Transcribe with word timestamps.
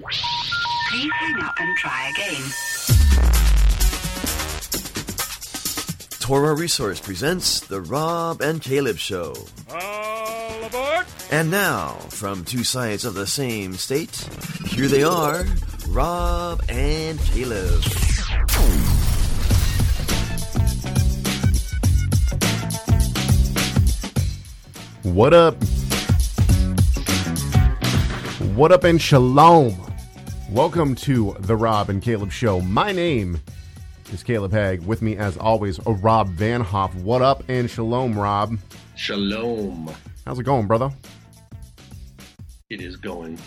Please 0.00 1.10
hang 1.12 1.42
up 1.42 1.54
and 1.58 1.76
try 1.76 2.10
again. 2.10 2.42
Torah 6.20 6.54
Resource 6.54 7.00
presents 7.00 7.58
The 7.60 7.80
Rob 7.80 8.40
and 8.40 8.62
Caleb 8.62 8.98
Show. 8.98 9.34
All 9.68 10.64
aboard! 10.64 11.06
And 11.32 11.50
now, 11.50 11.94
from 12.10 12.44
two 12.44 12.62
sides 12.62 13.04
of 13.04 13.14
the 13.14 13.26
same 13.26 13.74
state, 13.74 14.14
here 14.66 14.86
they 14.86 15.02
are, 15.02 15.44
Rob 15.88 16.62
and 16.68 17.18
Caleb. 17.18 17.82
What 25.02 25.34
up? 25.34 25.56
What 28.54 28.72
up 28.72 28.84
and 28.84 29.00
shalom? 29.00 29.87
Welcome 30.50 30.94
to 30.94 31.36
the 31.40 31.54
Rob 31.54 31.90
and 31.90 32.00
Caleb 32.00 32.32
Show. 32.32 32.62
My 32.62 32.90
name 32.90 33.38
is 34.10 34.22
Caleb 34.22 34.50
Hegg. 34.52 34.82
With 34.82 35.02
me, 35.02 35.14
as 35.14 35.36
always, 35.36 35.78
a 35.84 35.92
Rob 35.92 36.34
Vanhoff. 36.36 36.94
What 36.94 37.20
up 37.20 37.44
and 37.48 37.70
shalom, 37.70 38.18
Rob? 38.18 38.56
Shalom. 38.96 39.94
How's 40.24 40.38
it 40.38 40.44
going, 40.44 40.66
brother? 40.66 40.90
It 42.70 42.80
is 42.80 42.96
going 42.96 43.38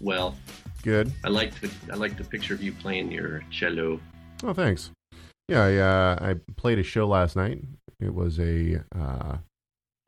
well. 0.00 0.34
Good. 0.82 1.12
I 1.24 1.28
like 1.28 1.54
the 1.60 1.70
I 1.92 1.94
like 1.94 2.18
the 2.18 2.24
picture 2.24 2.54
of 2.54 2.62
you 2.62 2.72
playing 2.72 3.12
your 3.12 3.44
cello. 3.52 4.00
Oh, 4.42 4.52
thanks. 4.52 4.90
Yeah, 5.46 5.62
I, 5.62 5.76
uh, 5.76 6.18
I 6.20 6.34
played 6.56 6.80
a 6.80 6.82
show 6.82 7.06
last 7.06 7.36
night. 7.36 7.62
It 8.00 8.12
was 8.12 8.40
a. 8.40 8.82
Uh... 8.92 9.36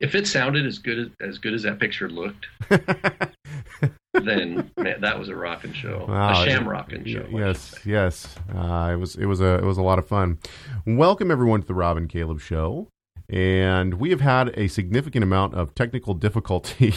If 0.01 0.15
it 0.15 0.27
sounded 0.27 0.65
as 0.65 0.79
good 0.79 0.99
as, 0.99 1.29
as 1.29 1.37
good 1.37 1.53
as 1.53 1.63
that 1.63 1.79
picture 1.79 2.09
looked, 2.09 2.47
then 4.23 4.71
man, 4.77 5.01
that 5.01 5.19
was 5.19 5.29
a 5.29 5.35
rocking 5.35 5.73
show, 5.73 6.05
Wow, 6.07 6.31
a 6.41 6.45
sham 6.45 6.67
rocking 6.67 7.05
show. 7.05 7.25
Yes, 7.29 7.75
yes. 7.85 8.35
Uh, 8.53 8.91
it 8.93 8.97
was 8.97 9.15
it 9.15 9.25
was 9.25 9.41
a 9.41 9.55
it 9.55 9.63
was 9.63 9.77
a 9.77 9.81
lot 9.81 9.99
of 9.99 10.07
fun. 10.07 10.39
Welcome 10.85 11.31
everyone 11.31 11.61
to 11.61 11.67
the 11.67 11.73
Rob 11.73 11.97
and 11.97 12.09
Caleb 12.09 12.39
Show, 12.39 12.87
and 13.29 13.95
we 13.95 14.09
have 14.11 14.21
had 14.21 14.57
a 14.57 14.67
significant 14.67 15.23
amount 15.23 15.53
of 15.55 15.75
technical 15.75 16.13
difficulty 16.13 16.93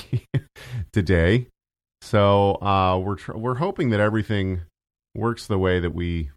today. 0.93 1.49
So 2.03 2.55
uh, 2.63 2.99
we're 2.99 3.17
tr- 3.17 3.37
we're 3.37 3.57
hoping 3.57 3.91
that 3.91 4.01
everything 4.01 4.63
works 5.15 5.47
the 5.47 5.59
way 5.59 5.81
that 5.81 5.95
we 5.95 6.31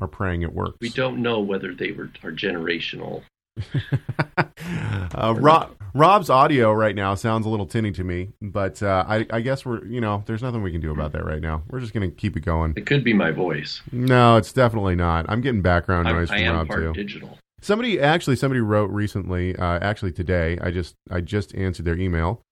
are 0.00 0.08
praying 0.08 0.42
it 0.42 0.52
works. 0.52 0.76
We 0.80 0.88
don't 0.88 1.22
know 1.22 1.40
whether 1.40 1.74
they 1.74 1.92
were 1.92 2.10
are 2.24 2.32
generational. 2.32 3.22
uh, 5.14 5.34
Rob, 5.36 5.76
Rob's 5.94 6.30
audio 6.30 6.72
right 6.72 6.94
now 6.94 7.14
sounds 7.14 7.44
a 7.46 7.48
little 7.48 7.66
tinny 7.66 7.92
to 7.92 8.04
me, 8.04 8.30
but 8.40 8.82
uh, 8.82 9.04
I, 9.06 9.26
I 9.30 9.40
guess 9.40 9.66
we're 9.66 9.84
you 9.84 10.00
know 10.00 10.22
there's 10.26 10.42
nothing 10.42 10.62
we 10.62 10.72
can 10.72 10.80
do 10.80 10.90
about 10.90 11.12
that 11.12 11.24
right 11.24 11.42
now. 11.42 11.62
We're 11.68 11.80
just 11.80 11.92
gonna 11.92 12.10
keep 12.10 12.36
it 12.36 12.40
going. 12.40 12.74
It 12.76 12.86
could 12.86 13.04
be 13.04 13.12
my 13.12 13.30
voice. 13.30 13.82
No, 13.92 14.36
it's 14.36 14.52
definitely 14.52 14.96
not. 14.96 15.26
I'm 15.28 15.40
getting 15.40 15.62
background 15.62 16.08
noise 16.08 16.30
I 16.30 16.38
from 16.38 16.44
am 16.46 16.54
Rob 16.56 16.68
part 16.68 16.80
too. 16.80 16.92
digital. 16.94 17.38
Somebody 17.60 18.00
actually, 18.00 18.36
somebody 18.36 18.60
wrote 18.60 18.90
recently, 18.90 19.54
uh, 19.56 19.78
actually 19.80 20.12
today. 20.12 20.58
I 20.60 20.70
just 20.70 20.94
I 21.10 21.20
just 21.20 21.54
answered 21.54 21.84
their 21.84 21.98
email, 21.98 22.42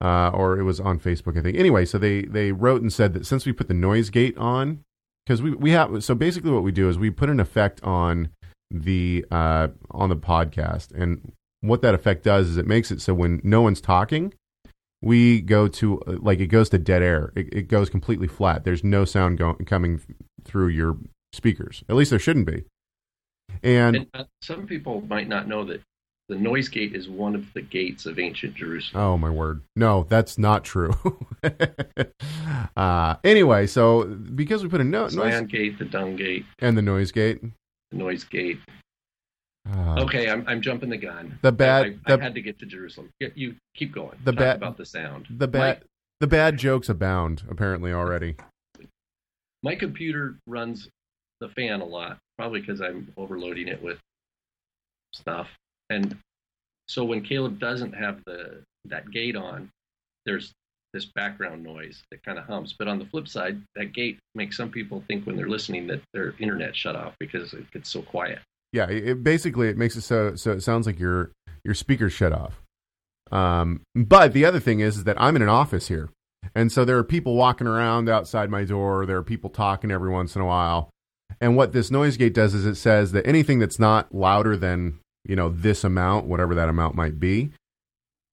uh, 0.00 0.30
or 0.30 0.58
it 0.58 0.64
was 0.64 0.80
on 0.80 0.98
Facebook, 0.98 1.38
I 1.38 1.42
think. 1.42 1.58
Anyway, 1.58 1.84
so 1.84 1.98
they 1.98 2.22
they 2.22 2.52
wrote 2.52 2.80
and 2.80 2.92
said 2.92 3.12
that 3.14 3.26
since 3.26 3.44
we 3.44 3.52
put 3.52 3.68
the 3.68 3.74
noise 3.74 4.08
gate 4.10 4.36
on, 4.38 4.80
because 5.26 5.42
we 5.42 5.50
we 5.50 5.70
have 5.72 6.02
so 6.02 6.14
basically 6.14 6.50
what 6.50 6.62
we 6.62 6.72
do 6.72 6.88
is 6.88 6.98
we 6.98 7.10
put 7.10 7.28
an 7.28 7.38
effect 7.38 7.82
on 7.84 8.30
the 8.70 9.24
uh, 9.30 9.68
on 9.90 10.08
the 10.08 10.16
podcast, 10.16 10.92
and 10.94 11.32
what 11.60 11.82
that 11.82 11.94
effect 11.94 12.24
does 12.24 12.48
is 12.48 12.56
it 12.56 12.66
makes 12.66 12.90
it 12.90 13.00
so 13.00 13.14
when 13.14 13.40
no 13.42 13.62
one's 13.62 13.80
talking, 13.80 14.34
we 15.02 15.40
go 15.40 15.68
to 15.68 16.00
uh, 16.02 16.16
like 16.20 16.40
it 16.40 16.48
goes 16.48 16.68
to 16.70 16.78
dead 16.78 17.02
air. 17.02 17.32
It, 17.36 17.52
it 17.52 17.68
goes 17.68 17.90
completely 17.90 18.28
flat. 18.28 18.64
There's 18.64 18.84
no 18.84 19.04
sound 19.04 19.38
going 19.38 19.64
coming 19.64 20.00
through 20.44 20.68
your 20.68 20.96
speakers. 21.32 21.84
At 21.88 21.96
least 21.96 22.10
there 22.10 22.18
shouldn't 22.18 22.46
be. 22.46 22.64
And 23.62 23.96
And 23.96 24.06
uh, 24.14 24.24
some 24.42 24.66
people 24.66 25.02
might 25.02 25.28
not 25.28 25.48
know 25.48 25.64
that 25.64 25.80
the 26.28 26.36
noise 26.36 26.68
gate 26.68 26.94
is 26.94 27.08
one 27.08 27.34
of 27.34 27.52
the 27.54 27.62
gates 27.62 28.04
of 28.04 28.18
ancient 28.18 28.54
Jerusalem. 28.54 29.02
Oh 29.02 29.16
my 29.16 29.30
word! 29.30 29.62
No, 29.74 30.04
that's 30.08 30.36
not 30.36 30.62
true. 30.62 30.94
uh, 32.76 33.16
anyway, 33.24 33.66
so 33.66 34.04
because 34.04 34.62
we 34.62 34.68
put 34.68 34.80
a 34.80 34.84
no- 34.84 35.08
Zion 35.08 35.44
noise 35.44 35.50
gate, 35.50 35.78
the 35.78 35.86
dung 35.86 36.16
gate, 36.16 36.44
and 36.58 36.76
the 36.76 36.82
noise 36.82 37.12
gate. 37.12 37.40
Noise 37.92 38.24
gate. 38.24 38.58
Uh, 39.70 39.96
Okay, 40.02 40.30
I'm 40.30 40.44
I'm 40.48 40.62
jumping 40.62 40.88
the 40.90 40.96
gun. 40.96 41.38
The 41.42 41.52
bad- 41.52 41.86
I, 41.86 41.88
I, 41.88 42.16
the- 42.16 42.20
I 42.22 42.24
had 42.24 42.34
to 42.34 42.42
get 42.42 42.58
to 42.60 42.66
Jerusalem. 42.66 43.10
You 43.34 43.54
keep 43.74 43.92
going. 43.92 44.18
The 44.24 44.32
Talk 44.32 44.38
bad- 44.38 44.56
about 44.56 44.76
the 44.76 44.86
sound. 44.86 45.26
The 45.30 45.48
bad 45.48 45.82
the 46.20 46.26
bad 46.26 46.56
jokes 46.56 46.88
abound 46.88 47.42
apparently 47.50 47.92
already. 47.92 48.36
My 49.62 49.74
computer 49.74 50.36
runs 50.46 50.88
the 51.40 51.48
fan 51.50 51.80
a 51.80 51.84
lot, 51.84 52.18
probably 52.36 52.60
because 52.60 52.80
I'm 52.80 53.12
overloading 53.16 53.68
it 53.68 53.80
with 53.82 53.98
stuff. 55.12 55.48
And 55.90 56.16
so 56.88 57.04
when 57.04 57.22
Caleb 57.22 57.58
doesn't 57.58 57.92
have 57.92 58.22
the 58.24 58.62
that 58.86 59.10
gate 59.10 59.36
on, 59.36 59.68
there's 60.26 60.52
this 60.92 61.06
background 61.06 61.62
noise 61.62 62.02
that 62.10 62.22
kind 62.22 62.38
of 62.38 62.44
hums. 62.44 62.74
But 62.78 62.88
on 62.88 62.98
the 62.98 63.04
flip 63.06 63.28
side, 63.28 63.60
that 63.76 63.92
gate 63.92 64.18
makes 64.34 64.56
some 64.56 64.70
people 64.70 65.02
think 65.08 65.26
when 65.26 65.36
they're 65.36 65.48
listening 65.48 65.86
that 65.88 66.00
their 66.12 66.34
internet 66.38 66.74
shut 66.74 66.96
off 66.96 67.14
because 67.20 67.52
it 67.52 67.70
gets 67.72 67.90
so 67.90 68.02
quiet. 68.02 68.38
Yeah, 68.72 68.88
it, 68.88 69.22
basically 69.22 69.68
it 69.68 69.78
makes 69.78 69.96
it 69.96 70.02
so 70.02 70.36
so 70.36 70.52
it 70.52 70.62
sounds 70.62 70.86
like 70.86 70.98
your 70.98 71.32
your 71.64 71.74
speakers 71.74 72.12
shut 72.12 72.32
off. 72.32 72.60
Um, 73.30 73.82
but 73.94 74.32
the 74.32 74.44
other 74.44 74.60
thing 74.60 74.80
is, 74.80 74.98
is 74.98 75.04
that 75.04 75.20
I'm 75.20 75.36
in 75.36 75.42
an 75.42 75.48
office 75.48 75.88
here, 75.88 76.10
and 76.54 76.72
so 76.72 76.84
there 76.84 76.96
are 76.98 77.04
people 77.04 77.34
walking 77.34 77.66
around 77.66 78.08
outside 78.08 78.50
my 78.50 78.64
door. 78.64 79.06
There 79.06 79.16
are 79.16 79.22
people 79.22 79.50
talking 79.50 79.90
every 79.90 80.10
once 80.10 80.34
in 80.34 80.42
a 80.42 80.46
while, 80.46 80.90
and 81.40 81.56
what 81.56 81.72
this 81.72 81.90
noise 81.90 82.16
gate 82.16 82.34
does 82.34 82.54
is 82.54 82.66
it 82.66 82.76
says 82.76 83.12
that 83.12 83.26
anything 83.26 83.58
that's 83.58 83.78
not 83.78 84.14
louder 84.14 84.56
than 84.56 84.98
you 85.24 85.36
know 85.36 85.48
this 85.48 85.84
amount, 85.84 86.26
whatever 86.26 86.54
that 86.54 86.68
amount 86.68 86.94
might 86.94 87.18
be, 87.18 87.50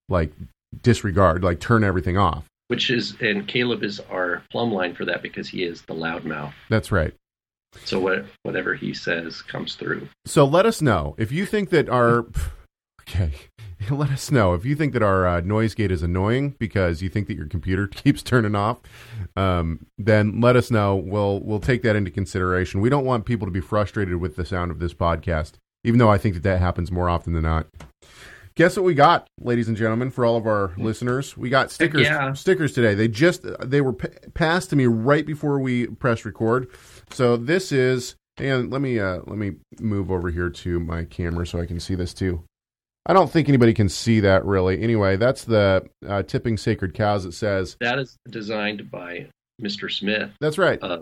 like 0.10 0.32
disregard, 0.81 1.44
like 1.44 1.59
turn 1.59 1.84
everything 1.84 2.18
off. 2.18 2.46
Which 2.68 2.90
is, 2.90 3.16
and 3.22 3.47
Caleb 3.47 3.84
is 3.84 4.00
our 4.09 4.41
plumb 4.50 4.72
line 4.72 4.96
for 4.96 5.06
that 5.06 5.22
because 5.22 5.47
he 5.47 5.63
is 5.63 5.84
the 5.84 5.94
loudmouth. 5.94 6.53
That's 6.69 6.91
right. 6.91 7.13
So 7.84 8.00
what, 8.00 8.25
whatever 8.44 8.74
he 8.74 8.94
says 8.94 9.41
comes 9.41 9.75
through. 9.75 10.08
So 10.25 10.46
let 10.46 10.66
us 10.66 10.81
know 10.81 11.16
if 11.18 11.31
you 11.31 11.46
think 11.46 11.69
that 11.69 11.90
our 11.90 12.25
okay. 13.02 13.34
Let 13.90 14.09
us 14.09 14.31
know 14.31 14.53
if 14.53 14.66
you 14.66 14.75
think 14.75 14.94
that 14.94 15.03
our 15.03 15.28
uh, 15.28 15.41
noise 15.41 15.75
gate 15.75 15.91
is 15.91 16.02
annoying 16.02 16.56
because 16.58 17.02
you 17.02 17.09
think 17.09 17.28
that 17.28 17.35
your 17.35 17.47
computer 17.47 17.88
keeps 17.94 18.24
turning 18.24 18.56
off. 18.56 18.80
Um, 19.35 19.85
then 19.97 20.41
let 20.41 20.56
us 20.56 20.72
know. 20.72 20.96
We'll 20.96 21.40
we'll 21.41 21.59
take 21.59 21.84
that 21.84 21.96
into 21.96 22.12
consideration. 22.12 22.81
We 22.81 22.90
don't 22.90 23.06
want 23.06 23.25
people 23.25 23.46
to 23.47 23.52
be 23.52 23.62
frustrated 23.62 24.18
with 24.18 24.35
the 24.35 24.46
sound 24.46 24.72
of 24.72 24.80
this 24.80 24.94
podcast, 24.94 25.53
even 25.84 26.00
though 26.00 26.09
I 26.09 26.18
think 26.18 26.35
that 26.35 26.44
that 26.44 26.59
happens 26.59 26.91
more 26.91 27.09
often 27.09 27.34
than 27.34 27.44
not. 27.44 27.68
Guess 28.56 28.78
what 28.78 28.86
we 28.86 28.94
got, 28.94 29.28
ladies 29.42 29.68
and 29.68 29.76
gentlemen, 29.76 30.12
for 30.12 30.26
all 30.26 30.38
of 30.38 30.48
our 30.48 30.72
listeners? 30.78 31.36
We 31.36 31.50
got 31.50 31.72
stickers. 31.72 32.04
yeah. 32.04 32.32
Stickers 32.34 32.72
today. 32.72 32.94
They 32.96 33.10
just 33.10 33.46
they 33.60 33.82
were 33.82 33.92
p- 33.92 34.08
passed 34.34 34.70
to 34.70 34.78
me 34.78 34.86
right 34.86 35.26
before 35.26 35.60
we 35.60 35.88
pressed 35.88 36.24
record. 36.24 36.70
So 37.12 37.36
this 37.36 37.74
is 37.74 38.16
and 38.38 38.72
let 38.72 38.82
me 38.82 38.98
uh, 38.98 39.20
let 39.26 39.38
me 39.38 39.54
move 39.82 40.10
over 40.10 40.30
here 40.30 40.50
to 40.50 40.80
my 40.80 41.04
camera 41.04 41.46
so 41.46 41.60
I 41.60 41.66
can 41.66 41.82
see 41.82 41.96
this 41.96 42.14
too. 42.14 42.44
I 43.06 43.12
don't 43.14 43.30
think 43.30 43.50
anybody 43.50 43.74
can 43.74 43.90
see 43.90 44.22
that 44.22 44.46
really. 44.46 44.82
Anyway, 44.82 45.18
that's 45.18 45.44
the 45.44 45.86
uh, 46.08 46.24
tipping 46.24 46.56
sacred 46.56 46.94
cows. 46.94 47.26
It 47.26 47.34
says 47.34 47.76
That 47.82 48.00
is 48.00 48.16
designed 48.30 48.90
by 48.90 49.28
Mr. 49.62 49.92
Smith 49.92 50.32
that's 50.40 50.58
right, 50.58 50.80
Uh, 50.82 51.02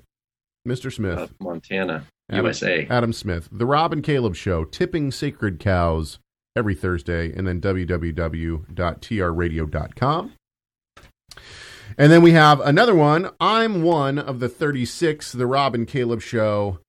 Mr. 0.68 0.92
Smith, 0.92 1.18
of 1.20 1.34
Montana, 1.40 2.06
Adam- 2.32 2.46
USA. 2.46 2.88
Adam 2.90 3.14
Smith, 3.14 3.48
the 3.52 3.66
Rob 3.68 3.94
and 3.94 4.04
Caleb 4.04 4.36
Show, 4.36 4.64
tipping 4.66 5.12
sacred 5.12 5.60
cows 5.60 6.18
every 6.56 6.76
Thursday, 6.76 7.32
and 7.36 7.48
then 7.48 7.60
www.trradio.com. 7.62 10.34
And 11.98 12.12
then 12.12 12.22
we 12.22 12.32
have 12.32 12.60
another 12.62 12.96
one. 12.96 13.30
I'm 13.40 13.84
one 13.84 14.18
of 14.18 14.40
the 14.40 14.50
36, 14.50 15.32
the 15.34 15.46
Rob 15.46 15.76
and 15.76 15.88
Caleb 15.88 16.22
Show. 16.22 16.80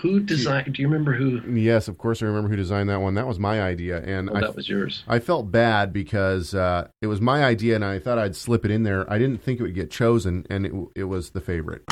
Who 0.00 0.20
designed? 0.20 0.74
Do 0.74 0.82
you 0.82 0.88
remember 0.88 1.12
who? 1.12 1.40
Yes, 1.52 1.88
of 1.88 1.98
course, 1.98 2.22
I 2.22 2.26
remember 2.26 2.48
who 2.48 2.56
designed 2.56 2.88
that 2.88 3.00
one. 3.00 3.14
That 3.14 3.26
was 3.26 3.38
my 3.38 3.62
idea, 3.62 4.02
and 4.02 4.30
Oh, 4.30 4.34
I 4.34 4.40
that 4.40 4.56
was 4.56 4.68
yours. 4.68 5.04
I 5.06 5.18
felt 5.18 5.52
bad 5.52 5.92
because 5.92 6.54
uh, 6.54 6.88
it 7.02 7.06
was 7.06 7.20
my 7.20 7.44
idea, 7.44 7.74
and 7.76 7.84
I 7.84 7.98
thought 7.98 8.18
I'd 8.18 8.34
slip 8.34 8.64
it 8.64 8.70
in 8.70 8.82
there. 8.82 9.10
I 9.12 9.18
didn't 9.18 9.42
think 9.42 9.60
it 9.60 9.62
would 9.62 9.74
get 9.74 9.90
chosen, 9.90 10.46
and 10.48 10.66
it, 10.66 10.72
it 10.96 11.04
was 11.04 11.30
the 11.30 11.40
favorite. 11.40 11.84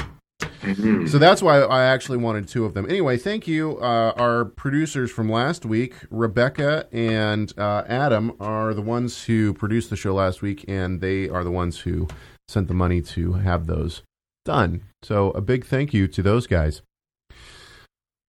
Mhm. 0.62 1.08
So 1.08 1.18
that's 1.18 1.42
why 1.42 1.60
I 1.60 1.84
actually 1.84 2.18
wanted 2.18 2.46
two 2.48 2.64
of 2.64 2.74
them. 2.74 2.86
Anyway, 2.88 3.16
thank 3.16 3.46
you. 3.48 3.78
Uh, 3.78 4.12
our 4.16 4.44
producers 4.44 5.10
from 5.10 5.28
last 5.28 5.64
week, 5.66 5.94
Rebecca 6.10 6.86
and 6.92 7.52
uh, 7.58 7.84
Adam, 7.88 8.32
are 8.40 8.72
the 8.72 8.82
ones 8.82 9.24
who 9.24 9.52
produced 9.54 9.90
the 9.90 9.96
show 9.96 10.14
last 10.14 10.40
week, 10.40 10.64
and 10.68 11.00
they 11.00 11.28
are 11.28 11.42
the 11.44 11.50
ones 11.50 11.80
who 11.80 12.06
sent 12.48 12.68
the 12.68 12.74
money 12.74 13.00
to 13.02 13.34
have 13.34 13.66
those 13.66 14.02
done. 14.44 14.82
So 15.02 15.30
a 15.32 15.40
big 15.40 15.64
thank 15.64 15.92
you 15.92 16.06
to 16.08 16.22
those 16.22 16.46
guys. 16.46 16.82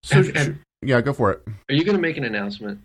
So, 0.04 0.18
And- 0.18 0.38
and- 0.38 0.60
yeah, 0.82 1.00
go 1.02 1.14
for 1.14 1.32
it. 1.32 1.42
Are 1.70 1.74
you 1.76 1.84
going 1.86 1.96
to 1.96 2.02
make 2.02 2.18
an 2.18 2.24
announcement, 2.26 2.82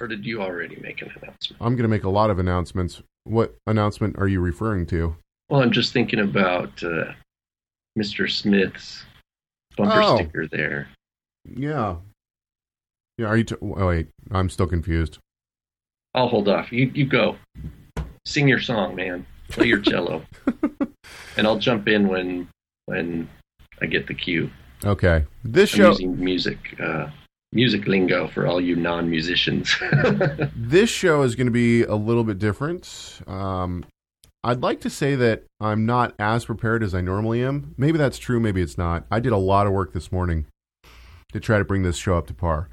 or 0.00 0.08
did 0.08 0.24
you 0.26 0.42
already 0.42 0.76
make 0.76 1.00
an 1.02 1.10
announcement? 1.20 1.60
I'm 1.60 1.74
going 1.74 1.82
to 1.84 1.88
make 1.88 2.04
a 2.04 2.10
lot 2.10 2.30
of 2.30 2.38
announcements. 2.38 3.02
What 3.24 3.54
announcement 3.66 4.18
are 4.18 4.26
you 4.26 4.40
referring 4.40 4.86
to? 4.86 5.14
Well, 5.48 5.62
I'm 5.62 5.70
just 5.70 5.92
thinking 5.92 6.18
about 6.18 6.82
uh, 6.82 7.12
Mr. 7.98 8.30
Smith's 8.30 9.04
bumper 9.76 10.02
Oh. 10.02 10.16
sticker 10.16 10.46
there. 10.46 10.88
Yeah. 11.44 11.96
Yeah. 13.18 13.26
Are 13.26 13.36
you? 13.36 13.44
T- 13.44 13.56
oh, 13.60 13.86
wait, 13.88 14.08
I'm 14.30 14.48
still 14.48 14.66
confused. 14.66 15.18
I'll 16.14 16.28
hold 16.28 16.48
off. 16.48 16.72
You 16.72 16.90
you 16.94 17.06
go. 17.06 17.36
Sing 18.24 18.46
your 18.48 18.60
song, 18.60 18.94
man. 18.94 19.26
Play 19.48 19.66
your 19.66 19.80
cello. 19.80 20.24
and 21.36 21.46
I'll 21.46 21.58
jump 21.58 21.88
in 21.88 22.08
when 22.08 22.48
when 22.86 23.28
I 23.80 23.86
get 23.86 24.06
the 24.06 24.14
cue. 24.14 24.50
Okay. 24.84 25.24
This 25.44 25.72
I'm 25.74 25.78
show. 25.78 25.88
using 25.90 26.22
music 26.22 26.76
uh, 26.80 27.08
music 27.52 27.86
lingo 27.86 28.28
for 28.28 28.46
all 28.46 28.60
you 28.60 28.76
non 28.76 29.10
musicians. 29.10 29.74
this 30.56 30.90
show 30.90 31.22
is 31.22 31.34
going 31.34 31.46
to 31.46 31.52
be 31.52 31.82
a 31.82 31.94
little 31.94 32.24
bit 32.24 32.38
different. 32.38 33.20
Um, 33.26 33.84
I'd 34.44 34.62
like 34.62 34.80
to 34.80 34.90
say 34.90 35.14
that 35.14 35.44
I'm 35.60 35.86
not 35.86 36.14
as 36.18 36.46
prepared 36.46 36.82
as 36.82 36.94
I 36.94 37.00
normally 37.00 37.44
am. 37.44 37.74
Maybe 37.78 37.96
that's 37.96 38.18
true. 38.18 38.40
Maybe 38.40 38.60
it's 38.60 38.76
not. 38.76 39.06
I 39.08 39.20
did 39.20 39.32
a 39.32 39.36
lot 39.36 39.68
of 39.68 39.72
work 39.72 39.92
this 39.92 40.10
morning 40.10 40.46
to 41.32 41.38
try 41.38 41.58
to 41.58 41.64
bring 41.64 41.84
this 41.84 41.96
show 41.96 42.18
up 42.18 42.26
to 42.26 42.34
par. 42.34 42.68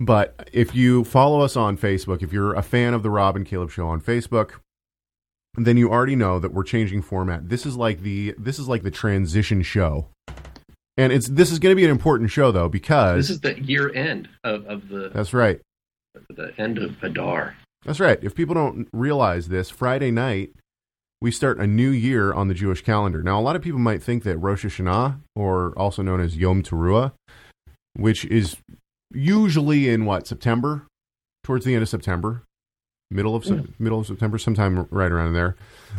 But 0.00 0.48
if 0.50 0.74
you 0.74 1.04
follow 1.04 1.40
us 1.42 1.56
on 1.56 1.76
Facebook, 1.76 2.22
if 2.22 2.32
you're 2.32 2.54
a 2.54 2.62
fan 2.62 2.94
of 2.94 3.02
the 3.02 3.10
Rob 3.10 3.36
and 3.36 3.44
Caleb 3.44 3.70
show 3.70 3.86
on 3.86 4.00
Facebook, 4.00 4.52
then 5.56 5.76
you 5.76 5.90
already 5.90 6.16
know 6.16 6.38
that 6.38 6.54
we're 6.54 6.64
changing 6.64 7.02
format. 7.02 7.50
This 7.50 7.66
is 7.66 7.76
like 7.76 8.00
the 8.00 8.34
this 8.38 8.58
is 8.58 8.66
like 8.66 8.82
the 8.82 8.90
transition 8.90 9.62
show. 9.62 10.08
And 10.96 11.12
it's 11.12 11.28
this 11.28 11.52
is 11.52 11.58
going 11.58 11.72
to 11.72 11.76
be 11.76 11.84
an 11.84 11.90
important 11.90 12.30
show 12.30 12.50
though 12.50 12.70
because 12.70 13.28
this 13.28 13.30
is 13.30 13.40
the 13.40 13.60
year 13.62 13.94
end 13.94 14.28
of, 14.42 14.64
of 14.66 14.88
the 14.88 15.10
that's 15.12 15.34
right. 15.34 15.60
the 16.30 16.52
end 16.58 16.78
of 16.78 17.00
Adar. 17.02 17.56
That's 17.84 18.00
right. 18.00 18.18
If 18.22 18.34
people 18.34 18.54
don't 18.54 18.88
realize 18.92 19.48
this, 19.48 19.68
Friday 19.68 20.10
night 20.10 20.54
we 21.24 21.30
start 21.30 21.58
a 21.58 21.66
new 21.66 21.88
year 21.88 22.34
on 22.34 22.48
the 22.48 22.54
Jewish 22.54 22.82
calendar. 22.82 23.22
Now, 23.22 23.40
a 23.40 23.40
lot 23.40 23.56
of 23.56 23.62
people 23.62 23.80
might 23.80 24.02
think 24.02 24.24
that 24.24 24.36
Rosh 24.36 24.62
Hashanah, 24.66 25.20
or 25.34 25.72
also 25.74 26.02
known 26.02 26.20
as 26.20 26.36
Yom 26.36 26.62
Teruah, 26.62 27.12
which 27.96 28.26
is 28.26 28.58
usually 29.10 29.88
in 29.88 30.04
what 30.04 30.26
September, 30.26 30.86
towards 31.42 31.64
the 31.64 31.72
end 31.72 31.82
of 31.82 31.88
September, 31.88 32.42
middle 33.10 33.34
of 33.34 33.42
Sep- 33.46 33.64
middle 33.78 34.00
of 34.00 34.06
September, 34.06 34.36
sometime 34.36 34.86
right 34.90 35.10
around 35.10 35.32
there. 35.32 35.56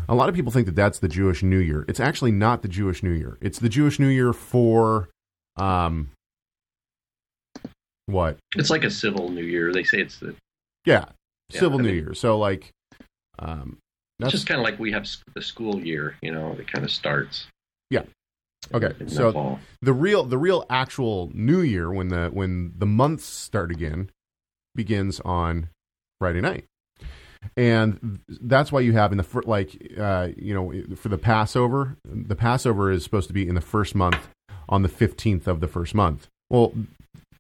A 0.08 0.14
lot 0.14 0.30
of 0.30 0.36
people 0.36 0.52
think 0.52 0.68
that 0.68 0.76
that's 0.76 1.00
the 1.00 1.08
Jewish 1.08 1.42
New 1.42 1.58
Year. 1.58 1.86
It's 1.88 2.00
actually 2.00 2.32
not 2.32 2.62
the 2.62 2.68
Jewish 2.68 3.02
New 3.02 3.10
Year. 3.14 3.40
It's 3.42 3.58
the 3.58 3.70
Jewish 3.70 3.98
New 3.98 4.10
Year 4.10 4.32
for 4.32 5.10
um, 5.56 6.12
what? 8.06 8.38
It's 8.56 8.70
like 8.70 8.84
a 8.84 8.92
civil 8.92 9.30
New 9.30 9.44
Year. 9.44 9.74
They 9.74 9.86
say 9.86 10.02
it's 10.02 10.20
the 10.20 10.36
Yeah, 10.86 11.06
Yeah, 11.50 11.60
civil 11.60 11.80
I 11.80 11.82
New 11.82 11.88
mean- 11.88 11.96
Year. 12.04 12.14
So 12.14 12.38
like, 12.38 12.70
um, 13.40 13.80
that's 14.20 14.32
just 14.32 14.48
kind 14.48 14.60
of 14.60 14.64
like 14.64 14.80
we 14.80 14.92
have 14.92 15.08
the 15.34 15.42
school 15.42 15.80
year. 15.80 16.16
You 16.22 16.32
know, 16.32 16.54
it 16.54 16.72
kind 16.72 16.86
of 16.86 16.92
starts. 16.92 17.48
Yeah. 17.90 18.04
Okay. 18.74 18.94
So 19.08 19.32
fall. 19.32 19.60
the 19.82 19.94
real 19.94 20.24
the 20.24 20.38
real 20.38 20.66
actual 20.70 21.32
new 21.34 21.62
year 21.62 21.92
when 21.92 22.08
the 22.08 22.28
when 22.28 22.74
the 22.78 22.86
months 22.86 23.26
start 23.26 23.72
again 23.72 24.10
begins 24.74 25.20
on 25.22 25.70
friday 26.20 26.42
night 26.42 26.66
and 27.56 28.20
that's 28.42 28.72
why 28.72 28.80
you 28.80 28.94
have 28.94 29.12
in 29.12 29.18
the 29.18 29.42
like 29.46 29.94
uh, 30.00 30.30
you 30.36 30.54
know 30.54 30.96
for 30.96 31.10
the 31.10 31.18
passover 31.18 31.96
the 32.04 32.36
passover 32.36 32.92
is 32.92 33.04
supposed 33.04 33.28
to 33.28 33.34
be 33.34 33.48
in 33.48 33.56
the 33.56 33.62
first 33.62 33.96
month 33.96 34.28
on 34.68 34.82
the 34.82 34.90
15th 34.90 35.48
of 35.48 35.60
the 35.60 35.68
first 35.68 35.94
month 35.94 36.28
well 36.50 36.74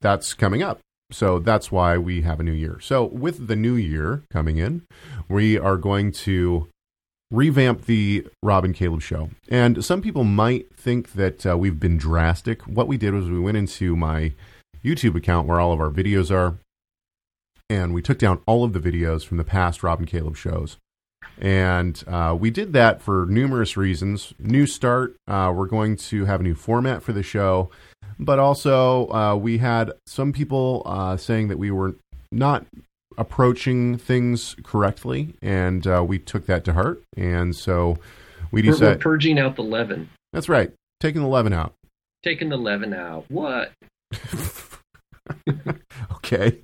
that's 0.01 0.33
coming 0.33 0.61
up 0.61 0.79
so 1.11 1.39
that's 1.39 1.71
why 1.71 1.97
we 1.97 2.21
have 2.21 2.39
a 2.39 2.43
new 2.43 2.51
year 2.51 2.79
so 2.81 3.03
with 3.03 3.47
the 3.47 3.55
new 3.55 3.75
year 3.75 4.23
coming 4.31 4.57
in 4.57 4.81
we 5.29 5.57
are 5.57 5.77
going 5.77 6.11
to 6.11 6.67
revamp 7.31 7.85
the 7.85 8.27
Rob 8.43 8.63
and 8.65 8.75
Caleb 8.75 9.01
show. 9.01 9.29
And 9.49 9.83
some 9.83 10.01
people 10.01 10.23
might 10.23 10.73
think 10.75 11.13
that 11.13 11.45
uh, 11.45 11.57
we've 11.57 11.79
been 11.79 11.97
drastic. 11.97 12.61
What 12.63 12.87
we 12.87 12.97
did 12.97 13.13
was 13.13 13.29
we 13.29 13.39
went 13.39 13.57
into 13.57 13.95
my 13.95 14.33
YouTube 14.83 15.15
account 15.15 15.47
where 15.47 15.59
all 15.59 15.73
of 15.73 15.79
our 15.79 15.89
videos 15.89 16.31
are, 16.31 16.57
and 17.69 17.93
we 17.93 18.01
took 18.01 18.19
down 18.19 18.41
all 18.45 18.63
of 18.63 18.73
the 18.73 18.79
videos 18.79 19.25
from 19.25 19.37
the 19.37 19.43
past 19.43 19.83
Rob 19.83 19.99
and 19.99 20.07
Caleb 20.07 20.37
shows. 20.37 20.77
And 21.39 22.01
uh, 22.07 22.37
we 22.39 22.49
did 22.49 22.71
that 22.73 23.01
for 23.01 23.25
numerous 23.25 23.75
reasons. 23.75 24.33
New 24.39 24.65
start, 24.67 25.17
uh, 25.27 25.51
we're 25.53 25.65
going 25.65 25.97
to 25.97 26.25
have 26.25 26.39
a 26.39 26.43
new 26.43 26.55
format 26.55 27.03
for 27.03 27.11
the 27.11 27.23
show, 27.23 27.71
but 28.19 28.39
also 28.39 29.09
uh, 29.09 29.35
we 29.35 29.57
had 29.57 29.91
some 30.05 30.31
people 30.33 30.81
uh, 30.85 31.17
saying 31.17 31.47
that 31.49 31.57
we 31.57 31.71
were 31.71 31.95
not 32.31 32.65
approaching 33.17 33.97
things 33.97 34.55
correctly, 34.63 35.33
and 35.41 35.85
uh, 35.87 36.03
we 36.07 36.19
took 36.19 36.45
that 36.47 36.65
to 36.65 36.73
heart. 36.73 37.01
And 37.15 37.55
so 37.55 37.97
we 38.51 38.61
We're, 38.61 38.67
we're 38.67 38.71
decided 38.73 38.99
purging 39.01 39.39
out 39.39 39.55
the 39.55 39.63
leaven, 39.63 40.09
that's 40.33 40.49
right, 40.49 40.71
taking 40.99 41.21
the 41.21 41.27
leaven 41.27 41.53
out. 41.53 41.73
taking 42.23 42.49
the 42.49 42.57
leaven 42.57 42.93
out. 42.93 43.25
What? 43.29 43.71
okay. 46.15 46.59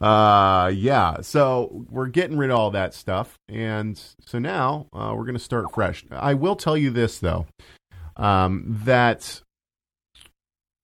Uh, 0.00 0.70
yeah. 0.74 1.20
So 1.20 1.84
we're 1.90 2.06
getting 2.06 2.36
rid 2.38 2.50
of 2.50 2.56
all 2.58 2.70
that 2.72 2.94
stuff, 2.94 3.38
and 3.48 4.00
so 4.24 4.38
now 4.38 4.86
uh, 4.92 5.12
we're 5.16 5.24
going 5.24 5.34
to 5.34 5.38
start 5.38 5.72
fresh. 5.74 6.04
I 6.10 6.34
will 6.34 6.56
tell 6.56 6.76
you 6.76 6.90
this 6.90 7.18
though, 7.18 7.46
um, 8.16 8.64
that 8.84 9.40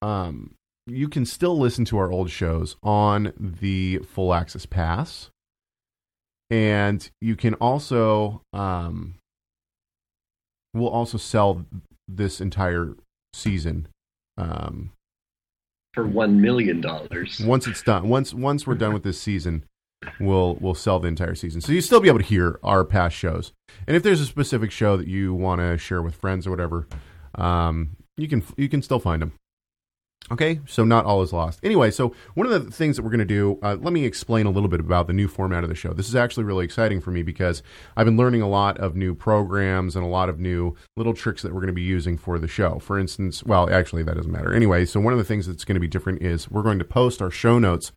um, 0.03 0.55
you 0.85 1.07
can 1.07 1.25
still 1.25 1.57
listen 1.57 1.85
to 1.85 1.97
our 1.97 2.11
old 2.11 2.29
shows 2.29 2.75
on 2.83 3.31
the 3.39 3.99
Full 3.99 4.33
Access 4.33 4.65
Pass, 4.65 5.29
and 6.49 7.09
you 7.21 7.35
can 7.35 7.53
also 7.55 8.41
um, 8.51 9.15
we'll 10.73 10.89
also 10.89 11.17
sell 11.17 11.65
this 12.07 12.41
entire 12.41 12.95
season. 13.33 13.87
Um, 14.37 14.91
For 15.93 16.05
one 16.05 16.41
million 16.41 16.81
dollars. 16.81 17.39
once 17.45 17.65
it's 17.67 17.81
done 17.81 18.09
once 18.09 18.33
once 18.33 18.67
we're 18.67 18.75
done 18.75 18.93
with 18.93 19.03
this 19.03 19.21
season 19.21 19.63
we'll 20.19 20.55
we'll 20.55 20.73
sell 20.73 20.99
the 20.99 21.07
entire 21.07 21.35
season 21.35 21.61
so 21.61 21.71
you'll 21.71 21.83
still 21.83 21.99
be 22.01 22.07
able 22.09 22.17
to 22.19 22.25
hear 22.25 22.59
our 22.63 22.83
past 22.83 23.15
shows 23.15 23.53
and 23.87 23.95
if 23.95 24.01
there's 24.01 24.19
a 24.19 24.25
specific 24.25 24.71
show 24.71 24.97
that 24.97 25.07
you 25.07 25.33
want 25.33 25.61
to 25.61 25.77
share 25.77 26.01
with 26.01 26.15
friends 26.15 26.47
or 26.47 26.49
whatever 26.49 26.87
um, 27.35 27.95
you 28.17 28.27
can 28.27 28.43
you 28.57 28.67
can 28.67 28.81
still 28.81 28.99
find 28.99 29.21
them 29.21 29.33
okay 30.31 30.59
so 30.65 30.83
not 30.83 31.05
all 31.05 31.21
is 31.21 31.33
lost. 31.33 31.59
Anyway 31.63 31.91
so 31.91 32.13
one 32.33 32.47
of 32.47 32.51
the 32.51 32.71
things 32.71 32.95
that 32.95 33.03
we're 33.03 33.09
going 33.09 33.19
to 33.19 33.25
do 33.25 33.59
uh, 33.61 33.77
let 33.79 33.93
me 33.93 34.05
explain 34.05 34.45
a 34.45 34.49
little 34.49 34.69
bit 34.69 34.79
about 34.79 35.07
the 35.07 35.13
new 35.13 35.27
format 35.27 35.63
of 35.63 35.69
the 35.69 35.75
show. 35.75 35.93
This 35.93 36.07
is 36.07 36.15
actually 36.15 36.43
really 36.43 36.65
exciting 36.65 37.01
for 37.01 37.11
me 37.11 37.23
because 37.23 37.61
i've 37.97 38.05
been 38.05 38.17
learning 38.17 38.41
a 38.41 38.49
lot 38.49 38.77
of 38.77 38.95
new 38.95 39.13
programs 39.13 39.95
and 39.95 40.05
a 40.05 40.09
lot 40.09 40.29
of 40.29 40.39
new 40.39 40.75
little 40.95 41.13
tricks 41.13 41.41
that 41.41 41.53
we're 41.53 41.61
going 41.61 41.67
to 41.67 41.73
be 41.73 41.81
using 41.81 42.17
for 42.17 42.39
the 42.39 42.47
show. 42.47 42.79
For 42.79 42.97
instance 42.99 43.43
well 43.43 43.69
actually 43.71 44.03
that 44.03 44.15
doesn't 44.15 44.31
matter. 44.31 44.53
Anyway 44.53 44.85
so 44.85 44.99
one 44.99 45.13
of 45.13 45.19
the 45.19 45.25
things 45.25 45.47
that's 45.47 45.65
going 45.65 45.75
to 45.75 45.81
be 45.81 45.87
different 45.87 46.21
is 46.21 46.49
we're 46.49 46.63
going 46.63 46.79
to 46.79 46.85
post 46.85 47.21
our 47.21 47.31
show 47.31 47.59
notes 47.59 47.91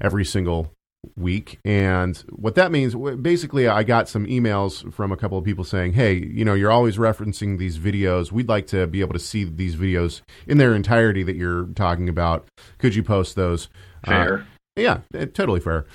every 0.00 0.24
single 0.24 0.72
week 1.16 1.58
and 1.64 2.18
what 2.30 2.54
that 2.54 2.70
means 2.70 2.94
basically 3.20 3.66
i 3.66 3.82
got 3.82 4.08
some 4.08 4.24
emails 4.26 4.92
from 4.92 5.10
a 5.10 5.16
couple 5.16 5.36
of 5.36 5.44
people 5.44 5.64
saying 5.64 5.92
hey 5.92 6.14
you 6.14 6.44
know 6.44 6.54
you're 6.54 6.70
always 6.70 6.96
referencing 6.96 7.58
these 7.58 7.78
videos 7.78 8.30
we'd 8.30 8.48
like 8.48 8.66
to 8.68 8.86
be 8.86 9.00
able 9.00 9.12
to 9.12 9.18
see 9.18 9.42
these 9.44 9.74
videos 9.76 10.22
in 10.46 10.58
their 10.58 10.74
entirety 10.74 11.22
that 11.22 11.34
you're 11.36 11.64
talking 11.74 12.08
about 12.08 12.46
could 12.78 12.94
you 12.94 13.02
post 13.02 13.34
those 13.34 13.68
Uh, 14.04 14.10
Fair. 14.10 14.46
yeah, 14.76 14.98
eh, 15.14 15.26
totally 15.26 15.60
fair. 15.60 15.86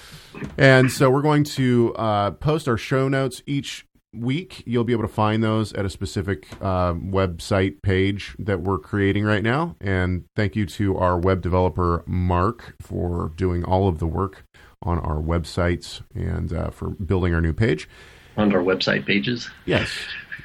And 0.57 0.91
so 0.91 1.09
we're 1.09 1.21
going 1.21 1.43
to 1.45 1.93
uh, 1.95 2.31
post 2.31 2.67
our 2.67 2.77
show 2.77 3.07
notes 3.09 3.41
each 3.45 3.85
week. 4.13 4.63
You'll 4.65 4.85
be 4.85 4.93
able 4.93 5.03
to 5.03 5.13
find 5.13 5.43
those 5.43 5.73
at 5.73 5.83
a 5.85 5.89
specific 5.89 6.47
uh, 6.61 6.93
website 6.93 7.81
page 7.81 8.35
that 8.39 8.61
we're 8.61 8.79
creating 8.79 9.25
right 9.25 9.43
now. 9.43 9.75
And 9.81 10.23
thank 10.35 10.55
you 10.55 10.65
to 10.67 10.97
our 10.97 11.17
web 11.19 11.41
developer, 11.41 12.03
Mark, 12.07 12.75
for 12.81 13.33
doing 13.35 13.63
all 13.65 13.87
of 13.89 13.99
the 13.99 14.07
work 14.07 14.43
on 14.83 14.99
our 14.99 15.17
websites 15.21 16.01
and 16.13 16.53
uh, 16.53 16.69
for 16.69 16.89
building 16.89 17.33
our 17.33 17.41
new 17.41 17.53
page. 17.53 17.89
on 18.37 18.53
our 18.53 18.61
website 18.61 19.05
pages. 19.05 19.49
Yes, 19.65 19.89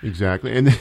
exactly. 0.02 0.56
And 0.56 0.78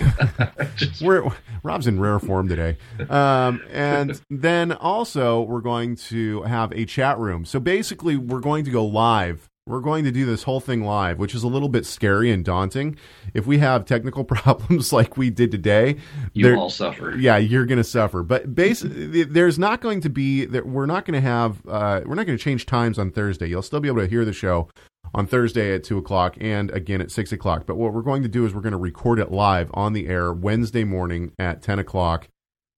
we're 1.01 1.29
Rob's 1.63 1.86
in 1.88 2.00
rare 2.00 2.20
form 2.20 2.48
today. 2.48 2.77
Um, 3.10 3.62
and 3.72 4.20
then 4.29 4.72
also 4.72 5.41
we're 5.41 5.62
going 5.62 5.96
to 5.98 6.41
have 6.43 6.72
a 6.72 6.86
chat 6.86 7.20
room. 7.20 7.46
So 7.46 7.60
basically, 7.60 8.15
we're 8.17 8.39
going 8.39 8.63
to 8.65 8.72
go 8.72 8.86
live. 8.86 9.50
We're 9.72 9.80
going 9.80 10.04
to 10.04 10.12
do 10.12 10.25
this 10.25 10.44
whole 10.44 10.60
thing 10.60 10.84
live, 10.84 11.18
which 11.18 11.34
is 11.34 11.44
a 11.44 11.48
little 11.48 11.70
bit 11.70 11.86
scary 11.86 12.30
and 12.30 12.44
daunting. 12.44 12.98
If 13.34 13.48
we 13.48 13.60
have 13.60 13.86
technical 13.86 14.24
problems 14.25 14.92
like 14.92 15.16
we 15.16 15.30
did 15.30 15.50
today, 15.50 15.96
You 16.34 16.56
all 16.56 16.70
suffer. 16.70 17.16
yeah, 17.18 17.38
you're 17.38 17.66
going 17.66 17.78
to 17.78 17.84
suffer. 17.86 18.22
But 18.22 18.54
basically, 18.54 19.24
there's 19.24 19.58
not 19.58 19.80
going 19.80 20.01
to 20.01 20.10
be 20.10 20.44
that 20.46 20.66
we're 20.68 20.86
not 20.86 21.06
going 21.06 21.13
to 21.13 21.25
have 21.25 21.62
uh, 21.68 22.01
we're 22.06 22.16
not 22.16 22.25
going 22.25 22.38
to 22.38 22.44
change 22.44 22.66
times 22.66 23.00
on 23.00 23.12
Thursday. 23.12 23.48
You'll 23.48 23.62
still 23.62 23.80
be 23.80 23.88
able 23.88 24.01
to 24.01 24.08
hear 24.08 24.25
the 24.25 24.34
show 24.34 24.68
on 25.16 25.25
Thursday 25.25 25.74
at 25.74 25.86
two 25.86 25.98
o'clock 25.98 26.36
and 26.42 26.70
again 26.72 27.00
at 27.00 27.10
six 27.10 27.32
o'clock. 27.32 27.66
But 27.66 27.78
what 27.78 27.94
we're 27.94 28.01
going 28.01 28.24
to 28.24 28.30
do 28.30 28.46
is 28.46 28.54
we're 28.54 28.62
going 28.62 28.72
to 28.74 28.78
record 28.78 29.20
it 29.20 29.32
live 29.32 29.72
on 29.74 29.94
the 29.94 30.08
air 30.08 30.34
Wednesday 30.34 30.84
morning 30.84 31.32
at 31.40 31.62
ten 31.62 31.80
o'clock 31.80 32.28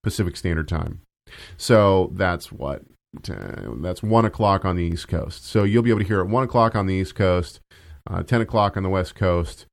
Pacific 0.04 0.38
Standard 0.38 0.68
Time. 0.68 1.02
So 1.58 2.12
that's 2.14 2.52
what 2.52 2.84
uh, 3.30 3.72
that's 3.78 4.04
one 4.04 4.26
o'clock 4.26 4.66
on 4.66 4.76
the 4.76 4.84
East 4.84 5.08
Coast. 5.08 5.46
So 5.46 5.64
you'll 5.64 5.84
be 5.84 5.90
able 5.90 6.02
to 6.02 6.08
hear 6.08 6.20
it 6.20 6.28
one 6.28 6.44
o'clock 6.44 6.76
on 6.76 6.88
the 6.88 6.96
East 6.96 7.16
Coast, 7.16 7.60
uh, 8.10 8.24
ten 8.24 8.42
o'clock 8.42 8.78
on 8.78 8.84
the 8.84 8.90
West 8.90 9.16
Coast, 9.16 9.66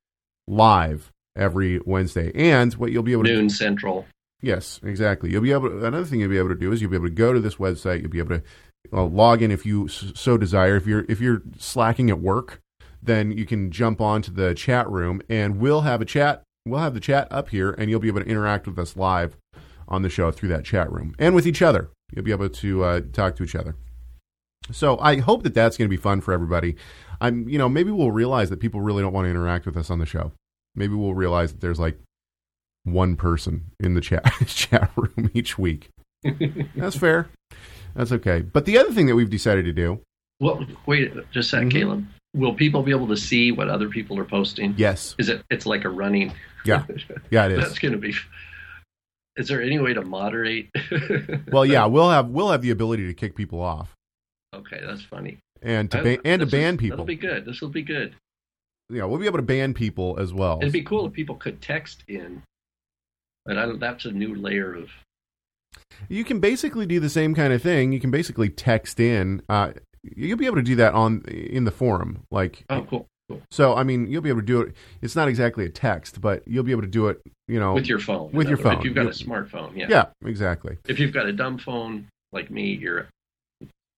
live 0.47 1.11
every 1.37 1.81
Wednesday. 1.85 2.33
And 2.35 2.73
what 2.75 2.93
you'll 2.93 3.03
be 3.03 3.13
able 3.13 3.25
to 3.25 3.33
Noon 3.33 3.51
Central. 3.51 4.07
Yes, 4.43 4.81
exactly. 4.83 5.31
You'll 5.31 5.43
be 5.43 5.53
able. 5.53 5.69
To, 5.69 5.85
another 5.85 6.05
thing 6.05 6.21
you'll 6.21 6.31
be 6.31 6.39
able 6.39 6.49
to 6.49 6.55
do 6.55 6.73
is 6.73 6.81
you'll 6.81 6.91
be 6.91 6.97
able 6.97 7.09
to 7.09 7.15
go 7.15 7.33
to 7.33 7.41
this 7.41 7.57
website. 7.57 8.01
You'll 8.01 8.11
be 8.11 8.21
able 8.21 8.39
to 8.39 8.43
uh, 8.93 9.05
log 9.05 9.43
in 9.43 9.51
if 9.51 9.67
you 9.67 9.89
so 9.89 10.37
desire. 10.37 10.77
If 10.77 10.87
you're 10.87 11.05
if 11.09 11.21
you're 11.21 11.43
slacking 11.59 12.11
at 12.11 12.21
work, 12.21 12.61
then 13.03 13.33
you 13.33 13.45
can 13.47 13.71
jump 13.71 14.01
onto 14.01 14.33
the 14.33 14.55
chat 14.55 14.89
room, 14.89 15.21
and 15.29 15.59
we'll 15.59 15.83
have 15.83 16.01
a 16.01 16.07
chat. 16.07 16.43
We'll 16.67 16.81
have 16.81 16.95
the 16.95 17.01
chat 17.01 17.29
up 17.31 17.51
here, 17.51 17.73
and 17.73 17.91
you'll 17.91 18.01
be 18.01 18.09
able 18.09 18.21
to 18.21 18.29
interact 18.29 18.67
with 18.67 18.79
us 18.79 18.97
live 18.97 19.37
on 19.89 20.03
the 20.03 20.09
show 20.09 20.31
through 20.31 20.51
that 20.51 20.65
chat 20.65 20.91
room 20.91 21.15
and 21.19 21.35
with 21.35 21.47
each 21.47 21.63
other. 21.63 21.91
You'll 22.15 22.25
be 22.25 22.33
able 22.33 22.49
to 22.49 22.85
uh, 22.85 23.01
talk 23.13 23.37
to 23.37 23.43
each 23.45 23.55
other. 23.55 23.77
So 24.73 24.99
I 24.99 25.17
hope 25.17 25.43
that 25.43 25.55
that's 25.55 25.77
going 25.77 25.87
to 25.89 25.97
be 25.97 26.01
fun 26.01 26.21
for 26.21 26.33
everybody. 26.33 26.77
I'm, 27.21 27.49
you 27.49 27.59
know, 27.59 27.69
maybe 27.69 27.91
we'll 27.91 28.11
realize 28.13 28.51
that 28.51 28.61
people 28.61 28.81
really 28.81 29.03
don't 29.03 29.13
want 29.13 29.27
to 29.27 29.31
interact 29.31 29.67
with 29.67 29.77
us 29.77 29.91
on 29.91 29.99
the 29.99 30.07
show. 30.07 30.33
Maybe 30.75 30.95
we'll 30.95 31.15
realize 31.15 31.53
that 31.53 31.61
there's 31.61 31.81
like 31.81 31.99
one 32.85 33.17
person 33.17 33.67
in 33.81 33.95
the 33.95 34.01
chat 34.01 34.25
chat 34.47 34.91
room 34.97 35.31
each 35.35 35.59
week. 35.59 35.89
That's 36.77 36.97
fair. 36.97 37.29
That's 37.95 38.13
okay. 38.13 38.41
But 38.43 38.65
the 38.67 38.79
other 38.79 38.93
thing 38.93 39.07
that 39.07 39.15
we've 39.17 39.31
decided 39.31 39.65
to 39.65 39.73
do, 39.73 40.01
Well, 40.39 40.65
wait 40.87 41.13
just 41.33 41.53
a 41.53 41.57
2nd 41.57 41.67
Mhm. 41.67 41.71
Caleb. 41.73 42.07
Will 42.33 42.55
people 42.55 42.85
be 42.85 42.93
able 42.93 43.09
to 43.09 43.17
see 43.17 43.51
what 43.51 43.69
other 43.69 43.89
people 43.89 44.17
are 44.19 44.25
posting? 44.25 44.75
yes, 44.77 45.17
Is 45.19 45.29
it? 45.29 45.43
It's 45.51 45.67
like 45.67 45.85
a 45.85 45.89
running. 45.89 46.33
Yeah. 46.65 46.85
yeah, 47.31 47.47
it 47.47 47.57
That's 47.61 47.79
going 47.81 47.93
to 47.93 47.99
be. 47.99 48.15
Is 49.41 49.49
there 49.49 49.63
any 49.63 49.79
way 49.79 49.95
to 49.95 50.03
moderate? 50.03 50.69
Well, 51.51 51.65
yeah, 51.67 51.87
we'll 51.87 52.11
have 52.11 52.29
we'll 52.29 52.51
have 52.51 52.63
the 52.63 52.71
ability 52.71 53.07
to 53.07 53.15
kick 53.15 53.35
people 53.35 53.61
off 53.61 53.95
Okay, 54.55 54.81
that's 54.87 55.03
funny. 55.03 55.39
and 55.63 55.91
to 55.91 56.03
ban 56.03 56.19
and 56.25 56.41
to 56.41 56.47
this 56.47 56.55
is- 56.55 56.61
ban 56.61 56.77
people. 56.79 56.97
That'll 56.99 57.07
be 57.07 57.17
good. 57.17 57.45
This 57.45 57.61
will 57.61 57.69
be 57.71 57.83
good. 57.83 58.15
Yeah, 58.91 59.05
we'll 59.05 59.19
be 59.21 59.27
able 59.27 59.39
to 59.39 59.43
ban 59.43 59.73
people 59.75 60.19
as 60.19 60.33
well. 60.35 60.59
It'd 60.61 60.73
be 60.73 60.83
cool 60.83 61.07
if 61.07 61.13
people 61.13 61.37
could 61.37 61.61
text 61.63 62.03
in. 62.09 62.43
But 63.47 63.57
I, 63.59 63.65
don't- 63.67 63.79
that's 63.81 64.05
a 64.05 64.11
new 64.13 64.35
layer 64.35 64.75
of. 64.75 64.91
You 66.09 66.25
can 66.25 66.41
basically 66.41 66.87
do 66.87 66.99
the 67.01 67.09
same 67.09 67.35
kind 67.35 67.53
of 67.53 67.63
thing. 67.63 67.93
You 67.93 68.01
can 68.01 68.11
basically 68.11 68.49
text 68.49 68.99
in. 69.01 69.43
Uh, 69.49 69.73
you'll 70.03 70.39
be 70.39 70.47
able 70.47 70.57
to 70.57 70.63
do 70.63 70.77
that 70.77 70.95
on 70.95 71.23
in 71.27 71.65
the 71.65 71.71
forum. 71.71 72.25
Like, 72.31 72.65
Oh, 72.69 72.83
cool. 72.89 73.07
So 73.51 73.75
I 73.75 73.83
mean, 73.85 74.11
you'll 74.11 74.23
be 74.23 74.29
able 74.29 74.41
to 74.41 74.47
do 74.47 74.61
it. 74.61 74.75
It's 75.03 75.17
not 75.17 75.29
exactly 75.29 75.65
a 75.65 75.69
text, 75.69 76.21
but 76.21 76.43
you'll 76.47 76.65
be 76.65 76.73
able 76.73 76.83
to 76.83 76.89
do 76.89 77.09
it. 77.09 77.21
You 77.49 77.59
know, 77.61 77.75
With 77.75 77.87
your 77.89 77.99
phone. 77.99 78.31
with 78.33 78.49
your 78.49 78.59
phone. 78.59 78.79
If 78.79 78.85
you've 78.85 78.95
got 78.95 79.03
You- 79.05 79.09
a 79.09 79.13
smartphone, 79.13 79.77
yeah. 79.77 79.87
yeah, 79.89 80.05
exactly. 80.25 80.79
If 80.89 80.99
you've 80.99 81.13
got 81.13 81.27
a 81.27 81.33
dumb 81.33 81.59
phone 81.59 82.07
like 82.33 82.51
me, 82.51 82.73
you're. 82.75 83.07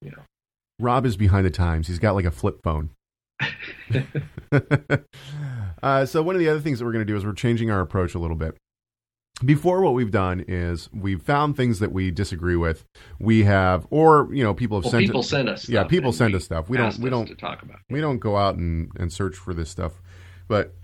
You 0.01 0.11
know. 0.11 0.23
Rob 0.81 1.07
is 1.07 1.17
behind 1.17 1.47
the 1.47 1.51
times. 1.51 1.87
He's 1.87 1.99
got 1.99 2.15
like 2.15 2.25
a 2.25 2.31
flip 2.31 2.61
phone. 2.65 2.91
uh, 5.83 6.07
so 6.07 6.23
one 6.23 6.35
of 6.35 6.41
the 6.41 6.49
other 6.49 6.61
things 6.61 6.79
that 6.79 6.85
we're 6.85 6.93
going 6.93 7.07
to 7.07 7.11
do 7.13 7.17
is 7.17 7.25
we're 7.25 7.33
changing 7.33 7.71
our 7.71 7.81
approach 7.81 8.15
a 8.15 8.19
little 8.19 8.37
bit. 8.37 8.57
Before, 9.45 9.81
what 9.81 9.95
we've 9.95 10.11
done 10.11 10.45
is 10.47 10.89
we've 10.93 11.21
found 11.21 11.57
things 11.57 11.81
that 11.81 11.91
we 11.91 12.11
disagree 12.13 12.55
with. 12.55 12.85
We 13.19 13.43
have, 13.45 13.87
or 13.91 14.29
you 14.33 14.45
know, 14.45 14.55
people 14.55 14.77
have 14.79 14.85
Well, 14.85 14.93
sent. 14.93 15.07
people 15.07 15.21
it, 15.23 15.25
send 15.25 15.49
us. 15.49 15.69
yeah, 15.69 15.83
people 15.85 16.13
send 16.13 16.35
us 16.35 16.45
stuff. 16.45 16.69
We 16.69 16.77
don't. 16.77 16.97
We 16.99 17.11
don't. 17.11 17.27
talk 17.39 17.63
about. 17.63 17.79
we 17.91 18.01
don't 18.01 18.19
go 18.19 18.37
out 18.37 18.55
and, 18.57 18.91
and 18.97 19.13
search 19.13 19.35
for 19.37 19.53
this 19.53 19.69
stuff, 19.69 20.01
but 20.47 20.75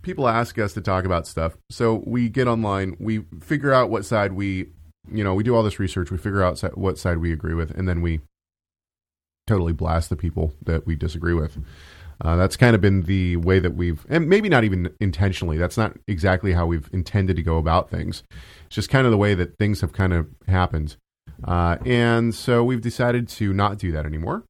people 0.00 0.26
ask 0.28 0.58
us 0.58 0.72
to 0.74 0.80
talk 0.80 1.04
about 1.04 1.26
stuff. 1.26 1.56
So 1.70 2.02
we 2.06 2.28
get 2.30 2.46
online, 2.46 2.96
we 2.98 3.24
figure 3.40 3.74
out 3.74 3.90
what 3.90 4.04
side 4.06 4.32
we, 4.32 4.68
you 5.12 5.24
know, 5.24 5.34
we 5.34 5.42
do 5.42 5.54
all 5.54 5.64
this 5.64 5.78
research, 5.80 6.10
we 6.10 6.16
figure 6.16 6.42
out 6.42 6.60
what 6.78 6.96
side 6.96 7.18
we 7.18 7.32
agree 7.32 7.54
with, 7.54 7.72
and 7.72 7.88
then 7.88 8.00
we 8.00 8.20
totally 9.48 9.72
blast 9.72 10.08
the 10.08 10.16
people 10.16 10.54
that 10.64 10.86
we 10.86 10.96
disagree 10.96 11.34
with. 11.34 11.58
Uh, 12.20 12.36
that's 12.36 12.56
kind 12.56 12.74
of 12.74 12.80
been 12.80 13.02
the 13.02 13.36
way 13.36 13.58
that 13.58 13.74
we've, 13.74 14.06
and 14.08 14.28
maybe 14.28 14.48
not 14.48 14.64
even 14.64 14.92
intentionally. 15.00 15.58
That's 15.58 15.76
not 15.76 15.96
exactly 16.08 16.52
how 16.52 16.66
we've 16.66 16.88
intended 16.92 17.36
to 17.36 17.42
go 17.42 17.58
about 17.58 17.90
things. 17.90 18.22
It's 18.66 18.76
just 18.76 18.90
kind 18.90 19.06
of 19.06 19.10
the 19.10 19.18
way 19.18 19.34
that 19.34 19.58
things 19.58 19.82
have 19.82 19.92
kind 19.92 20.12
of 20.12 20.28
happened. 20.48 20.96
Uh, 21.44 21.76
and 21.84 22.34
so 22.34 22.64
we've 22.64 22.80
decided 22.80 23.28
to 23.28 23.52
not 23.52 23.78
do 23.78 23.92
that 23.92 24.06
anymore. 24.06 24.44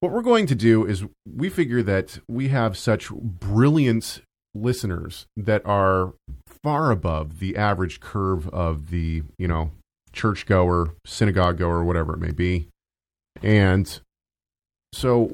What 0.00 0.12
we're 0.12 0.22
going 0.22 0.46
to 0.46 0.54
do 0.54 0.84
is 0.84 1.04
we 1.26 1.48
figure 1.48 1.82
that 1.82 2.18
we 2.28 2.48
have 2.48 2.76
such 2.76 3.10
brilliant 3.10 4.22
listeners 4.54 5.26
that 5.36 5.62
are 5.64 6.14
far 6.62 6.90
above 6.90 7.38
the 7.38 7.56
average 7.56 8.00
curve 8.00 8.48
of 8.48 8.90
the, 8.90 9.22
you 9.38 9.48
know, 9.48 9.70
churchgoer, 10.12 10.94
synagogue 11.04 11.58
goer, 11.58 11.84
whatever 11.84 12.14
it 12.14 12.20
may 12.20 12.32
be. 12.32 12.68
And 13.42 14.00
so 14.92 15.26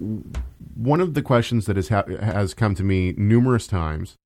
one 0.75 1.00
of 1.00 1.14
the 1.14 1.23
questions 1.23 1.66
that 1.66 1.76
has 1.76 1.88
ha- 1.88 2.04
has 2.20 2.54
come 2.54 2.75
to 2.75 2.82
me 2.82 3.14
numerous 3.16 3.66
times 3.66 4.16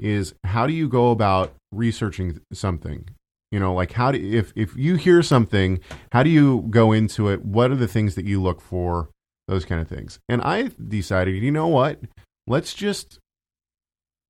is 0.00 0.34
how 0.44 0.66
do 0.66 0.72
you 0.72 0.88
go 0.88 1.10
about 1.10 1.54
researching 1.70 2.40
something? 2.52 3.08
You 3.50 3.60
know, 3.60 3.74
like 3.74 3.92
how 3.92 4.12
do 4.12 4.18
if 4.18 4.52
if 4.56 4.74
you 4.76 4.96
hear 4.96 5.22
something, 5.22 5.80
how 6.12 6.22
do 6.22 6.30
you 6.30 6.66
go 6.70 6.92
into 6.92 7.28
it? 7.28 7.44
What 7.44 7.70
are 7.70 7.76
the 7.76 7.88
things 7.88 8.14
that 8.14 8.24
you 8.24 8.42
look 8.42 8.60
for? 8.60 9.10
Those 9.48 9.64
kind 9.64 9.80
of 9.80 9.88
things. 9.88 10.18
And 10.28 10.40
I 10.42 10.70
decided, 10.88 11.42
you 11.42 11.50
know 11.50 11.68
what? 11.68 12.00
Let's 12.46 12.74
just 12.74 13.18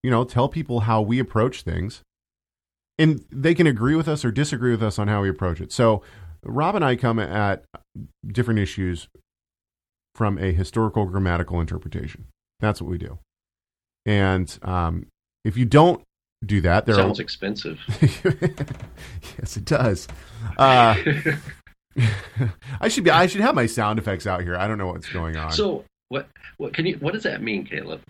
you 0.02 0.10
know, 0.10 0.24
tell 0.24 0.48
people 0.48 0.80
how 0.80 1.00
we 1.00 1.18
approach 1.18 1.62
things. 1.62 2.02
And 2.98 3.24
they 3.30 3.54
can 3.54 3.66
agree 3.66 3.94
with 3.94 4.08
us 4.08 4.24
or 4.24 4.30
disagree 4.30 4.72
with 4.72 4.82
us 4.82 4.98
on 4.98 5.08
how 5.08 5.22
we 5.22 5.28
approach 5.28 5.60
it. 5.60 5.72
So 5.72 6.02
Rob 6.44 6.74
and 6.74 6.84
I 6.84 6.96
come 6.96 7.18
at 7.18 7.64
different 8.26 8.60
issues 8.60 9.08
from 10.14 10.38
a 10.38 10.52
historical 10.52 11.06
grammatical 11.06 11.60
interpretation. 11.60 12.26
That's 12.60 12.80
what 12.80 12.90
we 12.90 12.98
do. 12.98 13.18
And 14.06 14.56
um, 14.62 15.06
if 15.44 15.56
you 15.56 15.64
don't 15.64 16.02
do 16.44 16.60
that, 16.62 16.86
there 16.86 16.96
Sounds 16.96 17.18
are 17.18 17.22
expensive. 17.22 17.78
yes, 19.38 19.56
it 19.56 19.64
does. 19.64 20.08
Uh, 20.58 20.96
I 22.80 22.88
should 22.88 23.04
be. 23.04 23.10
I 23.10 23.26
should 23.26 23.40
have 23.40 23.54
my 23.54 23.66
sound 23.66 23.98
effects 23.98 24.26
out 24.26 24.42
here. 24.42 24.56
I 24.56 24.66
don't 24.66 24.78
know 24.78 24.88
what's 24.88 25.08
going 25.08 25.36
on. 25.36 25.52
so 25.52 25.84
what? 26.08 26.28
What 26.56 26.74
can 26.74 26.86
you? 26.86 26.96
What 26.96 27.14
does 27.14 27.22
that 27.24 27.42
mean, 27.42 27.64
Caleb? 27.64 28.00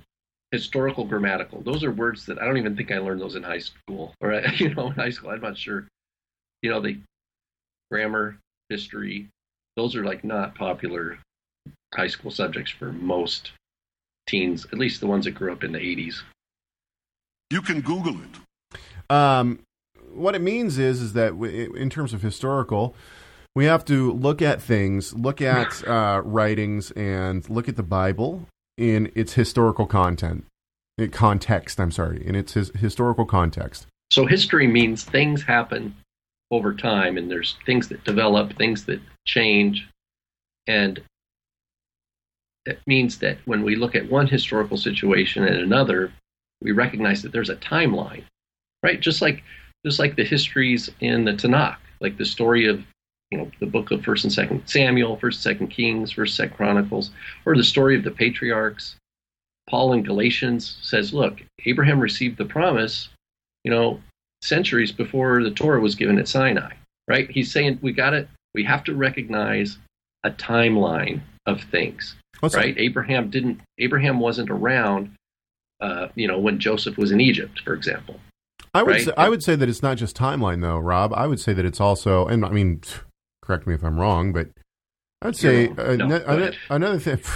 Historical, 0.50 1.04
grammatical. 1.04 1.62
Those 1.62 1.82
are 1.82 1.90
words 1.90 2.26
that 2.26 2.38
I 2.38 2.44
don't 2.44 2.58
even 2.58 2.76
think 2.76 2.90
I 2.90 2.98
learned 2.98 3.20
those 3.20 3.36
in 3.36 3.42
high 3.42 3.58
school, 3.58 4.14
or 4.20 4.32
you 4.56 4.74
know, 4.74 4.88
in 4.88 4.92
high 4.94 5.10
school. 5.10 5.30
I'm 5.30 5.40
not 5.40 5.58
sure. 5.58 5.86
You 6.62 6.70
know, 6.70 6.80
the 6.80 6.98
grammar, 7.90 8.38
history. 8.68 9.28
Those 9.76 9.96
are 9.96 10.04
like 10.04 10.22
not 10.22 10.54
popular 10.54 11.18
high 11.94 12.06
school 12.06 12.30
subjects 12.30 12.70
for 12.70 12.92
most 12.92 13.52
teens, 14.26 14.66
at 14.72 14.78
least 14.78 15.00
the 15.00 15.06
ones 15.06 15.24
that 15.24 15.32
grew 15.32 15.52
up 15.52 15.64
in 15.64 15.72
the 15.72 15.78
80s. 15.78 16.22
You 17.50 17.60
can 17.60 17.80
Google 17.80 18.16
it. 18.16 19.10
Um, 19.10 19.60
what 20.12 20.34
it 20.34 20.40
means 20.40 20.78
is 20.78 21.00
is 21.00 21.12
that 21.12 21.30
w- 21.30 21.74
in 21.74 21.90
terms 21.90 22.14
of 22.14 22.22
historical, 22.22 22.94
we 23.54 23.66
have 23.66 23.84
to 23.86 24.12
look 24.12 24.40
at 24.40 24.62
things, 24.62 25.12
look 25.14 25.40
at 25.40 25.86
uh, 25.88 26.22
writings, 26.24 26.90
and 26.92 27.48
look 27.50 27.68
at 27.68 27.76
the 27.76 27.82
Bible 27.82 28.46
in 28.78 29.12
its 29.14 29.34
historical 29.34 29.86
content, 29.86 30.46
context. 31.10 31.78
I'm 31.78 31.90
sorry, 31.90 32.26
in 32.26 32.34
its 32.34 32.54
his, 32.54 32.70
historical 32.70 33.26
context. 33.26 33.86
So 34.10 34.26
history 34.26 34.66
means 34.66 35.04
things 35.04 35.42
happen 35.42 35.94
over 36.50 36.74
time, 36.74 37.16
and 37.16 37.30
there's 37.30 37.56
things 37.66 37.88
that 37.88 38.04
develop, 38.04 38.56
things 38.56 38.84
that 38.86 39.00
change, 39.26 39.88
and 40.66 41.02
it 42.66 42.80
means 42.86 43.18
that 43.18 43.38
when 43.44 43.62
we 43.64 43.76
look 43.76 43.94
at 43.94 44.10
one 44.10 44.26
historical 44.26 44.76
situation 44.76 45.44
and 45.44 45.56
another, 45.56 46.12
we 46.60 46.72
recognize 46.72 47.22
that 47.22 47.32
there's 47.32 47.50
a 47.50 47.56
timeline, 47.56 48.24
right? 48.82 49.00
Just 49.00 49.20
like 49.20 49.42
just 49.84 49.98
like 49.98 50.14
the 50.14 50.24
histories 50.24 50.90
in 51.00 51.24
the 51.24 51.32
Tanakh, 51.32 51.78
like 52.00 52.16
the 52.18 52.24
story 52.24 52.66
of 52.66 52.84
you 53.30 53.38
know 53.38 53.50
the 53.58 53.66
book 53.66 53.90
of 53.90 54.04
First 54.04 54.24
and 54.24 54.32
Second 54.32 54.62
Samuel, 54.66 55.16
First 55.16 55.38
and 55.38 55.54
Second 55.54 55.68
Kings, 55.68 56.12
First 56.12 56.38
and 56.38 56.48
Second 56.48 56.56
Chronicles, 56.56 57.10
or 57.44 57.56
the 57.56 57.64
story 57.64 57.96
of 57.96 58.04
the 58.04 58.10
patriarchs. 58.10 58.96
Paul 59.68 59.92
in 59.92 60.02
Galatians 60.02 60.78
says, 60.82 61.12
"Look, 61.12 61.42
Abraham 61.64 62.00
received 62.00 62.36
the 62.36 62.44
promise, 62.44 63.08
you 63.64 63.70
know, 63.70 64.00
centuries 64.42 64.92
before 64.92 65.42
the 65.42 65.50
Torah 65.50 65.80
was 65.80 65.94
given 65.94 66.18
at 66.18 66.28
Sinai." 66.28 66.74
Right? 67.08 67.28
He's 67.28 67.50
saying 67.50 67.80
we 67.82 67.92
got 67.92 68.14
it. 68.14 68.28
We 68.54 68.62
have 68.64 68.84
to 68.84 68.94
recognize 68.94 69.78
a 70.22 70.30
timeline 70.30 71.20
of 71.46 71.60
things 71.62 72.14
What's 72.42 72.56
right? 72.56 72.76
Abraham 72.76 73.30
didn't. 73.30 73.60
Abraham 73.78 74.18
wasn't 74.18 74.50
around, 74.50 75.14
uh, 75.80 76.08
you 76.16 76.26
know, 76.26 76.40
when 76.40 76.58
Joseph 76.58 76.98
was 76.98 77.12
in 77.12 77.20
Egypt, 77.20 77.60
for 77.64 77.72
example. 77.72 78.18
I 78.74 78.82
would 78.82 78.90
right? 78.90 79.04
say, 79.04 79.12
I 79.16 79.28
would 79.28 79.44
say 79.44 79.54
that 79.54 79.68
it's 79.68 79.80
not 79.80 79.96
just 79.96 80.16
timeline 80.16 80.60
though, 80.60 80.78
Rob. 80.78 81.12
I 81.14 81.28
would 81.28 81.38
say 81.38 81.52
that 81.52 81.64
it's 81.64 81.80
also, 81.80 82.26
and 82.26 82.44
I 82.44 82.50
mean, 82.50 82.82
correct 83.42 83.68
me 83.68 83.74
if 83.74 83.84
I'm 83.84 83.96
wrong, 83.96 84.32
but 84.32 84.48
I 85.20 85.26
would 85.26 85.36
say. 85.36 85.68
No, 85.68 85.84
ano- 85.84 86.18
go 86.18 86.50
another 86.68 86.98
thing. 86.98 87.20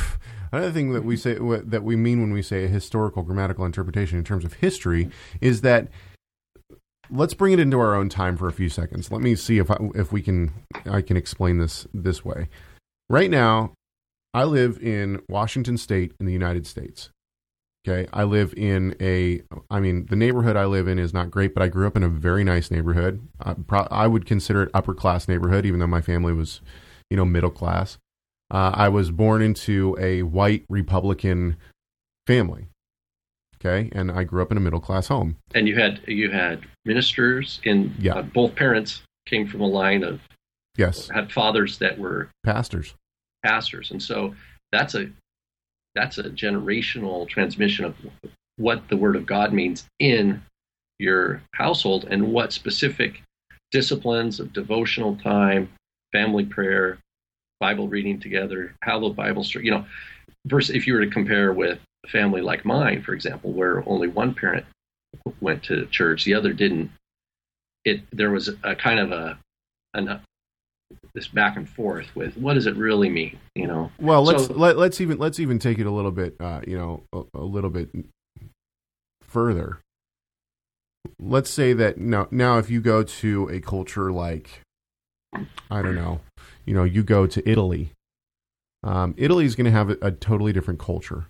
Another 0.52 0.70
thing 0.70 0.92
that 0.92 1.04
we 1.04 1.16
say 1.16 1.34
that 1.34 1.82
we 1.82 1.96
mean 1.96 2.20
when 2.20 2.32
we 2.32 2.40
say 2.40 2.64
a 2.64 2.68
historical 2.68 3.22
grammatical 3.24 3.64
interpretation 3.64 4.16
in 4.16 4.24
terms 4.24 4.44
of 4.44 4.54
history 4.54 5.10
is 5.40 5.62
that 5.62 5.88
let's 7.10 7.34
bring 7.34 7.52
it 7.52 7.58
into 7.58 7.78
our 7.78 7.94
own 7.94 8.08
time 8.08 8.36
for 8.36 8.48
a 8.48 8.52
few 8.52 8.68
seconds. 8.68 9.10
Let 9.10 9.22
me 9.22 9.34
see 9.34 9.58
if 9.58 9.70
I, 9.70 9.76
if 9.96 10.12
we 10.12 10.22
can 10.22 10.52
I 10.86 11.02
can 11.02 11.16
explain 11.16 11.58
this 11.58 11.86
this 11.92 12.24
way. 12.24 12.48
Right 13.10 13.28
now, 13.28 13.72
I 14.36 14.44
live 14.44 14.78
in 14.82 15.22
Washington 15.30 15.78
State 15.78 16.12
in 16.20 16.26
the 16.26 16.32
United 16.32 16.66
States. 16.66 17.08
Okay, 17.88 18.06
I 18.12 18.24
live 18.24 18.52
in 18.54 18.94
a. 19.00 19.40
I 19.70 19.80
mean, 19.80 20.04
the 20.10 20.16
neighborhood 20.16 20.56
I 20.56 20.66
live 20.66 20.86
in 20.88 20.98
is 20.98 21.14
not 21.14 21.30
great, 21.30 21.54
but 21.54 21.62
I 21.62 21.68
grew 21.68 21.86
up 21.86 21.96
in 21.96 22.02
a 22.02 22.08
very 22.10 22.44
nice 22.44 22.70
neighborhood. 22.70 23.26
I, 23.40 23.54
pro- 23.54 23.88
I 23.90 24.06
would 24.06 24.26
consider 24.26 24.64
it 24.64 24.70
upper 24.74 24.92
class 24.92 25.26
neighborhood, 25.26 25.64
even 25.64 25.80
though 25.80 25.86
my 25.86 26.02
family 26.02 26.34
was, 26.34 26.60
you 27.08 27.16
know, 27.16 27.24
middle 27.24 27.50
class. 27.50 27.96
Uh, 28.50 28.72
I 28.74 28.90
was 28.90 29.10
born 29.10 29.40
into 29.40 29.96
a 29.98 30.22
white 30.22 30.66
Republican 30.68 31.56
family. 32.26 32.66
Okay, 33.58 33.88
and 33.92 34.10
I 34.12 34.24
grew 34.24 34.42
up 34.42 34.50
in 34.52 34.58
a 34.58 34.60
middle 34.60 34.80
class 34.80 35.08
home. 35.08 35.38
And 35.54 35.66
you 35.66 35.76
had 35.78 36.02
you 36.06 36.30
had 36.30 36.60
ministers 36.84 37.58
in 37.64 37.94
Yeah. 37.98 38.16
uh, 38.16 38.22
both 38.22 38.54
parents 38.54 39.00
came 39.24 39.46
from 39.46 39.62
a 39.62 39.66
line 39.66 40.04
of 40.04 40.20
Yes, 40.76 41.08
had 41.08 41.32
fathers 41.32 41.78
that 41.78 41.98
were 41.98 42.28
pastors. 42.44 42.94
Pastors, 43.46 43.90
and 43.90 44.02
so 44.02 44.34
that's 44.72 44.94
a 44.94 45.08
that's 45.94 46.18
a 46.18 46.24
generational 46.24 47.26
transmission 47.28 47.84
of 47.84 47.94
what 48.56 48.88
the 48.88 48.96
Word 48.96 49.16
of 49.16 49.26
God 49.26 49.52
means 49.52 49.86
in 49.98 50.42
your 50.98 51.42
household 51.54 52.06
and 52.10 52.32
what 52.32 52.52
specific 52.52 53.22
disciplines 53.70 54.40
of 54.40 54.52
devotional 54.52 55.16
time, 55.16 55.68
family 56.12 56.44
prayer, 56.44 56.98
Bible 57.60 57.88
reading 57.88 58.20
together, 58.20 58.74
how 58.82 59.00
the 59.00 59.08
Bible, 59.10 59.44
str- 59.44 59.60
you 59.60 59.70
know, 59.70 59.84
versus 60.46 60.74
if 60.74 60.86
you 60.86 60.94
were 60.94 61.04
to 61.04 61.10
compare 61.10 61.52
with 61.52 61.78
a 62.04 62.08
family 62.08 62.40
like 62.40 62.64
mine, 62.64 63.02
for 63.02 63.12
example, 63.12 63.52
where 63.52 63.86
only 63.88 64.08
one 64.08 64.34
parent 64.34 64.64
went 65.40 65.62
to 65.64 65.86
church, 65.86 66.24
the 66.24 66.34
other 66.34 66.52
didn't. 66.52 66.90
It 67.84 68.02
there 68.12 68.30
was 68.30 68.50
a 68.64 68.74
kind 68.74 68.98
of 68.98 69.12
a 69.12 69.38
an, 69.94 70.20
this 71.14 71.28
back 71.28 71.56
and 71.56 71.68
forth 71.68 72.14
with 72.14 72.36
what 72.36 72.54
does 72.54 72.66
it 72.66 72.76
really 72.76 73.08
mean, 73.08 73.38
you 73.54 73.66
know? 73.66 73.90
Well, 73.98 74.22
let's 74.22 74.46
So- 74.46 74.54
let, 74.54 74.76
let's 74.76 75.00
even 75.00 75.18
let's 75.18 75.40
even 75.40 75.58
take 75.58 75.78
it 75.78 75.86
a 75.86 75.90
little 75.90 76.12
bit, 76.12 76.36
uh, 76.38 76.60
you 76.66 76.76
know, 76.76 77.02
a, 77.12 77.22
a 77.38 77.44
little 77.44 77.70
bit 77.70 77.90
further. 79.22 79.80
Let's 81.18 81.50
say 81.50 81.72
that 81.72 81.98
now, 81.98 82.28
now 82.30 82.58
if 82.58 82.68
you 82.68 82.80
go 82.80 83.02
to 83.02 83.48
a 83.48 83.60
culture 83.60 84.12
like, 84.12 84.60
I 85.70 85.82
don't 85.82 85.94
know, 85.94 86.20
you 86.64 86.74
know, 86.74 86.84
you 86.84 87.02
go 87.02 87.26
to 87.26 87.48
Italy. 87.48 87.92
Um, 88.82 89.14
Italy 89.16 89.44
is 89.44 89.56
going 89.56 89.64
to 89.64 89.70
have 89.70 89.90
a, 89.90 89.96
a 90.02 90.10
totally 90.12 90.52
different 90.52 90.78
culture. 90.78 91.26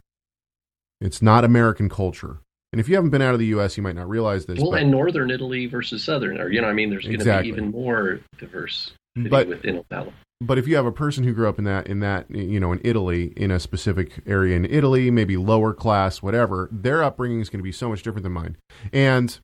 It's 1.01 1.23
not 1.23 1.45
American 1.45 1.89
culture, 1.89 2.39
and 2.73 2.81
if 2.81 2.89
you 2.89 2.95
haven't 2.95 3.11
been 3.11 3.23
out 3.23 3.35
of 3.35 3.39
the 3.39 3.47
U.S., 3.47 3.77
you 3.77 3.83
might 3.83 3.95
not 3.95 4.09
realize 4.09 4.47
this. 4.47 4.59
Well, 4.59 4.73
but, 4.73 4.81
and 4.83 4.91
northern 4.91 5.31
Italy 5.31 5.67
versus 5.67 6.03
southern, 6.03 6.41
or 6.41 6.49
you 6.49 6.61
know, 6.61 6.69
I 6.69 6.73
mean, 6.73 6.91
there's 6.91 7.05
going 7.05 7.17
to 7.19 7.21
Exactly. 7.21 7.53
be 7.53 7.57
even 7.59 7.71
more 7.71 8.21
diverse 8.39 8.93
but 9.17 9.49
within 9.49 9.83
Ocala. 9.83 10.13
but 10.41 10.59
if 10.59 10.69
you 10.69 10.77
have 10.77 10.87
a 10.87 10.93
person 10.93 11.25
who 11.25 11.33
grew 11.33 11.49
up 11.49 11.59
in 11.59 11.65
that 11.65 11.87
in 11.87 12.01
that 12.01 12.31
you 12.31 12.61
know 12.61 12.73
in 12.73 12.81
Italy 12.85 13.33
in 13.37 13.51
a 13.51 13.59
specific 13.59 14.21
area 14.27 14.57
in 14.57 14.65
Italy, 14.65 15.11
maybe 15.11 15.37
lower 15.37 15.73
class, 15.73 16.23
whatever, 16.23 16.69
their 16.71 17.03
upbringing 17.03 17.41
is 17.41 17.49
going 17.49 17.61
to 17.61 17.65
be 17.65 17.73
so 17.73 17.89
much 17.89 18.03
different 18.03 18.23
than 18.23 18.33
mine, 18.33 18.57
and 18.93 19.39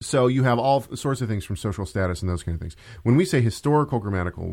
so 0.00 0.26
you 0.26 0.42
have 0.42 0.58
all 0.58 0.80
sorts 0.96 1.20
of 1.20 1.28
things 1.28 1.44
from 1.44 1.56
social 1.56 1.86
status 1.86 2.22
and 2.22 2.30
those 2.30 2.42
kind 2.42 2.56
of 2.56 2.60
things. 2.60 2.76
When 3.04 3.16
we 3.16 3.24
say 3.24 3.40
historical 3.40 4.00
grammatical, 4.00 4.44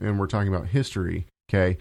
and 0.00 0.18
we're 0.18 0.26
talking 0.26 0.52
about 0.52 0.68
history, 0.68 1.26
okay, 1.48 1.78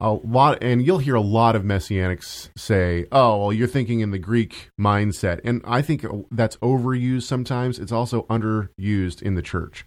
a 0.00 0.12
lot, 0.12 0.62
and 0.62 0.84
you'll 0.84 0.98
hear 0.98 1.14
a 1.14 1.20
lot 1.20 1.54
of 1.54 1.62
messianics 1.62 2.48
say, 2.56 3.06
"Oh, 3.12 3.38
well, 3.38 3.52
you're 3.52 3.68
thinking 3.68 4.00
in 4.00 4.10
the 4.10 4.18
Greek 4.18 4.70
mindset," 4.78 5.40
and 5.44 5.62
I 5.64 5.80
think 5.80 6.04
uh, 6.04 6.08
that's 6.32 6.56
overused 6.56 7.22
sometimes. 7.22 7.78
It's 7.78 7.92
also 7.92 8.22
underused 8.22 9.22
in 9.22 9.34
the 9.36 9.42
church 9.42 9.86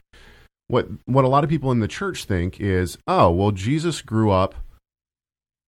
what 0.67 0.87
what 1.05 1.25
a 1.25 1.27
lot 1.27 1.43
of 1.43 1.49
people 1.49 1.71
in 1.71 1.79
the 1.79 1.87
church 1.87 2.25
think 2.25 2.59
is, 2.59 2.97
oh, 3.07 3.31
well, 3.31 3.51
Jesus 3.51 4.01
grew 4.01 4.31
up 4.31 4.55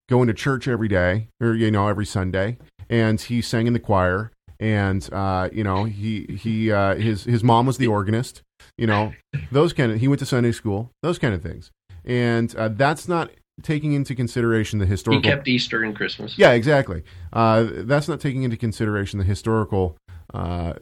going 0.10 0.28
to 0.28 0.34
church 0.34 0.68
every 0.68 0.88
day, 0.88 1.28
or 1.40 1.54
you 1.54 1.72
know, 1.72 1.88
every 1.88 2.06
Sunday, 2.06 2.58
and 2.90 3.22
he 3.22 3.42
sang 3.42 3.68
in 3.68 3.74
the 3.74 3.80
choir, 3.80 4.32
and 4.60 5.08
uh, 5.14 5.50
you 5.54 5.64
know, 5.64 5.86
he 5.86 6.38
he 6.40 6.72
uh, 6.72 6.96
his 6.96 7.24
his 7.24 7.44
mom 7.44 7.66
was 7.66 7.78
the 7.78 7.88
organist, 7.88 8.42
you 8.78 8.88
know, 8.88 9.14
those 9.52 9.72
kind 9.74 9.92
of. 9.92 10.00
He 10.00 10.08
went 10.08 10.20
to 10.20 10.26
Sunday 10.26 10.52
school, 10.52 10.92
those 11.02 11.20
kind 11.20 11.34
of 11.34 11.42
things, 11.42 11.72
and 12.04 12.54
uh, 12.56 12.70
that's 12.70 13.08
not 13.08 13.32
taking 13.62 13.94
into 13.94 14.16
consideration 14.16 14.80
the 14.80 14.86
historical. 14.86 15.22
He 15.22 15.36
kept 15.36 15.48
Easter 15.48 15.84
and 15.84 15.96
Christmas. 15.96 16.38
Yeah, 16.38 16.52
exactly. 16.52 17.04
Uh, 17.32 17.68
that's 17.70 18.08
not 18.08 18.20
taking 18.20 18.44
into 18.44 18.58
consideration 18.58 19.20
the 19.20 19.26
historical 19.26 19.98
uh, 20.34 20.74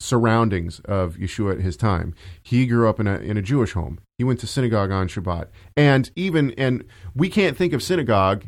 surroundings 0.00 0.80
of 0.80 1.16
Yeshua 1.16 1.54
at 1.54 1.60
his 1.60 1.76
time. 1.76 2.14
He 2.42 2.66
grew 2.66 2.88
up 2.88 3.00
in 3.00 3.06
a 3.06 3.16
in 3.18 3.36
a 3.36 3.42
Jewish 3.42 3.72
home. 3.72 3.98
He 4.18 4.24
went 4.24 4.40
to 4.40 4.46
synagogue 4.46 4.90
on 4.90 5.08
Shabbat, 5.08 5.48
and 5.76 6.10
even 6.16 6.52
and 6.52 6.84
we 7.14 7.28
can't 7.28 7.56
think 7.56 7.72
of 7.72 7.82
synagogue 7.82 8.44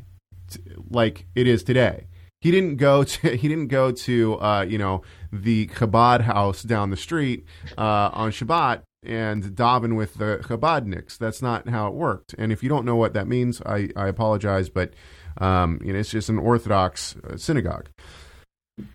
t- 0.50 0.60
like 0.90 1.26
it 1.34 1.46
is 1.46 1.62
today. 1.62 2.06
He 2.40 2.50
didn't 2.50 2.76
go 2.76 3.04
to 3.04 3.36
he 3.36 3.48
didn't 3.48 3.68
go 3.68 3.92
to 3.92 4.40
uh, 4.40 4.62
you 4.62 4.78
know 4.78 5.02
the 5.32 5.66
Chabad 5.68 6.22
house 6.22 6.62
down 6.62 6.90
the 6.90 6.96
street 6.96 7.44
uh, 7.76 8.10
on 8.12 8.30
Shabbat 8.30 8.82
and 9.02 9.44
daven 9.44 9.96
with 9.96 10.14
the 10.14 10.40
Chabadniks. 10.42 11.18
That's 11.18 11.40
not 11.40 11.68
how 11.68 11.88
it 11.88 11.94
worked. 11.94 12.34
And 12.36 12.52
if 12.52 12.62
you 12.62 12.68
don't 12.68 12.84
know 12.84 12.96
what 12.96 13.14
that 13.14 13.28
means, 13.28 13.62
I, 13.64 13.90
I 13.94 14.08
apologize, 14.08 14.68
but 14.68 14.92
um, 15.38 15.80
you 15.84 15.92
know 15.92 15.98
it's 15.98 16.10
just 16.10 16.28
an 16.28 16.38
Orthodox 16.38 17.16
uh, 17.16 17.36
synagogue 17.36 17.88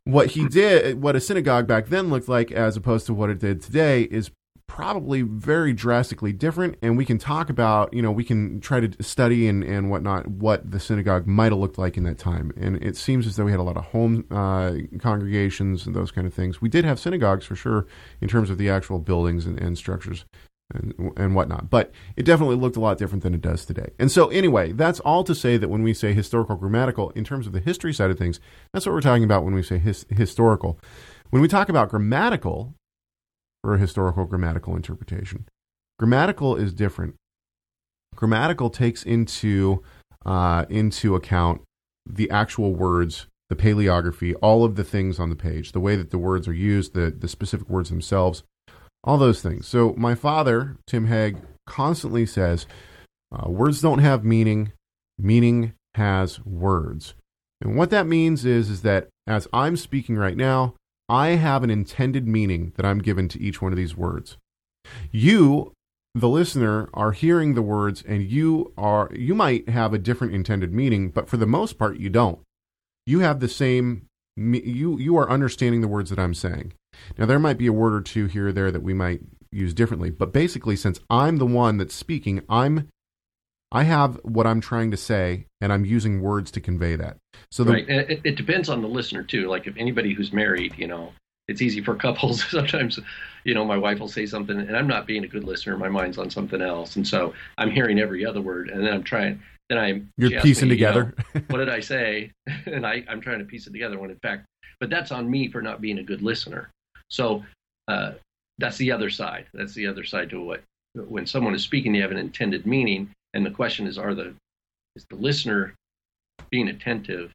what 0.04 0.32
he 0.32 0.48
did, 0.48 1.02
what 1.02 1.16
a 1.16 1.20
synagogue 1.20 1.68
back 1.68 1.88
then 1.88 2.10
looked 2.10 2.30
like, 2.30 2.52
as 2.52 2.78
opposed 2.78 3.06
to 3.08 3.14
what 3.14 3.30
it 3.30 3.40
did 3.40 3.62
today, 3.62 4.04
is 4.04 4.32
probably 4.68 5.22
very 5.22 5.72
drastically 5.72 6.34
different. 6.34 6.76
And 6.82 6.98
we 6.98 7.06
can 7.06 7.20
talk 7.20 7.50
about, 7.50 7.94
you 7.94 8.02
know, 8.02 8.12
we 8.12 8.24
can 8.24 8.60
try 8.60 8.80
to 8.80 9.04
study 9.04 9.48
and, 9.48 9.64
and 9.64 9.92
whatnot 9.92 10.28
what 10.28 10.72
the 10.72 10.80
synagogue 10.80 11.28
might 11.28 11.52
have 11.52 11.60
looked 11.60 11.78
like 11.78 11.96
in 11.96 12.04
that 12.04 12.18
time. 12.18 12.52
And 12.58 12.82
it 12.84 12.98
seems 12.98 13.28
as 13.28 13.36
though 13.36 13.46
we 13.46 13.52
had 13.52 13.60
a 13.60 13.64
lot 13.64 13.78
of 13.78 13.86
home 13.86 14.26
uh, 14.32 14.74
congregations 15.00 15.86
and 15.86 15.96
those 15.96 16.12
kind 16.12 16.26
of 16.26 16.34
things. 16.34 16.60
We 16.60 16.70
did 16.70 16.86
have 16.86 17.00
synagogues 17.00 17.46
for 17.46 17.56
sure 17.56 17.86
in 18.20 18.28
terms 18.28 18.50
of 18.50 18.58
the 18.58 18.70
actual 18.70 19.00
buildings 19.00 19.46
and, 19.46 19.60
and 19.60 19.78
structures 19.78 20.26
and, 20.74 21.12
and 21.18 21.36
whatnot. 21.36 21.70
But 21.70 21.92
it 22.16 22.24
definitely 22.24 22.56
looked 22.56 22.78
a 22.78 22.80
lot 22.80 22.98
different 22.98 23.24
than 23.24 23.34
it 23.34 23.42
does 23.42 23.66
today. 23.66 23.92
And 24.00 24.12
so, 24.12 24.28
anyway, 24.30 24.72
that's 24.72 25.00
all 25.02 25.24
to 25.24 25.36
say 25.36 25.58
that 25.58 25.70
when 25.70 25.84
we 25.84 25.94
say 25.94 26.14
historical 26.14 26.56
grammatical, 26.56 27.12
in 27.12 27.24
terms 27.24 27.48
of 27.48 27.54
the 27.54 27.60
history 27.60 27.94
side 27.94 28.12
of 28.12 28.18
things, 28.18 28.40
that's 28.72 28.86
what 28.86 28.94
we're 28.94 29.02
talking 29.02 29.24
about 29.24 29.44
when 29.44 29.54
we 29.54 29.64
say 29.64 29.78
his, 29.78 30.06
historical. 30.10 30.80
When 31.30 31.42
we 31.42 31.48
talk 31.48 31.70
about 31.70 31.90
grammatical, 31.90 32.76
or 33.64 33.78
historical 33.78 34.26
grammatical 34.26 34.76
interpretation, 34.76 35.48
grammatical 35.98 36.56
is 36.56 36.74
different. 36.74 37.16
Grammatical 38.16 38.70
takes 38.70 39.04
into 39.04 39.82
uh, 40.26 40.66
into 40.70 41.16
account 41.16 41.62
the 42.06 42.30
actual 42.30 42.74
words, 42.74 43.28
the 43.50 43.56
paleography, 43.56 44.36
all 44.42 44.64
of 44.64 44.76
the 44.76 44.84
things 44.84 45.20
on 45.20 45.30
the 45.30 45.36
page, 45.36 45.72
the 45.72 45.80
way 45.80 45.96
that 45.96 46.12
the 46.12 46.18
words 46.18 46.48
are 46.48 46.54
used, 46.54 46.94
the 46.94 47.10
the 47.10 47.28
specific 47.28 47.70
words 47.70 47.90
themselves, 47.90 48.44
all 49.04 49.18
those 49.18 49.42
things. 49.42 49.68
So 49.68 49.94
my 49.98 50.16
father, 50.16 50.78
Tim 50.88 51.08
Hegg, 51.08 51.38
constantly 51.66 52.26
says, 52.26 52.66
uh, 53.32 53.50
"Words 53.50 53.82
don't 53.82 54.00
have 54.00 54.24
meaning; 54.24 54.72
meaning 55.18 55.74
has 55.96 56.44
words." 56.46 57.14
And 57.62 57.78
what 57.78 57.90
that 57.92 58.08
means 58.08 58.46
is, 58.46 58.70
is 58.70 58.82
that 58.82 59.08
as 59.26 59.48
I'm 59.54 59.78
speaking 59.78 60.18
right 60.18 60.36
now, 60.36 60.76
I 61.08 61.30
have 61.30 61.64
an 61.64 61.70
intended 61.70 62.28
meaning 62.28 62.74
that 62.76 62.86
I'm 62.86 63.00
given 63.00 63.28
to 63.30 63.42
each 63.42 63.62
one 63.62 63.72
of 63.72 63.78
these 63.78 63.96
words. 63.96 64.38
You, 65.12 65.74
the 66.14 66.30
listener, 66.30 66.90
are 66.94 67.12
hearing 67.12 67.54
the 67.54 67.62
words, 67.62 68.04
and 68.06 68.24
you 68.24 68.74
are 68.78 69.10
you 69.14 69.36
might 69.36 69.70
have 69.70 69.94
a 69.94 70.00
different 70.00 70.34
intended 70.34 70.74
meaning, 70.74 71.10
but 71.10 71.30
for 71.30 71.38
the 71.38 71.46
most 71.46 71.78
part, 71.78 71.98
you 71.98 72.10
don't. 72.10 72.40
You 73.06 73.20
have 73.20 73.40
the 73.40 73.50
same 73.50 74.08
you 74.36 74.98
you 74.98 75.18
are 75.18 75.30
understanding 75.30 75.82
the 75.82 75.88
words 75.88 76.10
that 76.10 76.20
I'm 76.20 76.34
saying. 76.34 76.74
Now 77.18 77.26
there 77.26 77.40
might 77.40 77.58
be 77.58 77.68
a 77.68 77.74
word 77.74 77.94
or 77.94 78.02
two 78.02 78.26
here 78.26 78.48
or 78.48 78.52
there 78.52 78.72
that 78.72 78.84
we 78.84 78.94
might 78.94 79.22
use 79.52 79.74
differently, 79.74 80.10
but 80.10 80.34
basically, 80.34 80.76
since 80.76 81.00
I'm 81.10 81.38
the 81.38 81.46
one 81.46 81.78
that's 81.78 81.96
speaking, 81.96 82.42
I'm 82.50 82.90
I 83.74 83.84
have 83.84 84.20
what 84.24 84.46
I'm 84.46 84.62
trying 84.62 84.92
to 84.92 84.98
say, 84.98 85.48
and 85.60 85.74
I'm 85.74 85.84
using 85.84 86.22
words 86.22 86.52
to 86.52 86.62
convey 86.62 86.96
that. 86.96 87.18
So 87.50 87.64
the, 87.64 87.72
right. 87.74 87.90
It, 87.90 88.22
it 88.24 88.36
depends 88.36 88.70
on 88.70 88.84
the 88.84 88.88
listener 88.88 89.24
too. 89.24 89.48
Like 89.48 89.66
if 89.66 89.76
anybody 89.78 90.14
who's 90.14 90.32
married, 90.32 90.76
you 90.78 90.86
know, 90.86 91.12
it's 91.48 91.62
easy 91.62 91.82
for 91.82 91.96
couples. 92.06 92.44
Sometimes, 92.50 93.00
you 93.44 93.56
know, 93.56 93.66
my 93.66 93.78
wife 93.78 94.00
will 94.00 94.08
say 94.08 94.28
something, 94.28 94.58
and 94.58 94.78
I'm 94.78 94.88
not 94.88 95.08
being 95.08 95.24
a 95.24 95.28
good 95.28 95.44
listener. 95.44 95.76
My 95.76 95.90
mind's 95.90 96.20
on 96.20 96.30
something 96.30 96.62
else, 96.62 96.96
and 96.96 97.08
so 97.08 97.34
I'm 97.58 97.72
hearing 97.72 98.00
every 98.00 98.24
other 98.26 98.42
word, 98.42 98.70
and 98.70 98.86
then 98.86 98.94
I'm 98.94 99.04
trying. 99.04 99.42
Then 99.70 99.80
I'm 99.80 100.10
You're 100.18 100.42
piecing 100.42 100.68
me, 100.68 100.76
you 100.76 100.86
know, 100.86 100.94
together. 100.94 101.16
what 101.48 101.58
did 101.58 101.70
I 101.70 101.80
say? 101.80 102.32
And 102.66 102.86
I, 102.86 103.04
I'm 103.08 103.22
trying 103.22 103.40
to 103.40 103.46
piece 103.46 103.66
it 103.66 103.72
together. 103.72 103.98
When 103.98 104.12
in 104.12 104.20
fact, 104.20 104.46
but 104.80 104.90
that's 104.90 105.12
on 105.12 105.30
me 105.30 105.50
for 105.50 105.62
not 105.62 105.82
being 105.82 105.98
a 105.98 106.04
good 106.04 106.22
listener. 106.22 106.70
So 107.14 107.46
uh, 107.88 108.14
that's 108.58 108.78
the 108.78 108.92
other 108.92 109.12
side. 109.12 109.46
That's 109.54 109.76
the 109.76 109.86
other 109.86 110.04
side 110.04 110.32
to 110.32 110.42
what 110.42 110.64
when 110.96 111.26
someone 111.28 111.54
is 111.56 111.64
speaking, 111.64 111.94
you 111.96 112.02
have 112.02 112.12
an 112.12 112.18
intended 112.18 112.66
meaning, 112.66 113.10
and 113.34 113.46
the 113.46 113.52
question 113.52 113.88
is, 113.88 113.98
are 113.98 114.16
the 114.16 114.34
is 114.96 115.06
the 115.10 115.16
listener 115.16 115.74
being 116.50 116.70
attentive? 116.70 117.32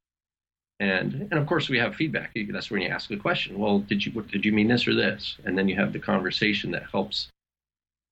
And 0.81 1.15
and 1.31 1.35
of 1.35 1.47
course, 1.47 1.69
we 1.69 1.79
have 1.79 1.95
feedback. 1.95 2.33
You- 2.35 2.53
That's 2.53 2.71
when 2.71 2.83
you 2.83 2.89
ask 2.89 3.11
a 3.13 3.17
question. 3.17 3.59
Well, 3.59 3.79
did 3.81 4.05
you 4.05 4.13
what, 4.13 4.29
did 4.29 4.45
you 4.45 4.53
mean 4.53 4.69
this 4.69 4.87
or 4.89 4.95
this? 4.95 5.37
And 5.45 5.57
then 5.57 5.69
you 5.69 5.77
have 5.77 5.93
the 5.93 5.99
conversation 6.01 6.73
that 6.73 6.91
helps 6.91 7.29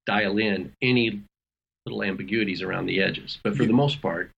dial 0.06 0.38
in 0.38 0.72
any 0.82 1.20
little 1.84 2.02
ambiguities 2.04 2.62
around 2.62 2.86
the 2.86 3.00
edges. 3.02 3.38
But 3.42 3.56
for 3.56 3.64
the 3.66 3.72
most 3.72 4.00
part, 4.00 4.30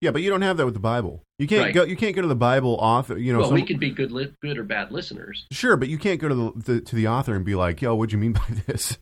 Yeah, 0.00 0.12
but 0.12 0.22
you 0.22 0.30
don't 0.30 0.42
have 0.42 0.56
that 0.58 0.64
with 0.64 0.74
the 0.74 0.80
Bible. 0.80 1.24
You 1.38 1.48
can't 1.48 1.64
Right. 1.66 1.74
go. 1.74 1.82
You 1.82 1.96
can't 1.96 2.14
go 2.14 2.22
to 2.22 2.28
the 2.28 2.36
Bible 2.36 2.74
author. 2.80 3.18
You 3.18 3.32
know, 3.32 3.40
well, 3.40 3.48
some- 3.48 3.54
we 3.56 3.62
could 3.66 3.80
be 3.80 3.90
good, 3.90 4.12
li- 4.12 4.32
good 4.42 4.56
or 4.58 4.62
bad 4.64 4.92
listeners. 4.92 5.46
Sure, 5.50 5.76
but 5.76 5.88
you 5.88 5.98
can't 5.98 6.20
go 6.20 6.28
to 6.28 6.34
the, 6.34 6.52
the 6.74 6.80
to 6.82 6.94
the 6.96 7.08
author 7.08 7.34
and 7.34 7.44
be 7.44 7.54
like, 7.56 7.82
"Yo, 7.82 7.94
what 7.96 8.10
do 8.10 8.14
you 8.16 8.20
mean 8.20 8.32
by 8.32 8.42
this?" 8.66 8.96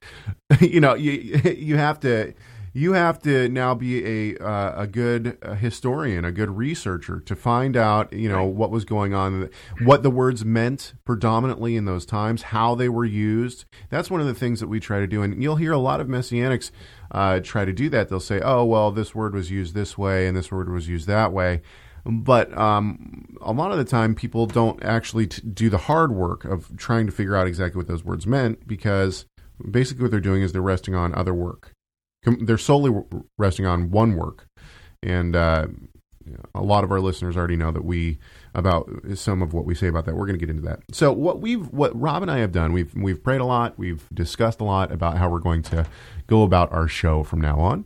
you 0.61 0.81
know, 0.81 0.95
you 0.95 1.13
you 1.57 1.77
have 1.77 2.01
to 2.01 2.33
you 2.77 2.93
have 2.93 3.19
to 3.23 3.49
now 3.49 3.75
be 3.75 4.05
a 4.05 4.37
uh, 4.37 4.83
a 4.83 4.87
good 4.87 5.39
uh, 5.41 5.55
historian, 5.55 6.27
a 6.27 6.31
good 6.31 6.51
researcher 6.51 7.21
to 7.21 7.35
find 7.35 7.75
out, 7.75 8.13
you 8.13 8.29
know, 8.29 8.45
what 8.45 8.71
was 8.71 8.85
going 8.85 9.15
on, 9.15 9.49
what 9.85 10.03
the 10.03 10.11
words 10.11 10.45
meant 10.45 10.93
predominantly 11.07 11.75
in 11.75 11.87
those 11.87 12.05
times, 12.05 12.43
how 12.43 12.75
they 12.75 12.91
were 12.91 13.07
used. 13.07 13.65
That's 13.89 14.11
one 14.11 14.21
of 14.21 14.27
the 14.27 14.35
things 14.35 14.61
that 14.61 14.67
we 14.69 14.79
try 14.79 15.01
to 15.01 15.07
do, 15.07 15.23
and 15.23 15.43
you'll 15.43 15.57
hear 15.57 15.73
a 15.73 15.79
lot 15.79 16.03
of 16.03 16.09
messianics 16.09 16.71
uh, 17.13 17.41
try 17.41 17.65
to 17.65 17.73
do 17.73 17.89
that. 17.89 18.11
They'll 18.11 18.21
say, 18.21 18.43
"Oh, 18.45 18.67
well, 18.67 18.91
this 18.91 19.15
word 19.15 19.35
was 19.35 19.51
used 19.51 19.75
this 19.75 19.97
way, 19.97 20.27
and 20.27 20.37
this 20.37 20.53
word 20.53 20.69
was 20.69 20.87
used 20.87 21.07
that 21.07 21.33
way." 21.33 21.63
but 22.09 22.57
um, 22.57 23.37
a 23.41 23.51
lot 23.51 23.73
of 23.73 23.79
the 23.79 23.85
time 23.85 24.15
people 24.15 24.47
don't 24.47 24.81
actually 24.85 25.27
t- 25.27 25.43
do 25.43 25.69
the 25.69 25.77
hard 25.77 26.13
work 26.13 26.45
of 26.45 26.77
trying 26.77 27.05
to 27.05 27.11
figure 27.11 27.35
out 27.35 27.49
exactly 27.49 27.81
what 27.81 27.89
those 27.89 28.05
words 28.05 28.29
meant 28.29 28.65
because 28.69 29.27
basically 29.69 30.03
what 30.03 30.13
they're 30.13 30.21
doing 30.21 30.41
is 30.43 30.53
they're 30.53 30.63
resting 30.63 30.95
on 30.95 31.13
other 31.17 31.35
work 31.35 31.73
they're 32.41 32.59
solely 32.59 33.03
resting 33.39 33.67
on 33.67 33.91
one 33.91 34.17
work 34.17 34.47
and 35.03 35.37
uh, 35.37 35.67
a 36.55 36.63
lot 36.63 36.83
of 36.83 36.91
our 36.91 37.01
listeners 37.01 37.37
already 37.37 37.57
know 37.57 37.71
that 37.71 37.85
we 37.85 38.19
about 38.55 38.91
some 39.15 39.43
of 39.43 39.53
what 39.53 39.65
we 39.65 39.75
say 39.75 39.87
about 39.87 40.05
that 40.07 40.17
we're 40.17 40.27
going 40.27 40.39
to 40.39 40.45
get 40.45 40.51
into 40.51 40.63
that 40.63 40.81
so 40.93 41.13
what 41.13 41.41
we've 41.41 41.69
what 41.69 41.99
rob 41.99 42.23
and 42.23 42.31
i 42.31 42.39
have 42.39 42.53
done 42.53 42.73
we've 42.73 42.95
we've 42.95 43.23
prayed 43.23 43.41
a 43.41 43.45
lot 43.45 43.79
we've 43.79 44.09
discussed 44.13 44.61
a 44.61 44.65
lot 44.65 44.91
about 44.91 45.17
how 45.19 45.29
we're 45.29 45.39
going 45.39 45.63
to 45.63 45.87
go 46.27 46.43
about 46.43 46.73
our 46.73 46.89
show 46.89 47.23
from 47.23 47.41
now 47.41 47.59
on 47.61 47.85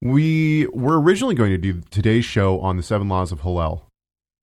we 0.00 0.66
were 0.68 1.00
originally 1.00 1.34
going 1.34 1.50
to 1.50 1.58
do 1.58 1.80
today's 1.90 2.24
show 2.24 2.60
on 2.60 2.76
the 2.76 2.82
seven 2.82 3.08
laws 3.08 3.32
of 3.32 3.40
Hillel. 3.40 3.86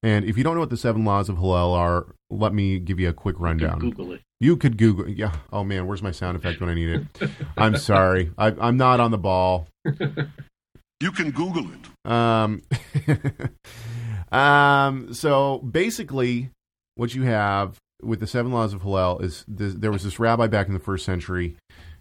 And 0.02 0.24
if 0.24 0.36
you 0.36 0.44
don't 0.44 0.54
know 0.54 0.60
what 0.60 0.70
the 0.70 0.76
seven 0.76 1.04
laws 1.04 1.28
of 1.28 1.38
Hillel 1.38 1.72
are, 1.72 2.14
let 2.30 2.52
me 2.52 2.78
give 2.78 3.00
you 3.00 3.08
a 3.08 3.12
quick 3.12 3.36
rundown. 3.38 3.78
Google 3.78 4.12
it. 4.12 4.22
You 4.40 4.56
could 4.56 4.76
Google. 4.76 5.08
Yeah. 5.08 5.32
Oh 5.52 5.64
man, 5.64 5.86
where's 5.86 6.02
my 6.02 6.10
sound 6.10 6.36
effect 6.36 6.60
when 6.60 6.68
I 6.68 6.74
need 6.74 6.88
it? 6.90 7.30
I'm 7.56 7.76
sorry. 7.76 8.30
I, 8.38 8.48
I'm 8.60 8.76
not 8.76 9.00
on 9.00 9.10
the 9.10 9.18
ball. 9.18 9.66
You 11.00 11.12
can 11.12 11.30
Google 11.30 11.66
it. 11.72 12.10
Um, 12.10 12.62
um, 14.32 15.12
so 15.14 15.58
basically, 15.58 16.50
what 16.96 17.14
you 17.14 17.22
have 17.22 17.76
with 18.02 18.20
the 18.20 18.26
seven 18.26 18.52
laws 18.52 18.74
of 18.74 18.82
Hillel 18.82 19.18
is 19.20 19.44
this, 19.48 19.74
there 19.74 19.90
was 19.92 20.04
this 20.04 20.18
rabbi 20.18 20.46
back 20.46 20.68
in 20.68 20.74
the 20.74 20.80
first 20.80 21.04
century 21.04 21.56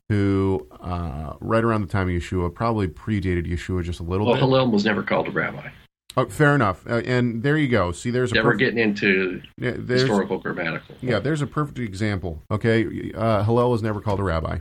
who, 0.09 0.67
uh, 0.81 1.33
right 1.39 1.63
around 1.63 1.81
the 1.81 1.87
time 1.87 2.07
of 2.09 2.13
Yeshua, 2.13 2.53
probably 2.53 2.87
predated 2.87 3.47
Yeshua 3.51 3.83
just 3.83 3.99
a 3.99 4.03
little 4.03 4.25
Well, 4.25 4.35
bit. 4.35 4.41
Hillel 4.41 4.69
was 4.71 4.85
never 4.85 5.01
called 5.03 5.27
a 5.27 5.31
rabbi. 5.31 5.69
Oh, 6.17 6.25
fair 6.27 6.55
enough. 6.55 6.85
Uh, 6.87 7.01
and 7.05 7.43
there 7.43 7.57
you 7.57 7.67
go. 7.67 7.91
See, 7.91 8.09
there's 8.09 8.31
a 8.31 8.35
Never 8.35 8.53
perf- 8.53 8.59
getting 8.59 8.77
into 8.79 9.41
yeah, 9.57 9.71
historical 9.71 10.37
grammatical. 10.37 10.95
yeah, 11.01 11.19
there's 11.19 11.41
a 11.41 11.47
perfect 11.47 11.77
example. 11.79 12.41
Okay, 12.49 13.11
uh, 13.13 13.43
Hillel 13.43 13.69
was 13.71 13.81
never 13.83 13.99
called 13.99 14.19
a 14.19 14.23
rabbi. 14.23 14.59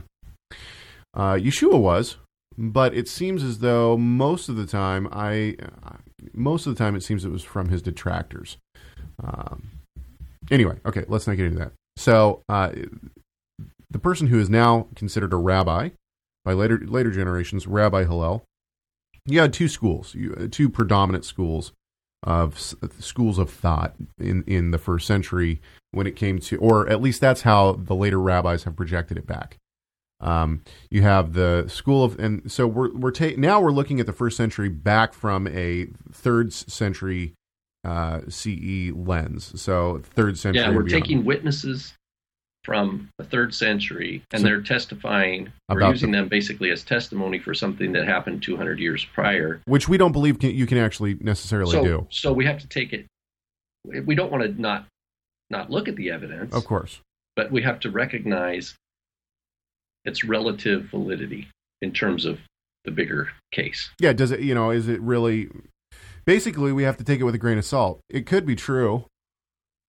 Uh, 1.13 1.35
Yeshua 1.35 1.79
was, 1.79 2.17
but 2.57 2.93
it 2.93 3.07
seems 3.07 3.41
as 3.43 3.59
though 3.59 3.97
most 3.97 4.49
of 4.49 4.57
the 4.57 4.65
time, 4.65 5.07
I 5.11 5.55
most 6.33 6.67
of 6.67 6.75
the 6.75 6.83
time 6.83 6.95
it 6.95 7.03
seems 7.03 7.23
it 7.23 7.31
was 7.31 7.43
from 7.43 7.69
his 7.69 7.81
detractors. 7.81 8.57
Um, 9.23 9.69
anyway, 10.51 10.77
okay, 10.85 11.05
let's 11.07 11.25
not 11.27 11.37
get 11.37 11.45
into 11.45 11.59
that. 11.59 11.71
So, 11.95 12.41
uh, 12.49 12.71
the 13.89 13.99
person 13.99 14.27
who 14.27 14.39
is 14.39 14.49
now 14.49 14.87
considered 14.95 15.31
a 15.31 15.37
rabbi 15.37 15.89
by 16.43 16.51
later 16.51 16.79
later 16.79 17.11
generations, 17.11 17.65
Rabbi 17.65 18.03
Hillel, 18.03 18.43
you 19.25 19.39
had 19.39 19.53
two 19.53 19.67
schools, 19.67 20.13
you, 20.15 20.33
uh, 20.39 20.47
two 20.49 20.69
predominant 20.69 21.25
schools 21.25 21.71
of 22.23 22.55
s- 22.55 22.75
schools 22.99 23.37
of 23.37 23.49
thought 23.49 23.95
in 24.19 24.43
in 24.47 24.71
the 24.71 24.77
first 24.77 25.05
century 25.07 25.61
when 25.91 26.07
it 26.07 26.15
came 26.15 26.39
to, 26.39 26.57
or 26.57 26.87
at 26.89 27.01
least 27.01 27.21
that's 27.21 27.41
how 27.41 27.73
the 27.73 27.95
later 27.95 28.19
rabbis 28.19 28.63
have 28.63 28.75
projected 28.75 29.17
it 29.17 29.27
back. 29.27 29.57
Um, 30.21 30.61
you 30.89 31.01
have 31.01 31.33
the 31.33 31.65
school 31.67 32.03
of, 32.03 32.17
and 32.19 32.49
so 32.51 32.65
we're 32.67 32.93
we're 32.95 33.11
ta- 33.11 33.35
now 33.37 33.59
we're 33.61 33.71
looking 33.71 33.99
at 33.99 34.05
the 34.05 34.13
first 34.13 34.37
century 34.37 34.69
back 34.69 35.13
from 35.13 35.47
a 35.47 35.87
third 36.11 36.53
century 36.53 37.33
uh, 37.83 38.21
CE 38.29 38.91
lens. 38.95 39.59
So 39.61 40.01
third 40.03 40.37
century. 40.39 40.61
Yeah, 40.63 40.69
we're 40.69 40.83
beyond. 40.83 41.03
taking 41.03 41.25
witnesses 41.25 41.93
from 42.65 43.09
the 43.19 43.23
third 43.23 43.53
century, 43.53 44.23
and 44.31 44.41
So- 44.41 44.47
they're 44.47 44.61
testifying. 44.61 45.53
We're 45.69 45.87
using 45.89 46.11
the- 46.11 46.17
them 46.17 46.27
basically 46.27 46.71
as 46.71 46.83
testimony 46.83 47.37
for 47.39 47.53
something 47.53 47.91
that 47.93 48.05
happened 48.05 48.41
200 48.43 48.79
years 48.79 49.05
prior. 49.05 49.61
which 49.65 49.87
we 49.87 49.97
don't 49.97 50.11
believe 50.11 50.39
can, 50.39 50.53
you 50.55 50.65
can 50.65 50.77
actually 50.77 51.13
necessarily 51.15 51.71
So, 51.73 51.83
do. 51.83 52.07
so 52.09 52.33
we 52.33 52.45
have 52.45 52.59
to 52.59 52.67
take 52.67 52.91
it. 52.91 53.05
We 53.85 54.15
don't 54.15 54.31
want 54.31 54.43
to 54.43 54.59
not 54.61 54.87
not 55.51 55.69
look 55.69 55.87
at 55.87 55.95
the 55.95 56.09
evidence, 56.09 56.55
Of 56.55 56.65
course. 56.65 57.01
but 57.35 57.51
we 57.51 57.61
have 57.61 57.79
to 57.81 57.91
recognize 57.91 58.75
its 60.03 60.23
relative 60.23 60.85
validity 60.85 61.47
in 61.83 61.91
terms 61.91 62.25
of 62.25 62.39
the 62.83 62.89
bigger 62.91 63.29
case. 63.51 63.91
Yeah, 63.99 64.13
does 64.13 64.31
it, 64.31 64.39
you 64.39 64.55
know, 64.55 64.71
is 64.71 64.87
it 64.87 64.99
really 65.01 65.49
basically 66.25 66.71
we 66.71 66.81
have 66.83 66.97
to 66.97 67.03
take 67.03 67.19
it 67.19 67.23
with 67.23 67.35
a 67.35 67.37
grain 67.37 67.59
of 67.59 67.65
salt. 67.65 67.99
It 68.09 68.25
could 68.25 68.45
be 68.47 68.55
true. 68.55 69.05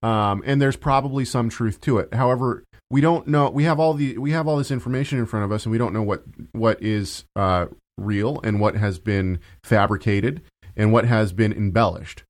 Um, 0.03 0.43
and 0.45 0.61
there's 0.61 0.75
probably 0.75 1.25
some 1.25 1.49
truth 1.49 1.81
to 1.81 1.97
it. 1.97 2.13
However, 2.13 2.63
we 2.89 3.01
don't 3.01 3.27
know 3.27 3.49
we 3.49 3.63
have 3.63 3.79
all 3.79 3.93
the 3.93 4.17
we 4.17 4.31
have 4.31 4.47
all 4.47 4.57
this 4.57 4.71
information 4.71 5.17
in 5.19 5.25
front 5.25 5.45
of 5.45 5.51
us 5.51 5.65
and 5.65 5.71
we 5.71 5.77
don't 5.77 5.93
know 5.93 6.03
what 6.03 6.23
what 6.53 6.81
is 6.81 7.25
uh 7.35 7.67
real 7.97 8.39
and 8.43 8.59
what 8.59 8.75
has 8.75 8.99
been 8.99 9.39
fabricated 9.63 10.41
and 10.75 10.91
what 10.93 11.05
has 11.05 11.33
been 11.33 11.51
embellished. 11.51 12.23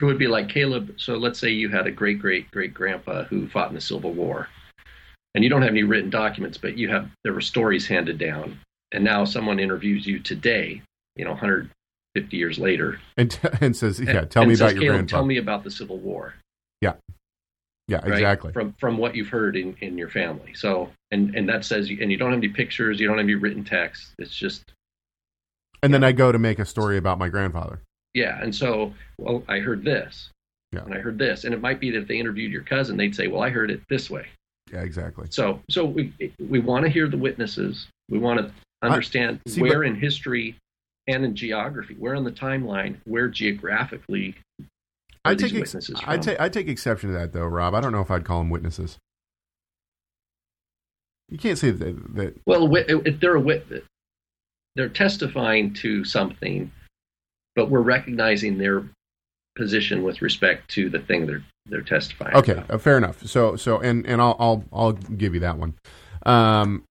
It 0.00 0.04
would 0.06 0.18
be 0.18 0.26
like 0.26 0.48
Caleb. 0.48 0.94
So 0.96 1.14
let's 1.16 1.38
say 1.38 1.50
you 1.50 1.68
had 1.68 1.86
a 1.86 1.92
great 1.92 2.18
great 2.18 2.50
great 2.50 2.74
grandpa 2.74 3.24
who 3.24 3.48
fought 3.48 3.68
in 3.68 3.74
the 3.76 3.80
Civil 3.80 4.12
War, 4.12 4.48
and 5.34 5.44
you 5.44 5.50
don't 5.50 5.62
have 5.62 5.70
any 5.70 5.84
written 5.84 6.10
documents, 6.10 6.58
but 6.58 6.76
you 6.76 6.88
have 6.88 7.08
there 7.22 7.32
were 7.32 7.40
stories 7.40 7.86
handed 7.86 8.18
down, 8.18 8.58
and 8.90 9.04
now 9.04 9.24
someone 9.24 9.60
interviews 9.60 10.04
you 10.04 10.18
today, 10.18 10.82
you 11.14 11.24
know, 11.24 11.30
150 11.30 12.36
years 12.36 12.58
later, 12.58 12.98
And 13.16 13.38
and 13.60 13.76
says, 13.76 14.00
"Yeah, 14.00 14.22
and- 14.22 14.30
tell 14.30 14.42
and 14.42 14.50
me 14.50 14.56
says, 14.56 14.72
about 14.72 14.74
your 14.74 14.82
Caleb, 14.82 14.96
grandpa." 14.96 15.16
Tell 15.18 15.24
me 15.24 15.36
about 15.36 15.62
the 15.62 15.70
Civil 15.70 15.98
War. 15.98 16.34
Yeah, 17.88 17.98
right? 17.98 18.12
exactly. 18.12 18.52
From 18.52 18.74
from 18.78 18.98
what 18.98 19.14
you've 19.14 19.28
heard 19.28 19.56
in, 19.56 19.76
in 19.80 19.98
your 19.98 20.08
family. 20.08 20.54
So 20.54 20.90
and 21.10 21.34
and 21.34 21.48
that 21.48 21.64
says, 21.64 21.88
and 21.88 22.10
you 22.10 22.16
don't 22.16 22.30
have 22.30 22.38
any 22.38 22.48
pictures, 22.48 23.00
you 23.00 23.06
don't 23.08 23.18
have 23.18 23.24
any 23.24 23.34
written 23.34 23.64
text. 23.64 24.14
It's 24.18 24.34
just 24.34 24.62
And 25.82 25.92
then 25.92 26.04
I 26.04 26.12
go 26.12 26.30
to 26.32 26.38
make 26.38 26.58
a 26.58 26.64
story 26.64 26.96
about 26.98 27.18
my 27.18 27.28
grandfather. 27.28 27.80
yeah. 28.14 28.40
And 28.42 28.54
so, 28.54 28.92
well, 29.18 29.42
I 29.48 29.58
heard 29.58 29.84
this, 29.84 30.30
Yeah. 30.72 30.84
and 30.84 30.94
I 30.94 30.98
heard 30.98 31.18
this, 31.18 31.44
and 31.44 31.52
it 31.54 31.60
might 31.60 31.80
be 31.80 31.90
that 31.90 31.98
if 32.02 32.08
they 32.08 32.18
interviewed 32.18 32.52
your 32.52 32.62
cousin, 32.62 32.96
they'd 32.96 33.14
say, 33.14 33.26
well, 33.28 33.42
I 33.42 33.50
heard 33.50 33.70
it 33.70 33.80
this 33.88 34.08
way. 34.10 34.26
Yeah, 34.72 34.82
exactly. 34.82 35.26
So, 35.30 35.60
so 35.68 35.84
we 35.84 36.12
we 36.38 36.60
want 36.60 36.84
to 36.84 36.90
hear 36.90 37.08
the 37.08 37.18
witnesses. 37.18 37.88
We 38.08 38.18
want 38.18 38.38
to 38.40 38.52
understand 38.82 39.40
see, 39.46 39.60
where 39.60 39.80
but- 39.80 39.86
in 39.88 39.96
history 39.96 40.56
and 41.08 41.24
in 41.24 41.34
geography, 41.34 41.94
where 41.98 42.14
on 42.14 42.22
the 42.24 42.30
timeline, 42.30 42.96
where 43.04 43.26
geographically 43.28 44.36
I 45.24 45.34
take 45.34 45.54
ex- 45.54 45.72
witnesses 45.74 46.00
I 46.04 46.18
take 46.18 46.40
I 46.40 46.48
take 46.48 46.68
exception 46.68 47.12
to 47.12 47.18
that 47.18 47.32
though, 47.32 47.46
Rob. 47.46 47.74
I 47.74 47.80
don't 47.80 47.92
know 47.92 48.00
if 48.00 48.10
I'd 48.10 48.24
call 48.24 48.38
them 48.38 48.50
witnesses. 48.50 48.98
You 51.28 51.38
can't 51.38 51.58
say 51.58 51.70
that, 51.70 52.14
that 52.16 52.40
well, 52.46 52.68
if 52.74 53.18
they're 53.20 53.36
a 53.36 53.40
wit, 53.40 53.66
they're 54.76 54.88
testifying 54.88 55.72
to 55.74 56.04
something, 56.04 56.70
but 57.56 57.70
we're 57.70 57.80
recognizing 57.80 58.58
their 58.58 58.84
position 59.56 60.02
with 60.02 60.22
respect 60.22 60.70
to 60.72 60.90
the 60.90 60.98
thing 60.98 61.26
they're 61.26 61.44
they're 61.66 61.82
testifying. 61.82 62.34
Okay, 62.34 62.62
uh, 62.68 62.78
fair 62.78 62.98
enough. 62.98 63.26
So 63.26 63.56
so 63.56 63.78
and 63.78 64.04
and 64.06 64.20
I'll 64.20 64.36
I'll 64.38 64.64
I'll 64.72 64.92
give 64.92 65.34
you 65.34 65.40
that 65.40 65.58
one. 65.58 65.74
Um, 66.26 66.84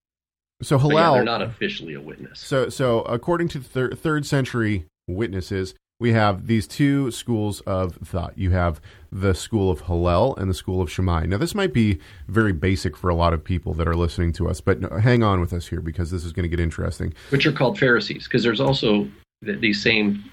so 0.61 0.77
But 0.77 0.93
yeah, 0.93 1.11
they're 1.11 1.23
not 1.23 1.41
officially 1.41 1.93
a 1.95 2.01
witness. 2.01 2.39
so 2.39 2.69
so 2.69 3.01
according 3.01 3.49
to 3.49 3.59
thir- 3.59 3.91
third 3.91 4.25
century 4.25 4.85
witnesses, 5.07 5.75
we 6.01 6.13
have 6.13 6.47
these 6.47 6.67
two 6.67 7.11
schools 7.11 7.61
of 7.61 7.95
thought. 8.03 8.35
You 8.35 8.49
have 8.51 8.81
the 9.11 9.35
school 9.35 9.69
of 9.69 9.81
Hillel 9.81 10.35
and 10.35 10.49
the 10.49 10.53
school 10.55 10.81
of 10.81 10.91
Shammai. 10.91 11.27
Now 11.27 11.37
this 11.37 11.53
might 11.53 11.73
be 11.73 11.99
very 12.27 12.53
basic 12.53 12.97
for 12.97 13.09
a 13.09 13.15
lot 13.15 13.33
of 13.33 13.43
people 13.43 13.75
that 13.75 13.87
are 13.87 13.95
listening 13.95 14.33
to 14.33 14.49
us, 14.49 14.61
but 14.61 14.81
no, 14.81 14.89
hang 14.97 15.21
on 15.21 15.39
with 15.39 15.53
us 15.53 15.67
here 15.67 15.79
because 15.79 16.09
this 16.09 16.25
is 16.25 16.33
going 16.33 16.43
to 16.43 16.49
get 16.49 16.59
interesting. 16.59 17.13
which 17.29 17.45
are 17.45 17.51
called 17.51 17.77
Pharisees, 17.77 18.23
because 18.23 18.41
there's 18.43 18.59
also 18.59 19.07
th- 19.45 19.59
these 19.59 19.81
same 19.81 20.23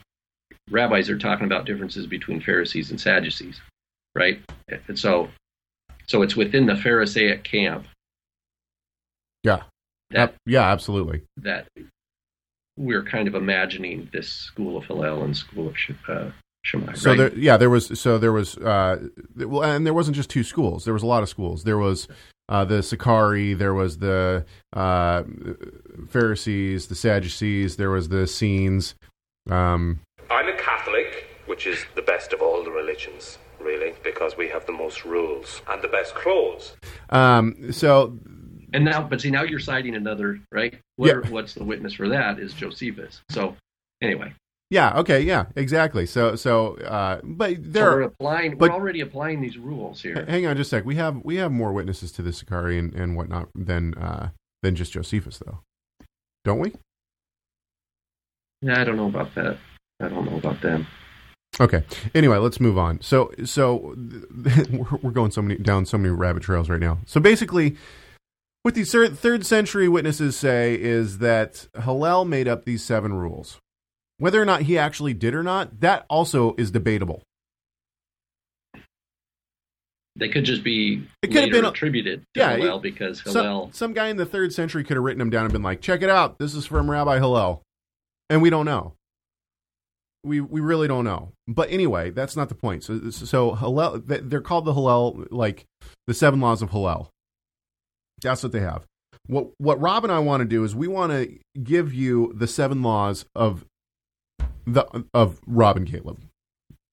rabbis 0.71 1.11
are 1.11 1.19
talking 1.19 1.45
about 1.45 1.67
differences 1.67 2.07
between 2.07 2.41
Pharisees 2.41 2.91
and 2.91 2.99
Sadducees, 2.99 3.61
right? 4.15 4.41
And 4.89 4.99
so, 4.99 5.29
so 6.07 6.23
it's 6.23 6.35
within 6.35 6.65
the 6.65 6.77
Pharisaic 6.77 7.45
camp 7.45 7.87
Yeah. 9.45 9.65
that 10.11 10.35
yeah, 10.47 10.63
absolutely. 10.73 11.23
that 11.37 11.69
we're 12.79 13.03
kind 13.03 13.29
of 13.29 13.35
imagining 13.35 14.09
this 14.13 14.29
school 14.29 14.77
of 14.77 14.85
Hillel 14.85 15.25
and 15.25 15.37
school 15.37 15.69
of 15.69 15.77
Sh- 15.77 15.91
uh, 16.09 16.31
Shammai. 16.63 16.95
So 16.95 17.11
right? 17.11 17.17
there, 17.17 17.39
yeah, 17.39 17.57
there 17.57 17.71
was 17.71 17.99
so 18.01 18.19
there 18.19 18.33
was 18.33 18.57
uh, 18.59 19.09
well, 19.37 19.65
and 19.65 19.85
there 19.85 19.95
wasn't 19.95 20.17
just 20.17 20.31
two 20.31 20.45
schools. 20.45 20.85
There 20.85 20.95
was 20.95 21.03
a 21.03 21.07
lot 21.07 21.23
of 21.23 21.29
schools. 21.29 21.65
There 21.65 21.79
was 21.79 22.09
uh, 22.49 22.65
the 22.65 22.83
Sicarii, 22.83 23.55
there 23.55 23.75
was 23.75 23.99
the 23.99 24.45
uh, 24.73 25.23
Pharisees, 26.09 26.87
the 26.87 26.95
Sadducees, 26.95 27.77
there 27.77 27.91
was 27.91 28.09
the 28.09 28.23
Essenes. 28.23 28.95
Um, 29.51 30.01
I'm 30.31 30.49
a 30.49 30.57
Catholic, 30.57 31.27
which 31.47 31.67
is 31.67 31.85
the 31.95 32.03
best 32.03 32.33
of 32.33 32.41
all 32.41 32.65
the 32.65 32.71
religions, 32.71 33.39
really, 33.61 33.95
because 34.03 34.37
we 34.37 34.49
have 34.49 34.65
the 34.67 34.73
most 34.73 35.05
rules 35.05 35.63
and 35.69 35.83
the 35.83 35.89
best 35.89 36.15
clothes. 36.15 36.77
Um, 37.11 37.73
so 37.73 38.19
And 38.73 38.85
now, 38.85 39.03
but 39.03 39.21
see, 39.21 39.31
now 39.31 39.43
you're 39.43 39.59
citing 39.61 39.95
another, 39.95 40.41
right? 40.53 40.79
What 40.97 41.11
are- 41.11 41.23
What's 41.23 41.55
the 41.55 41.65
witness 41.65 41.95
for 41.95 42.09
that 42.09 42.39
is 42.39 42.53
Josephus. 42.53 43.23
So, 43.31 43.57
anyway, 44.03 44.35
yeah, 44.71 44.99
okay, 44.99 45.23
yeah, 45.23 45.47
exactly. 45.57 46.05
So 46.05 46.37
so 46.37 46.75
uh, 46.79 47.21
but 47.25 47.57
so 47.57 47.57
there 47.63 47.85
we're 47.93 48.03
applying. 48.03 48.57
but- 48.59 48.71
we're 48.71 48.77
already 48.77 49.01
applying 49.01 49.41
these 49.41 49.57
rules 49.57 50.03
here. 50.03 50.25
Hang 50.29 50.47
on 50.47 50.57
just 50.57 50.73
a 50.73 50.77
sec. 50.77 50.85
We 50.85 50.97
have 50.97 51.25
we 51.25 51.37
have 51.37 51.51
more 51.51 51.73
witnesses 51.73 52.13
to 52.13 52.23
the 52.23 52.33
Sicarii 52.33 52.79
and, 52.79 52.95
and 52.95 53.17
whatnot 53.17 53.49
than 53.55 53.95
uh, 53.95 54.31
than 54.63 54.75
just 54.77 54.93
Josephus, 54.93 55.39
though, 55.39 55.61
don't 56.45 56.59
we? 56.59 56.73
Yeah, 58.61 58.81
I 58.81 58.85
don't 58.85 58.97
know 58.97 59.07
about 59.07 59.35
that. 59.37 59.57
I 60.01 60.09
don't 60.09 60.27
know 60.31 60.37
about 60.37 60.61
them. 60.63 60.87
Okay. 61.61 61.83
Anyway, 62.15 62.37
let's 62.37 62.61
move 62.61 62.77
on. 62.77 63.01
So, 63.01 63.33
so 63.45 63.95
we're 64.71 64.99
we're 65.03 65.11
going 65.13 65.31
so 65.31 65.43
many 65.43 65.57
down 65.59 65.87
so 65.87 65.97
many 65.97 66.11
rabbit 66.15 66.43
trails 66.43 66.69
right 66.69 66.81
now. 66.81 66.99
So 67.07 67.21
basically, 67.21 67.77
what 68.69 68.75
these 68.75 68.93
third, 68.93 69.19
third 69.19 69.47
century 69.47 69.89
witnesses 69.89 70.37
say 70.37 70.75
is 70.79 71.19
that 71.19 71.67
Hillel 71.83 72.27
made 72.27 72.47
up 72.47 72.67
these 72.67 72.85
seven 72.85 73.15
rules. 73.15 73.57
Whether 74.19 74.43
or 74.43 74.45
not 74.45 74.61
he 74.63 74.77
actually 74.77 75.15
did 75.15 75.35
or 75.35 75.43
not, 75.43 75.81
that 75.81 76.05
also 76.11 76.55
is 76.59 76.71
debatable. 76.71 77.23
They 80.17 80.29
could 80.29 80.45
just 80.45 80.63
be 80.63 81.03
It 81.23 81.29
could 81.29 81.45
have 81.45 81.51
been 81.51 81.65
attributed 81.65 82.25
to 82.35 82.41
Yeah, 82.41 82.57
Hillel 82.57 82.81
because 82.81 83.23
Some, 83.23 83.73
some 83.73 83.95
guy 83.95 84.09
in 84.09 84.19
the 84.19 84.27
third 84.27 84.53
century 84.53 84.85
could 84.85 84.99
have 84.99 85.05
written 85.05 85.21
them 85.21 85.31
down 85.31 85.45
and 85.45 85.53
been 85.53 85.63
like, 85.63 85.81
"Check 85.81 86.03
it 86.03 86.11
out, 86.11 86.39
this 86.39 86.55
is 86.55 86.67
from 86.67 86.91
Rabbi 86.91 87.19
Hillel," 87.21 87.63
and 88.29 88.43
we 88.43 88.51
don't 88.51 88.67
know. 88.67 88.97
We 90.25 90.43
we 90.43 90.61
really 90.61 90.89
don't 90.89 91.07
know. 91.07 91.33
But 91.47 91.71
anyway, 91.71 92.11
that's 92.11 92.37
not 92.37 92.51
the 92.51 92.55
point. 92.55 92.85
So 92.85 93.09
so 93.09 93.55
Hillel, 93.55 94.03
they're 94.05 94.43
called 94.43 94.67
the 94.67 94.75
Hillel, 94.75 95.25
like 95.31 95.65
the 96.07 96.13
seven 96.13 96.41
laws 96.41 96.61
of 96.61 96.71
Hillel. 96.71 97.11
That's 98.23 98.43
what 98.43 98.53
they 98.53 98.61
have. 98.61 98.85
What 99.27 99.49
what 99.59 99.81
Rob 99.81 100.05
and 100.05 100.13
I 100.13 100.19
want 100.21 100.41
to 100.41 100.45
do 100.47 100.65
is 100.65 100.75
we 100.75 100.89
want 100.89 101.13
to 101.13 101.39
give 101.63 101.93
you 101.93 102.33
the 102.35 102.47
seven 102.47 102.83
laws 102.83 103.25
of 103.35 103.65
the 104.67 105.05
of 105.15 105.41
Rob 105.47 105.77
and 105.77 105.87
Caleb. 105.87 106.21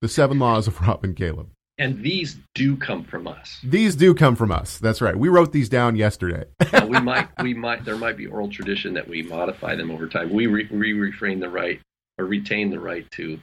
The 0.01 0.07
seven 0.09 0.39
laws 0.39 0.67
of 0.67 0.79
Rob 0.81 1.03
and 1.03 1.15
Caleb. 1.15 1.49
and 1.77 2.01
these 2.03 2.37
do 2.53 2.75
come 2.77 3.03
from 3.03 3.27
us. 3.27 3.59
These 3.63 3.95
do 3.95 4.13
come 4.13 4.35
from 4.35 4.51
us. 4.51 4.77
That's 4.77 5.01
right. 5.01 5.15
We 5.15 5.29
wrote 5.29 5.51
these 5.51 5.67
down 5.69 5.95
yesterday. 5.95 6.45
Now, 6.71 6.85
we 6.85 6.99
might, 7.01 7.27
we 7.41 7.53
might, 7.53 7.83
there 7.85 7.97
might 7.97 8.15
be 8.17 8.27
oral 8.27 8.49
tradition 8.49 8.93
that 8.93 9.07
we 9.07 9.23
modify 9.23 9.75
them 9.75 9.89
over 9.91 10.07
time. 10.07 10.31
We 10.31 10.47
re, 10.47 10.67
we 10.71 10.93
refrain 10.93 11.39
the 11.39 11.49
right 11.49 11.79
or 12.17 12.25
retain 12.25 12.69
the 12.69 12.79
right 12.79 13.09
to 13.11 13.39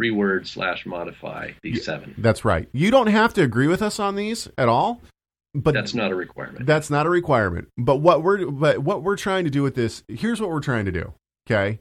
reword 0.00 0.46
slash 0.46 0.84
modify 0.86 1.52
these 1.62 1.84
seven. 1.84 2.14
That's 2.18 2.44
right. 2.44 2.68
You 2.72 2.90
don't 2.90 3.08
have 3.08 3.34
to 3.34 3.42
agree 3.42 3.66
with 3.66 3.82
us 3.82 3.98
on 3.98 4.14
these 4.14 4.48
at 4.58 4.68
all, 4.68 5.00
but 5.54 5.74
That's 5.74 5.94
not 5.94 6.10
a 6.10 6.14
requirement. 6.14 6.64
that's 6.66 6.88
not 6.90 7.04
a 7.06 7.10
requirement. 7.10 7.68
But 7.76 7.96
what 7.96 8.22
we're 8.22 8.46
but 8.50 8.78
what 8.78 9.02
we're 9.02 9.16
trying 9.16 9.44
to 9.44 9.50
do 9.50 9.62
with 9.62 9.74
this, 9.74 10.02
here's 10.08 10.40
what 10.40 10.50
we're 10.50 10.60
trying 10.60 10.86
to 10.86 10.92
do. 10.92 11.12
Okay, 11.46 11.78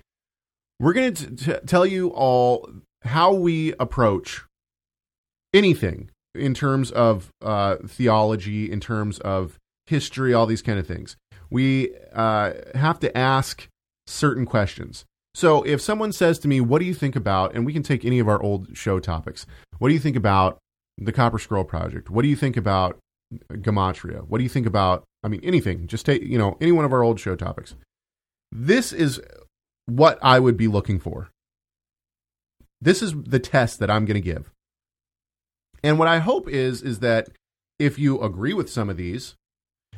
we're 0.79 0.93
going 0.93 1.13
to 1.13 1.36
t- 1.36 1.65
tell 1.67 1.86
you 1.86 2.10
all 2.10 2.69
how 3.03 3.34
we 3.34 3.73
approach 3.79 4.43
anything 5.53 6.10
in 6.36 6.53
terms 6.53 6.91
of 6.91 7.29
uh, 7.41 7.75
theology, 7.88 8.71
in 8.71 8.79
terms 8.79 9.19
of 9.19 9.57
history, 9.88 10.34
all 10.34 10.45
these 10.45 10.62
kind 10.62 10.79
of 10.79 10.88
things. 10.88 11.17
We 11.49 11.91
uh, 12.13 12.53
have 12.75 12.99
to 13.01 13.17
ask 13.17 13.67
certain 14.07 14.45
questions. 14.45 15.05
So 15.34 15.63
if 15.63 15.81
someone 15.81 16.12
says 16.12 16.39
to 16.39 16.47
me, 16.47 16.60
"What 16.62 16.79
do 16.79 16.86
you 16.86 16.93
think 16.93 17.15
about?" 17.15 17.55
and 17.55 17.65
we 17.65 17.73
can 17.73 17.84
take 17.84 18.03
any 18.05 18.19
of 18.19 18.27
our 18.27 18.41
old 18.41 18.75
show 18.75 18.99
topics. 18.99 19.45
What 19.79 19.88
do 19.88 19.93
you 19.93 19.99
think 19.99 20.15
about 20.17 20.57
the 20.97 21.12
Copper 21.12 21.39
Scroll 21.39 21.63
Project? 21.63 22.10
What 22.10 22.21
do 22.23 22.27
you 22.27 22.36
think 22.36 22.57
about 22.57 22.97
gematria? 23.52 24.26
What 24.28 24.38
do 24.38 24.44
you 24.44 24.50
think 24.50 24.67
about? 24.67 25.04
I 25.24 25.28
mean, 25.28 25.41
anything. 25.44 25.88
Just 25.88 26.06
take 26.06 26.24
you 26.24 26.38
know 26.38 26.58
any 26.62 26.72
one 26.72 26.86
of 26.86 26.94
our 26.94 27.04
old 27.04 27.20
show 27.20 27.36
topics. 27.36 27.76
This 28.52 28.91
is 28.91 29.22
what 29.86 30.20
I 30.22 30.39
would 30.39 30.58
be 30.58 30.67
looking 30.67 31.00
for. 31.00 31.30
This 32.82 33.02
is 33.02 33.13
the 33.15 33.39
test 33.39 33.80
that 33.80 33.91
I'm 33.91 34.06
going 34.06 34.15
to 34.15 34.22
give. 34.22 34.52
And 35.84 36.00
what 36.00 36.08
I 36.08 36.20
hope 36.20 36.50
is 36.50 36.82
is 36.82 37.00
that 37.00 37.30
if 37.80 37.98
you 37.98 38.22
agree 38.22 38.54
with 38.54 38.70
some 38.70 38.89
of 38.89 38.98
these, 38.98 39.36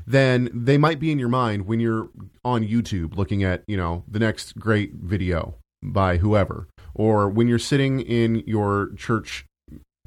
then 0.05 0.49
they 0.53 0.77
might 0.77 0.99
be 0.99 1.11
in 1.11 1.19
your 1.19 1.29
mind 1.29 1.65
when 1.65 1.79
you're 1.79 2.09
on 2.43 2.65
YouTube 2.65 3.15
looking 3.15 3.43
at, 3.43 3.63
you 3.67 3.77
know, 3.77 4.03
the 4.07 4.19
next 4.19 4.57
great 4.59 4.93
video 4.95 5.55
by 5.81 6.17
whoever, 6.17 6.67
or 6.93 7.29
when 7.29 7.47
you're 7.47 7.59
sitting 7.59 7.99
in 8.01 8.43
your 8.45 8.91
church 8.95 9.45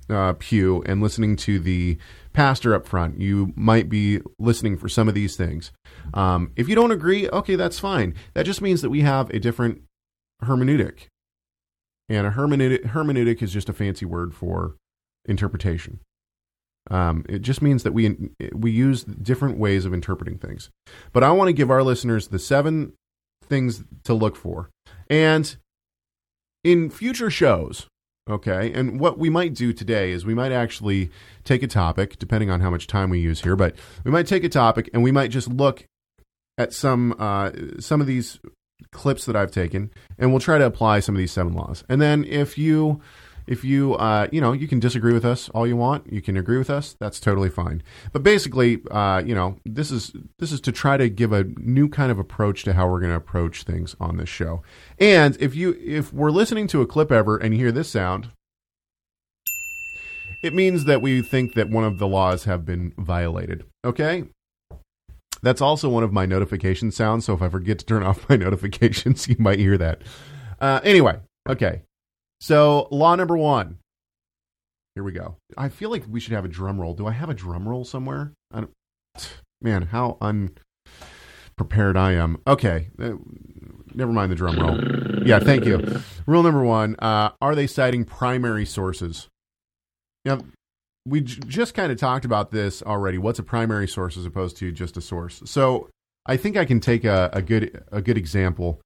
uh, 0.08 0.34
pew 0.38 0.82
and 0.86 1.02
listening 1.02 1.36
to 1.36 1.58
the 1.58 1.98
pastor 2.36 2.74
up 2.74 2.86
front, 2.86 3.18
you 3.18 3.54
might 3.56 3.88
be 3.88 4.20
listening 4.38 4.76
for 4.76 4.90
some 4.90 5.08
of 5.08 5.14
these 5.14 5.36
things. 5.36 5.72
Um, 6.12 6.52
if 6.54 6.68
you 6.68 6.74
don't 6.74 6.92
agree, 6.92 7.26
okay, 7.30 7.56
that's 7.56 7.78
fine. 7.78 8.14
That 8.34 8.44
just 8.44 8.60
means 8.60 8.82
that 8.82 8.90
we 8.90 9.00
have 9.00 9.30
a 9.30 9.40
different 9.40 9.80
hermeneutic. 10.44 11.06
And 12.10 12.26
a 12.26 12.32
hermeneutic, 12.32 12.90
hermeneutic 12.90 13.42
is 13.42 13.54
just 13.54 13.70
a 13.70 13.72
fancy 13.72 14.04
word 14.04 14.34
for 14.34 14.76
interpretation. 15.24 16.00
Um, 16.90 17.24
it 17.26 17.40
just 17.40 17.62
means 17.62 17.82
that 17.84 17.94
we 17.94 18.14
we 18.52 18.70
use 18.70 19.02
different 19.02 19.56
ways 19.56 19.86
of 19.86 19.94
interpreting 19.94 20.36
things. 20.36 20.68
But 21.14 21.24
I 21.24 21.30
want 21.32 21.48
to 21.48 21.54
give 21.54 21.70
our 21.70 21.82
listeners 21.82 22.28
the 22.28 22.38
seven 22.38 22.92
things 23.42 23.82
to 24.04 24.12
look 24.12 24.36
for, 24.36 24.68
and 25.08 25.56
in 26.62 26.90
future 26.90 27.30
shows, 27.30 27.88
okay. 28.28 28.72
And 28.72 29.00
what 29.00 29.18
we 29.18 29.30
might 29.30 29.54
do 29.54 29.72
today 29.72 30.12
is 30.12 30.24
we 30.24 30.34
might 30.34 30.52
actually 30.52 31.10
take 31.44 31.62
a 31.62 31.66
topic, 31.66 32.18
depending 32.18 32.50
on 32.50 32.60
how 32.60 32.70
much 32.70 32.86
time 32.86 33.10
we 33.10 33.20
use 33.20 33.42
here, 33.42 33.56
but 33.56 33.74
we 34.04 34.10
might 34.10 34.26
take 34.26 34.44
a 34.44 34.48
topic 34.48 34.90
and 34.92 35.02
we 35.02 35.12
might 35.12 35.30
just 35.30 35.48
look 35.48 35.84
at 36.58 36.72
some 36.72 37.14
uh, 37.18 37.50
some 37.78 38.00
of 38.00 38.06
these 38.06 38.38
clips 38.92 39.24
that 39.26 39.36
I've 39.36 39.50
taken, 39.50 39.90
and 40.18 40.30
we'll 40.30 40.40
try 40.40 40.58
to 40.58 40.66
apply 40.66 41.00
some 41.00 41.14
of 41.14 41.18
these 41.18 41.32
seven 41.32 41.54
laws. 41.54 41.84
And 41.88 42.00
then 42.00 42.24
if 42.24 42.58
you 42.58 43.00
if 43.46 43.64
you 43.64 43.94
uh, 43.94 44.28
you 44.32 44.40
know 44.40 44.52
you 44.52 44.68
can 44.68 44.80
disagree 44.80 45.12
with 45.12 45.24
us 45.24 45.48
all 45.50 45.66
you 45.66 45.76
want. 45.76 46.12
You 46.12 46.20
can 46.20 46.36
agree 46.36 46.58
with 46.58 46.70
us. 46.70 46.96
That's 46.98 47.20
totally 47.20 47.50
fine. 47.50 47.82
But 48.12 48.22
basically 48.22 48.80
uh, 48.90 49.22
you 49.24 49.34
know 49.34 49.58
this 49.64 49.90
is 49.90 50.12
this 50.38 50.52
is 50.52 50.60
to 50.62 50.72
try 50.72 50.96
to 50.96 51.08
give 51.08 51.32
a 51.32 51.44
new 51.44 51.88
kind 51.88 52.10
of 52.10 52.18
approach 52.18 52.64
to 52.64 52.72
how 52.72 52.88
we're 52.88 53.00
going 53.00 53.12
to 53.12 53.16
approach 53.16 53.62
things 53.62 53.96
on 54.00 54.16
this 54.16 54.28
show. 54.28 54.62
And 54.98 55.36
if 55.40 55.54
you 55.54 55.76
if 55.80 56.12
we're 56.12 56.30
listening 56.30 56.66
to 56.68 56.82
a 56.82 56.86
clip 56.86 57.12
ever 57.12 57.36
and 57.36 57.54
you 57.54 57.60
hear 57.60 57.72
this 57.72 57.88
sound 57.88 58.30
it 60.42 60.54
means 60.54 60.84
that 60.84 61.02
we 61.02 61.22
think 61.22 61.54
that 61.54 61.70
one 61.70 61.84
of 61.84 61.98
the 61.98 62.06
laws 62.06 62.44
have 62.44 62.64
been 62.64 62.92
violated. 62.98 63.64
Okay? 63.84 64.24
That's 65.42 65.60
also 65.60 65.88
one 65.88 66.04
of 66.04 66.12
my 66.12 66.26
notification 66.26 66.90
sounds 66.90 67.24
so 67.24 67.34
if 67.34 67.42
i 67.42 67.48
forget 67.48 67.78
to 67.78 67.84
turn 67.84 68.02
off 68.04 68.28
my 68.28 68.36
notifications 68.36 69.28
you 69.28 69.36
might 69.38 69.58
hear 69.58 69.78
that. 69.78 70.02
Uh, 70.60 70.80
anyway 70.82 71.18
okay 71.48 71.82
so, 72.40 72.88
law 72.90 73.14
number 73.14 73.36
one. 73.36 73.78
Here 74.94 75.04
we 75.04 75.12
go. 75.12 75.36
I 75.58 75.68
feel 75.68 75.90
like 75.90 76.04
we 76.08 76.20
should 76.20 76.32
have 76.32 76.44
a 76.44 76.48
drum 76.48 76.80
roll. 76.80 76.94
Do 76.94 77.06
I 77.06 77.12
have 77.12 77.28
a 77.28 77.34
drum 77.34 77.68
roll 77.68 77.84
somewhere? 77.84 78.32
Man, 79.60 79.82
how 79.82 80.16
unprepared 80.20 81.96
I 81.96 82.12
am. 82.12 82.40
Okay, 82.46 82.88
uh, 82.98 83.12
never 83.94 84.12
mind 84.12 84.32
the 84.32 84.36
drum 84.36 84.58
roll. 84.58 85.26
Yeah, 85.26 85.38
thank 85.38 85.64
you. 85.64 86.02
Rule 86.26 86.42
number 86.42 86.62
one: 86.62 86.96
uh, 86.98 87.30
Are 87.40 87.54
they 87.54 87.66
citing 87.66 88.04
primary 88.04 88.66
sources? 88.66 89.28
Now, 90.24 90.40
we 91.06 91.22
j- 91.22 91.40
just 91.46 91.74
kind 91.74 91.90
of 91.90 91.98
talked 91.98 92.24
about 92.24 92.50
this 92.50 92.82
already. 92.82 93.18
What's 93.18 93.38
a 93.38 93.42
primary 93.42 93.88
source 93.88 94.16
as 94.16 94.26
opposed 94.26 94.56
to 94.58 94.72
just 94.72 94.96
a 94.96 95.00
source? 95.00 95.42
So, 95.46 95.88
I 96.26 96.36
think 96.36 96.56
I 96.56 96.64
can 96.64 96.80
take 96.80 97.04
a, 97.04 97.30
a 97.32 97.42
good 97.42 97.82
a 97.90 98.02
good 98.02 98.18
example. 98.18 98.80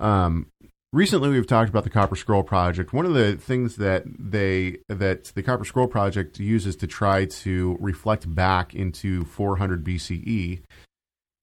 Um, 0.00 0.48
recently 0.94 1.28
we've 1.28 1.46
talked 1.46 1.68
about 1.68 1.84
the 1.84 1.90
copper 1.90 2.16
scroll 2.16 2.44
project. 2.44 2.92
One 2.92 3.04
of 3.04 3.14
the 3.14 3.36
things 3.36 3.76
that 3.76 4.04
they 4.06 4.78
that 4.88 5.24
the 5.34 5.42
copper 5.42 5.64
scroll 5.64 5.88
project 5.88 6.38
uses 6.38 6.76
to 6.76 6.86
try 6.86 7.26
to 7.26 7.76
reflect 7.80 8.32
back 8.32 8.74
into 8.74 9.24
400 9.24 9.84
bce 9.84 10.62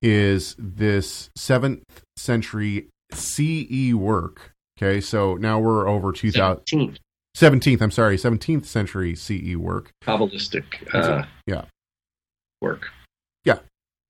is 0.01 0.55
this 0.57 1.29
7th 1.37 1.83
century 2.15 2.87
ce 3.13 3.93
work. 3.93 4.53
Okay 4.79 5.01
so 5.01 5.35
now 5.35 5.59
we're 5.59 5.87
over 5.87 6.11
2000 6.11 6.63
17th 6.65 6.97
17th 7.37 7.81
i'm 7.81 7.91
sorry 7.91 8.17
17th 8.17 8.65
century 8.65 9.15
ce 9.15 9.55
work. 9.55 9.91
Kabbalistic 10.03 10.63
uh, 10.93 11.23
yeah. 11.45 11.65
work. 12.61 12.87
Yeah. 13.43 13.59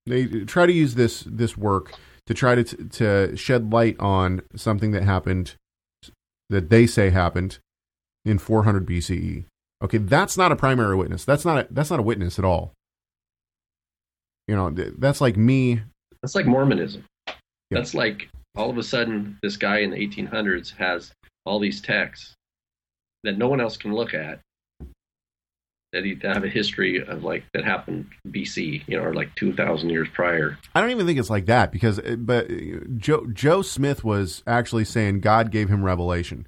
They 0.06 0.27
try 0.45 0.65
to 0.65 0.73
use 0.73 0.95
this 0.95 1.23
this 1.27 1.58
work 1.58 1.93
to 2.28 2.34
try 2.34 2.56
to 2.56 2.64
to 2.64 3.36
shed 3.36 3.72
light 3.72 4.00
on 4.00 4.42
something 4.56 4.92
that 4.92 5.04
happened 5.04 5.56
that 6.50 6.70
they 6.70 6.86
say 6.86 7.10
happened 7.10 7.60
in 8.26 8.38
400 8.38 8.86
BCE. 8.86 9.46
Okay, 9.84 9.98
that's 9.98 10.38
not 10.38 10.52
a 10.52 10.56
primary 10.56 10.96
witness. 10.96 11.26
That's 11.26 11.46
not 11.46 11.58
a, 11.58 11.68
that's 11.72 11.90
not 11.90 12.00
a 12.00 12.04
witness 12.04 12.38
at 12.38 12.46
all. 12.46 12.74
You 14.48 14.56
know, 14.56 14.70
th- 14.70 14.94
that's 14.98 15.22
like 15.22 15.38
me. 15.38 15.82
That's 16.22 16.36
like 16.36 16.46
Mormonism. 16.46 17.06
That's 17.72 17.94
like 17.94 18.30
all 18.56 18.70
of 18.70 18.78
a 18.78 18.84
sudden 18.84 19.38
this 19.42 19.58
guy 19.58 19.80
in 19.80 19.92
the 19.92 19.98
1800s 19.98 20.76
has 20.76 21.12
all 21.46 21.58
these 21.58 21.82
texts 21.82 22.34
that 23.24 23.38
no 23.38 23.48
one 23.48 23.62
else 23.62 23.78
can 23.78 23.94
look 23.94 24.14
at 24.14 24.40
that 25.93 26.06
he- 26.06 26.17
have 26.23 26.43
a 26.43 26.49
history 26.49 27.04
of 27.06 27.23
like 27.23 27.43
that 27.54 27.63
happened 27.65 28.08
BC, 28.30 28.84
you 28.88 28.97
know, 28.97 29.04
or 29.04 29.13
like 29.13 29.34
two 29.36 29.54
thousand 29.54 29.89
years 29.89 30.08
prior. 30.13 30.58
I 30.73 30.82
don't 30.82 30.91
even 30.91 31.06
think 31.06 31.19
it's 31.19 31.30
like 31.30 31.45
that 31.47 31.71
because, 31.71 31.99
uh, 31.99 32.15
but 32.17 32.49
uh, 32.49 32.56
Joe 32.97 33.25
Joe 33.32 33.62
Smith 33.62 34.04
was 34.04 34.43
actually 34.47 34.86
saying 34.86 35.19
God 35.21 35.51
gave 35.51 35.69
him 35.69 35.84
revelation. 35.84 36.47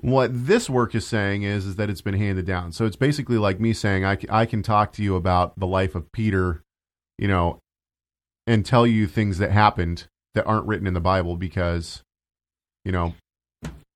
What 0.00 0.30
this 0.46 0.70
work 0.70 0.94
is 0.94 1.06
saying 1.06 1.42
is 1.42 1.66
is 1.66 1.76
that 1.76 1.90
it's 1.90 2.02
been 2.02 2.14
handed 2.14 2.46
down. 2.46 2.70
So 2.72 2.84
it's 2.86 2.96
basically 2.96 3.36
like 3.38 3.58
me 3.58 3.72
saying 3.72 4.04
I, 4.04 4.16
I 4.30 4.46
can 4.46 4.62
talk 4.62 4.92
to 4.92 5.02
you 5.02 5.16
about 5.16 5.58
the 5.58 5.66
life 5.66 5.94
of 5.96 6.10
Peter, 6.12 6.62
you 7.18 7.26
know, 7.26 7.58
and 8.46 8.64
tell 8.64 8.86
you 8.86 9.08
things 9.08 9.38
that 9.38 9.50
happened 9.50 10.06
that 10.34 10.44
aren't 10.46 10.66
written 10.66 10.86
in 10.86 10.94
the 10.94 11.00
Bible 11.00 11.36
because, 11.36 12.02
you 12.84 12.92
know, 12.92 13.14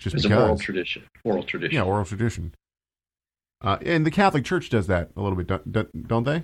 just 0.00 0.16
It's 0.16 0.24
because. 0.24 0.42
oral 0.42 0.58
tradition. 0.58 1.04
Oral 1.22 1.44
tradition. 1.44 1.76
Yeah, 1.76 1.82
oral 1.84 2.04
tradition. 2.04 2.52
Uh, 3.62 3.78
and 3.84 4.04
the 4.04 4.10
Catholic 4.10 4.44
Church 4.44 4.68
does 4.68 4.88
that 4.88 5.10
a 5.16 5.22
little 5.22 5.36
bit, 5.36 5.46
don't- 5.46 6.24
they? 6.24 6.42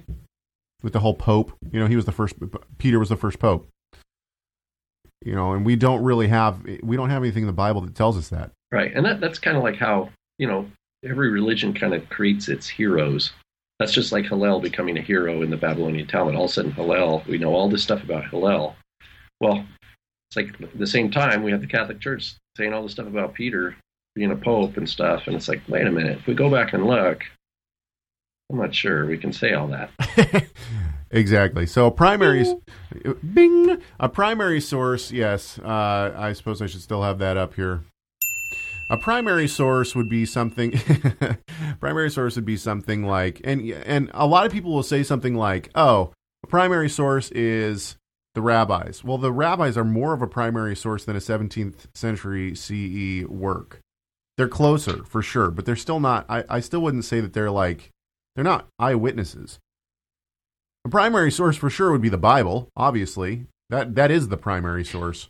With 0.83 0.93
the 0.93 1.01
whole 1.01 1.15
Pope, 1.15 1.53
you 1.73 1.81
know, 1.81 1.87
he 1.87 1.97
was 1.97 2.05
the 2.05 2.13
first. 2.13 2.37
Peter 2.79 3.01
was 3.01 3.09
the 3.09 3.17
first 3.17 3.41
Pope. 3.41 3.69
You 5.25 5.35
know, 5.35 5.53
and 5.53 5.67
we 5.67 5.75
don't 5.75 6.05
really 6.05 6.29
have 6.29 6.65
we 6.85 6.97
don't 6.97 7.11
have 7.11 7.23
anything 7.25 7.43
in 7.43 7.49
the 7.49 7.53
Bible 7.53 7.81
that 7.81 7.97
tells 7.97 8.17
us 8.17 8.29
that. 8.29 8.53
Right. 8.71 8.93
And 8.95 9.05
that, 9.05 9.21
that's 9.21 9.41
kind 9.41 9.57
of 9.57 9.65
like 9.65 9.75
how, 9.75 10.11
you 10.39 10.47
know, 10.47 10.71
every 11.05 11.31
religion 11.31 11.75
kind 11.75 11.95
of 11.95 12.09
creates 12.11 12.49
its 12.49 12.69
heroes. 12.69 13.33
That's 13.81 13.93
just 13.93 14.13
like 14.13 14.27
Hillel 14.27 14.61
becoming 14.61 14.99
a 14.99 15.03
hero 15.03 15.43
in 15.43 15.51
the 15.51 15.57
Babylonian 15.57 16.07
Talmud. 16.07 16.37
All 16.37 16.45
of 16.45 16.51
a 16.51 16.53
sudden, 16.53 16.71
Hillel, 16.73 17.25
we 17.27 17.39
know 17.39 17.55
all 17.55 17.69
this 17.69 17.83
stuff 17.83 18.05
about 18.05 18.29
Hillel. 18.31 18.77
Well, 19.41 19.65
it's 20.31 20.37
like 20.37 20.61
at 20.63 20.79
the 20.79 20.87
same 20.87 21.11
time, 21.11 21.43
we 21.43 21.51
have 21.51 21.61
the 21.61 21.67
Catholic 21.67 22.01
Church 22.01 22.35
saying 22.57 22.73
all 22.73 22.83
this 22.83 22.93
stuff 22.93 23.07
about 23.07 23.35
Peter 23.35 23.77
being 24.15 24.31
a 24.31 24.37
pope 24.37 24.77
and 24.77 24.89
stuff. 24.89 25.23
And 25.27 25.37
it's 25.37 25.49
like, 25.49 25.63
wait 25.69 25.87
a 25.87 25.93
minute, 25.93 26.19
if 26.19 26.27
we 26.27 26.35
go 26.35 26.51
back 26.51 26.73
and 26.73 26.87
look, 26.87 27.23
I'm 28.51 28.59
not 28.59 28.75
sure 28.75 29.07
we 29.07 29.19
can 29.19 29.33
say 29.33 29.53
all 29.53 29.69
that. 29.69 29.91
exactly. 31.11 31.67
So 31.67 31.91
primaries, 31.91 32.49
bing, 33.33 33.79
a 34.01 34.09
primary 34.09 34.61
source. 34.61 35.13
Yes, 35.13 35.59
uh, 35.59 36.15
I 36.17 36.33
suppose 36.33 36.63
I 36.63 36.67
should 36.67 36.81
still 36.81 37.03
have 37.03 37.19
that 37.19 37.37
up 37.37 37.55
here. 37.55 37.83
A 38.91 38.97
primary 38.97 39.49
source 39.49 39.95
would 39.95 40.09
be 40.09 40.25
something. 40.25 40.73
primary 41.81 42.11
source 42.11 42.37
would 42.37 42.47
be 42.47 42.57
something 42.57 43.05
like, 43.05 43.41
and 43.45 43.61
and 43.85 44.11
a 44.15 44.27
lot 44.27 44.47
of 44.47 44.53
people 44.53 44.73
will 44.73 44.83
say 44.83 45.03
something 45.03 45.35
like, 45.35 45.69
"Oh, 45.75 46.13
a 46.43 46.47
primary 46.47 46.89
source 46.89 47.31
is 47.33 47.99
the 48.35 48.41
rabbis." 48.41 49.05
Well, 49.05 49.19
the 49.19 49.33
rabbis 49.33 49.77
are 49.77 49.85
more 49.85 50.15
of 50.15 50.23
a 50.23 50.27
primary 50.27 50.75
source 50.75 51.05
than 51.05 51.17
a 51.17 51.21
17th 51.21 51.95
century 51.95 52.55
CE 52.55 53.29
work. 53.29 53.83
They're 54.39 54.49
closer 54.49 55.03
for 55.03 55.21
sure, 55.21 55.51
but 55.51 55.67
they're 55.67 55.75
still 55.75 55.99
not. 55.99 56.25
I, 56.29 56.45
I 56.49 56.61
still 56.61 56.79
wouldn't 56.81 57.05
say 57.05 57.21
that 57.21 57.33
they're 57.33 57.51
like 57.51 57.91
they're 58.37 58.45
not 58.45 58.69
eyewitnesses. 58.79 59.59
A 60.85 60.89
primary 60.89 61.33
source 61.33 61.57
for 61.57 61.69
sure 61.69 61.91
would 61.91 62.01
be 62.01 62.09
the 62.09 62.17
Bible. 62.17 62.69
Obviously, 62.77 63.47
that 63.69 63.97
that 63.97 64.13
is 64.13 64.29
the 64.29 64.37
primary 64.37 64.85
source. 64.85 65.29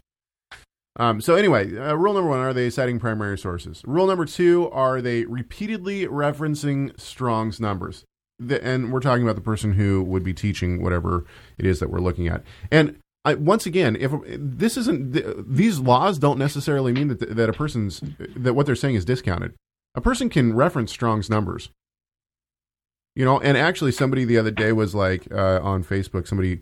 Um, 0.97 1.23
so 1.23 1.37
anyway, 1.37 1.75
uh, 1.75 1.95
rule 1.95 2.13
number 2.13 2.29
one: 2.29 2.41
Are 2.41 2.53
they 2.53 2.69
citing 2.69 3.01
primary 3.01 3.39
sources? 3.39 3.83
Rule 3.87 4.07
number 4.07 4.27
two: 4.27 4.69
Are 4.73 5.01
they 5.01 5.25
repeatedly 5.25 6.07
referencing 6.07 7.01
Strong's 7.01 7.59
numbers? 7.59 8.05
The, 8.39 8.63
and 8.63 8.93
we're 8.93 9.01
talking 9.01 9.23
about 9.23 9.37
the 9.37 9.41
person 9.41 9.73
who 9.73 10.03
would 10.03 10.23
be 10.23 10.35
teaching 10.35 10.83
whatever 10.83 11.25
it 11.57 11.65
is 11.65 11.81
that 11.81 11.89
we're 11.89 12.01
looking 12.01 12.29
at. 12.29 12.45
And 12.71 12.99
I, 13.25 13.35
once 13.35 13.67
again, 13.67 13.97
if 13.97 14.13
this 14.27 14.77
isn't 14.77 15.13
th- 15.13 15.37
these 15.47 15.81
laws 15.81 16.19
don't 16.19 16.39
necessarily 16.39 16.93
mean 16.93 17.09
that 17.09 17.37
that 17.37 17.49
a 17.49 17.53
person's 17.53 18.01
that 18.37 18.55
what 18.55 18.67
they're 18.67 18.77
saying 18.77 18.95
is 18.95 19.05
discounted. 19.05 19.55
A 19.95 20.01
person 20.01 20.29
can 20.29 20.55
reference 20.55 20.93
Strong's 20.93 21.29
numbers. 21.29 21.71
You 23.17 23.25
know, 23.25 23.41
and 23.41 23.57
actually, 23.57 23.93
somebody 23.93 24.25
the 24.25 24.39
other 24.39 24.53
day 24.53 24.73
was 24.73 24.95
like 24.95 25.27
uh, 25.33 25.61
on 25.61 25.83
Facebook. 25.83 26.29
Somebody 26.29 26.61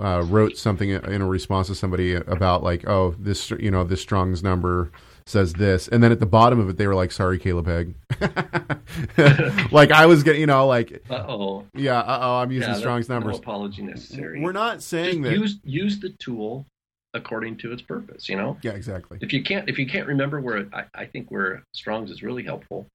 uh, 0.00 0.22
wrote 0.26 0.56
something 0.58 0.90
in 0.90 1.22
a 1.22 1.26
response 1.26 1.68
to 1.68 1.74
somebody 1.74 2.14
about 2.14 2.62
like, 2.62 2.86
oh, 2.86 3.14
this 3.18 3.50
you 3.52 3.70
know 3.70 3.84
this 3.84 4.02
Strong's 4.02 4.42
number 4.42 4.90
says 5.26 5.52
this, 5.54 5.88
and 5.88 6.02
then 6.02 6.12
at 6.12 6.20
the 6.20 6.26
bottom 6.26 6.58
of 6.60 6.68
it 6.68 6.76
they 6.76 6.86
were 6.86 6.94
like, 6.94 7.12
sorry, 7.12 7.38
Caleb 7.38 7.66
Hegg. 7.66 7.94
like 9.72 9.90
I 9.90 10.06
was 10.06 10.22
getting, 10.22 10.40
you 10.40 10.46
know, 10.46 10.66
like 10.66 11.02
Uh 11.10 11.24
oh. 11.28 11.66
yeah, 11.74 11.98
uh 12.00 12.18
oh, 12.22 12.34
I'm 12.38 12.50
using 12.50 12.70
Yeah, 12.70 12.76
Strong's 12.78 13.08
no 13.08 13.16
numbers. 13.18 13.38
apology 13.38 13.82
necessary. 13.82 14.40
We're 14.40 14.52
not 14.52 14.82
saying 14.82 15.22
Just 15.22 15.34
that. 15.34 15.38
use 15.38 15.58
use 15.64 16.00
the 16.00 16.10
tool 16.18 16.66
according 17.14 17.56
to 17.58 17.72
its 17.72 17.82
purpose. 17.82 18.28
You 18.28 18.36
know. 18.36 18.56
yeah, 18.62 18.72
exactly. 18.72 19.18
if 19.20 19.32
you 19.32 19.42
can't 19.42 19.68
if 19.68 19.78
you 19.78 19.86
can't 19.86 20.06
remember 20.06 20.40
where 20.40 20.66
I, 20.72 20.84
I 20.94 21.04
think 21.06 21.30
where 21.30 21.62
Strong's 21.74 22.10
is 22.10 22.22
really 22.22 22.42
helpful, 22.44 22.86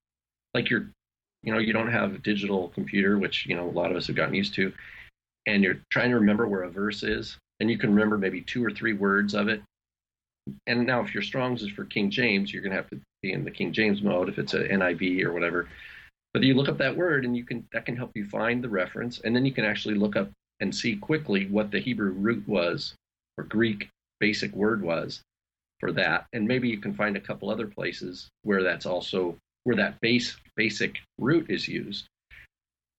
like 0.54 0.70
you're, 0.70 0.88
you 1.44 1.52
know, 1.54 1.60
you 1.60 1.74
don't 1.74 1.92
have 1.92 2.14
a 2.14 2.18
digital 2.20 2.70
computer, 2.70 3.18
which 3.18 3.46
you 3.46 3.56
know 3.56 3.68
a 3.70 3.72
lot 3.72 3.92
of 3.92 3.98
us 3.98 4.08
have 4.08 4.16
gotten 4.16 4.34
used 4.36 4.54
to, 4.56 4.72
and 5.46 5.64
you're 5.64 5.80
trying 5.92 6.10
to 6.10 6.16
remember 6.16 6.48
where 6.48 6.64
a 6.64 6.70
verse 6.70 7.04
is, 7.04 7.38
and 7.60 7.70
you 7.70 7.78
can 7.78 7.92
remember 7.94 8.18
maybe 8.18 8.42
two 8.42 8.64
or 8.64 8.72
three 8.72 8.94
words 8.94 9.34
of 9.36 9.48
it. 9.48 9.62
And 10.68 10.86
now, 10.86 11.02
if 11.02 11.14
your 11.14 11.24
Strong's 11.24 11.64
is 11.64 11.70
for 11.70 11.86
King 11.86 12.10
James, 12.10 12.54
you're 12.54 12.62
gonna 12.62 12.76
have 12.76 12.90
to 12.90 13.00
be 13.22 13.34
in 13.34 13.44
the 13.44 13.52
King 13.52 13.74
James 13.74 14.02
mode. 14.02 14.30
If 14.30 14.38
it's 14.38 14.54
a 14.54 14.68
NIV 14.68 15.24
or 15.24 15.34
whatever, 15.34 15.68
but 16.34 16.44
you 16.44 16.54
look 16.54 16.70
up 16.70 16.78
that 16.80 16.98
word, 16.98 17.26
and 17.26 17.36
you 17.36 17.44
can 17.44 17.68
that 17.74 17.86
can 17.86 17.96
help 17.96 18.12
you 18.16 18.26
find 18.26 18.64
the 18.64 18.70
reference, 18.70 19.20
and 19.20 19.36
then 19.36 19.46
you 19.46 19.52
can 19.52 19.66
actually 19.66 19.96
look 19.96 20.16
up 20.16 20.30
and 20.60 20.74
see 20.74 20.96
quickly 20.96 21.48
what 21.48 21.72
the 21.72 21.80
Hebrew 21.80 22.12
root 22.12 22.48
was 22.48 22.96
or 23.38 23.44
Greek 23.44 23.90
basic 24.20 24.54
word 24.54 24.82
was 24.82 25.22
for 25.80 25.92
that. 25.92 26.28
And 26.34 26.48
maybe 26.48 26.70
you 26.70 26.78
can 26.78 26.94
find 26.94 27.18
a 27.18 27.22
couple 27.22 27.50
other 27.50 27.68
places 27.68 28.30
where 28.44 28.64
that's 28.64 28.86
also 28.86 29.38
where 29.64 29.76
that 29.76 30.00
base 30.00 30.38
basic 30.56 31.00
root 31.18 31.48
is 31.50 31.68
used. 31.68 32.06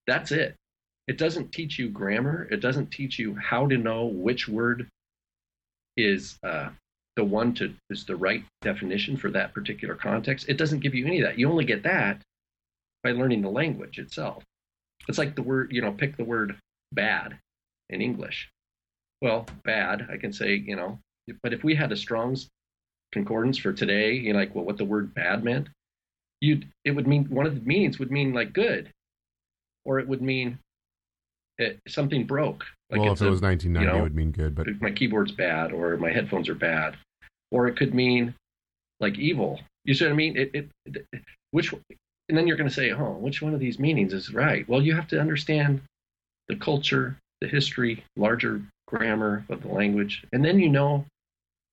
That's 0.07 0.33
it. 0.33 0.55
It 1.09 1.19
doesn't 1.19 1.53
teach 1.53 1.79
you 1.79 1.89
grammar. 1.89 2.49
It 2.51 2.61
doesn't 2.61 2.91
teach 2.91 3.19
you 3.19 3.37
how 3.37 3.67
to 3.67 3.77
know 3.77 4.07
which 4.07 4.49
word 4.49 4.89
is 5.97 6.39
uh, 6.43 6.71
the 7.17 7.25
one 7.25 7.55
to 7.55 7.75
is 7.91 8.05
the 8.05 8.17
right 8.17 8.45
definition 8.63 9.17
for 9.17 9.31
that 9.31 9.55
particular 9.55 9.95
context. 9.95 10.49
It 10.49 10.59
doesn't 10.59 10.81
give 10.81 10.95
you 10.95 11.07
any 11.07 11.21
of 11.21 11.27
that. 11.27 11.39
You 11.39 11.51
only 11.51 11.65
get 11.65 11.83
that 11.85 12.23
by 13.03 13.13
learning 13.13 13.43
the 13.43 13.49
language 13.49 13.99
itself. 13.99 14.43
It's 15.09 15.19
like 15.19 15.35
the 15.35 15.43
word 15.43 15.73
you 15.73 15.81
know 15.81 15.93
pick 15.93 16.17
the 16.17 16.25
word 16.25 16.57
bad 16.93 17.39
in 17.91 18.01
english. 18.01 18.49
Well 19.23 19.47
bad 19.65 20.09
i 20.11 20.17
can 20.19 20.33
say 20.33 20.55
you 20.57 20.77
know 20.77 20.99
but 21.43 21.53
if 21.53 21.65
we 21.65 21.75
had 21.75 21.93
a 21.93 21.97
strong's 21.97 22.49
concordance 23.13 23.59
for 23.59 23.73
today, 23.73 24.13
you 24.13 24.33
know, 24.33 24.39
like 24.39 24.55
well, 24.55 24.65
what 24.65 24.77
the 24.77 24.85
word 24.85 25.15
bad 25.15 25.45
meant, 25.45 25.69
you'd 26.41 26.69
it 26.85 26.93
would 26.93 27.07
mean 27.07 27.25
one 27.25 27.47
of 27.47 27.55
the 27.55 27.61
meanings 27.63 27.99
would 27.99 28.11
mean 28.11 28.33
like 28.33 28.53
good, 28.53 28.93
or 29.85 29.99
it 29.99 30.09
would 30.09 30.23
mean 30.23 30.59
it, 31.59 31.81
something 31.89 32.27
broke. 32.27 32.65
Like 32.91 33.01
well, 33.01 33.13
if 33.13 33.21
it 33.21 33.27
a- 33.27 33.31
was 33.31 33.43
1990, 33.43 33.81
you 33.81 33.93
know, 33.93 33.99
it 33.99 34.03
would 34.03 34.15
mean 34.15 34.31
good, 34.31 34.55
but 34.55 34.67
my 34.81 34.91
keyboard's 34.91 35.33
bad, 35.33 35.73
or 35.73 35.97
my 35.97 36.13
headphones 36.13 36.49
are 36.49 36.55
bad, 36.55 36.97
or 37.51 37.69
it 37.69 37.77
could 37.77 37.95
mean 37.95 38.35
like 39.01 39.19
evil. 39.19 39.61
You 39.85 39.95
see 39.95 40.05
what 40.05 40.13
I 40.13 40.17
mean? 40.17 40.37
It, 40.37 40.51
it, 40.55 40.69
it 40.87 41.07
which 41.51 41.73
and 42.29 42.37
then 42.37 42.47
you're 42.47 42.57
going 42.57 42.69
to 42.69 42.75
say, 42.75 42.91
oh, 42.91 43.13
which 43.13 43.41
one 43.41 43.55
of 43.55 43.61
these 43.61 43.79
meanings 43.79 44.13
is 44.13 44.33
right? 44.33 44.69
Well, 44.69 44.83
you 44.83 44.95
have 44.95 45.07
to 45.09 45.21
understand 45.21 45.81
the 46.49 46.57
culture, 46.57 47.17
the 47.41 47.47
history, 47.47 48.05
larger 48.17 48.63
grammar 48.89 49.45
of 49.49 49.63
the 49.63 49.69
language, 49.69 50.25
and 50.33 50.45
then 50.45 50.59
you 50.59 50.69
know 50.69 51.05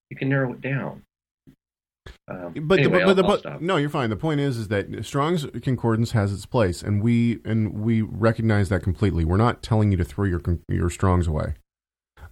you 0.10 0.18
can 0.18 0.30
narrow 0.30 0.54
it 0.54 0.62
down. 0.62 1.02
Um, 2.28 2.54
but 2.62 2.80
anyway, 2.80 3.00
the, 3.00 3.06
but 3.06 3.08
I'll- 3.08 3.16
the, 3.16 3.50
I'll 3.50 3.54
but 3.54 3.62
no, 3.62 3.78
you're 3.78 3.90
fine. 3.90 4.10
The 4.10 4.16
point 4.16 4.40
is, 4.42 4.58
is 4.58 4.68
that 4.70 5.06
Strong's 5.06 5.46
concordance 5.62 6.12
has 6.12 6.32
its 6.32 6.46
place, 6.46 6.82
and 6.82 7.02
we 7.02 7.40
and 7.44 7.82
we 7.82 8.02
recognize 8.02 8.70
that 8.70 8.84
completely. 8.84 9.26
We're 9.26 9.38
not 9.38 9.62
telling 9.64 9.92
you 9.92 9.98
to 9.98 10.06
throw 10.06 10.26
your 10.26 10.42
your 10.70 10.90
Strong's 10.90 11.28
away. 11.28 11.56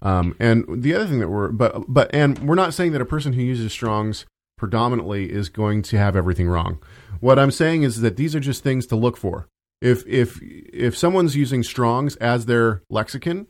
Um, 0.01 0.35
and 0.39 0.65
the 0.67 0.95
other 0.95 1.05
thing 1.05 1.19
that 1.19 1.29
we're 1.29 1.49
but 1.49 1.85
but 1.87 2.13
and 2.13 2.39
we're 2.39 2.55
not 2.55 2.73
saying 2.73 2.91
that 2.93 3.01
a 3.01 3.05
person 3.05 3.33
who 3.33 3.41
uses 3.41 3.71
Strong's 3.71 4.25
predominantly 4.57 5.31
is 5.31 5.49
going 5.49 5.81
to 5.83 5.97
have 5.97 6.15
everything 6.15 6.47
wrong. 6.47 6.79
What 7.19 7.37
I'm 7.37 7.51
saying 7.51 7.83
is 7.83 8.01
that 8.01 8.17
these 8.17 8.35
are 8.35 8.39
just 8.39 8.63
things 8.63 8.85
to 8.87 8.95
look 8.95 9.17
for. 9.17 9.47
If 9.81 10.05
if 10.07 10.39
if 10.41 10.97
someone's 10.97 11.35
using 11.35 11.63
Strong's 11.63 12.15
as 12.17 12.45
their 12.45 12.81
lexicon, 12.89 13.47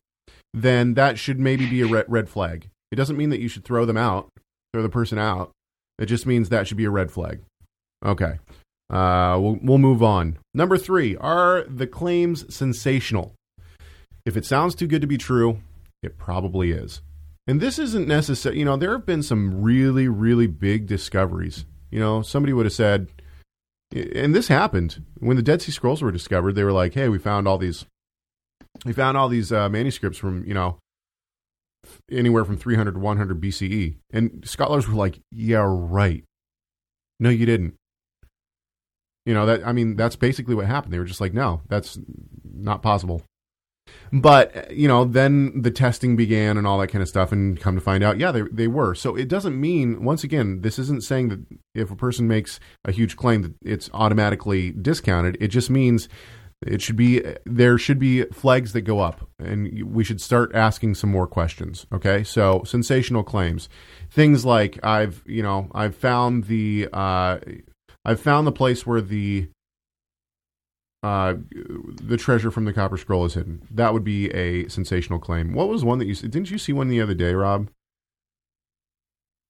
then 0.54 0.94
that 0.96 1.18
should 1.18 1.40
maybe 1.40 1.70
be 1.70 1.82
a 1.82 2.04
red, 2.08 2.30
flag. 2.30 2.70
It 2.92 2.96
doesn't 2.96 3.18
mean 3.18 3.30
that 3.30 3.40
you 3.40 3.48
should 3.48 3.64
throw 3.64 3.86
them 3.86 3.98
out, 3.98 4.30
throw 4.74 4.84
the 4.84 4.90
person 4.90 5.18
out. 5.18 5.52
It 6.00 6.08
just 6.08 6.26
means 6.26 6.50
that 6.50 6.68
should 6.68 6.78
be 6.78 6.86
a 6.86 6.90
red 6.90 7.12
flag. 7.12 7.42
Okay. 8.06 8.40
Uh, 8.90 9.38
we'll, 9.40 9.58
we'll 9.62 9.78
move 9.78 10.04
on. 10.04 10.38
Number 10.54 10.78
three 10.78 11.16
Are 11.18 11.64
the 11.64 11.88
claims 11.88 12.54
sensational? 12.54 13.34
If 14.26 14.38
it 14.38 14.46
sounds 14.46 14.76
too 14.76 14.88
good 14.88 15.02
to 15.02 15.08
be 15.08 15.18
true, 15.18 15.62
it 16.04 16.18
probably 16.18 16.72
is. 16.72 17.02
And 17.48 17.60
this 17.60 17.80
isn't 17.80 18.08
necessary. 18.08 18.60
You 18.60 18.66
know, 18.66 18.78
there 18.78 18.92
have 18.92 19.06
been 19.06 19.24
some 19.24 19.62
really, 19.62 20.08
really 20.08 20.48
big 20.48 20.88
discoveries. 20.88 21.66
You 21.90 22.00
know, 22.00 22.22
somebody 22.22 22.54
would 22.54 22.66
have 22.66 22.74
said, 22.74 23.08
and 23.94 24.34
this 24.34 24.48
happened 24.48 25.04
when 25.20 25.36
the 25.36 25.44
Dead 25.44 25.62
Sea 25.62 25.72
Scrolls 25.72 26.02
were 26.02 26.12
discovered. 26.12 26.54
They 26.54 26.64
were 26.64 26.72
like, 26.72 26.94
"Hey, 26.94 27.10
we 27.10 27.18
found 27.18 27.48
all 27.48 27.58
these, 27.58 27.86
we 28.86 28.94
found 28.94 29.18
all 29.18 29.28
these 29.28 29.52
uh, 29.52 29.68
manuscripts 29.68 30.18
from 30.18 30.46
you 30.46 30.54
know 30.54 30.78
anywhere 32.12 32.46
from 32.46 32.58
300 32.58 32.94
to 32.94 33.00
100 33.00 33.42
BCE. 33.42 33.98
And 34.12 34.44
scholars 34.46 34.88
were 34.88 34.96
like, 34.96 35.20
yeah, 35.32 35.66
right. 35.68 36.24
No, 37.20 37.30
you 37.30 37.46
didn't. 37.46 37.76
You 39.26 39.36
know 39.36 39.46
that 39.46 39.66
I 39.68 39.72
mean 39.72 39.96
that's 39.96 40.16
basically 40.16 40.56
what 40.56 40.66
happened. 40.66 40.92
They 40.94 40.98
were 40.98 41.06
just 41.06 41.22
like, 41.22 41.34
no, 41.34 41.62
that's 41.70 42.00
not 42.44 42.82
possible. 42.82 43.22
But 44.14 44.72
you 44.72 44.88
know, 44.88 45.06
then 45.06 45.62
the 45.62 45.72
testing 45.72 46.16
began 46.16 46.58
and 46.58 46.68
all 46.68 46.80
that 46.80 46.88
kind 46.88 47.02
of 47.02 47.08
stuff, 47.08 47.32
and 47.32 47.60
come 47.60 47.76
to 47.76 47.82
find 47.82 48.04
out, 48.04 48.18
yeah, 48.18 48.32
they 48.32 48.42
they 48.52 48.68
were. 48.68 48.94
So 48.96 49.16
it 49.16 49.28
doesn't 49.28 49.60
mean 49.60 50.04
once 50.04 50.24
again, 50.24 50.62
this 50.62 50.78
isn't 50.80 51.04
saying 51.04 51.30
that 51.30 51.46
if 51.74 51.92
a 51.92 51.96
person 51.96 52.28
makes 52.28 52.60
a 52.84 52.92
huge 52.92 53.16
claim 53.16 53.42
that 53.44 53.54
it's 53.62 53.90
automatically 53.94 54.72
discounted. 54.72 55.38
It 55.40 55.48
just 55.48 55.70
means 55.70 56.10
it 56.66 56.82
should 56.82 56.96
be 56.96 57.24
there 57.46 57.78
should 57.78 57.98
be 57.98 58.24
flags 58.26 58.74
that 58.74 58.82
go 58.82 59.00
up, 59.00 59.28
and 59.40 59.84
we 59.84 60.04
should 60.04 60.22
start 60.22 60.52
asking 60.54 60.96
some 60.96 61.10
more 61.10 61.26
questions. 61.26 61.88
Okay, 61.92 62.24
so 62.24 62.62
sensational 62.66 63.24
claims, 63.24 63.68
things 64.12 64.46
like 64.46 64.78
I've 64.84 65.24
you 65.26 65.42
know 65.42 65.70
I've 65.74 65.96
found 65.96 66.46
the 66.46 66.88
uh, 66.94 67.40
I've 68.06 68.22
found 68.22 68.46
the 68.46 68.52
place 68.52 68.86
where 68.86 69.02
the 69.02 69.50
uh, 71.04 71.36
the 72.02 72.18
treasure 72.18 72.52
from 72.52 72.66
the 72.66 72.74
Copper 72.74 72.98
Scroll 72.98 73.26
is 73.26 73.34
hidden. 73.34 73.68
That 73.72 73.94
would 73.94 74.04
be 74.04 74.30
a 74.32 74.68
sensational 74.68 75.20
claim. 75.20 75.54
What 75.54 75.68
was 75.68 75.84
one 75.84 76.00
that 76.00 76.06
you 76.06 76.16
didn't 76.16 76.52
you 76.52 76.58
see 76.58 76.74
one 76.74 76.90
the 76.90 77.02
other 77.02 77.16
day, 77.16 77.34
Rob? 77.34 77.70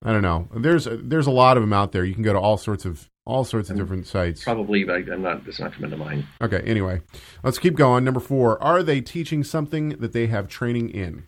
I 0.03 0.11
don't 0.11 0.21
know. 0.21 0.47
There's 0.55 0.87
there's 0.89 1.27
a 1.27 1.31
lot 1.31 1.57
of 1.57 1.63
them 1.63 1.73
out 1.73 1.91
there. 1.91 2.05
You 2.05 2.13
can 2.13 2.23
go 2.23 2.33
to 2.33 2.39
all 2.39 2.57
sorts 2.57 2.85
of 2.85 3.09
all 3.25 3.43
sorts 3.43 3.69
of 3.69 3.77
different 3.77 4.07
sites. 4.07 4.43
Probably, 4.43 4.83
but 4.83 4.95
I'm 5.11 5.21
not. 5.21 5.45
It's 5.45 5.59
not 5.59 5.73
coming 5.73 5.91
to 5.91 5.97
mind. 5.97 6.25
Okay. 6.41 6.61
Anyway, 6.65 7.01
let's 7.43 7.59
keep 7.59 7.75
going. 7.75 8.03
Number 8.03 8.19
four: 8.19 8.61
Are 8.63 8.81
they 8.81 9.01
teaching 9.01 9.43
something 9.43 9.89
that 9.89 10.13
they 10.13 10.27
have 10.27 10.47
training 10.47 10.89
in? 10.89 11.25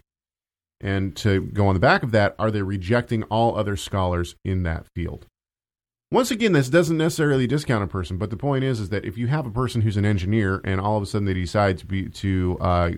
And 0.81 1.15
to 1.17 1.41
go 1.41 1.67
on 1.67 1.75
the 1.75 1.79
back 1.79 2.03
of 2.03 2.11
that, 2.11 2.35
are 2.37 2.51
they 2.51 2.61
rejecting 2.61 3.23
all 3.23 3.55
other 3.55 3.77
scholars 3.77 4.35
in 4.43 4.63
that 4.63 4.85
field? 4.93 5.27
Once 6.13 6.29
again, 6.29 6.53
this 6.53 6.69
doesn't 6.69 6.97
necessarily 6.97 7.47
discount 7.47 7.83
a 7.83 7.87
person, 7.87 8.19
but 8.19 8.29
the 8.29 8.37
point 8.37 8.63
is, 8.63 8.79
is 8.79 8.89
that 8.89 9.03
if 9.03 9.17
you 9.17 9.25
have 9.25 9.47
a 9.47 9.49
person 9.49 9.81
who's 9.81 9.97
an 9.97 10.05
engineer 10.05 10.61
and 10.63 10.79
all 10.79 10.95
of 10.95 11.01
a 11.01 11.07
sudden 11.07 11.25
they 11.25 11.33
decide 11.33 11.75
to 11.75 11.87
be 11.87 12.07
to 12.07 12.55
uh, 12.61 12.91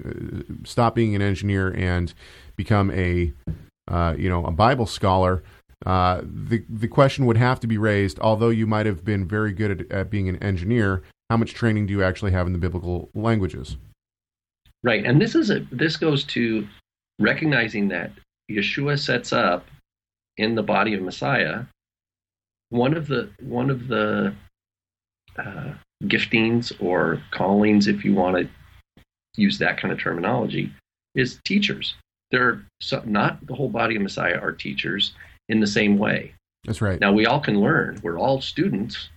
stop 0.65 0.95
being 0.95 1.15
an 1.15 1.21
engineer 1.21 1.73
and 1.77 2.13
become 2.57 2.91
a 2.91 3.31
uh, 3.87 4.13
you 4.17 4.27
know 4.27 4.43
a 4.43 4.51
Bible 4.51 4.85
scholar, 4.85 5.43
uh, 5.85 6.19
the 6.25 6.65
the 6.67 6.89
question 6.89 7.25
would 7.25 7.37
have 7.37 7.57
to 7.61 7.67
be 7.67 7.77
raised. 7.77 8.19
Although 8.19 8.49
you 8.49 8.67
might 8.67 8.85
have 8.85 9.05
been 9.05 9.25
very 9.25 9.53
good 9.53 9.71
at, 9.71 9.91
at 9.93 10.09
being 10.09 10.27
an 10.27 10.35
engineer, 10.43 11.01
how 11.29 11.37
much 11.37 11.53
training 11.53 11.85
do 11.87 11.93
you 11.93 12.03
actually 12.03 12.33
have 12.33 12.47
in 12.47 12.51
the 12.51 12.59
biblical 12.59 13.09
languages? 13.15 13.77
Right, 14.83 15.05
and 15.05 15.21
this 15.21 15.35
is 15.35 15.51
a 15.51 15.61
this 15.71 15.95
goes 15.95 16.25
to 16.25 16.67
recognizing 17.19 17.87
that 17.87 18.11
Yeshua 18.51 18.99
sets 18.99 19.31
up 19.31 19.65
in 20.35 20.55
the 20.55 20.63
body 20.63 20.93
of 20.93 21.01
Messiah 21.01 21.63
one 22.69 22.95
of 22.95 23.07
the 23.07 23.29
one 23.41 23.69
of 23.69 23.87
the 23.87 24.33
uh, 25.37 25.73
giftings 26.03 26.71
or 26.79 27.21
callings, 27.31 27.87
if 27.87 28.03
you 28.03 28.13
want 28.13 28.37
to 28.37 28.49
use 29.37 29.57
that 29.59 29.77
kind 29.77 29.91
of 29.91 29.99
terminology, 29.99 30.71
is 31.13 31.39
teachers. 31.45 31.95
They're 32.31 32.63
so, 32.81 33.01
not 33.05 33.45
the 33.45 33.55
whole 33.55 33.69
body 33.69 33.95
of 33.95 34.01
Messiah 34.01 34.39
are 34.39 34.51
teachers 34.51 35.13
in 35.49 35.59
the 35.59 35.67
same 35.67 35.97
way. 35.97 36.33
That's 36.65 36.81
right. 36.81 36.99
Now 36.99 37.13
we 37.13 37.25
all 37.25 37.39
can 37.39 37.59
learn. 37.59 37.99
We're 38.01 38.17
all 38.17 38.41
students, 38.41 39.09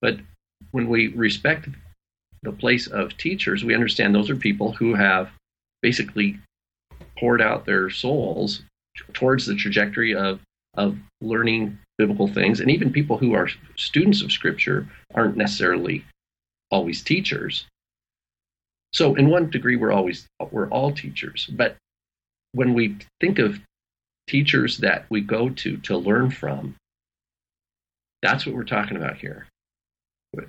but 0.00 0.18
when 0.72 0.88
we 0.88 1.08
respect 1.08 1.68
the 2.42 2.52
place 2.52 2.86
of 2.86 3.16
teachers, 3.16 3.64
we 3.64 3.74
understand 3.74 4.14
those 4.14 4.30
are 4.30 4.36
people 4.36 4.72
who 4.72 4.94
have 4.94 5.30
basically 5.82 6.38
poured 7.18 7.40
out 7.40 7.66
their 7.66 7.90
souls 7.90 8.62
towards 9.12 9.46
the 9.46 9.54
trajectory 9.54 10.14
of 10.14 10.40
of 10.74 10.96
learning 11.20 11.78
biblical 12.00 12.28
things. 12.28 12.60
And 12.60 12.70
even 12.70 12.90
people 12.90 13.18
who 13.18 13.34
are 13.34 13.50
students 13.76 14.22
of 14.22 14.32
Scripture 14.32 14.88
aren't 15.14 15.36
necessarily 15.36 16.02
always 16.70 17.02
teachers. 17.02 17.66
So, 18.94 19.14
in 19.16 19.28
one 19.28 19.50
degree, 19.50 19.76
we're 19.76 19.92
always 19.92 20.26
we're 20.50 20.70
all 20.70 20.92
teachers. 20.92 21.46
But 21.52 21.76
when 22.52 22.72
we 22.72 22.96
think 23.20 23.38
of 23.38 23.60
teachers 24.26 24.78
that 24.78 25.04
we 25.10 25.20
go 25.20 25.50
to 25.50 25.76
to 25.76 25.96
learn 25.98 26.30
from, 26.30 26.74
that's 28.22 28.46
what 28.46 28.54
we're 28.54 28.64
talking 28.64 28.96
about 28.96 29.18
here. 29.18 29.46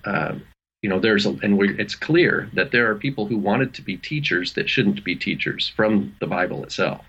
Um, 0.05 0.43
you 0.81 0.89
know, 0.89 0.99
there's 0.99 1.25
a, 1.25 1.31
and 1.43 1.61
it's 1.79 1.95
clear 1.95 2.49
that 2.53 2.71
there 2.71 2.89
are 2.89 2.95
people 2.95 3.25
who 3.25 3.37
wanted 3.37 3.73
to 3.73 3.81
be 3.81 3.97
teachers 3.97 4.53
that 4.53 4.69
shouldn't 4.69 5.03
be 5.03 5.15
teachers 5.15 5.67
from 5.67 6.15
the 6.21 6.27
Bible 6.27 6.63
itself. 6.63 7.05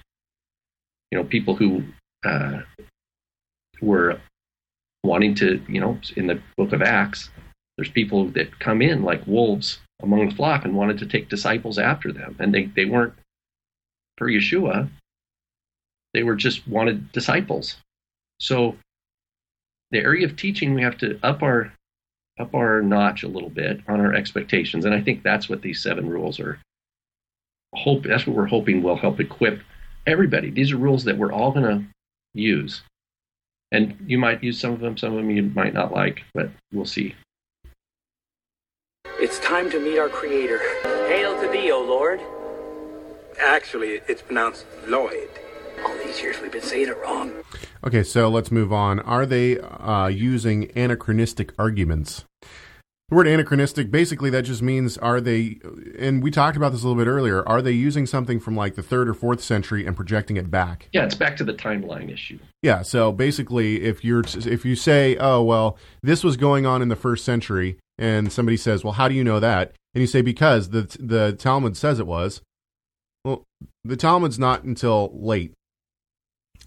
You 1.10 1.18
know, 1.18 1.24
people 1.24 1.54
who 1.54 1.84
uh, 2.24 2.62
were 3.80 4.20
wanting 5.02 5.34
to, 5.36 5.62
you 5.68 5.80
know, 5.80 5.98
in 6.16 6.26
the 6.26 6.40
book 6.56 6.72
of 6.72 6.82
Acts, 6.82 7.30
there's 7.76 7.90
people 7.90 8.28
that 8.30 8.58
come 8.58 8.82
in 8.82 9.02
like 9.02 9.26
wolves 9.26 9.80
among 10.02 10.28
the 10.28 10.34
flock 10.34 10.64
and 10.64 10.76
wanted 10.76 10.98
to 10.98 11.06
take 11.06 11.28
disciples 11.28 11.78
after 11.78 12.12
them. 12.12 12.36
And 12.38 12.52
they, 12.52 12.66
they 12.66 12.84
weren't 12.84 13.14
for 14.16 14.28
Yeshua, 14.28 14.88
they 16.14 16.22
were 16.22 16.36
just 16.36 16.66
wanted 16.68 17.10
disciples. 17.12 17.76
So 18.38 18.76
the 19.90 19.98
area 19.98 20.26
of 20.26 20.36
teaching 20.36 20.74
we 20.74 20.82
have 20.82 20.98
to 20.98 21.18
up 21.22 21.42
our 21.42 21.72
up 22.38 22.54
our 22.54 22.80
notch 22.80 23.22
a 23.22 23.28
little 23.28 23.50
bit 23.50 23.80
on 23.88 24.00
our 24.00 24.14
expectations. 24.14 24.84
And 24.84 24.94
I 24.94 25.00
think 25.00 25.22
that's 25.22 25.48
what 25.48 25.62
these 25.62 25.82
seven 25.82 26.08
rules 26.08 26.40
are 26.40 26.58
hope 27.74 28.04
that's 28.04 28.26
what 28.26 28.36
we're 28.36 28.46
hoping 28.46 28.82
will 28.82 28.96
help 28.96 29.20
equip 29.20 29.60
everybody. 30.06 30.50
These 30.50 30.72
are 30.72 30.76
rules 30.76 31.04
that 31.04 31.16
we're 31.16 31.32
all 31.32 31.52
gonna 31.52 31.84
use 32.34 32.82
and 33.72 33.96
you 34.06 34.18
might 34.18 34.42
use 34.42 34.60
some 34.60 34.72
of 34.72 34.80
them, 34.80 34.96
some 34.96 35.12
of 35.12 35.16
them 35.16 35.30
you 35.30 35.42
might 35.42 35.74
not 35.74 35.92
like, 35.92 36.22
but 36.34 36.50
we'll 36.72 36.84
see. 36.84 37.14
It's 39.18 39.38
time 39.40 39.70
to 39.70 39.80
meet 39.80 39.98
our 39.98 40.08
Creator. 40.08 40.60
Hail 41.08 41.40
to 41.40 41.48
thee, 41.48 41.72
O 41.72 41.82
Lord. 41.82 42.20
Actually, 43.40 44.00
it's 44.06 44.22
pronounced 44.22 44.66
Lloyd. 44.86 45.30
All 45.84 45.96
these 45.96 46.20
years 46.20 46.40
we've 46.40 46.52
been 46.52 46.60
saying 46.60 46.88
it 46.88 46.98
wrong. 46.98 47.32
Okay, 47.82 48.02
so 48.02 48.28
let's 48.28 48.50
move 48.50 48.72
on. 48.72 49.00
Are 49.00 49.24
they 49.24 49.58
uh, 49.58 50.06
using 50.08 50.70
anachronistic 50.76 51.52
arguments? 51.58 52.24
The 53.12 53.16
word 53.16 53.26
anachronistic, 53.26 53.90
basically, 53.90 54.30
that 54.30 54.44
just 54.44 54.62
means 54.62 54.96
are 54.96 55.20
they, 55.20 55.58
and 55.98 56.22
we 56.22 56.30
talked 56.30 56.56
about 56.56 56.72
this 56.72 56.82
a 56.82 56.88
little 56.88 57.04
bit 57.04 57.10
earlier, 57.10 57.46
are 57.46 57.60
they 57.60 57.72
using 57.72 58.06
something 58.06 58.40
from 58.40 58.56
like 58.56 58.74
the 58.74 58.82
third 58.82 59.06
or 59.06 59.12
fourth 59.12 59.42
century 59.42 59.86
and 59.86 59.94
projecting 59.94 60.38
it 60.38 60.50
back? 60.50 60.88
Yeah, 60.94 61.04
it's 61.04 61.14
back 61.14 61.36
to 61.36 61.44
the 61.44 61.52
timeline 61.52 62.10
issue. 62.10 62.38
Yeah, 62.62 62.80
so 62.80 63.12
basically, 63.12 63.82
if 63.82 64.02
you're 64.02 64.24
if 64.26 64.64
you 64.64 64.74
say, 64.74 65.18
oh 65.18 65.42
well, 65.42 65.76
this 66.02 66.24
was 66.24 66.38
going 66.38 66.64
on 66.64 66.80
in 66.80 66.88
the 66.88 66.96
first 66.96 67.22
century, 67.22 67.76
and 67.98 68.32
somebody 68.32 68.56
says, 68.56 68.82
well, 68.82 68.94
how 68.94 69.08
do 69.08 69.14
you 69.14 69.24
know 69.24 69.40
that? 69.40 69.74
And 69.94 70.00
you 70.00 70.06
say 70.06 70.22
because 70.22 70.70
the 70.70 70.84
the 70.98 71.34
Talmud 71.34 71.76
says 71.76 72.00
it 72.00 72.06
was. 72.06 72.40
Well, 73.26 73.44
the 73.84 73.98
Talmud's 73.98 74.38
not 74.38 74.62
until 74.62 75.10
late, 75.12 75.52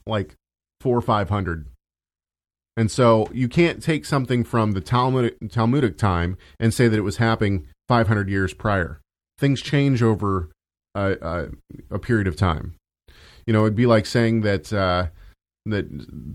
like 0.06 0.36
four 0.80 0.96
or 0.96 1.02
five 1.02 1.30
hundred 1.30 1.70
and 2.78 2.92
so 2.92 3.30
you 3.34 3.48
can't 3.48 3.82
take 3.82 4.06
something 4.06 4.44
from 4.44 4.74
the 4.74 4.82
Talmudic, 4.82 5.38
Talmudic 5.50 5.98
time 5.98 6.38
and 6.60 6.74
say 6.74 6.88
that 6.88 6.98
it 6.98 7.02
was 7.02 7.18
happening 7.18 7.68
500 7.88 8.30
years 8.30 8.54
prior. 8.54 9.00
Things 9.38 9.62
change 9.62 10.02
over 10.02 10.50
a, 10.96 11.50
period 12.02 12.28
of 12.28 12.36
time. 12.36 12.76
You 13.46 13.54
know, 13.54 13.62
it'd 13.62 13.76
be 13.76 13.86
like 13.86 14.06
saying 14.06 14.42
that 14.42 14.74
uh, 14.74 15.08
that 15.66 15.86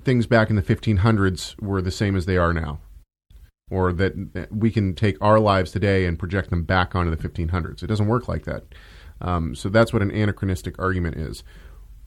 things 0.05 0.27
back 0.27 0.51
in 0.51 0.57
the 0.57 0.63
1500s 0.63 1.61
were 1.61 1.83
the 1.83 1.91
same 1.91 2.17
as 2.17 2.27
they 2.27 2.37
are 2.37 2.53
now, 2.53 2.81
or 3.71 3.93
that 3.93 4.49
we 4.51 4.71
can 4.71 4.95
take 4.95 5.17
our 5.21 5.41
lives 5.41 5.73
today 5.73 6.05
and 6.05 6.19
project 6.19 6.51
them 6.51 6.63
back 6.63 6.95
onto 6.95 7.15
the 7.15 7.29
1500s. 7.29 7.83
It 7.83 7.87
doesn't 7.87 8.07
work 8.07 8.29
like 8.29 8.45
that. 8.45 8.65
Um, 9.21 9.55
so 9.55 9.69
that's 9.69 9.93
what 9.93 10.03
an 10.03 10.11
anachronistic 10.11 10.79
argument 10.79 11.17
is 11.17 11.43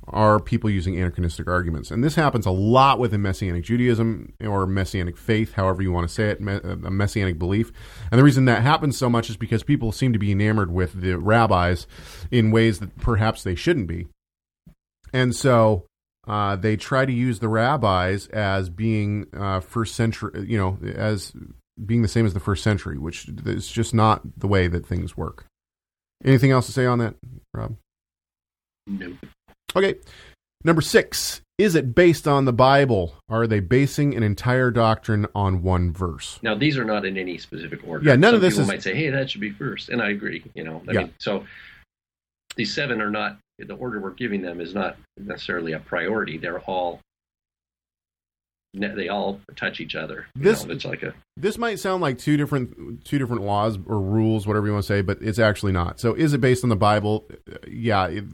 are 0.08 0.40
people 0.40 0.70
using 0.70 0.98
anachronistic 0.98 1.48
arguments. 1.48 1.92
And 1.92 2.04
this 2.04 2.16
happens 2.16 2.46
a 2.46 2.52
lot 2.52 3.00
within 3.00 3.22
Messianic 3.22 3.64
Judaism 3.64 4.34
or 4.42 4.68
Messianic 4.68 5.18
faith, 5.18 5.54
however 5.54 5.82
you 5.82 5.92
want 5.92 6.08
to 6.08 6.14
say 6.14 6.30
it, 6.30 6.40
a 6.42 6.92
Messianic 6.92 7.40
belief. 7.40 7.72
And 8.12 8.20
the 8.20 8.24
reason 8.24 8.46
that 8.46 8.62
happens 8.62 8.98
so 8.98 9.10
much 9.10 9.30
is 9.30 9.38
because 9.38 9.64
people 9.64 9.92
seem 9.92 10.14
to 10.14 10.20
be 10.20 10.32
enamored 10.32 10.72
with 10.72 11.00
the 11.02 11.18
rabbis 11.18 11.88
in 12.32 12.52
ways 12.52 12.80
that 12.80 12.98
perhaps 12.98 13.44
they 13.44 13.56
shouldn't 13.56 13.88
be. 13.88 14.08
And 15.14 15.36
so 15.36 15.86
uh, 16.28 16.56
they 16.56 16.76
try 16.76 17.06
to 17.06 17.14
use 17.14 17.40
the 17.40 17.50
rabbis 17.50 18.28
as 18.28 18.70
being 18.70 19.28
uh, 19.38 19.60
first 19.60 19.96
century, 19.96 20.46
you 20.48 20.58
know, 20.58 20.78
as 20.96 21.34
being 21.84 22.02
the 22.02 22.08
same 22.08 22.26
as 22.26 22.34
the 22.34 22.40
first 22.40 22.64
century, 22.64 22.98
which 22.98 23.28
is 23.46 23.68
just 23.68 23.94
not 23.94 24.22
the 24.38 24.48
way 24.48 24.68
that 24.68 24.86
things 24.86 25.18
work. 25.18 25.46
Anything 26.24 26.52
else 26.52 26.66
to 26.68 26.72
say 26.72 26.86
on 26.86 27.00
that, 27.00 27.16
Rob? 27.54 27.76
Nope. 28.88 29.16
Okay. 29.76 29.96
Number 30.64 30.82
six, 30.82 31.42
is 31.58 31.76
it 31.76 31.94
based 31.94 32.28
on 32.28 32.46
the 32.46 32.54
Bible? 32.54 33.16
Are 33.30 33.48
they 33.48 33.60
basing 33.60 34.16
an 34.16 34.24
entire 34.24 34.72
doctrine 34.72 35.28
on 35.36 35.62
one 35.62 35.92
verse? 35.92 36.40
Now, 36.42 36.56
these 36.56 36.78
are 36.78 36.86
not 36.86 37.06
in 37.06 37.18
any 37.18 37.38
specific 37.38 37.82
order. 37.86 38.06
Yeah, 38.06 38.16
none 38.16 38.30
Some 38.30 38.36
of 38.36 38.42
this 38.42 38.54
people 38.54 38.62
is. 38.64 38.68
might 38.70 38.84
say, 38.84 38.96
"Hey, 38.96 39.10
that 39.10 39.30
should 39.30 39.42
be 39.42 39.52
first. 39.52 39.90
and 39.90 40.02
I 40.02 40.10
agree. 40.12 40.44
You 40.56 40.64
know, 40.64 40.82
I 40.88 40.92
Yeah. 40.94 41.00
mean, 41.02 41.14
so 41.20 41.46
these 42.56 42.74
seven 42.74 43.02
are 43.02 43.10
not 43.12 43.40
the 43.60 43.74
order 43.76 44.00
we're 44.00 44.12
giving 44.12 44.42
them 44.42 44.60
is 44.62 44.74
not 44.74 44.98
necessarily 45.18 45.74
a 45.74 45.80
priority. 45.80 46.38
They're 46.38 46.60
all 46.62 47.00
they 48.74 49.08
all 49.08 49.40
touch 49.56 49.80
each 49.80 49.96
other. 49.96 50.26
This- 50.36 50.66
know, 50.66 50.74
it's 50.74 50.86
like 50.86 51.04
a 51.04 51.14
This 51.38 51.58
might 51.58 51.80
sound 51.80 52.02
like 52.02 52.18
two 52.18 52.38
different 52.38 53.06
two 53.06 53.20
different 53.20 53.44
laws 53.44 53.78
or 53.86 54.00
rules, 54.00 54.48
whatever 54.48 54.68
you 54.68 54.74
want 54.74 54.84
to 54.84 54.88
say, 54.88 55.02
but 55.02 55.20
it's 55.22 55.40
actually 55.40 55.72
not. 55.72 56.00
So, 56.00 56.14
is 56.14 56.34
it 56.34 56.42
based 56.42 56.64
on 56.64 56.70
the 56.70 56.76
Bible? 56.76 57.26
Yeah, 57.68 58.08
it, 58.08 58.26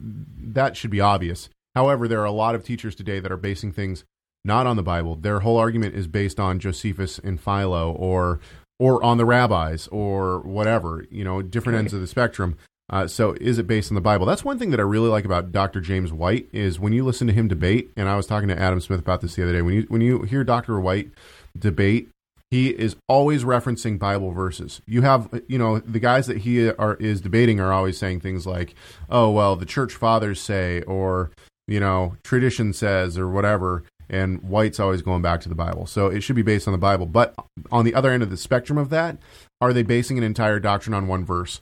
that 0.53 0.75
should 0.77 0.91
be 0.91 1.01
obvious. 1.01 1.49
However, 1.75 2.07
there 2.07 2.21
are 2.21 2.25
a 2.25 2.31
lot 2.31 2.55
of 2.55 2.63
teachers 2.63 2.95
today 2.95 3.19
that 3.19 3.31
are 3.31 3.37
basing 3.37 3.71
things 3.71 4.03
not 4.43 4.65
on 4.65 4.75
the 4.75 4.83
Bible. 4.83 5.15
Their 5.15 5.41
whole 5.41 5.57
argument 5.57 5.95
is 5.95 6.07
based 6.07 6.39
on 6.39 6.59
Josephus 6.59 7.19
and 7.19 7.39
Philo, 7.39 7.91
or 7.91 8.39
or 8.79 9.03
on 9.03 9.17
the 9.17 9.25
rabbis, 9.25 9.87
or 9.89 10.39
whatever. 10.39 11.05
You 11.11 11.23
know, 11.23 11.41
different 11.41 11.77
ends 11.79 11.93
of 11.93 12.01
the 12.01 12.07
spectrum. 12.07 12.57
Uh, 12.89 13.07
so, 13.07 13.33
is 13.39 13.59
it 13.59 13.67
based 13.67 13.91
on 13.91 13.95
the 13.95 14.01
Bible? 14.01 14.25
That's 14.25 14.43
one 14.43 14.57
thing 14.57 14.71
that 14.71 14.79
I 14.79 14.83
really 14.83 15.09
like 15.09 15.25
about 15.25 15.51
Dr. 15.51 15.79
James 15.79 16.11
White 16.11 16.47
is 16.51 16.79
when 16.79 16.93
you 16.93 17.05
listen 17.05 17.27
to 17.27 17.33
him 17.33 17.47
debate. 17.47 17.91
And 17.95 18.09
I 18.09 18.15
was 18.15 18.25
talking 18.25 18.49
to 18.49 18.59
Adam 18.59 18.79
Smith 18.81 18.99
about 18.99 19.21
this 19.21 19.35
the 19.35 19.43
other 19.43 19.53
day. 19.53 19.61
When 19.61 19.75
you 19.75 19.85
when 19.89 20.01
you 20.01 20.23
hear 20.23 20.43
Dr. 20.43 20.79
White 20.79 21.11
debate, 21.57 22.09
he 22.49 22.69
is 22.69 22.95
always 23.07 23.43
referencing 23.43 23.99
Bible 23.99 24.31
verses. 24.31 24.81
You 24.87 25.03
have, 25.03 25.29
you 25.47 25.59
know, 25.59 25.79
the 25.79 25.99
guys 25.99 26.25
that 26.27 26.37
he 26.37 26.69
are 26.69 26.95
is 26.95 27.21
debating 27.21 27.59
are 27.59 27.71
always 27.71 27.97
saying 27.97 28.21
things 28.21 28.47
like, 28.47 28.73
"Oh, 29.09 29.29
well, 29.29 29.55
the 29.55 29.67
church 29.67 29.93
fathers 29.93 30.41
say," 30.41 30.81
or 30.83 31.31
you 31.67 31.79
know, 31.79 32.15
tradition 32.23 32.73
says, 32.73 33.17
or 33.17 33.29
whatever. 33.29 33.83
And 34.09 34.41
White's 34.41 34.79
always 34.79 35.03
going 35.03 35.21
back 35.21 35.41
to 35.41 35.49
the 35.49 35.55
Bible, 35.55 35.85
so 35.85 36.07
it 36.07 36.21
should 36.21 36.35
be 36.35 36.41
based 36.41 36.67
on 36.67 36.71
the 36.71 36.79
Bible. 36.79 37.05
But 37.05 37.35
on 37.71 37.85
the 37.85 37.93
other 37.93 38.09
end 38.09 38.23
of 38.23 38.31
the 38.31 38.37
spectrum 38.37 38.79
of 38.79 38.89
that, 38.89 39.17
are 39.61 39.71
they 39.71 39.83
basing 39.83 40.17
an 40.17 40.23
entire 40.23 40.59
doctrine 40.59 40.95
on 40.95 41.07
one 41.07 41.23
verse? 41.23 41.61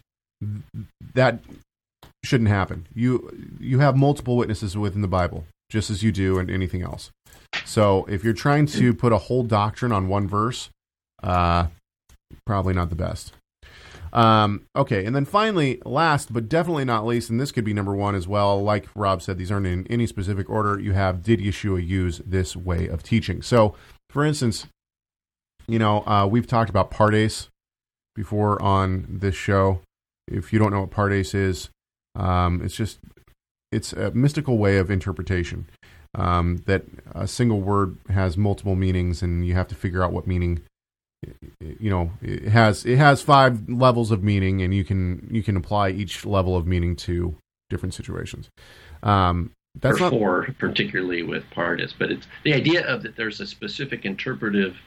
That 1.14 1.40
shouldn't 2.24 2.50
happen. 2.50 2.88
You 2.94 3.58
you 3.60 3.80
have 3.80 3.96
multiple 3.96 4.36
witnesses 4.36 4.78
within 4.78 5.02
the 5.02 5.08
Bible, 5.08 5.46
just 5.70 5.90
as 5.90 6.04
you 6.04 6.12
do 6.12 6.40
in 6.40 6.50
anything 6.50 6.82
else. 6.82 7.12
So 7.66 8.06
if 8.06 8.24
you're 8.24 8.34
trying 8.34 8.66
to 8.68 8.94
put 8.94 9.14
a 9.14 9.18
whole 9.18 9.44
doctrine 9.44 9.92
on 9.92 10.08
one 10.08 10.28
verse, 10.28 10.70
uh, 11.24 11.68
probably 12.46 12.74
not 12.74 12.90
the 12.90 12.96
best. 12.96 13.34
Um, 14.14 14.64
okay, 14.76 15.06
and 15.06 15.16
then 15.16 15.26
finally, 15.26 15.82
last 15.86 16.32
but 16.32 16.48
definitely 16.48 16.86
not 16.86 17.06
least, 17.06 17.30
and 17.30 17.40
this 17.40 17.52
could 17.52 17.66
be 17.66 17.74
number 17.74 17.94
one 17.94 18.16
as 18.16 18.28
well. 18.28 18.62
Like 18.62 18.88
Rob 18.96 19.22
said, 19.22 19.38
these 19.38 19.52
aren't 19.52 19.68
in 19.68 19.86
any 19.88 20.08
specific 20.08 20.50
order. 20.50 20.80
You 20.80 20.94
have 20.94 21.24
did 21.24 21.40
Yeshua 21.40 21.86
use 21.86 22.22
this 22.26 22.56
way 22.56 22.88
of 22.88 23.04
teaching? 23.04 23.42
So, 23.42 23.76
for 24.10 24.24
instance, 24.24 24.68
you 25.68 25.80
know 25.80 26.04
uh, 26.08 26.28
we've 26.30 26.48
talked 26.48 26.70
about 26.70 26.92
Pardes 26.92 27.50
before 28.16 28.62
on 28.62 29.06
this 29.10 29.36
show. 29.36 29.82
If 30.28 30.52
you 30.52 30.60
don't 30.60 30.72
know 30.72 30.82
what 30.82 30.92
Pardes 30.92 31.34
is, 31.34 31.70
um, 32.16 32.62
it's 32.64 32.76
just 32.76 33.00
it's 33.72 33.94
a 33.94 34.12
mystical 34.12 34.58
way 34.58 34.78
of 34.78 34.90
interpretation 34.90 35.68
um, 36.16 36.64
that 36.66 36.86
a 37.14 37.28
single 37.28 37.62
word 37.62 37.98
has 38.10 38.38
multiple 38.38 38.76
meanings, 38.76 39.22
and 39.22 39.46
you 39.46 39.54
have 39.54 39.68
to 39.68 39.76
figure 39.76 40.04
out 40.04 40.12
what 40.12 40.28
meaning. 40.28 40.62
You 41.60 41.90
know, 41.90 42.12
it 42.22 42.48
has 42.50 42.86
it 42.86 42.98
has 42.98 43.22
five 43.22 43.68
levels 43.70 44.12
of 44.12 44.24
meaning, 44.24 44.62
and 44.62 44.74
you 44.74 44.84
can 44.84 45.28
you 45.32 45.44
can 45.44 45.58
apply 45.58 45.90
each 45.90 46.26
level 46.26 46.56
of 46.56 46.68
meaning 46.68 46.96
to 46.98 47.36
different 47.70 47.94
situations. 47.94 48.50
Um, 49.04 49.52
that's 49.80 50.00
not 50.00 50.12
four, 50.12 50.48
particularly 50.60 51.24
with 51.24 51.44
Pardes. 51.52 51.94
But 51.98 52.12
it's 52.12 52.28
the 52.44 52.54
idea 52.54 52.86
of 52.86 53.04
that 53.04 53.16
there's 53.16 53.40
a 53.42 53.48
specific 53.48 54.06
interpretive 54.06 54.78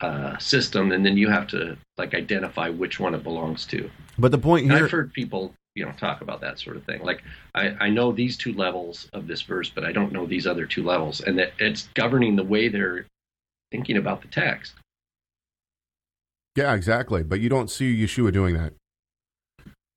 uh, 0.00 0.36
system, 0.38 0.92
and 0.92 1.04
then 1.06 1.16
you 1.16 1.28
have 1.28 1.46
to 1.48 1.76
like 1.96 2.14
identify 2.14 2.68
which 2.68 3.00
one 3.00 3.14
it 3.14 3.22
belongs 3.22 3.64
to. 3.66 3.90
But 4.18 4.30
the 4.30 4.38
point 4.38 4.66
point 4.66 4.76
here, 4.76 4.84
I've 4.84 4.90
heard 4.90 5.12
people, 5.12 5.54
you 5.74 5.84
know, 5.84 5.92
talk 5.92 6.20
about 6.20 6.40
that 6.42 6.58
sort 6.58 6.76
of 6.76 6.84
thing. 6.84 7.02
Like 7.02 7.22
I, 7.54 7.68
I 7.80 7.90
know 7.90 8.12
these 8.12 8.36
two 8.36 8.52
levels 8.52 9.08
of 9.12 9.26
this 9.26 9.42
verse, 9.42 9.70
but 9.70 9.84
I 9.84 9.92
don't 9.92 10.12
know 10.12 10.26
these 10.26 10.46
other 10.46 10.66
two 10.66 10.82
levels, 10.82 11.20
and 11.20 11.38
that 11.38 11.52
it's 11.58 11.88
governing 11.94 12.36
the 12.36 12.44
way 12.44 12.68
they're 12.68 13.06
thinking 13.70 13.96
about 13.96 14.22
the 14.22 14.28
text. 14.28 14.74
yeah, 16.56 16.74
exactly. 16.74 17.22
But 17.22 17.40
you 17.40 17.48
don't 17.48 17.70
see 17.70 17.96
Yeshua 17.96 18.32
doing 18.32 18.54
that. 18.54 18.74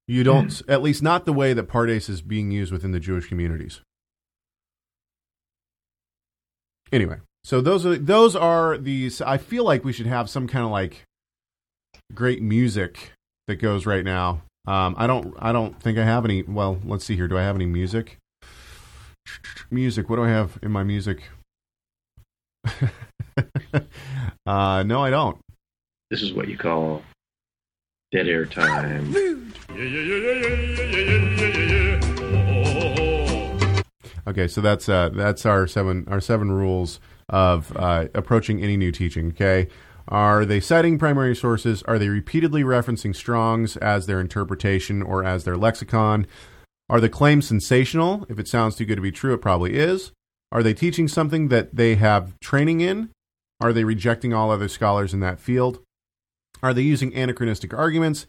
You 0.08 0.24
don't, 0.24 0.54
hmm. 0.54 0.72
at 0.72 0.82
least 0.82 1.02
not 1.02 1.26
the 1.26 1.34
way 1.34 1.54
that 1.54 1.68
Pardes 1.68 2.10
is 2.10 2.22
being 2.22 2.52
used 2.52 2.72
within 2.72 2.92
the 2.92 3.00
Jewish 3.00 3.28
communities. 3.28 3.82
Anyway, 6.92 7.18
so 7.44 7.60
those 7.60 7.86
are 7.86 7.98
those 7.98 8.36
are 8.36 8.78
these. 8.78 9.20
I 9.22 9.38
feel 9.38 9.64
like 9.64 9.84
we 9.84 9.92
should 9.92 10.06
have 10.06 10.30
some 10.30 10.48
kind 10.48 10.64
of 10.64 10.72
like 10.72 11.04
great 12.14 12.42
music 12.42 13.12
that 13.48 13.56
goes 13.58 13.86
right 13.86 14.04
now. 14.04 14.42
Um, 14.68 14.96
I 14.98 15.08
don't. 15.08 15.36
I 15.40 15.52
don't 15.52 15.80
think 15.82 15.98
I 15.98 16.04
have 16.04 16.26
any. 16.26 16.44
Well, 16.44 16.80
let's 16.84 17.06
see 17.06 17.16
here. 17.16 17.28
Do 17.28 17.38
I 17.38 17.44
have 17.44 17.56
any 17.56 17.66
music? 17.66 18.18
Music. 19.70 20.10
What 20.10 20.16
do 20.18 20.24
I 20.24 20.30
have 20.30 20.58
in 20.62 20.72
my 20.72 20.84
music? 20.84 21.30
uh, 24.46 24.84
no, 24.84 25.04
I 25.04 25.10
don't. 25.10 25.38
This 26.10 26.22
is 26.22 26.34
what 26.34 26.48
you 26.48 26.58
call 26.58 27.04
dead 28.12 28.28
air 28.28 28.46
time. 28.46 29.14
okay, 34.28 34.48
so 34.48 34.62
that's 34.62 34.90
uh, 34.90 35.10
that's 35.10 35.46
our 35.46 35.68
seven 35.68 36.06
our 36.08 36.20
seven 36.20 36.52
rules 36.52 37.00
of 37.30 37.76
uh, 37.76 38.08
approaching 38.16 38.64
any 38.64 38.78
new 38.78 38.92
teaching. 38.92 39.28
Okay, 39.30 39.68
are 40.08 40.46
they 40.46 40.60
citing 40.60 41.00
primary 41.00 41.36
sources? 41.36 41.82
Are 41.84 41.98
they 41.98 42.10
repeatedly 42.10 42.64
referencing 42.64 43.16
Strong's 43.16 43.76
as 43.78 44.06
their 44.06 44.22
interpretation 44.22 45.02
or 45.02 45.24
as 45.24 45.44
their 45.44 45.58
lexicon? 45.58 46.28
Are 46.90 47.02
the 47.02 47.10
claims 47.10 47.48
sensational? 47.48 48.26
If 48.30 48.38
it 48.38 48.48
sounds 48.48 48.76
too 48.76 48.86
good 48.86 48.98
to 48.98 49.02
be 49.02 49.12
true, 49.12 49.34
it 49.34 49.42
probably 49.42 49.76
is. 49.76 50.12
Are 50.52 50.62
they 50.62 50.74
teaching 50.74 51.08
something 51.08 51.48
that 51.48 51.76
they 51.76 51.96
have 51.96 52.40
training 52.40 52.82
in? 52.82 53.10
Are 53.60 53.74
they 53.74 53.84
rejecting 53.84 54.34
all 54.34 54.52
other 54.52 54.68
scholars 54.68 55.14
in 55.14 55.20
that 55.22 55.40
field? 55.40 55.80
Are 56.62 56.74
they 56.74 56.84
using 56.84 57.16
anachronistic 57.16 57.74
arguments? 57.74 58.28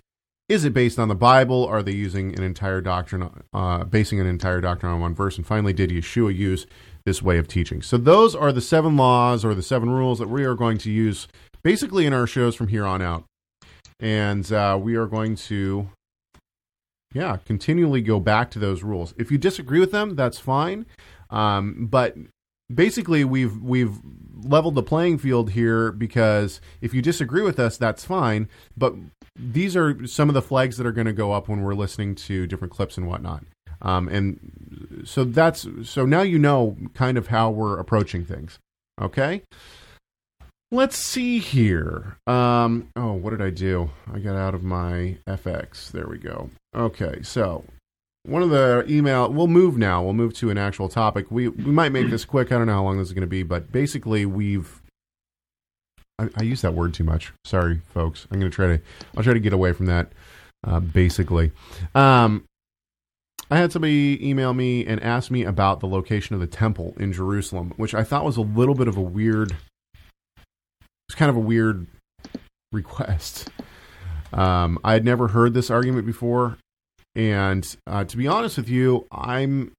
Is 0.48 0.64
it 0.64 0.72
based 0.72 0.98
on 0.98 1.08
the 1.08 1.14
Bible? 1.16 1.66
Are 1.66 1.82
they 1.82 1.92
using 1.92 2.34
an 2.36 2.44
entire 2.44 2.80
doctrine, 2.80 3.28
uh, 3.52 3.84
basing 3.84 4.20
an 4.20 4.26
entire 4.26 4.60
doctrine 4.60 4.92
on 4.92 5.00
one 5.00 5.14
verse? 5.14 5.36
And 5.36 5.46
finally, 5.46 5.72
did 5.72 5.90
Yeshua 5.90 6.34
use 6.34 6.66
this 7.04 7.20
way 7.20 7.38
of 7.38 7.48
teaching? 7.48 7.82
So 7.82 7.96
those 7.96 8.34
are 8.34 8.52
the 8.52 8.60
seven 8.60 8.96
laws 8.96 9.44
or 9.44 9.54
the 9.54 9.62
seven 9.62 9.90
rules 9.90 10.20
that 10.20 10.28
we 10.28 10.44
are 10.44 10.54
going 10.54 10.78
to 10.78 10.90
use 10.90 11.26
basically 11.66 12.06
in 12.06 12.12
our 12.12 12.28
shows 12.28 12.54
from 12.54 12.68
here 12.68 12.86
on 12.86 13.02
out. 13.02 13.24
And 13.98 14.52
uh, 14.52 14.78
we 14.80 14.94
are 14.94 15.06
going 15.06 15.34
to, 15.50 15.88
yeah, 17.12 17.38
continually 17.44 18.02
go 18.02 18.20
back 18.20 18.52
to 18.52 18.60
those 18.60 18.84
rules. 18.84 19.14
If 19.18 19.32
you 19.32 19.38
disagree 19.38 19.80
with 19.80 19.90
them, 19.90 20.14
that's 20.14 20.38
fine. 20.38 20.86
Um, 21.28 21.88
but 21.90 22.14
basically 22.72 23.24
we've 23.24 23.60
we've 23.60 23.98
leveled 24.44 24.76
the 24.76 24.82
playing 24.82 25.18
field 25.18 25.50
here 25.50 25.90
because 25.90 26.60
if 26.80 26.94
you 26.94 27.02
disagree 27.02 27.42
with 27.42 27.60
us 27.60 27.76
that's 27.76 28.04
fine 28.04 28.48
but 28.76 28.92
these 29.36 29.76
are 29.76 30.04
some 30.04 30.28
of 30.28 30.34
the 30.34 30.42
flags 30.42 30.76
that 30.76 30.84
are 30.84 30.90
going 30.90 31.06
to 31.06 31.12
go 31.12 31.30
up 31.32 31.48
when 31.48 31.62
we're 31.62 31.74
listening 31.74 32.12
to 32.12 32.44
different 32.48 32.72
clips 32.72 32.96
and 32.96 33.06
whatnot 33.06 33.44
um, 33.82 34.08
and 34.08 35.04
so 35.04 35.22
that's 35.22 35.68
so 35.84 36.04
now 36.04 36.22
you 36.22 36.40
know 36.40 36.76
kind 36.92 37.16
of 37.16 37.28
how 37.28 37.48
we're 37.48 37.78
approaching 37.78 38.24
things 38.24 38.58
okay 39.00 39.42
let's 40.70 40.96
see 40.96 41.38
here. 41.38 42.18
Um, 42.26 42.88
oh 42.96 43.12
what 43.12 43.30
did 43.30 43.42
i 43.42 43.50
do? 43.50 43.90
I 44.12 44.18
got 44.18 44.36
out 44.36 44.54
of 44.54 44.62
my 44.62 45.18
fx 45.28 45.90
there 45.90 46.06
we 46.08 46.18
go. 46.18 46.50
Okay 46.74 47.22
so 47.22 47.64
one 48.24 48.42
of 48.42 48.50
the 48.50 48.84
email 48.88 49.32
we'll 49.32 49.46
move 49.46 49.78
now. 49.78 50.02
We'll 50.02 50.14
move 50.14 50.34
to 50.34 50.50
an 50.50 50.58
actual 50.58 50.88
topic. 50.88 51.30
We 51.30 51.48
we 51.48 51.70
might 51.70 51.92
make 51.92 52.10
this 52.10 52.24
quick. 52.24 52.52
I 52.52 52.58
don't 52.58 52.66
know 52.66 52.74
how 52.74 52.84
long 52.84 52.98
this 52.98 53.08
is 53.08 53.12
going 53.12 53.22
to 53.22 53.26
be 53.26 53.42
but 53.42 53.70
basically 53.72 54.26
we've 54.26 54.82
I, 56.18 56.28
I 56.36 56.42
use 56.42 56.62
that 56.62 56.74
word 56.74 56.94
too 56.94 57.04
much. 57.04 57.32
Sorry 57.44 57.80
folks. 57.92 58.26
I'm 58.30 58.40
going 58.40 58.50
to 58.50 58.54
try 58.54 58.66
to 58.76 58.82
i'll 59.16 59.22
try 59.22 59.34
to 59.34 59.40
get 59.40 59.52
away 59.52 59.72
from 59.72 59.86
that 59.86 60.12
uh, 60.66 60.80
basically. 60.80 61.52
Um 61.94 62.44
i 63.48 63.56
had 63.56 63.70
somebody 63.70 64.18
email 64.28 64.52
me 64.54 64.84
and 64.84 65.00
ask 65.02 65.30
me 65.30 65.44
about 65.44 65.78
the 65.78 65.86
location 65.86 66.34
of 66.34 66.40
the 66.40 66.48
temple 66.48 66.96
in 66.98 67.12
jerusalem 67.12 67.72
which 67.76 67.94
i 67.94 68.02
thought 68.02 68.24
was 68.24 68.36
a 68.36 68.40
little 68.40 68.74
bit 68.74 68.88
of 68.88 68.96
a 68.96 69.00
weird 69.00 69.56
it's 71.08 71.16
kind 71.16 71.30
of 71.30 71.36
a 71.36 71.40
weird 71.40 71.86
request 72.72 73.48
um, 74.32 74.78
i 74.84 74.92
had 74.92 75.04
never 75.04 75.28
heard 75.28 75.54
this 75.54 75.70
argument 75.70 76.06
before 76.06 76.58
and 77.16 77.76
uh, 77.86 78.04
to 78.04 78.16
be 78.16 78.28
honest 78.28 78.58
with 78.58 78.68
you, 78.68 79.06
I'm 79.10 79.72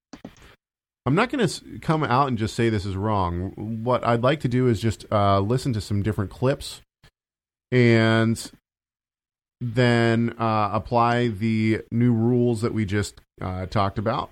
I'm 1.06 1.16
not 1.16 1.30
going 1.30 1.48
to 1.48 1.80
come 1.80 2.04
out 2.04 2.28
and 2.28 2.38
just 2.38 2.56
say 2.56 2.70
this 2.70 2.84
is 2.84 2.98
wrong. 2.98 3.82
What 3.84 4.06
I'd 4.06 4.24
like 4.24 4.42
to 4.42 4.50
do 4.50 4.68
is 4.68 4.82
just 4.82 5.06
uh, 5.12 5.40
listen 5.40 5.72
to 5.74 5.80
some 5.80 6.02
different 6.02 6.32
clips 6.32 6.82
and 7.72 8.52
then 9.62 10.34
uh, 10.40 10.72
apply 10.74 11.28
the 11.28 11.82
new 11.92 12.12
rules 12.12 12.62
that 12.62 12.74
we 12.74 12.86
just 12.86 13.22
uh, 13.40 13.68
talked 13.68 14.00
about, 14.00 14.32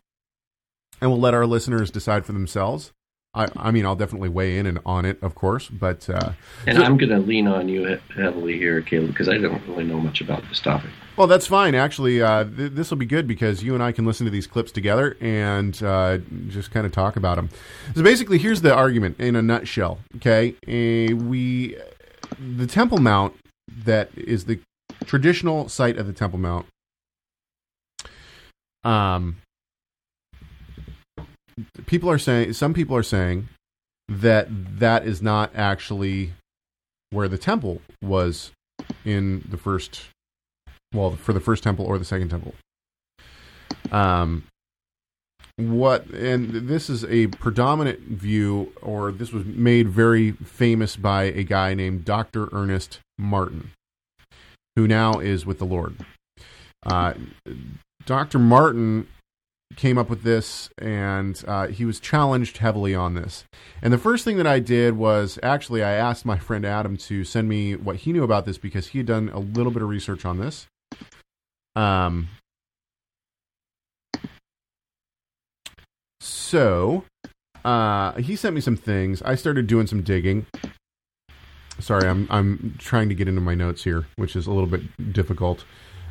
and 1.00 1.12
we'll 1.12 1.20
let 1.20 1.36
our 1.36 1.46
listeners 1.46 1.92
decide 1.92 2.26
for 2.26 2.34
themselves. 2.34 2.92
I, 3.36 3.48
I 3.58 3.72
mean, 3.72 3.86
I'll 3.86 3.96
definitely 3.96 4.30
weigh 4.30 4.58
in 4.58 4.66
and 4.66 4.80
on 4.86 5.06
it, 5.06 5.22
of 5.22 5.36
course, 5.36 5.68
but 5.68 6.10
uh, 6.10 6.32
And 6.66 6.82
I'm 6.82 6.98
going 6.98 7.10
to 7.10 7.20
lean 7.20 7.48
on 7.48 7.68
you 7.68 8.00
heavily 8.16 8.58
here, 8.58 8.82
Caleb, 8.82 9.10
because 9.10 9.28
I 9.28 9.38
don't 9.38 9.62
really 9.68 9.84
know 9.84 10.00
much 10.00 10.22
about 10.22 10.48
this 10.48 10.60
topic. 10.60 10.90
Well, 11.18 11.28
that's 11.28 11.48
fine. 11.48 11.76
Actually, 11.76 12.22
uh, 12.22 12.46
th- 12.46 12.72
this 12.72 12.90
will 12.90 12.98
be 12.98 13.06
good 13.06 13.28
because 13.28 13.64
you 13.64 13.74
and 13.74 13.84
I 13.84 13.92
can 13.92 14.06
listen 14.06 14.26
to 14.26 14.32
these 14.32 14.48
clips 14.48 14.72
together 14.72 15.18
and 15.20 15.82
uh, 15.84 16.20
just 16.48 16.72
kind 16.72 16.86
of 16.86 16.92
talk 16.92 17.16
about 17.16 17.36
them. 17.36 17.50
So 17.94 18.04
basically, 18.04 18.38
here's 18.38 18.62
the 18.62 18.74
argument 18.74 19.20
in 19.20 19.36
a 19.36 19.42
nutshell. 19.42 20.00
Okay, 20.18 20.56
uh, 20.68 21.16
we 21.16 21.78
the 22.40 22.68
Temple 22.68 22.98
Mount 22.98 23.36
that 23.86 24.10
is 24.16 24.46
the 24.46 24.60
traditional 25.06 25.70
site 25.70 25.98
of 25.98 26.08
the 26.08 26.14
Temple 26.14 26.40
Mount. 26.40 26.66
Um, 28.84 29.38
people 31.86 32.10
are 32.10 32.18
saying 32.18 32.54
some 32.54 32.74
people 32.74 32.96
are 32.96 33.04
saying 33.04 33.48
that 34.08 34.48
that 34.80 35.06
is 35.06 35.22
not 35.22 35.52
actually 35.56 36.34
where 37.12 37.28
the 37.28 37.38
temple 37.38 37.82
was 38.02 38.52
in 39.04 39.44
the 39.50 39.58
first 39.58 40.04
well 40.94 41.12
for 41.12 41.34
the 41.34 41.40
first 41.40 41.64
temple 41.64 41.86
or 41.86 41.98
the 41.98 42.06
second 42.06 42.30
temple 42.30 42.54
um 43.92 44.44
what 45.58 46.06
and 46.08 46.68
this 46.68 46.90
is 46.90 47.06
a 47.06 47.28
predominant 47.28 48.00
view 48.02 48.74
or 48.82 49.12
this 49.12 49.32
was 49.32 49.46
made 49.46 49.88
very 49.88 50.32
famous 50.32 50.98
by 50.98 51.24
a 51.24 51.44
guy 51.44 51.74
named 51.74 52.04
Dr. 52.04 52.50
Ernest 52.52 53.00
Martin 53.18 53.72
who 54.76 54.86
now 54.86 55.20
is 55.20 55.46
with 55.46 55.60
the 55.60 55.66
Lord 55.66 55.96
uh, 56.86 57.14
Dr. 58.06 58.38
Martin 58.38 59.08
came 59.76 59.98
up 59.98 60.10
with 60.10 60.24
this 60.24 60.70
and 60.78 61.44
uh, 61.48 61.68
he 61.68 61.86
was 61.86 62.00
challenged 62.00 62.58
heavily 62.58 62.94
on 62.96 63.14
this. 63.14 63.46
And 63.82 63.92
the 63.92 63.98
first 63.98 64.24
thing 64.24 64.38
that 64.38 64.48
I 64.48 64.60
did 64.60 64.96
was 64.96 65.40
actually 65.42 65.84
I 65.84 65.92
asked 65.92 66.26
my 66.26 66.38
friend 66.38 66.66
Adam 66.66 66.98
to 66.98 67.24
send 67.24 67.50
me 67.50 67.76
what 67.76 67.98
he 67.98 68.14
knew 68.14 68.24
about 68.24 68.46
this 68.46 68.58
because 68.58 68.88
he 68.88 69.00
had 69.00 69.08
done 69.08 69.30
a 69.34 69.40
little 69.40 69.72
bit 69.72 69.82
of 69.82 69.90
research 69.90 70.26
on 70.26 70.40
this. 70.40 70.68
Um, 71.76 72.30
so 76.20 77.04
uh, 77.66 78.14
he 78.14 78.36
sent 78.36 78.56
me 78.56 78.62
some 78.62 78.78
things. 78.78 79.22
I 79.24 79.36
started 79.36 79.68
doing 79.68 79.88
some 79.88 80.04
digging. 80.04 80.46
Sorry, 81.80 82.08
I'm 82.08 82.28
I'm 82.30 82.76
trying 82.78 83.10
to 83.10 83.16
get 83.16 83.28
into 83.28 83.42
my 83.42 83.54
notes 83.54 83.84
here, 83.84 84.08
which 84.16 84.36
is 84.38 84.48
a 84.48 84.52
little 84.52 84.70
bit 84.70 85.12
difficult. 85.12 85.66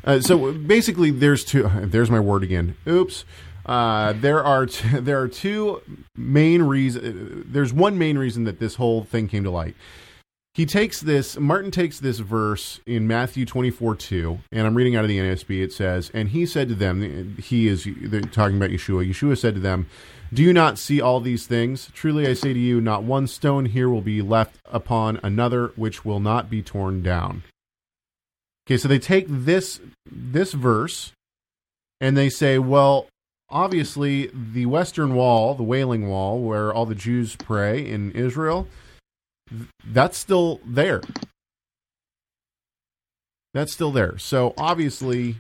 Uh, 0.05 0.21
so 0.21 0.53
basically, 0.53 1.11
there's 1.11 1.45
two. 1.45 1.69
There's 1.75 2.11
my 2.11 2.21
word 2.21 2.43
again. 2.43 2.77
Oops. 2.87 3.25
Uh, 3.67 4.13
there 4.13 4.45
are 4.45 4.67
t- 4.67 4.89
there 5.01 5.21
are 5.21 5.29
two 5.29 5.81
main 6.17 6.63
reasons. 6.63 7.47
There's 7.49 7.73
one 7.73 7.99
main 7.99 8.19
reason 8.19 8.45
that 8.45 8.59
this 8.59 8.75
whole 8.75 9.05
thing 9.05 9.29
came 9.29 9.45
to 9.45 9.51
light. 9.51 9.75
He 10.53 10.67
takes 10.67 11.01
this. 11.01 11.37
Martin 11.37 11.71
takes 11.71 11.99
this 11.99 12.21
verse 12.21 12.81
in 12.87 13.09
Matthew 13.09 13.45
24 13.45 13.97
2, 13.97 14.39
and 14.53 14.67
I'm 14.67 14.75
reading 14.75 14.95
out 14.95 15.05
of 15.05 15.09
the 15.09 15.19
NASB. 15.19 15.63
It 15.63 15.73
says, 15.73 16.11
"And 16.15 16.29
he 16.29 16.47
said 16.47 16.69
to 16.69 16.75
them, 16.75 17.37
he 17.43 17.67
is 17.67 17.89
talking 18.31 18.57
about 18.57 18.71
Yeshua. 18.71 19.09
Yeshua 19.09 19.39
said 19.39 19.55
to 19.55 19.61
them." 19.61 19.87
Do 20.33 20.43
you 20.43 20.53
not 20.53 20.81
see 20.81 21.01
all 21.01 21.21
these 21.21 21.47
things? 21.47 21.91
Truly 21.95 22.27
I 22.27 22.33
say 22.33 22.53
to 22.53 22.59
you, 22.59 22.81
not 22.81 23.05
one 23.05 23.29
stone 23.29 23.67
here 23.67 23.89
will 23.89 24.01
be 24.01 24.21
left 24.21 24.57
upon 24.65 25.21
another 25.23 25.69
which 25.77 26.05
will 26.05 26.19
not 26.19 26.51
be 26.51 26.61
torn 26.61 27.03
down. 27.03 27.45
Okay, 28.67 28.77
so 28.77 28.89
they 28.89 28.99
take 28.99 29.27
this 29.29 29.81
this 30.11 30.53
verse 30.53 31.13
and 32.01 32.17
they 32.17 32.29
say, 32.29 32.59
well, 32.59 33.09
obviously 33.51 34.31
the 34.33 34.67
western 34.67 35.15
wall, 35.15 35.55
the 35.55 35.63
wailing 35.63 36.09
wall 36.09 36.41
where 36.41 36.73
all 36.73 36.87
the 36.87 36.95
Jews 36.95 37.37
pray 37.37 37.87
in 37.87 38.11
Israel, 38.13 38.67
that's 39.87 40.17
still 40.17 40.61
there. 40.67 41.03
That's 43.53 43.73
still 43.73 43.93
there. 43.93 44.19
So 44.19 44.55
obviously 44.57 45.37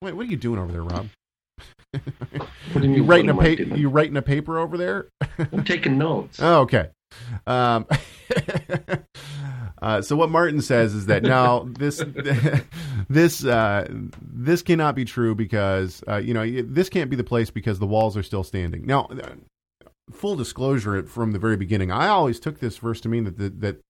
Wait, 0.00 0.14
what 0.14 0.26
are 0.26 0.30
you 0.30 0.36
doing 0.36 0.60
over 0.60 0.70
there, 0.72 0.82
Rob? 0.82 1.08
You 2.74 2.82
mean? 2.82 3.06
writing 3.06 3.30
a 3.30 3.34
what 3.34 3.46
am 3.46 3.52
I 3.52 3.64
pa- 3.70 3.74
you 3.76 3.88
writing 3.88 4.16
a 4.18 4.22
paper 4.22 4.58
over 4.58 4.76
there? 4.76 5.08
I'm 5.38 5.64
taking 5.64 5.96
notes. 5.96 6.38
Oh, 6.42 6.60
okay. 6.60 6.88
Um, 7.46 7.86
uh, 9.80 10.02
so 10.02 10.16
what 10.16 10.30
Martin 10.30 10.60
says 10.60 10.94
is 10.94 11.06
that 11.06 11.22
now 11.22 11.68
this 11.78 12.02
this 13.08 13.44
uh, 13.44 13.86
this 14.20 14.62
cannot 14.62 14.94
be 14.94 15.04
true 15.04 15.34
because 15.34 16.02
uh, 16.08 16.16
you 16.16 16.34
know 16.34 16.62
this 16.62 16.88
can't 16.88 17.10
be 17.10 17.16
the 17.16 17.24
place 17.24 17.50
because 17.50 17.78
the 17.78 17.86
walls 17.86 18.16
are 18.16 18.22
still 18.22 18.44
standing. 18.44 18.86
Now, 18.86 19.06
uh, 19.06 19.34
full 20.10 20.36
disclosure 20.36 21.02
from 21.04 21.32
the 21.32 21.38
very 21.38 21.56
beginning, 21.56 21.92
I 21.92 22.08
always 22.08 22.40
took 22.40 22.60
this 22.60 22.78
verse 22.78 23.00
to 23.02 23.08
mean 23.08 23.24
that 23.24 23.38
the, 23.38 23.50
that 23.50 23.80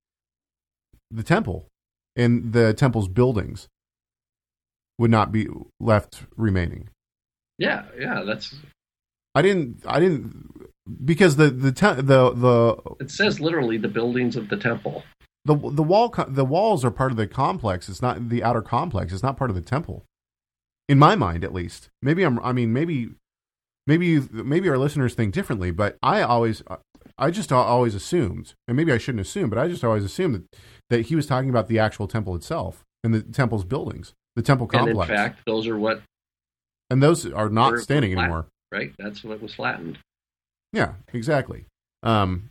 the 1.10 1.22
temple 1.22 1.68
and 2.16 2.52
the 2.52 2.74
temple's 2.74 3.08
buildings 3.08 3.68
would 4.98 5.10
not 5.10 5.32
be 5.32 5.48
left 5.80 6.24
remaining. 6.36 6.88
Yeah, 7.56 7.84
yeah. 7.98 8.22
That's 8.24 8.54
I 9.34 9.42
didn't. 9.42 9.82
I 9.86 10.00
didn't 10.00 10.68
because 11.04 11.36
the 11.36 11.50
the 11.50 11.72
te- 11.72 12.02
the 12.02 12.32
the 12.32 12.76
it 13.00 13.10
says 13.10 13.40
literally 13.40 13.78
the 13.78 13.88
buildings 13.88 14.36
of 14.36 14.48
the 14.48 14.56
temple. 14.56 15.02
The 15.48 15.70
the 15.70 15.82
wall 15.82 16.14
the 16.28 16.44
walls 16.44 16.84
are 16.84 16.90
part 16.90 17.10
of 17.10 17.16
the 17.16 17.26
complex. 17.26 17.88
It's 17.88 18.02
not 18.02 18.28
the 18.28 18.44
outer 18.44 18.62
complex. 18.62 19.12
It's 19.12 19.22
not 19.22 19.36
part 19.36 19.50
of 19.50 19.56
the 19.56 19.62
temple. 19.62 20.04
In 20.88 20.98
my 20.98 21.16
mind, 21.16 21.42
at 21.44 21.52
least. 21.52 21.88
Maybe 22.02 22.22
I'm. 22.22 22.38
I 22.40 22.52
mean, 22.52 22.72
maybe 22.72 23.10
maybe 23.86 24.06
you, 24.06 24.28
maybe 24.30 24.68
our 24.68 24.78
listeners 24.78 25.14
think 25.14 25.32
differently. 25.32 25.70
But 25.70 25.96
I 26.02 26.20
always 26.22 26.62
I 27.16 27.30
just 27.30 27.50
always 27.50 27.94
assumed, 27.94 28.54
and 28.68 28.76
maybe 28.76 28.92
I 28.92 28.98
shouldn't 28.98 29.22
assume, 29.22 29.48
but 29.50 29.58
I 29.58 29.68
just 29.68 29.82
always 29.82 30.04
assumed 30.04 30.34
that 30.34 30.44
that 30.90 31.06
he 31.06 31.16
was 31.16 31.26
talking 31.26 31.50
about 31.50 31.68
the 31.68 31.78
actual 31.78 32.06
temple 32.06 32.34
itself 32.36 32.84
and 33.02 33.14
the 33.14 33.22
temple's 33.22 33.64
buildings, 33.64 34.14
the 34.36 34.42
temple 34.42 34.68
And 34.72 34.80
in 34.80 34.86
complex, 34.86 35.10
fact, 35.10 35.40
those 35.46 35.66
are 35.66 35.78
what 35.78 36.02
and 36.90 37.02
those 37.02 37.26
are 37.30 37.48
not 37.48 37.78
standing 37.78 38.16
anymore. 38.16 38.46
Right. 38.70 38.92
That's 38.98 39.24
what 39.24 39.40
was 39.40 39.54
flattened. 39.54 39.98
Yeah, 40.72 40.94
exactly. 41.12 41.64
Um, 42.02 42.50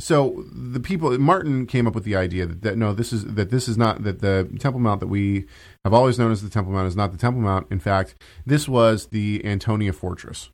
so 0.00 0.44
the 0.50 0.80
people 0.80 1.16
Martin 1.18 1.66
came 1.66 1.86
up 1.86 1.94
with 1.94 2.04
the 2.04 2.16
idea 2.16 2.46
that, 2.46 2.62
that 2.62 2.78
no, 2.78 2.92
this 2.92 3.12
is 3.12 3.24
that 3.26 3.50
this 3.50 3.68
is 3.68 3.76
not 3.76 4.02
that 4.02 4.20
the 4.20 4.48
Temple 4.58 4.80
Mount 4.80 5.00
that 5.00 5.08
we 5.08 5.46
have 5.84 5.94
always 5.94 6.18
known 6.18 6.32
as 6.32 6.42
the 6.42 6.50
Temple 6.50 6.72
Mount 6.72 6.88
is 6.88 6.96
not 6.96 7.12
the 7.12 7.18
Temple 7.18 7.42
Mount. 7.42 7.66
In 7.70 7.78
fact, 7.78 8.14
this 8.46 8.68
was 8.68 9.08
the 9.08 9.44
Antonia 9.44 9.92
Fortress. 9.92 10.50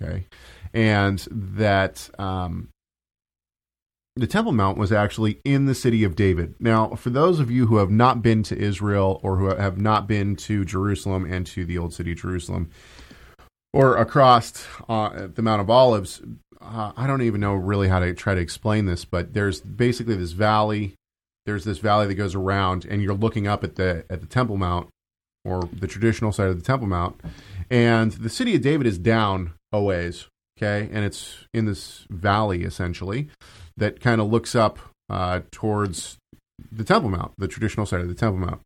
Okay, 0.00 0.26
and 0.74 1.26
that 1.30 2.10
um, 2.18 2.68
the 4.16 4.26
Temple 4.26 4.52
Mount 4.52 4.76
was 4.76 4.92
actually 4.92 5.40
in 5.44 5.66
the 5.66 5.74
city 5.74 6.02
of 6.02 6.16
David. 6.16 6.54
Now, 6.58 6.88
for 6.96 7.10
those 7.10 7.38
of 7.38 7.50
you 7.50 7.66
who 7.66 7.76
have 7.76 7.90
not 7.90 8.22
been 8.22 8.42
to 8.44 8.58
Israel 8.58 9.20
or 9.22 9.36
who 9.36 9.54
have 9.54 9.78
not 9.78 10.08
been 10.08 10.36
to 10.36 10.64
Jerusalem 10.64 11.30
and 11.30 11.46
to 11.48 11.64
the 11.64 11.78
old 11.78 11.94
city 11.94 12.12
of 12.12 12.18
Jerusalem, 12.18 12.70
or 13.72 13.96
across 13.98 14.66
uh, 14.88 15.28
the 15.32 15.42
Mount 15.42 15.60
of 15.60 15.68
Olives, 15.68 16.22
uh, 16.60 16.92
I 16.96 17.06
don't 17.06 17.22
even 17.22 17.40
know 17.40 17.54
really 17.54 17.88
how 17.88 17.98
to 18.00 18.14
try 18.14 18.34
to 18.34 18.40
explain 18.40 18.86
this, 18.86 19.04
but 19.04 19.34
there's 19.34 19.60
basically 19.60 20.16
this 20.16 20.32
valley. 20.32 20.94
There's 21.44 21.64
this 21.64 21.78
valley 21.78 22.06
that 22.08 22.14
goes 22.14 22.34
around, 22.34 22.84
and 22.84 23.02
you're 23.02 23.14
looking 23.14 23.46
up 23.46 23.62
at 23.64 23.76
the 23.76 24.04
at 24.10 24.20
the 24.20 24.26
Temple 24.26 24.56
Mount, 24.56 24.88
or 25.44 25.68
the 25.72 25.86
traditional 25.86 26.32
side 26.32 26.48
of 26.48 26.58
the 26.58 26.64
Temple 26.64 26.88
Mount, 26.88 27.20
and 27.70 28.12
the 28.12 28.28
city 28.30 28.54
of 28.54 28.62
David 28.62 28.86
is 28.86 28.98
down 28.98 29.52
a 29.72 29.80
ways, 29.80 30.26
okay, 30.58 30.88
and 30.92 31.04
it's 31.04 31.44
in 31.54 31.66
this 31.66 32.06
valley 32.10 32.64
essentially 32.64 33.28
that 33.76 34.00
kind 34.00 34.20
of 34.20 34.28
looks 34.28 34.54
up 34.54 34.78
uh, 35.10 35.40
towards 35.50 36.18
the 36.72 36.84
Temple 36.84 37.10
Mount, 37.10 37.32
the 37.38 37.48
traditional 37.48 37.86
side 37.86 38.00
of 38.00 38.08
the 38.08 38.14
Temple 38.14 38.38
Mount. 38.38 38.60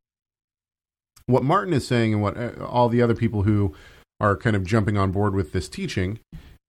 What 1.27 1.45
Martin 1.45 1.75
is 1.75 1.87
saying, 1.87 2.15
and 2.15 2.23
what 2.23 2.37
uh, 2.37 2.53
all 2.65 2.89
the 2.89 3.03
other 3.03 3.15
people 3.15 3.43
who 3.43 3.75
are 4.21 4.37
kind 4.37 4.57
of 4.57 4.65
jumping 4.65 4.97
on 4.97 5.11
board 5.11 5.35
with 5.35 5.53
this 5.53 5.69
teaching, 5.69 6.21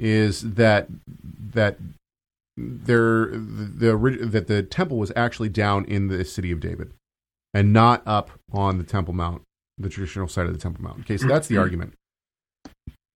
is 0.02 0.41
that 0.56 0.88
that 1.54 1.78
there 2.58 3.28
the, 3.28 3.95
the 3.95 4.26
that 4.26 4.47
the 4.47 4.64
temple 4.64 4.97
was 4.97 5.12
actually 5.16 5.49
down 5.49 5.86
in 5.86 6.08
the 6.08 6.26
city 6.26 6.52
of 6.52 6.60
David, 6.60 6.91
and 7.54 7.72
not 7.72 8.02
up 8.06 8.32
on 8.52 8.78
the 8.80 8.84
Temple 8.84 9.14
Mount, 9.14 9.43
the 9.78 9.89
traditional 9.89 10.28
side 10.28 10.47
of 10.47 10.54
the 10.54 10.60
Temple 10.60 10.84
Mount. 10.84 11.02
Okay, 11.02 11.18
so 11.18 11.28
that's 11.28 11.47
the 11.47 11.58
argument. 11.58 11.93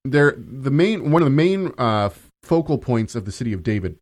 There, 0.04 0.34
the 0.36 0.70
main 0.70 1.10
one 1.10 1.22
of 1.22 1.26
the 1.26 1.34
main 1.34 1.72
uh, 1.78 2.10
focal 2.42 2.76
points 2.76 3.14
of 3.14 3.24
the 3.24 3.32
city 3.32 3.54
of 3.54 3.62
David 3.62 3.96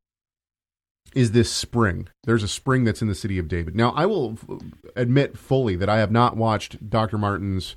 is 1.14 1.30
this 1.33 1.53
spring. 1.53 2.09
There's 2.24 2.43
a 2.43 2.49
spring 2.49 2.85
that's 2.85 3.03
in 3.03 3.09
the 3.09 3.14
city 3.14 3.39
of 3.39 3.47
David. 3.47 3.76
Now, 3.76 3.91
I 3.91 4.07
will 4.07 4.33
f- 4.33 4.61
admit 4.97 5.39
fully 5.39 5.76
that 5.76 5.89
I 5.89 5.99
have 5.99 6.11
not 6.11 6.37
watched 6.37 6.89
Dr. 6.89 7.18
Martin's 7.18 7.76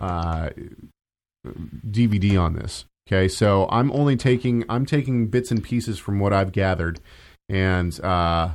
uh, 0.00 0.50
DVD 1.86 2.40
on 2.40 2.54
this. 2.54 2.84
Okay, 3.08 3.26
so 3.26 3.66
I'm 3.70 3.90
only 3.92 4.16
taking 4.16 4.64
I'm 4.68 4.84
taking 4.84 5.28
bits 5.28 5.50
and 5.50 5.64
pieces 5.64 5.98
from 5.98 6.18
what 6.18 6.34
I've 6.34 6.52
gathered 6.52 7.00
and 7.48 7.98
uh, 8.04 8.50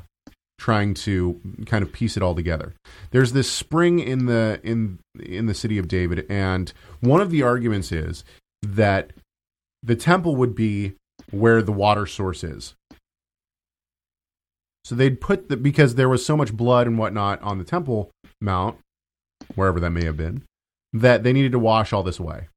trying 0.59 0.93
to 0.93 1.41
kind 1.65 1.81
of 1.81 1.91
piece 1.91 2.17
it 2.17 2.21
all 2.21 2.35
together. 2.35 2.75
There's 3.09 3.33
this 3.33 3.49
spring 3.49 3.97
in 3.97 4.27
the 4.27 4.59
in 4.63 4.99
in 5.19 5.47
the 5.47 5.55
city 5.55 5.79
of 5.79 5.87
David, 5.87 6.27
and 6.29 6.71
one 6.99 7.19
of 7.19 7.31
the 7.31 7.41
arguments 7.41 7.91
is 7.91 8.23
that 8.61 9.11
the 9.81 9.95
temple 9.95 10.35
would 10.35 10.53
be 10.53 10.93
where 11.31 11.63
the 11.63 11.71
water 11.71 12.05
source 12.05 12.43
is. 12.43 12.75
So 14.83 14.93
they'd 14.93 15.19
put 15.19 15.49
the 15.49 15.57
because 15.57 15.95
there 15.95 16.09
was 16.09 16.23
so 16.23 16.37
much 16.37 16.53
blood 16.53 16.85
and 16.85 16.99
whatnot 16.99 17.41
on 17.41 17.57
the 17.57 17.63
Temple 17.63 18.11
Mount, 18.39 18.77
wherever 19.55 19.79
that 19.79 19.89
may 19.89 20.03
have 20.05 20.17
been, 20.17 20.43
that 20.91 21.23
they 21.23 21.33
needed 21.33 21.53
to 21.53 21.59
wash 21.59 21.91
all 21.91 22.03
this 22.03 22.19
away. 22.19 22.49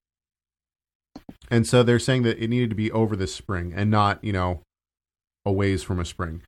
And 1.50 1.66
so 1.66 1.82
they're 1.82 1.98
saying 1.98 2.22
that 2.22 2.42
it 2.42 2.48
needed 2.48 2.70
to 2.70 2.76
be 2.76 2.90
over 2.90 3.16
this 3.16 3.34
spring 3.34 3.72
and 3.74 3.90
not, 3.90 4.22
you 4.22 4.32
know, 4.32 4.62
a 5.44 5.52
ways 5.52 5.82
from 5.82 6.00
a 6.00 6.04
spring. 6.04 6.42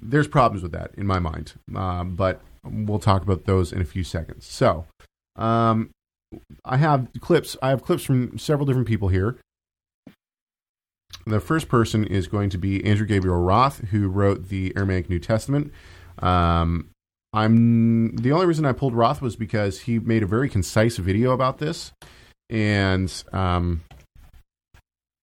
There's 0.00 0.28
problems 0.28 0.62
with 0.62 0.72
that 0.72 0.92
in 0.96 1.06
my 1.06 1.18
mind, 1.18 1.54
um, 1.74 2.16
but 2.16 2.42
we'll 2.64 2.98
talk 2.98 3.22
about 3.22 3.44
those 3.44 3.72
in 3.72 3.80
a 3.80 3.84
few 3.84 4.04
seconds. 4.04 4.46
So, 4.46 4.86
um, 5.36 5.90
I 6.64 6.76
have 6.76 7.08
clips. 7.20 7.56
I 7.62 7.70
have 7.70 7.82
clips 7.82 8.04
from 8.04 8.38
several 8.38 8.66
different 8.66 8.88
people 8.88 9.08
here. 9.08 9.38
The 11.24 11.40
first 11.40 11.68
person 11.68 12.04
is 12.04 12.28
going 12.28 12.50
to 12.50 12.58
be 12.58 12.84
Andrew 12.84 13.06
Gabriel 13.06 13.40
Roth, 13.40 13.78
who 13.88 14.08
wrote 14.08 14.48
the 14.48 14.72
Aramaic 14.76 15.08
New 15.08 15.18
Testament. 15.18 15.72
Um, 16.18 16.90
I'm 17.32 18.16
the 18.16 18.32
only 18.32 18.46
reason 18.46 18.64
I 18.64 18.72
pulled 18.72 18.94
Roth 18.94 19.20
was 19.20 19.36
because 19.36 19.80
he 19.80 19.98
made 19.98 20.22
a 20.22 20.26
very 20.26 20.48
concise 20.48 20.96
video 20.96 21.32
about 21.32 21.58
this, 21.58 21.92
and 22.48 23.12
um, 23.32 23.82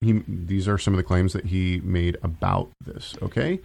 he 0.03 0.23
these 0.27 0.67
are 0.67 0.77
some 0.77 0.93
of 0.93 0.97
the 0.97 1.03
claims 1.03 1.33
that 1.33 1.45
he 1.45 1.81
made 1.83 2.17
about 2.23 2.71
this. 2.85 3.15
Okay, 3.21 3.59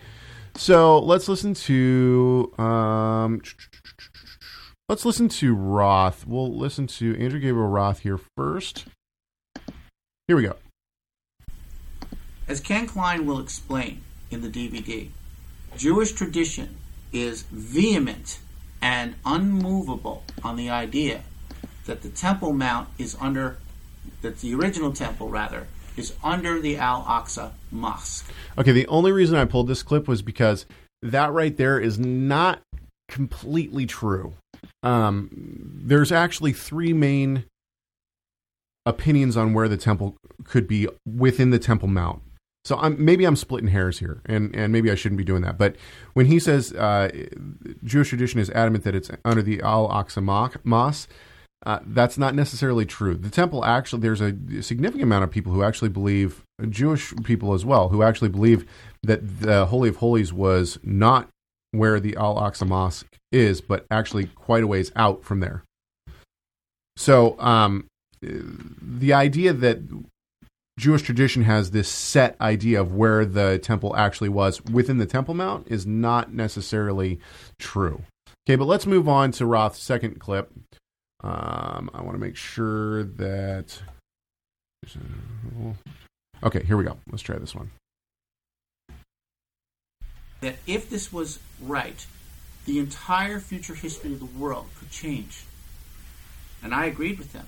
so 0.55 0.99
let's 0.99 1.29
listen 1.29 1.55
to 1.55 2.53
um, 2.59 3.43
let's 4.89 5.05
listen 5.05 5.29
to 5.29 5.55
Roth. 5.55 6.27
We'll 6.27 6.57
listen 6.57 6.87
to 6.89 7.19
Andrew 7.19 7.41
Gabriel 7.41 7.69
Roth 7.69 8.01
here 8.01 8.19
first. 8.37 8.87
Here 10.27 10.37
we 10.37 10.43
go. 10.43 10.57
As 12.47 12.61
Ken 12.61 12.87
Klein 12.87 13.27
will 13.27 13.41
explain 13.41 14.03
in 14.31 14.41
the 14.41 14.49
DVD, 14.49 15.09
Jewish 15.77 16.13
tradition 16.13 16.77
is 17.13 17.43
vehement 17.43 18.39
and 18.81 19.15
unmovable 19.25 20.25
on 20.43 20.57
the 20.57 20.71
idea 20.71 21.23
that 21.87 22.03
the 22.03 22.09
Temple 22.09 22.53
Mount 22.53 22.89
is 22.99 23.17
under, 23.21 23.59
that 24.23 24.41
the 24.41 24.55
original 24.55 24.93
temple, 24.93 25.29
rather, 25.29 25.67
is 25.99 26.15
under 26.23 26.61
the 26.61 26.77
Al 26.77 27.03
Aqsa 27.03 27.53
Mosque. 27.71 28.31
Okay, 28.57 28.73
the 28.73 28.87
only 28.87 29.13
reason 29.13 29.37
I 29.37 29.45
pulled 29.45 29.69
this 29.69 29.83
clip 29.83 30.09
was 30.09 30.23
because 30.23 30.67
that 31.03 31.33
right 31.33 31.57
there 31.57 31.79
is 31.79 31.99
not 31.99 32.61
completely 33.09 33.87
true. 33.87 34.35
Um, 34.83 35.31
there's 35.33 36.13
actually 36.13 36.53
three 36.53 36.93
main 36.93 37.45
opinions 38.87 39.37
on 39.37 39.53
where 39.53 39.69
the 39.69 39.77
temple 39.77 40.17
could 40.45 40.67
be 40.67 40.89
within 41.07 41.51
the 41.51 41.59
Temple 41.59 41.89
Mount. 41.89 42.23
So 42.65 42.77
I'm, 42.77 43.03
maybe 43.03 43.25
I'm 43.25 43.37
splitting 43.37 43.69
hairs 43.69 43.99
here, 43.99 44.21
and, 44.27 44.55
and 44.55 44.73
maybe 44.73 44.91
I 44.91 44.95
shouldn't 44.95 45.17
be 45.19 45.25
doing 45.25 45.43
that. 45.43 45.57
But 45.59 45.77
when 46.15 46.27
he 46.27 46.39
says 46.39 46.73
uh, 46.73 47.11
Jewish 47.85 48.09
tradition 48.09 48.41
is 48.41 48.51
adamant 48.51 48.85
that 48.85 48.95
it's 48.95 49.11
under 49.25 49.43
the 49.43 49.61
Al 49.63 49.89
Aqsa 49.89 50.23
Mosque, 50.23 51.09
uh, 51.67 51.81
that's 51.87 52.17
not 52.17 52.35
necessarily 52.35 52.87
true. 52.87 53.15
The 53.15 53.31
temple 53.31 53.65
actually, 53.65 54.01
there's 54.01 54.21
a 54.21 54.35
significant 54.63 55.03
amount 55.03 55.25
of 55.25 55.31
people 55.31 55.53
who 55.53 55.63
actually 55.63 55.89
believe, 55.89 56.43
Jewish 56.69 57.13
people 57.25 57.55
as 57.55 57.65
well, 57.65 57.89
who 57.89 58.03
actually 58.03 58.29
believe 58.29 58.65
that 59.03 59.41
the 59.41 59.67
Holy 59.67 59.89
of 59.89 59.97
Holies 59.97 60.33
was 60.33 60.79
not 60.83 61.29
where 61.73 62.01
the 62.01 62.17
Al 62.17 62.37
Aqsa 62.37 62.67
Mosque 62.67 63.17
is, 63.33 63.61
but 63.61 63.87
actually 63.91 64.27
quite 64.27 64.63
a 64.63 64.67
ways 64.67 64.93
out 64.97 65.25
from 65.25 65.41
there. 65.41 65.65
So 66.97 67.39
um, 67.39 67.87
the 68.23 69.13
idea 69.13 69.53
that 69.53 69.81
Jewish 70.79 71.03
tradition 71.03 71.43
has 71.43 71.73
this 71.73 71.89
set 71.89 72.37
idea 72.41 72.81
of 72.81 72.95
where 72.95 73.25
the 73.25 73.59
temple 73.59 73.97
actually 73.97 74.29
was 74.29 74.63
within 74.65 74.99
the 74.99 75.07
Temple 75.07 75.35
Mount 75.35 75.67
is 75.69 75.87
not 75.87 76.33
necessarily 76.33 77.19
true. 77.59 78.03
Okay, 78.47 78.57
but 78.57 78.67
let's 78.67 78.87
move 78.87 79.09
on 79.09 79.33
to 79.33 79.45
Roth's 79.45 79.81
second 79.81 80.21
clip. 80.21 80.51
Um, 81.21 81.91
I 81.93 82.03
want 82.03 82.13
to 82.13 82.19
make 82.19 82.37
sure 82.37 83.05
that. 83.05 83.81
Okay, 86.43 86.63
here 86.65 86.77
we 86.77 86.85
go. 86.85 86.97
Let's 87.11 87.23
try 87.23 87.37
this 87.37 87.55
one. 87.55 87.71
That 90.41 90.57
if 90.67 90.89
this 90.89 91.13
was 91.13 91.41
right, 91.61 92.07
the 92.65 92.79
entire 92.79 93.41
future 93.41 93.75
history 93.75 94.13
of 94.13 94.21
the 94.21 94.39
world 94.39 94.67
could 94.79 94.91
change. 94.91 95.45
And 96.63 96.73
I 96.73 96.87
agreed 96.87 97.19
with 97.19 97.33
them. 97.33 97.47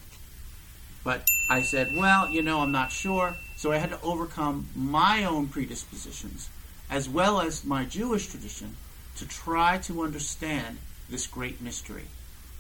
But 1.05 1.25
I 1.49 1.63
said, 1.63 1.97
well, 1.97 2.29
you 2.29 2.43
know, 2.43 2.61
I'm 2.61 2.73
not 2.73 2.91
sure. 2.91 3.37
So 3.57 3.71
I 3.71 3.79
had 3.79 3.91
to 3.91 4.01
overcome 4.03 4.67
my 4.75 5.25
own 5.25 5.49
predispositions, 5.49 6.49
as 6.91 7.09
well 7.09 7.41
as 7.41 7.65
my 7.65 7.85
Jewish 7.85 8.29
tradition, 8.29 8.77
to 9.17 9.29
try 9.29 9.79
to 9.79 10.03
understand 10.03 10.79
this 11.09 11.27
great 11.27 11.61
mystery. 11.61 12.07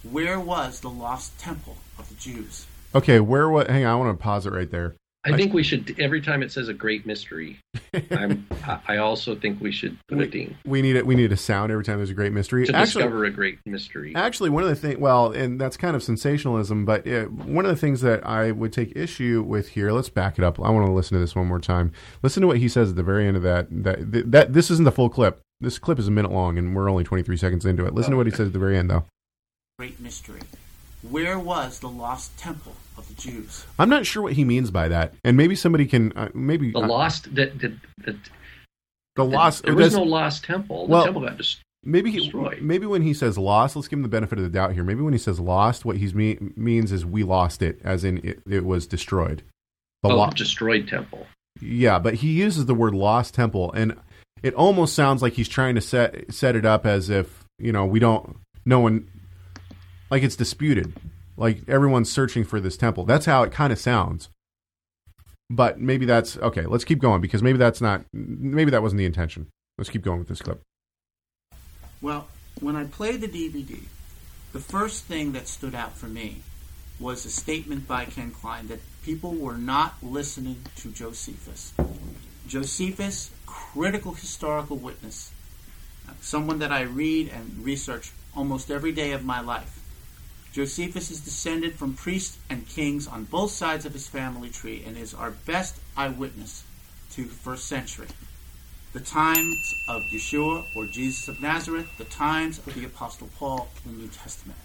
Where 0.03 0.40
was 0.40 0.80
the 0.80 0.90
lost 0.90 1.38
temple 1.38 1.76
of 1.98 2.09
the 2.09 2.14
Jews? 2.14 2.66
Okay, 2.94 3.20
where 3.20 3.51
what? 3.51 3.68
Hang 3.68 3.84
on, 3.84 3.92
I 3.92 3.96
want 3.96 4.18
to 4.18 4.22
pause 4.22 4.46
it 4.46 4.53
right 4.53 4.70
there. 4.70 4.94
I 5.22 5.36
think 5.36 5.53
we 5.53 5.62
should 5.62 5.94
every 6.01 6.22
time 6.22 6.42
it 6.42 6.51
says 6.51 6.68
a 6.68 6.74
great 6.74 7.05
mystery. 7.05 7.59
I'm, 8.11 8.46
I 8.88 8.96
also 8.96 9.34
think 9.34 9.61
we 9.61 9.70
should 9.70 9.98
put 10.09 10.16
we, 10.16 10.24
a 10.24 10.26
ding. 10.26 10.57
We 10.64 10.80
need 10.80 10.96
it. 10.96 11.07
We 11.07 11.14
need 11.14 11.30
a 11.30 11.36
sound 11.36 11.70
every 11.70 11.84
time 11.84 11.98
there's 11.98 12.09
a 12.09 12.14
great 12.14 12.32
mystery 12.32 12.64
to 12.64 12.74
actually, 12.74 13.03
discover 13.03 13.24
a 13.26 13.30
great 13.30 13.59
mystery. 13.66 14.14
Actually, 14.16 14.48
one 14.48 14.62
of 14.62 14.70
the 14.70 14.76
things, 14.76 14.98
well, 14.98 15.30
and 15.30 15.61
that's 15.61 15.76
kind 15.76 15.94
of 15.94 16.03
sensationalism, 16.03 16.86
but 16.86 17.07
it, 17.07 17.30
one 17.30 17.66
of 17.66 17.70
the 17.70 17.76
things 17.76 18.01
that 18.01 18.26
I 18.26 18.51
would 18.51 18.72
take 18.72 18.96
issue 18.96 19.44
with 19.46 19.68
here. 19.68 19.92
Let's 19.92 20.09
back 20.09 20.38
it 20.38 20.44
up. 20.44 20.59
I 20.59 20.70
want 20.70 20.86
to 20.86 20.92
listen 20.92 21.16
to 21.16 21.20
this 21.20 21.36
one 21.36 21.46
more 21.46 21.61
time. 21.61 21.92
Listen 22.22 22.40
to 22.40 22.46
what 22.46 22.57
he 22.57 22.68
says 22.68 22.88
at 22.88 22.96
the 22.96 23.03
very 23.03 23.28
end 23.28 23.36
of 23.36 23.42
that. 23.42 23.66
That 23.70 24.12
that, 24.12 24.32
that 24.32 24.53
this 24.55 24.70
isn't 24.70 24.84
the 24.84 24.92
full 24.92 25.11
clip. 25.11 25.42
This 25.61 25.78
clip 25.78 25.98
is 25.98 26.09
a 26.09 26.11
minute 26.11 26.32
long, 26.32 26.57
and 26.57 26.74
we're 26.74 26.88
only 26.88 27.05
23 27.05 27.36
seconds 27.36 27.66
into 27.66 27.84
it. 27.84 27.92
Listen 27.92 28.12
oh, 28.12 28.14
to 28.14 28.16
what 28.16 28.26
he 28.26 28.32
says 28.32 28.46
at 28.46 28.53
the 28.55 28.59
very 28.59 28.78
end, 28.78 28.88
though. 28.88 29.05
Great 29.81 29.99
mystery. 29.99 30.43
Where 31.09 31.39
was 31.39 31.78
the 31.78 31.89
lost 31.89 32.37
temple 32.37 32.74
of 32.99 33.09
the 33.09 33.14
Jews? 33.14 33.64
I'm 33.78 33.89
not 33.89 34.05
sure 34.05 34.22
what 34.22 34.35
he 34.35 34.45
means 34.45 34.70
by 34.70 34.89
that, 34.89 35.14
and 35.24 35.39
maybe 35.39 35.55
somebody 35.55 35.87
can 35.87 36.12
uh, 36.12 36.28
maybe 36.35 36.70
the 36.70 36.81
uh, 36.81 36.87
lost 36.87 37.35
that 37.35 37.59
that, 37.61 37.72
that 38.05 38.16
the 39.16 39.24
lost. 39.24 39.62
There 39.62 39.74
was 39.74 39.95
no 39.95 40.03
lost 40.03 40.45
temple. 40.45 40.87
The 40.87 40.93
well, 40.93 41.05
temple 41.05 41.22
got 41.22 41.39
destroyed. 41.39 41.64
Maybe 41.83 42.11
he, 42.11 42.31
maybe 42.61 42.85
when 42.85 43.01
he 43.01 43.14
says 43.14 43.39
lost, 43.39 43.74
let's 43.74 43.89
give 43.89 44.01
him 44.01 44.03
the 44.03 44.11
benefit 44.11 44.37
of 44.37 44.45
the 44.45 44.51
doubt 44.51 44.74
here. 44.74 44.85
Maybe 44.85 45.01
when 45.01 45.14
he 45.14 45.18
says 45.18 45.41
lost, 45.41 45.87
what 45.87 45.97
he 45.97 46.12
mean, 46.12 46.53
means 46.59 46.93
is 46.93 47.07
we 47.07 47.22
lost 47.22 47.62
it, 47.62 47.81
as 47.83 48.05
in 48.05 48.18
it, 48.18 48.43
it 48.47 48.66
was 48.66 48.87
destroyed. 48.87 49.45
The 50.03 50.11
oh, 50.11 50.16
lo- 50.16 50.31
destroyed 50.37 50.89
temple. 50.89 51.26
Yeah, 51.59 51.99
but 51.99 52.16
he 52.16 52.33
uses 52.33 52.66
the 52.66 52.74
word 52.74 52.95
lost 52.95 53.33
temple, 53.33 53.72
and 53.72 53.97
it 54.43 54.53
almost 54.53 54.95
sounds 54.95 55.22
like 55.22 55.33
he's 55.33 55.49
trying 55.49 55.74
to 55.76 55.81
set 55.81 56.35
set 56.35 56.55
it 56.55 56.66
up 56.66 56.85
as 56.85 57.09
if 57.09 57.47
you 57.59 57.72
know 57.72 57.87
we 57.87 57.99
don't, 57.99 58.37
no 58.66 58.81
one 58.81 59.09
like 60.11 60.22
it's 60.22 60.36
disputed. 60.36 60.94
Like 61.36 61.62
everyone's 61.68 62.11
searching 62.11 62.44
for 62.44 62.61
this 62.61 62.76
temple. 62.76 63.04
That's 63.04 63.26
how 63.26 63.42
it 63.42 63.52
kind 63.52 63.72
of 63.72 63.78
sounds. 63.78 64.28
But 65.48 65.80
maybe 65.80 66.06
that's 66.06 66.36
okay. 66.38 66.66
Let's 66.66 66.84
keep 66.84 67.00
going 67.00 67.20
because 67.20 67.42
maybe 67.42 67.58
that's 67.58 67.80
not. 67.80 68.04
Maybe 68.12 68.70
that 68.70 68.82
wasn't 68.82 68.98
the 68.98 69.06
intention. 69.06 69.48
Let's 69.78 69.90
keep 69.90 70.02
going 70.02 70.18
with 70.18 70.28
this 70.28 70.42
clip. 70.42 70.61
Well, 72.02 72.28
when 72.61 72.76
I 72.76 72.84
played 72.84 73.20
the 73.20 73.28
DVD, 73.28 73.80
the 74.52 74.61
first 74.61 75.04
thing 75.04 75.32
that 75.32 75.48
stood 75.48 75.74
out 75.74 75.96
for 75.96 76.06
me 76.06 76.42
was 76.98 77.24
a 77.24 77.30
statement 77.30 77.88
by 77.88 78.04
Ken 78.04 78.30
Klein 78.30 78.68
that 78.68 78.80
people 79.02 79.32
were 79.32 79.56
not 79.56 79.94
listening 80.02 80.62
to 80.76 80.90
Josephus. 80.90 81.72
Josephus, 82.46 83.30
critical 83.46 84.12
historical 84.12 84.76
witness, 84.76 85.32
someone 86.20 86.58
that 86.58 86.72
I 86.72 86.82
read 86.82 87.28
and 87.28 87.64
research 87.64 88.12
almost 88.36 88.70
every 88.70 88.92
day 88.92 89.12
of 89.12 89.24
my 89.24 89.40
life. 89.40 89.80
Josephus 90.53 91.12
is 91.12 91.20
descended 91.20 91.74
from 91.74 91.94
priests 91.94 92.38
and 92.48 92.68
kings 92.68 93.07
on 93.07 93.24
both 93.24 93.53
sides 93.53 93.86
of 93.86 93.92
his 93.92 94.09
family 94.09 94.51
tree 94.51 94.82
and 94.84 94.96
is 94.96 95.14
our 95.14 95.30
best 95.30 95.80
eyewitness 95.96 96.64
to 97.12 97.24
the 97.24 97.30
first 97.30 97.66
century. 97.66 98.09
The 98.92 99.01
times 99.01 99.74
of 99.88 100.03
Yeshua 100.12 100.64
or 100.74 100.86
Jesus 100.86 101.28
of 101.28 101.40
Nazareth, 101.40 101.86
the 101.98 102.05
times 102.05 102.59
of 102.59 102.74
the 102.74 102.84
Apostle 102.84 103.28
Paul 103.38 103.68
in 103.84 103.92
the 103.92 103.98
New 104.03 104.09
Testament. 104.09 104.59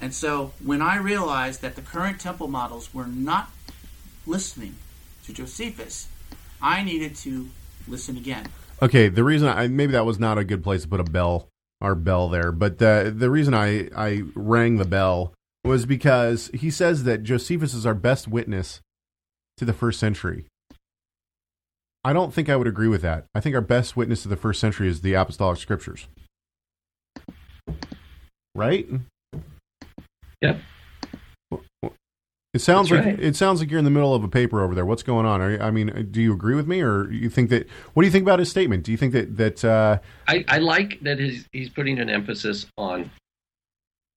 And 0.00 0.12
so 0.12 0.52
when 0.62 0.82
I 0.82 0.96
realized 0.96 1.62
that 1.62 1.76
the 1.76 1.82
current 1.82 2.20
temple 2.20 2.48
models 2.48 2.92
were 2.92 3.06
not 3.06 3.50
listening 4.26 4.74
to 5.24 5.32
Josephus, 5.32 6.08
I 6.60 6.82
needed 6.82 7.14
to 7.16 7.48
listen 7.86 8.16
again. 8.16 8.48
Okay, 8.80 9.08
the 9.08 9.22
reason 9.22 9.46
I 9.46 9.68
maybe 9.68 9.92
that 9.92 10.04
was 10.04 10.18
not 10.18 10.38
a 10.38 10.44
good 10.44 10.64
place 10.64 10.82
to 10.82 10.88
put 10.88 10.98
a 10.98 11.04
bell 11.04 11.51
our 11.82 11.94
bell 11.94 12.28
there. 12.28 12.52
But 12.52 12.78
the 12.78 13.12
the 13.14 13.28
reason 13.28 13.52
I 13.52 13.88
I 13.94 14.22
rang 14.34 14.76
the 14.76 14.86
bell 14.86 15.34
was 15.64 15.84
because 15.84 16.50
he 16.54 16.70
says 16.70 17.04
that 17.04 17.22
Josephus 17.22 17.74
is 17.74 17.84
our 17.84 17.94
best 17.94 18.26
witness 18.28 18.80
to 19.58 19.64
the 19.64 19.72
first 19.72 20.00
century. 20.00 20.46
I 22.04 22.12
don't 22.12 22.32
think 22.32 22.48
I 22.48 22.56
would 22.56 22.66
agree 22.66 22.88
with 22.88 23.02
that. 23.02 23.26
I 23.34 23.40
think 23.40 23.54
our 23.54 23.60
best 23.60 23.96
witness 23.96 24.22
to 24.22 24.28
the 24.28 24.36
first 24.36 24.60
century 24.60 24.88
is 24.88 25.02
the 25.02 25.14
apostolic 25.14 25.58
scriptures. 25.58 26.08
Right? 28.54 28.88
Yep. 30.40 30.60
It 32.54 32.60
sounds 32.60 32.90
That's 32.90 33.06
like 33.06 33.16
right. 33.16 33.24
it 33.24 33.34
sounds 33.34 33.60
like 33.60 33.70
you're 33.70 33.78
in 33.78 33.84
the 33.86 33.90
middle 33.90 34.14
of 34.14 34.22
a 34.24 34.28
paper 34.28 34.62
over 34.62 34.74
there. 34.74 34.84
What's 34.84 35.02
going 35.02 35.24
on? 35.24 35.40
Are, 35.40 35.50
you- 35.52 35.58
I 35.60 35.70
mean, 35.70 36.08
do 36.10 36.20
you 36.20 36.34
agree 36.34 36.54
with 36.54 36.66
me, 36.66 36.82
or 36.82 37.10
you 37.10 37.30
think 37.30 37.48
that? 37.48 37.66
What 37.94 38.02
do 38.02 38.06
you 38.06 38.12
think 38.12 38.22
about 38.22 38.38
his 38.40 38.50
statement? 38.50 38.84
Do 38.84 38.90
you 38.92 38.98
think 38.98 39.14
that 39.14 39.36
that? 39.38 39.64
Uh, 39.64 39.98
I, 40.28 40.44
I 40.48 40.58
like 40.58 41.00
that 41.00 41.18
he's 41.18 41.48
he's 41.52 41.70
putting 41.70 41.98
an 41.98 42.10
emphasis 42.10 42.66
on 42.76 43.10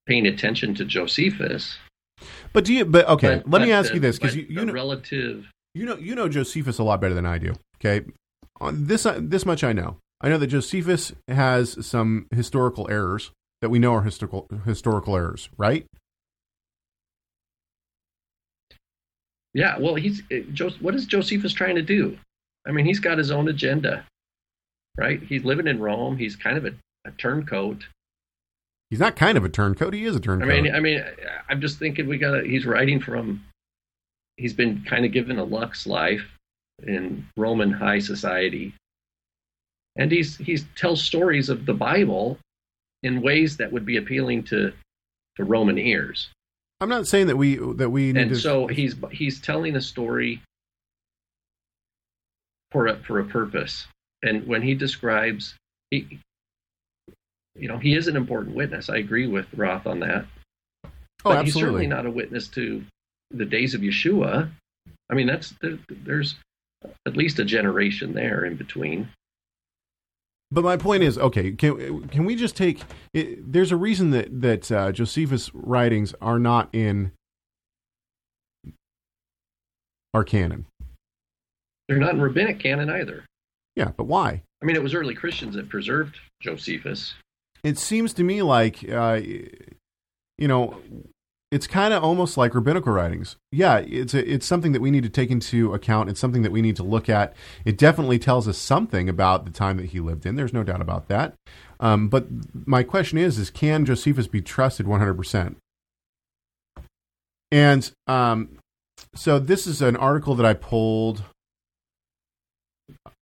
paying 0.06 0.28
attention 0.28 0.76
to 0.76 0.84
Josephus. 0.86 1.78
but 2.52 2.66
do 2.66 2.74
you? 2.74 2.84
But 2.84 3.08
okay, 3.08 3.38
but- 3.46 3.50
let 3.50 3.62
me 3.62 3.72
ask 3.72 3.90
the- 3.90 3.96
you 3.96 4.00
this 4.02 4.20
because 4.20 4.36
you, 4.36 4.46
you 4.50 4.66
know 4.66 4.74
relative. 4.74 5.46
you 5.74 5.86
know 5.86 5.96
you 5.96 6.14
know 6.14 6.28
Josephus 6.28 6.78
a 6.78 6.84
lot 6.84 7.00
better 7.00 7.14
than 7.14 7.26
I 7.26 7.38
do. 7.38 7.54
Okay, 7.80 8.06
on 8.60 8.88
this 8.88 9.06
uh, 9.06 9.18
this 9.22 9.46
much 9.46 9.64
I 9.64 9.72
know. 9.72 9.96
I 10.20 10.28
know 10.28 10.38
that 10.40 10.48
Josephus 10.48 11.14
has 11.30 11.86
some 11.86 12.28
historical 12.36 12.86
errors 12.92 13.32
that 13.62 13.70
we 13.70 13.80
know 13.80 13.94
are 13.94 14.02
historical 14.04 14.50
historical 14.66 15.16
errors, 15.16 15.48
right? 15.58 15.86
Yeah, 19.56 19.80
well, 19.80 19.96
he's 19.96 20.22
uh, 20.34 20.70
what 20.82 20.96
is 20.96 21.06
Josephus 21.06 21.54
trying 21.54 21.76
to 21.76 21.82
do? 21.82 22.18
I 22.68 22.72
mean, 22.72 22.86
he's 22.86 23.00
got 23.00 23.18
his 23.18 23.32
own 23.32 23.48
agenda, 23.48 24.06
right? 24.98 25.24
He's 25.24 25.46
living 25.46 25.66
in 25.68 25.80
Rome. 25.80 26.18
He's 26.18 26.36
kind 26.36 26.58
of 26.58 26.66
a, 26.66 26.74
a 27.06 27.12
turncoat. 27.12 27.86
He's 28.90 29.00
not 29.00 29.16
kind 29.16 29.38
of 29.38 29.46
a 29.46 29.50
turncoat. 29.50 29.94
He 29.94 30.04
is 30.04 30.14
a 30.14 30.20
turncoat. 30.20 30.52
I 30.52 30.62
mean, 30.62 30.76
I 30.76 30.82
mean, 30.82 31.02
I'm 31.48 31.62
just 31.62 31.80
thinking 31.80 32.06
we 32.08 32.18
got. 32.18 32.44
He's 32.44 32.66
writing 32.66 33.00
from. 33.00 33.46
He's 34.36 34.54
been 34.54 34.84
kind 34.84 35.06
of 35.06 35.14
given 35.14 35.40
a 35.40 35.46
lux 35.46 35.88
life 35.88 36.28
in 36.84 37.26
Roman 37.38 37.72
high 37.72 38.00
society, 38.00 38.76
and 39.96 40.12
he's 40.12 40.36
he's 40.36 40.66
tells 40.76 41.02
stories 41.02 41.48
of 41.48 41.66
the 41.66 41.74
Bible 41.74 42.38
in 43.04 43.22
ways 43.22 43.56
that 43.56 43.72
would 43.72 43.86
be 43.86 43.96
appealing 43.96 44.44
to 44.44 44.74
to 45.38 45.44
Roman 45.46 45.78
ears. 45.78 46.30
I'm 46.82 46.90
not 46.90 47.08
saying 47.08 47.28
that 47.28 47.38
we 47.38 47.56
that 47.56 47.90
we 47.90 48.12
need 48.12 48.18
and 48.18 48.30
to. 48.32 48.36
so 48.36 48.68
he's 48.68 48.96
he's 49.12 49.40
telling 49.40 49.76
a 49.76 49.82
story 49.82 50.42
for 52.72 52.88
a 52.88 52.98
for 52.98 53.20
a 53.20 53.26
purpose 53.26 53.88
and 54.22 54.46
when 54.48 54.62
he 54.62 54.74
describes 54.74 55.56
he 55.92 56.20
you 57.56 57.68
know 57.68 57.78
he 57.78 57.96
is 57.96 58.08
an 58.08 58.18
important 58.18 58.56
witness 58.56 58.90
i 58.90 58.98
agree 58.98 59.28
with 59.28 59.46
roth 59.56 59.88
on 59.88 60.00
that 60.02 60.26
oh, 60.84 60.90
but 61.24 61.46
he's 61.46 61.54
certainly 61.54 61.86
absolutely. 61.86 61.88
not 61.88 62.06
a 62.06 62.12
witness 62.12 62.48
to 62.50 62.84
the 63.32 63.46
days 63.46 63.74
of 63.74 63.82
yeshua 63.82 64.50
i 65.10 65.14
mean 65.14 65.28
that's 65.28 65.54
there, 65.62 65.80
there's 65.90 66.36
at 67.06 67.16
least 67.16 67.40
a 67.40 67.46
generation 67.46 68.14
there 68.14 68.44
in 68.44 68.56
between 68.56 69.08
But 70.56 70.64
my 70.64 70.78
point 70.78 71.04
is, 71.04 71.18
okay, 71.18 71.52
can 71.52 72.08
can 72.08 72.24
we 72.24 72.36
just 72.36 72.56
take? 72.56 72.82
It, 73.14 73.52
there's 73.52 73.74
a 73.74 73.76
reason 73.76 74.12
that 74.12 74.42
that 74.42 74.72
uh, 74.72 74.92
Josephus' 74.94 75.52
writings 75.54 76.16
are 76.22 76.40
not 76.40 76.70
in 76.74 77.12
our 80.14 80.24
canon. 80.24 80.66
they're 81.90 81.98
not 81.98 82.14
in 82.14 82.22
rabbinic 82.22 82.58
canon 82.60 82.90
either 82.90 83.26
Yeah, 83.76 83.92
but 83.98 84.06
why? 84.06 84.42
i 84.62 84.66
mean 84.66 84.78
it 84.78 84.82
was 84.82 84.94
early 84.96 85.14
christians 85.14 85.56
that 85.56 85.68
preserved 85.68 86.16
josephus 86.42 87.14
It 87.66 87.78
seems 87.78 88.14
to 88.14 88.24
me 88.24 88.42
like, 88.42 88.78
uh, 88.90 89.20
you 89.22 90.48
know, 90.48 90.80
it's 91.52 91.68
kind 91.68 91.94
of 91.94 92.04
almost 92.04 92.38
like 92.38 92.56
rabbinical 92.56 92.92
writings. 92.92 93.38
Yeah, 93.52 93.78
it's 93.78 94.14
a, 94.14 94.32
it's 94.32 94.46
something 94.46 94.72
that 94.72 94.82
we 94.82 94.92
need 94.92 95.04
to 95.04 95.10
take 95.10 95.30
into 95.30 95.74
account. 95.74 96.10
It's 96.10 96.20
something 96.20 96.42
that 96.42 96.52
we 96.52 96.62
need 96.62 96.76
to 96.78 96.84
look 96.84 97.08
at. 97.08 97.36
It 97.66 97.78
definitely 97.78 98.20
tells 98.20 98.48
us 98.48 98.58
something 98.58 99.08
about 99.08 99.46
the 99.46 99.52
time 99.52 99.78
that 99.78 99.88
he 99.88 100.00
lived 100.00 100.26
in. 100.26 100.36
There's 100.36 100.54
no 100.54 100.64
doubt 100.64 100.82
about 100.82 101.08
that. 101.10 101.36
Um, 101.80 102.08
but 102.10 102.28
my 102.66 102.84
question 102.84 103.18
is: 103.18 103.38
is 103.38 103.50
can 103.50 103.86
Josephus 103.86 104.28
be 104.28 104.42
trusted 104.42 104.88
100 104.88 105.14
percent? 105.14 105.58
And 107.52 107.90
um, 108.08 108.58
so 109.14 109.40
this 109.40 109.68
is 109.68 109.82
an 109.82 109.96
article 109.96 110.36
that 110.36 110.46
I 110.46 110.56
pulled, 110.56 111.24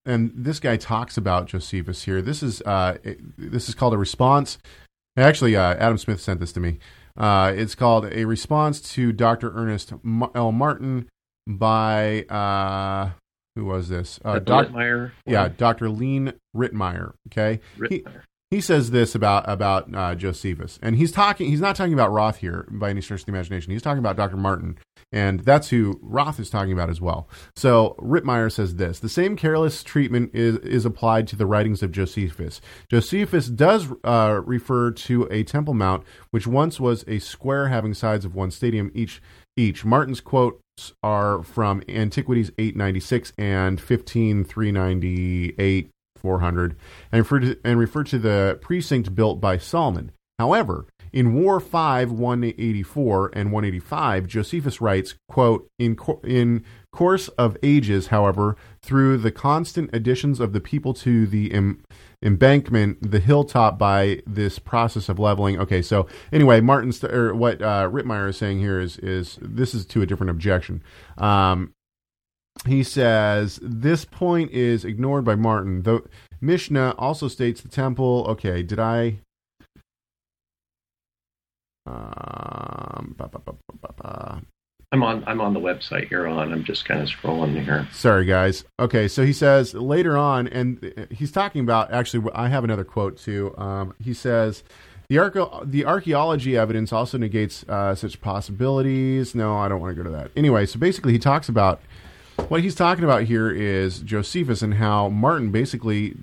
and 0.06 0.32
this 0.34 0.60
guy 0.60 0.78
talks 0.78 1.18
about 1.18 1.48
Josephus 1.48 2.04
here. 2.04 2.22
This 2.22 2.42
is 2.42 2.62
uh, 2.62 2.98
this 3.38 3.68
is 3.68 3.76
called 3.76 3.94
a 3.94 3.98
response. 3.98 4.58
Actually, 5.18 5.56
uh, 5.56 5.76
Adam 5.76 5.98
Smith 5.98 6.22
sent 6.22 6.40
this 6.40 6.54
to 6.54 6.60
me. 6.60 6.80
Uh, 7.18 7.53
it's 7.55 7.76
called 7.76 8.05
a 8.11 8.26
response 8.26 8.82
to 8.93 9.11
Dr. 9.11 9.51
Ernest 9.55 9.93
L. 10.36 10.51
Martin 10.51 11.07
by 11.47 12.24
uh, 12.24 13.11
who 13.55 13.66
was 13.66 13.89
this? 13.89 14.20
Uh, 14.26 14.39
doc- 14.39 14.70
Ritmeyer 14.70 15.11
yeah. 15.26 15.49
Dr. 15.49 15.89
Leen 15.89 16.34
Ritmeyer. 16.55 17.14
Okay, 17.28 17.59
he, 17.76 17.99
Ritmeyer. 18.01 18.22
he 18.49 18.61
says 18.61 18.91
this 18.91 19.14
about 19.14 19.47
about 19.47 19.93
uh, 19.93 20.16
Josephus, 20.16 20.80
and 20.82 20.95
he's 20.95 21.11
talking. 21.11 21.49
He's 21.49 21.61
not 21.61 21.76
talking 21.76 21.93
about 21.93 22.11
Roth 22.11 22.38
here 22.38 22.68
by 22.72 22.89
any 22.89 23.01
stretch 23.01 23.22
of 23.22 23.26
the 23.28 23.32
imagination. 23.32 23.72
He's 23.72 23.82
talking 23.84 23.99
about 23.99 24.16
Dr. 24.16 24.38
Martin, 24.38 24.78
and 25.14 25.41
that's 25.41 25.70
who 25.70 25.99
Roth 26.01 26.39
is 26.39 26.49
talking 26.49 26.74
about 26.74 26.89
as 26.89 26.99
well. 26.99 27.30
So 27.55 27.95
Ritmeyer 27.99 28.51
says 28.51 28.76
this: 28.76 28.99
the 28.99 29.09
same 29.09 29.36
careless 29.36 29.84
treatment 29.84 30.32
is 30.34 30.57
is 30.57 30.86
applied 30.86 31.28
to 31.30 31.36
the 31.36 31.45
writings 31.45 31.84
of 31.84 31.91
Josephus. 31.91 32.59
Josephus 32.89 33.47
does 33.47 33.88
uh, 34.03 34.41
refer 34.43 34.91
to 34.91 35.28
a 35.32 35.43
temple 35.43 35.74
mount 35.74 36.03
which 36.32 36.47
once 36.47 36.80
was 36.80 37.03
a 37.07 37.20
square 37.20 37.68
having 37.68 37.93
sides 37.93 38.26
of 38.26 38.36
one 38.36 38.51
stadium 38.51 38.91
each. 38.93 39.22
Each 39.55 39.86
Martin's 39.86 40.20
quotes 40.20 40.93
are 41.03 41.43
from 41.43 41.84
Antiquities 41.88 42.49
896 42.57 43.34
and 43.38 43.80
15398 43.80 45.91
400 46.18 46.76
and 47.11 47.20
refer 47.20 47.39
to, 47.39 47.59
and 47.64 47.78
refer 47.78 48.03
to 48.05 48.18
the 48.18 48.57
precinct 48.61 49.14
built 49.14 49.39
by 49.39 49.57
Solomon. 49.57 50.11
However, 50.39 50.88
in 51.14 51.36
War 51.36 51.59
5, 51.59 52.11
184 52.11 53.32
and 53.34 53.51
185, 53.51 54.28
Josephus 54.28 54.82
writes, 54.82 55.14
quote, 55.28 55.70
in, 55.78 55.95
co- 55.95 56.20
in 56.24 56.66
course 56.91 57.28
of 57.30 57.55
ages, 57.61 58.07
however, 58.07 58.57
through 58.82 59.18
the 59.18 59.32
constant 59.32 59.91
additions 59.93 60.39
of 60.39 60.53
the 60.53 60.59
people 60.59 60.93
to 60.95 61.28
the 61.28 61.51
em- 61.51 61.84
embankment, 62.24 63.11
the 63.11 63.20
hilltop 63.20 63.78
by 63.78 64.24
this 64.26 64.57
process 64.57 65.07
of 65.07 65.20
leveling. 65.20 65.59
Okay, 65.59 65.84
so 65.84 66.07
anyway, 66.32 66.59
Martin's, 66.61 67.03
or 67.03 67.36
what 67.36 67.61
uh, 67.61 67.88
Ritmeyer 67.89 68.30
is 68.30 68.38
saying 68.38 68.59
here 68.59 68.80
is, 68.80 68.97
is 68.97 69.38
this 69.39 69.76
is 69.76 69.86
to 69.86 70.01
a 70.01 70.07
different 70.07 70.32
objection. 70.32 70.82
Um, 71.20 71.74
he 72.66 72.84
says 72.84 73.59
this 73.61 74.05
point 74.05 74.51
is 74.51 74.86
ignored 74.86 75.26
by 75.26 75.36
Martin. 75.36 75.84
The 75.84 76.03
Mishnah 76.41 76.95
also 76.97 77.28
states 77.28 77.61
the 77.61 77.70
temple. 77.70 78.26
Okay, 78.30 78.64
did 78.64 78.80
I? 78.80 79.20
Um, 81.86 83.16
ba, 83.18 83.28
ba, 83.28 83.40
ba, 83.40 83.54
ba, 83.54 83.76
ba, 83.82 83.94
ba. 83.98 84.42
I'm 84.92 85.02
on. 85.02 85.24
I'm 85.26 85.42
on 85.42 85.54
the 85.54 85.60
website 85.60 86.12
you're 86.12 86.28
on. 86.28 86.54
I'm 86.54 86.64
just 86.64 86.86
kind 86.86 87.02
of 87.02 87.10
scrolling 87.10 87.62
here. 87.64 87.88
Sorry, 87.92 88.26
guys. 88.26 88.64
Okay, 88.80 89.08
so 89.08 89.26
he 89.26 89.34
says 89.34 89.74
later 89.74 90.16
on, 90.16 90.48
and 90.48 91.08
he's 91.10 91.32
talking 91.32 91.62
about 91.62 91.92
actually. 91.92 92.30
I 92.36 92.48
have 92.50 92.64
another 92.64 92.84
quote 92.84 93.18
too. 93.18 93.56
Um, 93.58 93.94
he 94.00 94.14
says. 94.14 94.64
The, 95.10 95.62
the 95.66 95.86
archaeology 95.86 96.58
evidence 96.58 96.92
also 96.92 97.20
negates 97.20 97.64
uh, 97.70 97.94
such 97.94 98.20
possibilities. 98.22 99.36
No, 99.36 99.58
I 99.58 99.68
don't 99.68 99.80
want 99.80 99.96
to 99.96 100.02
go 100.02 100.10
to 100.10 100.16
that. 100.16 100.32
Anyway, 100.36 100.66
so 100.66 100.80
basically, 100.80 101.12
he 101.12 101.20
talks 101.20 101.50
about 101.50 101.82
what 102.48 102.64
he's 102.64 102.74
talking 102.74 103.04
about 103.04 103.24
here 103.24 103.52
is 103.52 104.00
Josephus 104.00 104.62
and 104.62 104.76
how 104.76 105.10
Martin 105.10 105.52
basically 105.52 106.16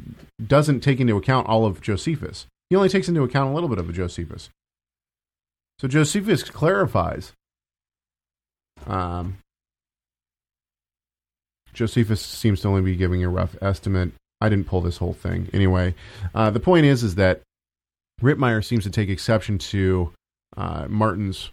doesn't 0.44 0.80
take 0.80 0.98
into 0.98 1.16
account 1.16 1.46
all 1.46 1.66
of 1.66 1.80
Josephus. 1.80 2.46
He 2.68 2.74
only 2.74 2.88
takes 2.88 3.08
into 3.08 3.22
account 3.22 3.50
a 3.50 3.54
little 3.54 3.68
bit 3.68 3.78
of 3.78 3.88
a 3.88 3.92
Josephus. 3.92 4.48
So 5.80 5.88
Josephus 5.88 6.42
clarifies. 6.42 7.32
Um, 8.86 9.38
Josephus 11.72 12.20
seems 12.20 12.60
to 12.60 12.68
only 12.68 12.82
be 12.82 12.96
giving 12.96 13.24
a 13.24 13.30
rough 13.30 13.56
estimate. 13.62 14.12
I 14.42 14.50
didn't 14.50 14.66
pull 14.66 14.82
this 14.82 14.98
whole 14.98 15.14
thing 15.14 15.48
anyway. 15.54 15.94
Uh, 16.34 16.50
the 16.50 16.60
point 16.60 16.84
is, 16.84 17.02
is 17.02 17.14
that 17.14 17.40
Ritmeyer 18.20 18.62
seems 18.62 18.84
to 18.84 18.90
take 18.90 19.08
exception 19.08 19.56
to 19.56 20.12
uh, 20.54 20.84
Martin's 20.86 21.48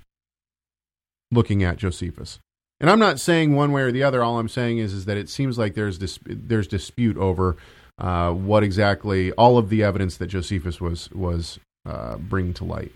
looking 1.32 1.64
at 1.64 1.78
Josephus. 1.78 2.40
And 2.82 2.90
I'm 2.90 3.00
not 3.00 3.22
saying 3.22 3.56
one 3.56 3.72
way 3.72 3.84
or 3.84 3.94
the 3.94 4.04
other. 4.04 4.22
All 4.22 4.40
I'm 4.40 4.50
saying 4.50 4.80
is, 4.80 4.92
is 4.92 5.06
that 5.06 5.16
it 5.16 5.30
seems 5.30 5.58
like 5.58 5.74
there's 5.74 5.98
dis- 5.98 6.20
there's 6.26 6.68
dispute 6.68 7.16
over 7.16 7.56
uh, 7.98 8.32
what 8.34 8.62
exactly 8.62 9.32
all 9.32 9.58
of 9.58 9.70
the 9.70 9.84
evidence 9.84 10.18
that 10.18 10.28
Josephus 10.28 10.82
was 10.82 11.10
was 11.12 11.60
uh, 11.86 12.18
bringing 12.18 12.54
to 12.56 12.66
light. 12.66 12.92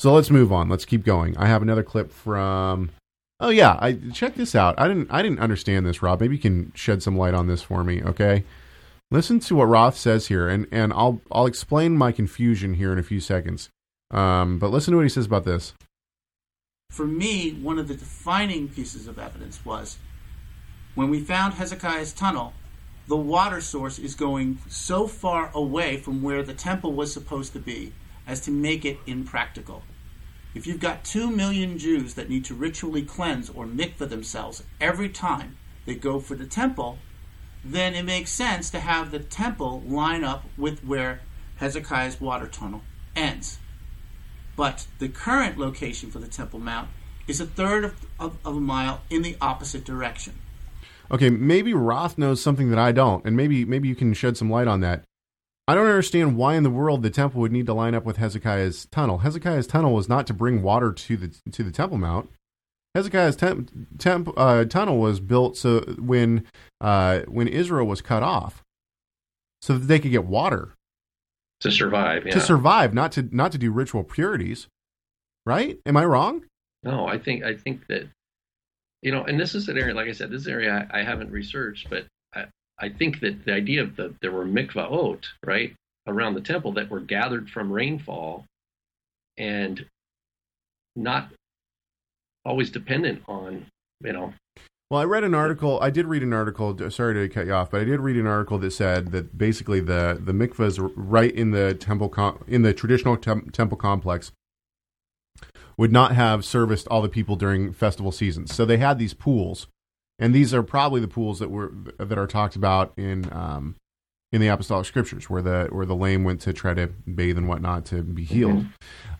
So 0.00 0.14
let's 0.14 0.30
move 0.30 0.50
on. 0.50 0.70
Let's 0.70 0.86
keep 0.86 1.04
going. 1.04 1.36
I 1.36 1.44
have 1.44 1.60
another 1.60 1.82
clip 1.82 2.10
from. 2.10 2.88
Oh 3.38 3.50
yeah, 3.50 3.76
I 3.82 3.98
check 4.14 4.34
this 4.34 4.54
out. 4.54 4.74
I 4.80 4.88
didn't 4.88 5.08
I 5.10 5.20
didn't 5.20 5.40
understand 5.40 5.84
this, 5.84 6.00
Rob. 6.00 6.22
Maybe 6.22 6.36
you 6.36 6.40
can 6.40 6.72
shed 6.74 7.02
some 7.02 7.18
light 7.18 7.34
on 7.34 7.48
this 7.48 7.60
for 7.60 7.84
me, 7.84 8.02
okay? 8.02 8.44
Listen 9.10 9.40
to 9.40 9.56
what 9.56 9.66
Roth 9.66 9.98
says 9.98 10.28
here, 10.28 10.48
and, 10.48 10.66
and 10.72 10.94
I'll 10.94 11.20
I'll 11.30 11.44
explain 11.44 11.98
my 11.98 12.12
confusion 12.12 12.72
here 12.72 12.94
in 12.94 12.98
a 12.98 13.02
few 13.02 13.20
seconds. 13.20 13.68
Um, 14.10 14.58
but 14.58 14.70
listen 14.70 14.92
to 14.92 14.96
what 14.96 15.02
he 15.02 15.10
says 15.10 15.26
about 15.26 15.44
this. 15.44 15.74
For 16.88 17.06
me, 17.06 17.50
one 17.60 17.78
of 17.78 17.86
the 17.86 17.94
defining 17.94 18.68
pieces 18.68 19.06
of 19.06 19.18
evidence 19.18 19.66
was 19.66 19.98
when 20.94 21.10
we 21.10 21.20
found 21.20 21.52
Hezekiah's 21.52 22.14
tunnel, 22.14 22.54
the 23.06 23.18
water 23.18 23.60
source 23.60 23.98
is 23.98 24.14
going 24.14 24.60
so 24.66 25.06
far 25.06 25.50
away 25.52 25.98
from 25.98 26.22
where 26.22 26.42
the 26.42 26.54
temple 26.54 26.94
was 26.94 27.12
supposed 27.12 27.52
to 27.52 27.58
be 27.58 27.92
as 28.26 28.40
to 28.42 28.50
make 28.50 28.84
it 28.86 28.96
impractical. 29.06 29.82
If 30.54 30.66
you've 30.66 30.80
got 30.80 31.04
two 31.04 31.30
million 31.30 31.78
Jews 31.78 32.14
that 32.14 32.28
need 32.28 32.44
to 32.46 32.54
ritually 32.54 33.02
cleanse 33.02 33.50
or 33.50 33.66
mikvah 33.66 34.08
themselves 34.08 34.64
every 34.80 35.08
time 35.08 35.56
they 35.86 35.94
go 35.94 36.18
for 36.18 36.34
the 36.34 36.46
temple, 36.46 36.98
then 37.64 37.94
it 37.94 38.04
makes 38.04 38.30
sense 38.30 38.70
to 38.70 38.80
have 38.80 39.10
the 39.10 39.18
temple 39.20 39.82
line 39.86 40.24
up 40.24 40.44
with 40.56 40.84
where 40.84 41.20
Hezekiah's 41.56 42.20
water 42.20 42.46
tunnel 42.46 42.82
ends. 43.14 43.58
But 44.56 44.86
the 44.98 45.08
current 45.08 45.58
location 45.58 46.10
for 46.10 46.18
the 46.18 46.28
Temple 46.28 46.58
Mount 46.58 46.88
is 47.28 47.40
a 47.40 47.46
third 47.46 47.84
of, 47.84 48.06
of, 48.18 48.36
of 48.44 48.56
a 48.56 48.60
mile 48.60 49.02
in 49.08 49.22
the 49.22 49.36
opposite 49.40 49.84
direction. 49.84 50.34
Okay, 51.10 51.30
maybe 51.30 51.74
Roth 51.74 52.18
knows 52.18 52.42
something 52.42 52.70
that 52.70 52.78
I 52.78 52.92
don't, 52.92 53.24
and 53.24 53.36
maybe 53.36 53.64
maybe 53.64 53.88
you 53.88 53.94
can 53.94 54.14
shed 54.14 54.36
some 54.36 54.50
light 54.50 54.68
on 54.68 54.80
that. 54.80 55.02
I 55.70 55.74
don't 55.76 55.86
understand 55.86 56.36
why 56.36 56.56
in 56.56 56.64
the 56.64 56.70
world 56.70 57.04
the 57.04 57.10
temple 57.10 57.40
would 57.42 57.52
need 57.52 57.66
to 57.66 57.74
line 57.74 57.94
up 57.94 58.04
with 58.04 58.16
Hezekiah's 58.16 58.86
tunnel. 58.86 59.18
Hezekiah's 59.18 59.68
tunnel 59.68 59.94
was 59.94 60.08
not 60.08 60.26
to 60.26 60.34
bring 60.34 60.62
water 60.62 60.92
to 60.92 61.16
the 61.16 61.32
to 61.52 61.62
the 61.62 61.70
Temple 61.70 61.96
Mount. 61.96 62.28
Hezekiah's 62.96 63.36
temp, 63.36 63.70
temp, 63.96 64.30
uh, 64.36 64.64
tunnel 64.64 64.98
was 64.98 65.20
built 65.20 65.56
so 65.56 65.82
when 65.96 66.44
uh, 66.80 67.20
when 67.28 67.46
Israel 67.46 67.86
was 67.86 68.02
cut 68.02 68.24
off, 68.24 68.64
so 69.62 69.74
that 69.78 69.86
they 69.86 70.00
could 70.00 70.10
get 70.10 70.24
water 70.24 70.70
to 71.60 71.70
survive. 71.70 72.26
Yeah. 72.26 72.32
to 72.32 72.40
survive, 72.40 72.92
not 72.92 73.12
to 73.12 73.28
not 73.30 73.52
to 73.52 73.58
do 73.58 73.70
ritual 73.70 74.02
purities. 74.02 74.66
Right? 75.46 75.78
Am 75.86 75.96
I 75.96 76.04
wrong? 76.04 76.46
No, 76.82 77.06
I 77.06 77.16
think 77.16 77.44
I 77.44 77.54
think 77.54 77.86
that 77.86 78.08
you 79.02 79.12
know, 79.12 79.22
and 79.22 79.38
this 79.38 79.54
is 79.54 79.68
an 79.68 79.78
area, 79.78 79.94
like 79.94 80.08
I 80.08 80.12
said, 80.14 80.32
this 80.32 80.48
area 80.48 80.88
I, 80.92 80.98
I 80.98 81.02
haven't 81.04 81.30
researched, 81.30 81.88
but 81.88 82.06
I, 82.80 82.88
think 82.88 83.20
that 83.20 83.44
the 83.44 83.52
idea 83.52 83.82
of 83.82 83.96
the 83.96 84.14
there 84.20 84.32
were 84.32 84.44
mikvaot 84.44 85.24
right 85.44 85.74
around 86.06 86.34
the 86.34 86.40
temple 86.40 86.72
that 86.72 86.90
were 86.90 87.00
gathered 87.00 87.50
from 87.50 87.72
rainfall, 87.72 88.44
and 89.36 89.84
not 90.96 91.30
always 92.44 92.70
dependent 92.70 93.22
on 93.28 93.66
you 94.02 94.12
know 94.12 94.32
Well, 94.90 95.00
I 95.00 95.04
read 95.04 95.24
an 95.24 95.34
article. 95.34 95.78
I 95.80 95.90
did 95.90 96.06
read 96.06 96.22
an 96.22 96.32
article. 96.32 96.90
Sorry 96.90 97.14
to 97.14 97.28
cut 97.32 97.46
you 97.46 97.52
off, 97.52 97.70
but 97.70 97.80
I 97.80 97.84
did 97.84 98.00
read 98.00 98.16
an 98.16 98.26
article 98.26 98.58
that 98.58 98.72
said 98.72 99.12
that 99.12 99.36
basically 99.36 99.80
the 99.80 100.18
the 100.20 100.32
mikvahs 100.32 100.92
right 100.96 101.32
in 101.32 101.50
the 101.50 101.74
temple 101.74 102.08
com- 102.08 102.44
in 102.46 102.62
the 102.62 102.74
traditional 102.74 103.16
tem- 103.16 103.50
temple 103.50 103.76
complex 103.76 104.32
would 105.76 105.92
not 105.92 106.12
have 106.12 106.44
serviced 106.44 106.86
all 106.88 107.00
the 107.00 107.08
people 107.08 107.36
during 107.36 107.72
festival 107.72 108.12
seasons. 108.12 108.54
So 108.54 108.66
they 108.66 108.76
had 108.76 108.98
these 108.98 109.14
pools, 109.14 109.66
and 110.20 110.34
these 110.34 110.54
are 110.54 110.62
probably 110.62 111.00
the 111.00 111.08
pools 111.08 111.40
that 111.40 111.50
were 111.50 111.72
that 111.98 112.18
are 112.18 112.26
talked 112.26 112.54
about 112.54 112.92
in 112.96 113.32
um, 113.32 113.74
in 114.30 114.40
the 114.40 114.46
apostolic 114.46 114.86
scriptures, 114.86 115.28
where 115.28 115.42
the 115.42 115.68
where 115.72 115.86
the 115.86 115.96
lame 115.96 116.22
went 116.22 116.40
to 116.42 116.52
try 116.52 116.74
to 116.74 116.86
bathe 116.86 117.36
and 117.36 117.48
whatnot 117.48 117.84
to 117.86 118.02
be 118.02 118.22
healed. 118.24 118.66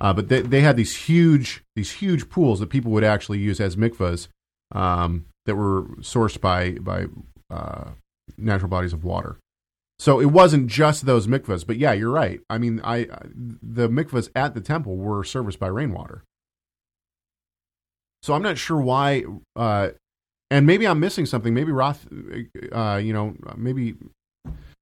Uh, 0.01 0.13
but 0.13 0.29
they 0.29 0.43
they 0.43 0.61
had 0.61 0.77
these 0.77 0.95
huge 0.95 1.65
these 1.75 1.91
huge 1.93 2.29
pools 2.29 2.61
that 2.61 2.69
people 2.69 2.93
would 2.93 3.05
actually 3.05 3.39
use 3.39 3.61
as 3.61 3.75
mikvahs 3.77 4.29
um, 4.73 5.27
that 5.47 5.57
were 5.57 5.83
sourced 6.01 6.41
by 6.41 6.73
by 6.73 7.07
uh, 7.51 7.91
natural 8.39 8.69
bodies 8.69 8.93
of 8.93 9.03
water. 9.03 9.39
So 9.99 10.21
it 10.21 10.33
wasn't 10.33 10.69
just 10.69 11.05
those 11.05 11.27
mikvahs, 11.27 11.67
but 11.67 11.77
yeah, 11.77 11.93
you're 11.93 12.11
right. 12.11 12.41
I 12.49 12.57
mean, 12.57 12.81
I 12.85 13.09
the 13.35 13.89
mikvahs 13.89 14.31
at 14.35 14.55
the 14.55 14.61
temple 14.61 14.97
were 14.97 15.25
serviced 15.25 15.59
by 15.59 15.67
rainwater. 15.67 16.23
So 18.23 18.35
I'm 18.35 18.43
not 18.43 18.59
sure 18.59 18.81
why, 18.81 19.25
uh, 19.57 19.91
and 20.51 20.67
maybe 20.67 20.87
I'm 20.87 21.01
missing 21.01 21.27
something. 21.27 21.55
Maybe 21.55 21.73
Roth, 21.73 22.07
uh, 22.73 23.01
you 23.03 23.13
know, 23.13 23.35
maybe 23.57 23.97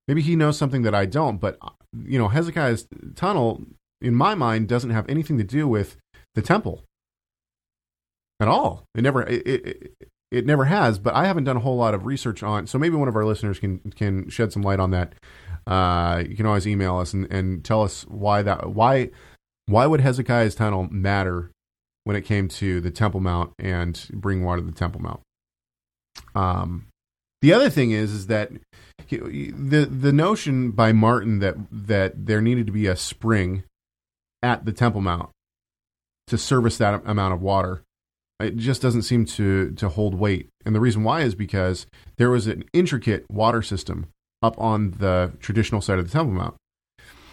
maybe 0.07 0.23
he 0.23 0.37
knows 0.37 0.57
something 0.57 0.83
that 0.83 0.95
I 0.95 1.07
don't. 1.07 1.39
But 1.39 1.59
you 2.05 2.19
know, 2.19 2.29
Hezekiah's 2.29 2.89
tunnel, 3.14 3.62
in 4.01 4.14
my 4.14 4.35
mind, 4.35 4.69
doesn't 4.69 4.91
have 4.91 5.09
anything 5.09 5.39
to 5.39 5.45
do 5.45 5.69
with 5.69 5.97
the 6.35 6.43
temple 6.43 6.85
at 8.41 8.49
all. 8.49 8.85
It 8.95 9.03
never 9.03 9.23
it, 9.23 9.47
it, 9.47 9.93
it 10.31 10.47
never 10.47 10.64
has. 10.64 10.99
But 10.99 11.14
I 11.14 11.27
haven't 11.27 11.45
done 11.45 11.57
a 11.57 11.61
whole 11.61 11.77
lot 11.77 11.95
of 11.95 12.07
research 12.07 12.43
on. 12.43 12.66
So 12.66 12.79
maybe 12.79 12.97
one 12.97 13.09
of 13.09 13.16
our 13.16 13.25
listeners 13.25 13.59
can 13.59 13.79
can 13.95 14.29
shed 14.31 14.53
some 14.53 14.62
light 14.62 14.81
on 14.81 14.91
that. 14.93 15.14
Uh, 15.66 16.25
you 16.27 16.35
can 16.35 16.47
always 16.47 16.66
email 16.66 16.97
us 16.97 17.12
and, 17.12 17.31
and 17.31 17.62
tell 17.62 17.83
us 17.83 18.05
why 18.05 18.41
that 18.43 18.71
why 18.71 19.11
why 19.66 19.87
would 19.87 20.01
Hezekiah's 20.01 20.55
tunnel 20.55 20.89
matter 20.91 21.51
when 22.05 22.16
it 22.16 22.23
came 22.23 22.49
to 22.49 22.81
the 22.81 22.91
Temple 22.91 23.21
Mount 23.21 23.53
and 23.59 24.09
bring 24.14 24.43
water 24.43 24.62
to 24.62 24.66
the 24.66 24.73
Temple 24.73 25.03
Mount. 25.03 25.21
Um, 26.39 26.86
the 27.43 27.53
other 27.53 27.70
thing 27.70 27.91
is 27.91 28.12
is 28.12 28.26
that 28.26 28.51
the 29.11 29.89
the 29.91 30.12
notion 30.12 30.72
by 30.72 30.93
Martin 30.93 31.39
that 31.39 31.57
that 31.70 32.26
there 32.26 32.41
needed 32.41 32.66
to 32.66 32.72
be 32.72 32.86
a 32.86 32.97
spring 32.97 33.64
at 34.43 34.64
the 34.64 34.72
Temple 34.72 35.01
Mount 35.01 35.30
to 36.26 36.39
service 36.39 36.78
that 36.78 37.03
amount 37.07 37.34
of 37.34 37.41
water 37.41 37.82
it 38.41 38.57
just 38.57 38.80
doesn't 38.80 39.03
seem 39.03 39.24
to 39.24 39.72
to 39.72 39.89
hold 39.89 40.14
weight. 40.14 40.49
And 40.64 40.74
the 40.74 40.80
reason 40.80 41.03
why 41.03 41.22
is 41.22 41.34
because 41.34 41.86
there 42.16 42.30
was 42.30 42.47
an 42.47 42.64
intricate 42.72 43.24
water 43.30 43.62
system 43.62 44.07
up 44.43 44.59
on 44.59 44.93
the 44.93 45.32
traditional 45.41 45.80
side 45.80 45.99
of 45.99 46.07
the 46.07 46.12
Temple 46.12 46.34
Mount. 46.34 46.55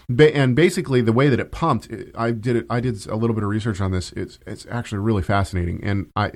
Ba- 0.07 0.35
and 0.35 0.55
basically, 0.55 1.01
the 1.01 1.13
way 1.13 1.29
that 1.29 1.39
it 1.39 1.51
pumped, 1.51 1.89
I 2.15 2.31
did 2.31 2.55
it. 2.55 2.65
I 2.69 2.79
did 2.79 3.05
a 3.07 3.15
little 3.15 3.35
bit 3.35 3.43
of 3.43 3.49
research 3.49 3.81
on 3.81 3.91
this. 3.91 4.11
It's 4.13 4.39
it's 4.45 4.65
actually 4.69 4.99
really 4.99 5.23
fascinating. 5.23 5.83
And 5.83 6.09
I, 6.15 6.31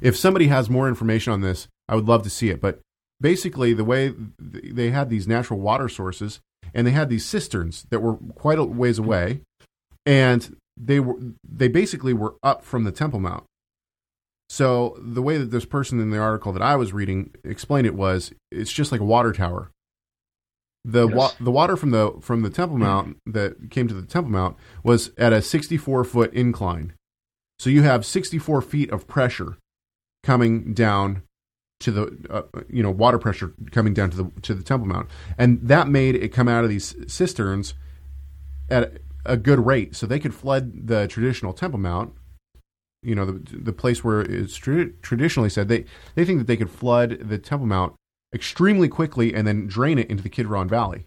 if 0.00 0.16
somebody 0.16 0.48
has 0.48 0.70
more 0.70 0.88
information 0.88 1.32
on 1.32 1.40
this, 1.40 1.68
I 1.90 1.94
would 1.94 2.08
love 2.08 2.22
to 2.22 2.30
see 2.30 2.48
it. 2.48 2.60
But 2.60 2.80
basically, 3.20 3.74
the 3.74 3.84
way 3.84 4.14
they 4.38 4.90
had 4.90 5.10
these 5.10 5.28
natural 5.28 5.60
water 5.60 5.88
sources, 5.88 6.40
and 6.72 6.86
they 6.86 6.92
had 6.92 7.10
these 7.10 7.26
cisterns 7.26 7.86
that 7.90 8.00
were 8.00 8.16
quite 8.34 8.58
a 8.58 8.64
ways 8.64 8.98
away, 8.98 9.42
and 10.06 10.56
they 10.76 11.00
were 11.00 11.16
they 11.46 11.68
basically 11.68 12.14
were 12.14 12.36
up 12.42 12.64
from 12.64 12.84
the 12.84 12.92
Temple 12.92 13.20
Mount. 13.20 13.44
So 14.48 14.96
the 14.98 15.22
way 15.22 15.36
that 15.36 15.50
this 15.50 15.64
person 15.64 16.00
in 16.00 16.10
the 16.10 16.18
article 16.18 16.52
that 16.52 16.62
I 16.62 16.76
was 16.76 16.92
reading 16.92 17.34
explained 17.44 17.86
it 17.86 17.94
was, 17.94 18.32
it's 18.50 18.72
just 18.72 18.90
like 18.90 19.00
a 19.00 19.04
water 19.04 19.32
tower 19.32 19.70
the 20.84 21.06
Yes. 21.06 21.16
wa- 21.16 21.32
the 21.40 21.50
water 21.50 21.76
from 21.76 21.90
the 21.90 22.12
from 22.20 22.42
the 22.42 22.50
Temple 22.50 22.76
mm. 22.76 22.80
Mount 22.80 23.16
that 23.26 23.70
came 23.70 23.88
to 23.88 23.94
the 23.94 24.06
Temple 24.06 24.32
Mount 24.32 24.56
was 24.82 25.10
at 25.18 25.32
a 25.32 25.42
64 25.42 26.04
foot 26.04 26.32
incline. 26.32 26.94
So 27.58 27.68
you 27.68 27.82
have 27.82 28.06
64 28.06 28.62
feet 28.62 28.90
of 28.90 29.06
pressure 29.06 29.58
coming 30.22 30.72
down 30.72 31.22
to 31.80 31.90
the 31.90 32.26
uh, 32.30 32.42
you 32.68 32.82
know 32.82 32.90
water 32.90 33.18
pressure 33.18 33.52
coming 33.72 33.94
down 33.94 34.10
to 34.10 34.16
the 34.16 34.40
to 34.42 34.54
the 34.54 34.62
Temple 34.62 34.86
Mount, 34.86 35.08
and 35.36 35.60
that 35.62 35.88
made 35.88 36.14
it 36.14 36.28
come 36.28 36.48
out 36.48 36.62
of 36.62 36.70
these 36.70 36.94
cisterns 37.06 37.74
at 38.68 38.98
a 39.24 39.36
good 39.36 39.66
rate, 39.66 39.96
so 39.96 40.06
they 40.06 40.20
could 40.20 40.34
flood 40.34 40.86
the 40.86 41.08
traditional 41.08 41.52
Temple 41.52 41.80
Mount. 41.80 42.12
You 43.02 43.14
know 43.14 43.24
the 43.24 43.56
the 43.56 43.72
place 43.72 44.04
where 44.04 44.20
it's 44.20 44.56
tra- 44.56 44.90
traditionally 45.02 45.48
said 45.48 45.68
they 45.68 45.86
they 46.14 46.24
think 46.24 46.38
that 46.38 46.46
they 46.46 46.56
could 46.56 46.70
flood 46.70 47.18
the 47.20 47.38
Temple 47.38 47.66
Mount 47.66 47.94
extremely 48.34 48.88
quickly 48.88 49.34
and 49.34 49.46
then 49.46 49.66
drain 49.66 49.98
it 49.98 50.08
into 50.10 50.22
the 50.22 50.28
Kidron 50.28 50.68
Valley. 50.68 51.06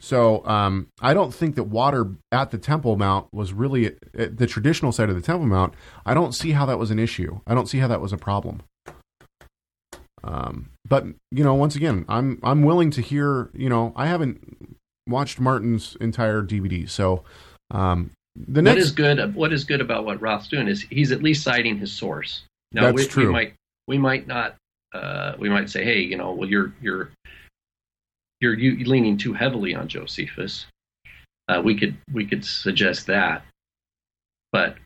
So 0.00 0.46
um, 0.46 0.88
I 1.00 1.12
don't 1.12 1.34
think 1.34 1.56
that 1.56 1.64
water 1.64 2.14
at 2.30 2.52
the 2.52 2.58
Temple 2.58 2.96
Mount 2.96 3.26
was 3.32 3.52
really 3.52 3.96
the 4.14 4.46
traditional 4.46 4.92
side 4.92 5.08
of 5.08 5.16
the 5.16 5.22
Temple 5.22 5.46
Mount. 5.46 5.74
I 6.06 6.14
don't 6.14 6.32
see 6.32 6.52
how 6.52 6.64
that 6.66 6.78
was 6.78 6.92
an 6.92 7.00
issue. 7.00 7.40
I 7.48 7.54
don't 7.54 7.66
see 7.66 7.78
how 7.78 7.88
that 7.88 8.00
was 8.00 8.12
a 8.12 8.16
problem. 8.16 8.62
Um, 10.24 10.70
but 10.86 11.04
you 11.30 11.44
know, 11.44 11.54
once 11.54 11.76
again, 11.76 12.04
I'm 12.08 12.38
I'm 12.42 12.62
willing 12.62 12.90
to 12.92 13.02
hear. 13.02 13.50
You 13.54 13.68
know, 13.68 13.92
I 13.96 14.06
haven't 14.06 14.76
watched 15.06 15.40
Martin's 15.40 15.96
entire 16.00 16.42
DVD, 16.42 16.88
so 16.88 17.24
um, 17.70 18.10
the 18.36 18.60
what 18.60 18.64
next 18.64 18.82
is 18.82 18.90
good 18.92 19.34
what 19.34 19.52
is 19.52 19.64
good 19.64 19.80
about 19.80 20.04
what 20.04 20.20
Roth's 20.20 20.48
doing 20.48 20.68
is 20.68 20.82
he's 20.82 21.12
at 21.12 21.22
least 21.22 21.42
citing 21.42 21.76
his 21.78 21.92
source. 21.92 22.42
Now 22.72 22.82
That's 22.82 22.96
we, 22.96 23.06
true. 23.06 23.26
we 23.26 23.32
might 23.32 23.54
we 23.86 23.98
might 23.98 24.26
not 24.26 24.56
uh, 24.92 25.34
we 25.38 25.48
might 25.48 25.70
say, 25.70 25.84
hey, 25.84 26.00
you 26.00 26.16
know, 26.16 26.32
well 26.32 26.48
you're 26.48 26.72
you're 26.80 27.10
you're 28.40 28.54
you 28.54 28.84
leaning 28.84 29.16
too 29.16 29.32
heavily 29.32 29.74
on 29.74 29.88
Josephus. 29.88 30.66
Uh, 31.48 31.60
we 31.64 31.76
could 31.76 31.96
we 32.12 32.26
could 32.26 32.44
suggest 32.44 33.06
that, 33.06 33.42
but 34.52 34.76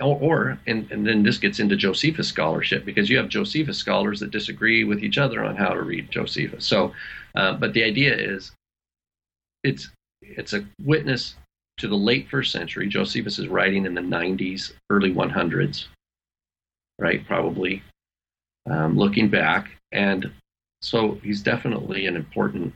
or, 0.00 0.18
or 0.20 0.58
and, 0.66 0.90
and 0.90 1.06
then 1.06 1.22
this 1.22 1.38
gets 1.38 1.60
into 1.60 1.76
Josephus 1.76 2.28
scholarship 2.28 2.84
because 2.84 3.08
you 3.08 3.16
have 3.16 3.28
Josephus 3.28 3.78
scholars 3.78 4.20
that 4.20 4.30
disagree 4.30 4.84
with 4.84 5.02
each 5.02 5.18
other 5.18 5.44
on 5.44 5.56
how 5.56 5.70
to 5.70 5.82
read 5.82 6.10
Josephus. 6.10 6.66
So, 6.66 6.92
uh, 7.34 7.54
but 7.54 7.72
the 7.72 7.84
idea 7.84 8.14
is 8.16 8.52
it's 9.64 9.90
it's 10.22 10.52
a 10.52 10.64
witness 10.82 11.36
to 11.78 11.88
the 11.88 11.96
late 11.96 12.28
first 12.28 12.52
century. 12.52 12.88
Josephus 12.88 13.38
is 13.38 13.48
writing 13.48 13.86
in 13.86 13.94
the 13.94 14.00
90s, 14.00 14.72
early 14.90 15.12
100s, 15.12 15.86
right? 16.98 17.26
Probably 17.26 17.82
um, 18.70 18.98
looking 18.98 19.30
back, 19.30 19.70
and 19.92 20.30
so 20.82 21.18
he's 21.22 21.42
definitely 21.42 22.06
an 22.06 22.16
important 22.16 22.74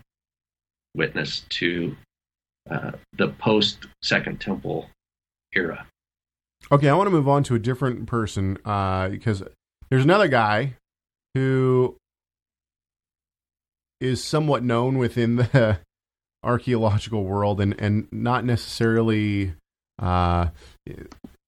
witness 0.95 1.45
to 1.51 1.97
uh, 2.71 2.93
the 3.19 3.29
post 3.39 3.87
Second 4.03 4.41
Temple 4.41 4.89
era. 5.55 5.87
Okay, 6.73 6.89
I 6.89 6.95
want 6.95 7.07
to 7.07 7.11
move 7.11 7.29
on 7.29 7.43
to 7.45 7.55
a 7.55 7.59
different 7.59 8.07
person 8.07 8.59
uh, 8.65 9.09
because 9.09 9.43
there's 9.91 10.05
another 10.05 10.29
guy 10.29 10.75
who 11.35 11.97
is 14.01 14.23
somewhat 14.25 14.63
known 14.63 14.99
within 14.99 15.37
the 15.37 15.79
archaeological 16.43 17.25
world 17.25 17.61
and, 17.61 17.75
and 17.79 18.09
not 18.13 18.45
necessarily 18.45 19.55
Uh, 19.99 20.49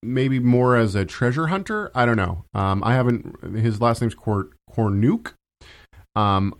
maybe 0.02 0.38
more 0.38 0.76
as 0.76 0.94
a 0.94 1.04
treasure 1.04 1.48
hunter. 1.48 1.90
I 1.94 2.06
don't 2.06 2.16
know. 2.16 2.44
Um, 2.54 2.84
I 2.84 2.94
haven't. 2.94 3.56
His 3.56 3.80
last 3.80 4.00
name's 4.00 4.14
Cor- 4.14 4.50
Cornuke. 4.70 5.32
Um, 6.14 6.54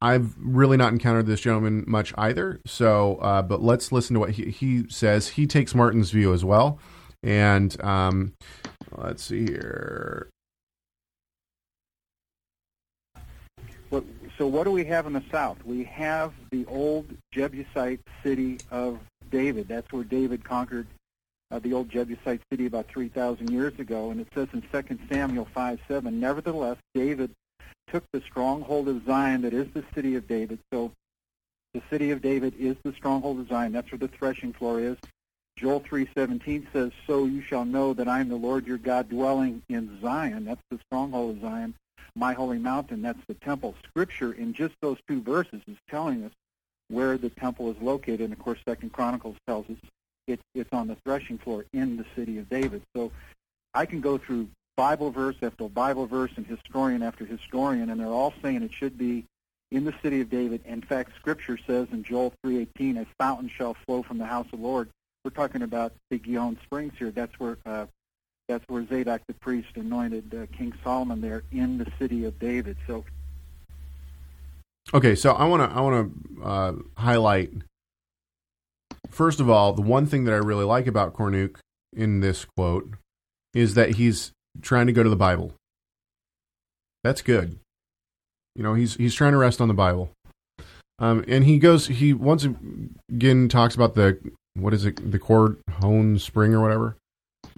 I've 0.00 0.34
really 0.38 0.76
not 0.76 0.92
encountered 0.92 1.26
this 1.26 1.40
gentleman 1.40 1.84
much 1.88 2.14
either. 2.16 2.60
So, 2.66 3.16
uh, 3.16 3.42
but 3.42 3.62
let's 3.62 3.90
listen 3.90 4.14
to 4.14 4.20
what 4.20 4.30
he, 4.30 4.50
he 4.50 4.84
says. 4.88 5.28
He 5.30 5.46
takes 5.46 5.74
Martin's 5.74 6.10
view 6.12 6.32
as 6.32 6.44
well. 6.44 6.78
And 7.24 7.82
um, 7.82 8.34
let's 8.92 9.24
see 9.24 9.46
here. 9.46 10.28
So 14.36 14.46
what 14.48 14.64
do 14.64 14.72
we 14.72 14.84
have 14.86 15.06
in 15.06 15.12
the 15.14 15.22
south? 15.30 15.58
We 15.64 15.84
have 15.84 16.32
the 16.50 16.66
old 16.66 17.06
Jebusite 17.32 18.00
city 18.22 18.58
of 18.70 18.98
David. 19.30 19.68
That's 19.68 19.90
where 19.92 20.04
David 20.04 20.44
conquered 20.44 20.86
uh, 21.50 21.60
the 21.60 21.72
old 21.72 21.88
Jebusite 21.88 22.40
city 22.50 22.66
about 22.66 22.88
3,000 22.88 23.50
years 23.50 23.78
ago. 23.78 24.10
And 24.10 24.20
it 24.20 24.26
says 24.34 24.48
in 24.52 24.62
2 24.62 24.98
Samuel 25.08 25.46
5, 25.54 25.78
7, 25.86 26.20
Nevertheless, 26.20 26.76
David 26.94 27.30
took 27.90 28.04
the 28.12 28.20
stronghold 28.22 28.88
of 28.88 29.06
Zion 29.06 29.42
that 29.42 29.54
is 29.54 29.68
the 29.72 29.84
city 29.94 30.16
of 30.16 30.26
David. 30.26 30.58
So 30.72 30.90
the 31.72 31.82
city 31.88 32.10
of 32.10 32.20
David 32.20 32.54
is 32.58 32.76
the 32.82 32.92
stronghold 32.92 33.38
of 33.38 33.48
Zion. 33.48 33.72
That's 33.72 33.90
where 33.92 33.98
the 33.98 34.08
threshing 34.08 34.52
floor 34.52 34.80
is. 34.80 34.96
Joel 35.56 35.80
3:17 35.80 36.66
says, 36.72 36.90
"So 37.06 37.26
you 37.26 37.40
shall 37.40 37.64
know 37.64 37.94
that 37.94 38.08
I 38.08 38.20
am 38.20 38.28
the 38.28 38.36
Lord 38.36 38.66
your 38.66 38.78
God 38.78 39.08
dwelling 39.08 39.62
in 39.68 40.00
Zion." 40.00 40.44
That's 40.44 40.64
the 40.68 40.80
stronghold 40.86 41.36
of 41.36 41.42
Zion, 41.42 41.74
my 42.16 42.32
holy 42.32 42.58
mountain. 42.58 43.02
That's 43.02 43.24
the 43.26 43.34
temple. 43.34 43.76
Scripture 43.84 44.32
in 44.32 44.52
just 44.52 44.74
those 44.80 44.98
two 45.06 45.20
verses 45.20 45.62
is 45.68 45.76
telling 45.88 46.24
us 46.24 46.32
where 46.88 47.16
the 47.16 47.30
temple 47.30 47.70
is 47.70 47.80
located. 47.80 48.22
And 48.22 48.32
of 48.32 48.38
course, 48.40 48.58
Second 48.66 48.92
Chronicles 48.92 49.36
tells 49.46 49.70
us 49.70 49.76
it's 50.26 50.42
it's 50.54 50.72
on 50.72 50.88
the 50.88 50.96
threshing 51.04 51.38
floor 51.38 51.66
in 51.72 51.96
the 51.96 52.06
city 52.16 52.38
of 52.38 52.48
David. 52.48 52.82
So 52.94 53.12
I 53.74 53.86
can 53.86 54.00
go 54.00 54.18
through 54.18 54.48
Bible 54.76 55.10
verse 55.10 55.36
after 55.40 55.68
Bible 55.68 56.06
verse 56.06 56.32
and 56.36 56.46
historian 56.46 57.02
after 57.02 57.24
historian, 57.24 57.90
and 57.90 58.00
they're 58.00 58.08
all 58.08 58.34
saying 58.42 58.62
it 58.62 58.72
should 58.72 58.98
be 58.98 59.24
in 59.70 59.84
the 59.84 59.94
city 60.02 60.20
of 60.20 60.30
David. 60.30 60.62
In 60.66 60.82
fact, 60.82 61.14
Scripture 61.16 61.58
says 61.58 61.88
in 61.92 62.02
Joel 62.02 62.32
3:18, 62.42 62.96
"A 62.96 63.06
fountain 63.18 63.48
shall 63.48 63.74
flow 63.74 64.02
from 64.02 64.18
the 64.18 64.26
house 64.26 64.46
of 64.46 64.58
the 64.58 64.66
Lord." 64.66 64.90
We're 65.24 65.30
talking 65.30 65.62
about 65.62 65.94
the 66.10 66.18
Gihon 66.18 66.58
Springs 66.64 66.92
here. 66.98 67.10
That's 67.10 67.32
where 67.40 67.56
uh, 67.64 67.86
that's 68.46 68.64
where 68.68 68.86
Zadok 68.86 69.22
the 69.26 69.32
priest 69.34 69.68
anointed 69.76 70.34
uh, 70.34 70.46
King 70.54 70.74
Solomon 70.84 71.22
there 71.22 71.44
in 71.50 71.78
the 71.78 71.90
city 71.98 72.26
of 72.26 72.38
David. 72.38 72.76
So, 72.86 73.04
okay, 74.92 75.14
so 75.14 75.32
I 75.32 75.46
want 75.46 75.62
to 75.62 75.74
I 75.74 75.80
want 75.80 76.12
to 76.36 76.44
uh, 76.44 76.72
highlight 76.98 77.52
first 79.08 79.40
of 79.40 79.48
all 79.48 79.72
the 79.72 79.80
one 79.80 80.06
thing 80.06 80.24
that 80.24 80.34
I 80.34 80.38
really 80.38 80.64
like 80.64 80.86
about 80.86 81.14
Cornuke 81.14 81.56
in 81.96 82.20
this 82.20 82.44
quote 82.44 82.90
is 83.54 83.74
that 83.74 83.94
he's 83.94 84.32
trying 84.60 84.88
to 84.88 84.92
go 84.92 85.02
to 85.02 85.08
the 85.08 85.16
Bible. 85.16 85.54
That's 87.02 87.22
good. 87.22 87.58
You 88.54 88.62
know, 88.62 88.74
he's 88.74 88.96
he's 88.96 89.14
trying 89.14 89.32
to 89.32 89.38
rest 89.38 89.62
on 89.62 89.68
the 89.68 89.74
Bible. 89.74 90.10
Um, 90.98 91.24
and 91.26 91.44
he 91.44 91.58
goes 91.58 91.86
he 91.86 92.12
once 92.12 92.46
again 93.10 93.48
talks 93.48 93.74
about 93.74 93.94
the 93.94 94.18
what 94.54 94.74
is 94.74 94.84
it 94.84 95.10
the 95.10 95.18
Cord 95.18 95.58
Hone 95.80 96.18
Spring 96.18 96.54
or 96.54 96.60
whatever. 96.60 96.96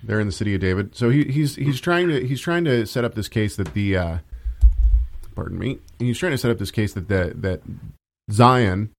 They're 0.03 0.21
in 0.21 0.27
the 0.27 0.33
city 0.33 0.55
of 0.55 0.61
David. 0.61 0.95
So 0.95 1.11
he, 1.11 1.25
he's 1.25 1.57
he's 1.57 1.81
trying 1.81 2.09
to 2.09 2.27
he's 2.27 2.41
trying 2.41 2.65
to 2.65 2.87
set 2.87 3.05
up 3.05 3.15
this 3.15 3.29
case 3.29 3.57
that 3.57 3.73
the 3.75 3.97
uh, 3.97 4.19
pardon 5.35 5.59
me. 5.59 5.79
He's 5.99 6.19
trying 6.19 6.33
to 6.33 6.39
set 6.39 6.51
up 6.51 6.59
this 6.59 6.71
case 6.71 6.93
that 6.95 7.09
the, 7.09 7.33
that 7.37 7.63
Zion 8.31 8.91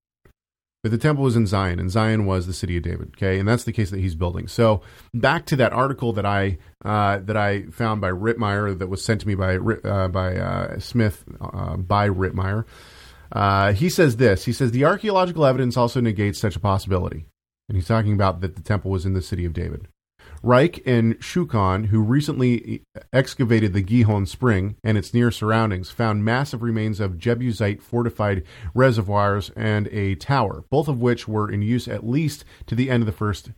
that 0.84 0.90
the 0.90 0.98
temple 0.98 1.24
was 1.24 1.36
in 1.36 1.46
Zion, 1.46 1.80
and 1.80 1.90
Zion 1.90 2.24
was 2.24 2.46
the 2.46 2.52
city 2.52 2.76
of 2.76 2.84
David. 2.84 3.12
Okay, 3.16 3.38
and 3.38 3.48
that's 3.48 3.64
the 3.64 3.72
case 3.72 3.90
that 3.90 4.00
he's 4.00 4.14
building. 4.14 4.46
So 4.48 4.80
back 5.12 5.44
to 5.46 5.56
that 5.56 5.72
article 5.72 6.12
that 6.14 6.24
I 6.24 6.58
uh, 6.84 7.18
that 7.18 7.36
I 7.36 7.64
found 7.64 8.00
by 8.00 8.10
Ritmeyer 8.10 8.78
that 8.78 8.88
was 8.88 9.04
sent 9.04 9.20
to 9.22 9.28
me 9.28 9.34
by 9.34 9.56
uh, 9.56 10.08
by 10.08 10.36
uh, 10.36 10.78
Smith 10.78 11.24
uh, 11.40 11.76
by 11.76 12.08
Ritmeyer. 12.08 12.64
Uh, 13.30 13.72
he 13.72 13.90
says 13.90 14.16
this. 14.16 14.44
He 14.44 14.52
says 14.52 14.70
the 14.70 14.84
archaeological 14.84 15.44
evidence 15.44 15.76
also 15.76 16.00
negates 16.00 16.38
such 16.38 16.56
a 16.56 16.60
possibility, 16.60 17.26
and 17.68 17.76
he's 17.76 17.86
talking 17.86 18.12
about 18.12 18.40
that 18.40 18.56
the 18.56 18.62
temple 18.62 18.90
was 18.90 19.04
in 19.04 19.14
the 19.14 19.22
city 19.22 19.44
of 19.44 19.52
David. 19.52 19.88
Reich 20.42 20.80
and 20.86 21.18
Shukron, 21.18 21.86
who 21.86 22.00
recently 22.00 22.82
excavated 23.12 23.72
the 23.72 23.82
Gihon 23.82 24.26
Spring 24.26 24.76
and 24.84 24.96
its 24.96 25.12
near 25.12 25.30
surroundings, 25.30 25.90
found 25.90 26.24
massive 26.24 26.62
remains 26.62 27.00
of 27.00 27.18
Jebusite 27.18 27.82
fortified 27.82 28.44
reservoirs 28.74 29.50
and 29.56 29.88
a 29.88 30.14
tower, 30.14 30.64
both 30.70 30.86
of 30.88 31.00
which 31.00 31.26
were 31.26 31.50
in 31.50 31.62
use 31.62 31.88
at 31.88 32.06
least 32.06 32.44
to 32.66 32.74
the 32.74 32.90
end 32.90 33.02
of 33.02 33.06
the 33.06 33.12
first 33.12 33.50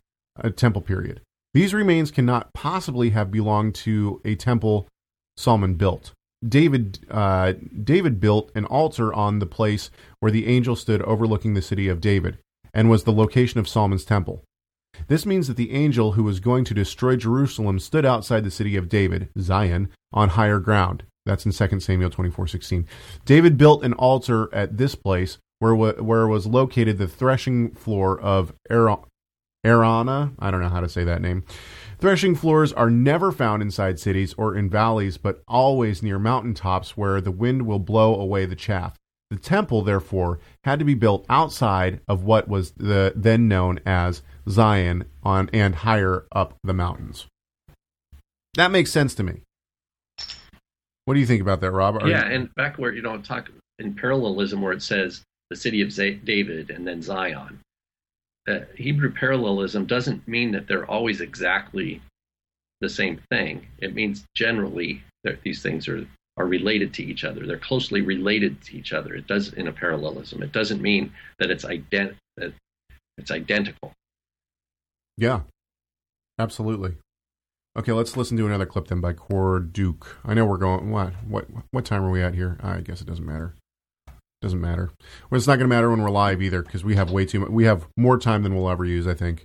uh, 0.42 0.48
temple 0.50 0.82
period. 0.82 1.20
These 1.52 1.74
remains 1.74 2.10
cannot 2.10 2.52
possibly 2.54 3.10
have 3.10 3.30
belonged 3.30 3.74
to 3.76 4.20
a 4.24 4.34
temple 4.36 4.88
Solomon 5.36 5.74
built. 5.74 6.12
David 6.46 7.00
uh, 7.10 7.54
David 7.84 8.20
built 8.20 8.50
an 8.54 8.64
altar 8.64 9.12
on 9.12 9.40
the 9.40 9.46
place 9.46 9.90
where 10.20 10.32
the 10.32 10.46
angel 10.46 10.74
stood 10.74 11.02
overlooking 11.02 11.52
the 11.52 11.60
city 11.60 11.88
of 11.88 12.00
David, 12.00 12.38
and 12.72 12.90
was 12.90 13.04
the 13.04 13.12
location 13.12 13.60
of 13.60 13.68
Solomon's 13.68 14.04
temple. 14.04 14.44
This 15.08 15.24
means 15.24 15.48
that 15.48 15.56
the 15.56 15.72
angel 15.72 16.12
who 16.12 16.22
was 16.22 16.40
going 16.40 16.64
to 16.64 16.74
destroy 16.74 17.16
Jerusalem 17.16 17.78
stood 17.78 18.04
outside 18.04 18.44
the 18.44 18.50
city 18.50 18.76
of 18.76 18.88
David, 18.88 19.28
Zion, 19.38 19.88
on 20.12 20.30
higher 20.30 20.58
ground. 20.58 21.04
That's 21.26 21.46
in 21.46 21.52
2 21.52 21.80
Samuel 21.80 22.10
24:16. 22.10 22.86
David 23.24 23.56
built 23.56 23.84
an 23.84 23.92
altar 23.94 24.52
at 24.54 24.78
this 24.78 24.94
place 24.94 25.38
where 25.58 25.74
where 25.74 26.26
was 26.26 26.46
located 26.46 26.98
the 26.98 27.06
threshing 27.06 27.72
floor 27.72 28.18
of 28.18 28.52
Arana. 28.70 30.32
I 30.38 30.50
don't 30.50 30.60
know 30.60 30.68
how 30.68 30.80
to 30.80 30.88
say 30.88 31.04
that 31.04 31.22
name. 31.22 31.44
Threshing 31.98 32.34
floors 32.34 32.72
are 32.72 32.90
never 32.90 33.30
found 33.30 33.62
inside 33.62 34.00
cities 34.00 34.34
or 34.38 34.56
in 34.56 34.70
valleys, 34.70 35.18
but 35.18 35.42
always 35.46 36.02
near 36.02 36.18
mountain 36.18 36.54
tops 36.54 36.96
where 36.96 37.20
the 37.20 37.30
wind 37.30 37.66
will 37.66 37.78
blow 37.78 38.18
away 38.18 38.46
the 38.46 38.56
chaff. 38.56 38.96
The 39.30 39.38
temple, 39.38 39.82
therefore, 39.82 40.40
had 40.64 40.80
to 40.80 40.84
be 40.84 40.94
built 40.94 41.24
outside 41.28 42.00
of 42.08 42.24
what 42.24 42.48
was 42.48 42.72
the, 42.72 43.12
then 43.14 43.46
known 43.46 43.78
as 43.86 44.22
Zion 44.48 45.04
on 45.22 45.48
and 45.52 45.76
higher 45.76 46.26
up 46.32 46.58
the 46.64 46.74
mountains. 46.74 47.26
That 48.54 48.72
makes 48.72 48.90
sense 48.90 49.14
to 49.14 49.22
me. 49.22 49.42
What 51.04 51.14
do 51.14 51.20
you 51.20 51.26
think 51.26 51.42
about 51.42 51.60
that, 51.60 51.70
Rob? 51.70 52.02
Are 52.02 52.08
yeah, 52.08 52.28
you... 52.28 52.34
and 52.34 52.54
back 52.56 52.76
where 52.76 52.92
you 52.92 53.02
know 53.02 53.18
talk 53.18 53.50
in 53.78 53.94
parallelism 53.94 54.60
where 54.60 54.72
it 54.72 54.82
says 54.82 55.22
the 55.48 55.56
city 55.56 55.80
of 55.80 55.94
David 55.94 56.70
and 56.70 56.86
then 56.86 57.00
Zion. 57.00 57.60
Uh, 58.48 58.60
Hebrew 58.76 59.12
parallelism 59.12 59.86
doesn't 59.86 60.26
mean 60.26 60.50
that 60.52 60.66
they're 60.66 60.90
always 60.90 61.20
exactly 61.20 62.02
the 62.80 62.88
same 62.88 63.20
thing. 63.30 63.66
It 63.78 63.94
means 63.94 64.24
generally 64.34 65.02
that 65.24 65.42
these 65.42 65.62
things 65.62 65.86
are 65.88 66.06
are 66.40 66.46
related 66.46 66.94
to 66.94 67.02
each 67.04 67.22
other. 67.24 67.46
They're 67.46 67.58
closely 67.58 68.00
related 68.00 68.62
to 68.62 68.76
each 68.76 68.94
other. 68.94 69.14
It 69.14 69.26
does 69.26 69.52
in 69.52 69.68
a 69.68 69.72
parallelism. 69.72 70.42
It 70.42 70.52
doesn't 70.52 70.80
mean 70.80 71.12
that 71.38 71.50
it's 71.50 71.64
ident- 71.66 72.16
that 72.38 72.54
it's 73.18 73.30
identical. 73.30 73.92
Yeah, 75.18 75.40
absolutely. 76.38 76.94
Okay, 77.76 77.92
let's 77.92 78.16
listen 78.16 78.38
to 78.38 78.46
another 78.46 78.64
clip 78.64 78.88
then 78.88 79.02
by 79.02 79.12
Cornuke. 79.12 80.06
I 80.24 80.32
know 80.32 80.46
we're 80.46 80.56
going. 80.56 80.90
What 80.90 81.12
what 81.28 81.46
what 81.72 81.84
time 81.84 82.02
are 82.02 82.10
we 82.10 82.22
at 82.22 82.34
here? 82.34 82.56
I 82.62 82.80
guess 82.80 83.02
it 83.02 83.06
doesn't 83.06 83.26
matter. 83.26 83.54
Doesn't 84.40 84.60
matter. 84.60 84.90
Well, 85.28 85.36
it's 85.36 85.46
not 85.46 85.56
going 85.56 85.68
to 85.68 85.74
matter 85.74 85.90
when 85.90 86.00
we're 86.00 86.08
live 86.08 86.40
either 86.40 86.62
because 86.62 86.82
we 86.82 86.96
have 86.96 87.10
way 87.10 87.26
too 87.26 87.40
much. 87.40 87.50
We 87.50 87.64
have 87.64 87.86
more 87.98 88.16
time 88.16 88.42
than 88.42 88.54
we'll 88.54 88.70
ever 88.70 88.86
use. 88.86 89.06
I 89.06 89.12
think. 89.14 89.44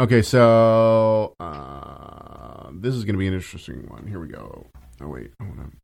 Okay, 0.00 0.22
so 0.22 1.34
uh, 1.38 2.70
this 2.72 2.94
is 2.94 3.04
going 3.04 3.14
to 3.14 3.18
be 3.18 3.28
an 3.28 3.34
interesting 3.34 3.86
one. 3.88 4.06
Here 4.06 4.18
we 4.18 4.28
go. 4.28 4.66
Oh 5.02 5.08
wait, 5.08 5.32
I 5.38 5.44
want 5.44 5.70
to 5.70 5.76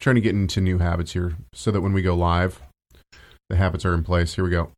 trying 0.00 0.16
to 0.16 0.20
get 0.20 0.34
into 0.34 0.60
new 0.60 0.78
habits 0.78 1.12
here 1.12 1.36
so 1.52 1.70
that 1.70 1.80
when 1.80 1.92
we 1.92 2.02
go 2.02 2.14
live, 2.14 2.60
the 3.48 3.56
habits 3.56 3.84
are 3.84 3.94
in 3.94 4.02
place. 4.02 4.34
Here 4.34 4.44
we 4.44 4.50
go. 4.50 4.72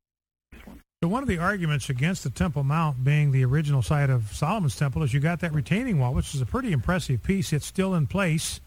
So 1.02 1.09
one 1.09 1.23
of 1.23 1.28
the 1.28 1.39
arguments 1.39 1.89
against 1.89 2.24
the 2.24 2.31
Temple 2.31 2.65
Mount 2.65 3.05
being 3.05 3.31
the 3.31 3.44
original 3.44 3.82
site 3.82 4.10
of 4.10 4.35
Solomon's 4.35 4.74
temple 4.74 5.05
is 5.05 5.15
you 5.15 5.20
got 5.20 5.39
that 5.40 5.55
retaining 5.55 6.01
wall, 6.01 6.12
which 6.12 6.35
is 6.35 6.40
a 6.40 6.47
pretty 6.47 6.73
impressive 6.73 7.23
piece. 7.23 7.52
It's 7.52 7.66
still 7.66 7.94
in 7.94 8.09
place, 8.09 8.60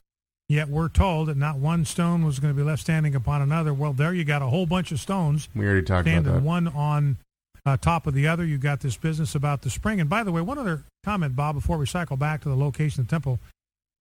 yet 0.47 0.69
we're 0.69 0.87
told 0.87 1.27
that 1.27 1.35
not 1.35 1.57
one 1.57 1.83
stone 1.83 2.23
was 2.23 2.39
going 2.39 2.53
to 2.53 2.57
be 2.57 2.65
left 2.65 2.83
standing 2.83 3.15
upon 3.15 3.41
another. 3.41 3.73
Well, 3.73 3.91
there 3.91 4.13
you 4.13 4.23
got 4.23 4.41
a 4.41 4.47
whole 4.47 4.65
bunch 4.65 4.93
of 4.93 5.01
stones. 5.01 5.49
We 5.53 5.65
already 5.65 5.81
talked 5.81 6.05
standing 6.05 6.31
about 6.31 6.39
that. 6.39 6.47
one 6.47 6.67
on 6.69 7.17
uh, 7.65 7.75
top 7.75 8.07
of 8.07 8.13
the 8.13 8.29
other. 8.29 8.45
You 8.45 8.57
got 8.57 8.79
this 8.79 8.95
business 8.95 9.35
about 9.35 9.61
the 9.63 9.69
spring. 9.69 9.99
And 9.99 10.09
by 10.09 10.23
the 10.23 10.31
way, 10.31 10.39
one 10.39 10.57
other 10.57 10.85
comment, 11.03 11.35
Bob, 11.35 11.55
before 11.55 11.77
we 11.77 11.85
cycle 11.85 12.15
back 12.15 12.41
to 12.43 12.49
the 12.49 12.55
location 12.55 13.01
of 13.01 13.07
the 13.07 13.11
temple 13.11 13.39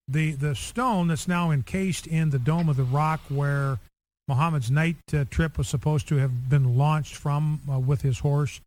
the 0.09 0.33
the 0.33 0.55
stone 0.55 1.09
that's 1.09 1.29
now 1.29 1.51
encased 1.51 2.07
in 2.07 2.31
the 2.31 2.39
dome 2.39 2.69
of 2.69 2.77
the 2.77 2.85
rock 2.85 3.21
where 3.29 3.79
Muhammad's 4.29 4.71
night 4.71 4.97
uh, 5.13 5.25
trip 5.31 5.59
was 5.59 5.69
supposed 5.69 6.07
to 6.09 6.17
have 6.17 6.49
been 6.49 6.77
launched 6.77 7.17
from 7.17 7.61
uh, 7.71 7.79
with 7.79 8.03
his 8.03 8.21
horse. 8.21 8.61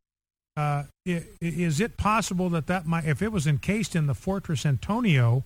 Uh, 0.56 0.84
is 1.06 1.80
it 1.80 1.98
possible 1.98 2.50
that 2.50 2.68
that 2.68 2.86
might, 2.86 3.06
if 3.06 3.22
it 3.22 3.32
was 3.32 3.48
encased 3.48 3.96
in 3.96 4.06
the 4.06 4.14
fortress 4.14 4.66
Antonia, 4.66 5.42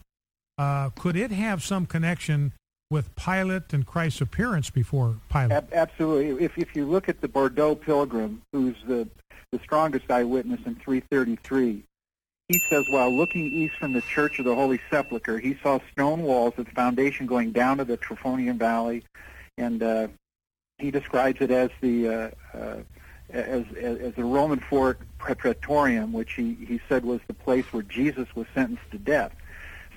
uh, 0.58 0.90
could 0.90 1.16
it 1.16 1.32
have 1.32 1.64
some 1.64 1.86
connection 1.86 2.52
with 2.90 3.16
Pilate 3.16 3.74
and 3.74 3.86
Christ's 3.86 4.22
appearance 4.22 4.70
before 4.70 5.18
Pilate? 5.30 5.64
Absolutely. 5.72 6.44
If 6.44 6.58
if 6.58 6.76
you 6.76 6.86
look 6.86 7.08
at 7.10 7.22
the 7.22 7.28
Bordeaux 7.28 7.76
pilgrim, 7.76 8.42
who's 8.52 8.76
the 8.88 9.08
the 9.52 9.60
strongest 9.60 10.12
eyewitness 10.12 10.60
in 10.66 10.76
333, 10.76 11.84
he 12.48 12.60
says 12.70 12.88
while 12.88 13.12
looking 13.14 13.46
east 13.48 13.76
from 13.76 13.92
the 13.94 14.02
Church 14.02 14.40
of 14.40 14.46
the 14.46 14.56
Holy 14.56 14.80
Sepulchre, 14.90 15.38
he 15.38 15.58
saw 15.62 15.80
stone 15.92 16.24
walls 16.24 16.56
with 16.56 16.70
foundation 16.70 17.26
going 17.26 17.52
down 17.52 17.78
to 17.78 17.86
the 17.86 17.98
Tyropoeon 17.98 18.58
Valley, 18.58 19.04
and 19.58 19.84
uh, 19.84 20.08
he 20.78 20.92
describes 20.92 21.42
it 21.42 21.52
as 21.52 21.70
the 21.82 22.08
uh, 22.08 22.30
uh, 22.54 22.78
as, 23.30 23.66
as 23.78 24.00
as 24.00 24.14
the 24.16 24.24
Roman 24.24 24.60
fort 24.60 25.02
Praetorium, 25.18 26.14
which 26.14 26.34
he 26.34 26.54
he 26.54 26.80
said 26.88 27.04
was 27.04 27.20
the 27.28 27.34
place 27.34 27.66
where 27.74 27.84
Jesus 27.84 28.34
was 28.34 28.48
sentenced 28.54 28.90
to 28.92 28.98
death. 28.98 29.34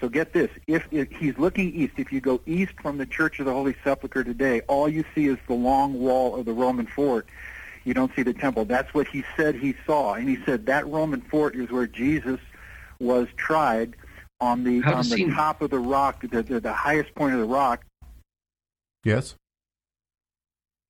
So 0.01 0.09
get 0.09 0.33
this: 0.33 0.51
if, 0.67 0.89
if 0.91 1.09
he's 1.13 1.39
looking 1.39 1.73
east, 1.73 1.95
if 1.99 2.11
you 2.11 2.21
go 2.21 2.41
east 2.47 2.73
from 2.83 2.99
the 2.99 3.07
Church 3.07 3.39
of 3.39 3.47
the 3.47 3.53
Holy 3.53 3.77
Sepulchre 3.85 4.25
today, 4.25 4.63
all 4.63 4.89
you 4.89 5.05
see 5.15 5.29
is 5.29 5.39
the 5.47 5.55
long 5.55 6.01
wall 6.01 6.35
of 6.35 6.47
the 6.47 6.53
Roman 6.53 6.87
fort. 6.87 7.29
You 7.85 7.95
don't 7.95 8.15
see 8.15 8.23
the 8.23 8.35
temple. 8.35 8.65
That's 8.65 8.93
what 8.93 9.07
he 9.09 9.25
said 9.37 9.55
he 9.55 9.75
saw, 9.87 10.15
and 10.15 10.29
he 10.29 10.39
said 10.45 10.67
that 10.67 10.87
Roman 10.87 11.23
fort 11.23 11.57
is 11.57 11.71
where 11.71 11.87
Jesus 11.87 12.39
was 12.99 13.27
tried 13.37 13.97
on 14.41 14.65
the 14.65 14.81
How 14.81 14.95
on 14.95 15.09
the 15.09 15.17
he- 15.17 15.31
top 15.31 15.63
of 15.63 15.71
the 15.71 15.79
rock, 15.79 16.21
the, 16.31 16.43
the 16.43 16.61
the 16.61 16.73
highest 16.73 17.15
point 17.15 17.35
of 17.35 17.41
the 17.41 17.47
rock. 17.47 17.85
Yes. 19.05 19.35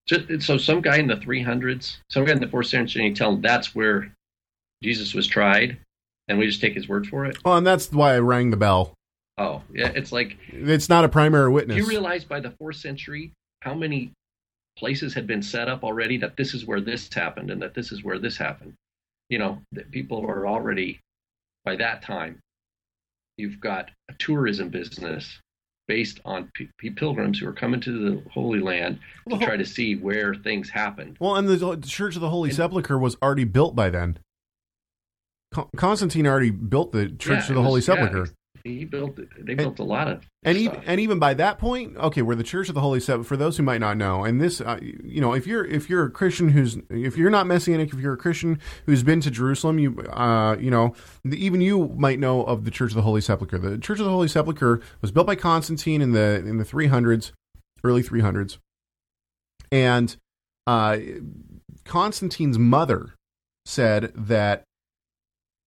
Just, 0.09 0.43
so 0.45 0.59
some 0.59 0.81
guy 0.81 0.97
in 0.97 1.07
the 1.07 1.15
300s, 1.15 1.99
some 2.11 2.25
guy 2.25 2.33
in 2.33 2.41
the 2.41 2.49
fourth 2.49 2.67
century, 2.67 3.05
you 3.07 3.15
tell 3.15 3.33
him 3.35 3.41
that's 3.41 3.75
where 3.77 4.13
Jesus 4.83 5.15
was 5.15 5.29
tried, 5.29 5.79
and 6.27 6.37
we 6.39 6.47
just 6.47 6.61
take 6.61 6.75
his 6.75 6.89
word 6.89 7.07
for 7.07 7.27
it. 7.27 7.37
Oh, 7.45 7.53
and 7.53 7.65
that's 7.67 7.93
why 7.93 8.15
I 8.15 8.19
rang 8.19 8.51
the 8.51 8.57
bell. 8.57 8.95
Oh, 9.39 9.63
yeah, 9.73 9.93
it's 9.95 10.11
like 10.11 10.37
It's 10.49 10.89
not 10.89 11.05
a 11.05 11.09
primary 11.09 11.49
do 11.49 11.53
witness. 11.53 11.77
you 11.77 11.87
realize 11.87 12.25
by 12.25 12.41
the 12.41 12.51
fourth 12.51 12.77
century 12.77 13.33
how 13.63 13.75
many 13.75 14.11
places 14.81 15.13
had 15.15 15.27
been 15.27 15.43
set 15.43 15.69
up 15.69 15.85
already 15.85 16.17
that 16.17 16.37
this 16.37 16.55
is 16.55 16.65
where 16.67 16.81
this 16.81 17.09
happened 17.13 17.51
and 17.51 17.61
that 17.63 17.75
this 17.75 17.93
is 17.93 18.03
where 18.03 18.19
this 18.19 18.37
happened. 18.39 18.73
You 19.29 19.39
know, 19.39 19.59
that 19.73 19.91
people 19.93 20.25
are 20.27 20.47
already 20.47 20.99
by 21.65 21.77
that 21.77 22.03
time. 22.03 22.41
You've 23.37 23.61
got 23.61 23.91
a 24.09 24.15
tourism 24.15 24.71
business 24.71 25.39
based 25.87 26.21
on 26.25 26.51
p- 26.55 26.91
pilgrims 26.91 27.39
who 27.39 27.47
are 27.49 27.53
coming 27.53 27.81
to 27.81 27.93
the 27.93 28.31
Holy 28.31 28.61
Land 28.61 28.99
to 29.29 29.37
Well, 29.37 29.41
try 29.41 29.57
to 29.57 29.67
see 29.67 29.97
where 29.97 30.35
things 30.35 30.71
happened. 30.71 31.17
Well, 31.21 31.37
and 31.37 31.47
the 31.49 31.77
Church 31.87 32.15
of 32.15 32.23
the 32.23 32.31
Holy 32.31 32.51
Sepulchre 32.51 32.99
was 32.99 33.17
already 33.23 33.45
built 33.45 33.75
by 33.77 33.91
then. 33.91 34.19
Constantine 35.77 36.27
already 36.27 36.51
built 36.51 36.93
the 36.93 37.09
Church 37.09 37.45
Yeah, 37.45 37.49
of 37.49 37.55
the 37.57 37.63
Holy 37.63 37.79
was- 37.79 37.89
yeah, 37.89 37.95
Sepulchre. 37.97 38.33
He 38.65 38.85
built. 38.85 39.19
They 39.39 39.55
built 39.55 39.79
a 39.79 39.85
lot 39.85 40.09
of 40.09 40.25
and 40.43 40.57
even 40.57 40.83
and 40.87 41.01
even 41.01 41.19
by 41.19 41.35
that 41.35 41.59
point, 41.59 41.97
okay, 41.97 42.23
we're 42.23 42.35
the 42.35 42.43
Church 42.43 42.69
of 42.69 42.75
the 42.75 42.81
Holy 42.81 42.99
Sepulchre. 42.99 43.29
For 43.29 43.37
those 43.37 43.59
who 43.59 43.63
might 43.63 43.81
not 43.81 43.97
know, 43.97 44.25
and 44.25 44.41
this, 44.41 44.61
uh, 44.61 44.79
you 44.81 45.21
know, 45.21 45.35
if 45.35 45.47
you're 45.47 45.65
if 45.65 45.91
you're 45.91 46.05
a 46.05 46.11
Christian 46.11 46.49
who's 46.49 46.79
if 46.89 47.19
you're 47.19 47.31
not 47.31 47.47
messianic, 47.47 47.93
if 47.93 47.99
you're 48.01 48.15
a 48.15 48.19
Christian 48.19 48.59
who's 48.87 49.03
been 49.03 49.21
to 49.21 49.31
Jerusalem, 49.31 49.79
you 49.79 50.01
uh, 50.11 50.57
you 50.59 50.71
know, 50.71 50.95
even 51.25 51.61
you 51.61 51.89
might 51.97 52.19
know 52.19 52.43
of 52.45 52.65
the 52.65 52.71
Church 52.71 52.93
of 52.93 52.97
the 52.97 53.03
Holy 53.03 53.21
Sepulchre. 53.21 53.59
The 53.59 53.79
Church 53.79 53.99
of 53.99 54.07
the 54.07 54.11
Holy 54.11 54.29
Sepulchre 54.29 54.81
was 55.03 55.11
built 55.11 55.27
by 55.27 55.35
Constantine 55.35 56.01
in 56.01 56.13
the 56.13 56.37
in 56.47 56.57
the 56.57 56.65
300s, 56.65 57.33
early 57.85 58.03
300s, 58.03 58.57
and 59.71 60.17
uh, 60.67 60.97
Constantine's 61.85 62.59
mother 62.59 63.15
said 63.67 64.13
that 64.15 64.65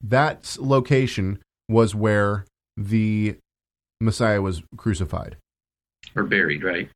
that 0.01 0.57
location 0.59 1.39
was 1.69 1.93
where 1.93 2.45
the 2.77 3.37
Messiah 4.01 4.41
was 4.41 4.63
crucified. 4.77 5.37
or 6.15 6.23
buried, 6.23 6.63
right? 6.63 6.89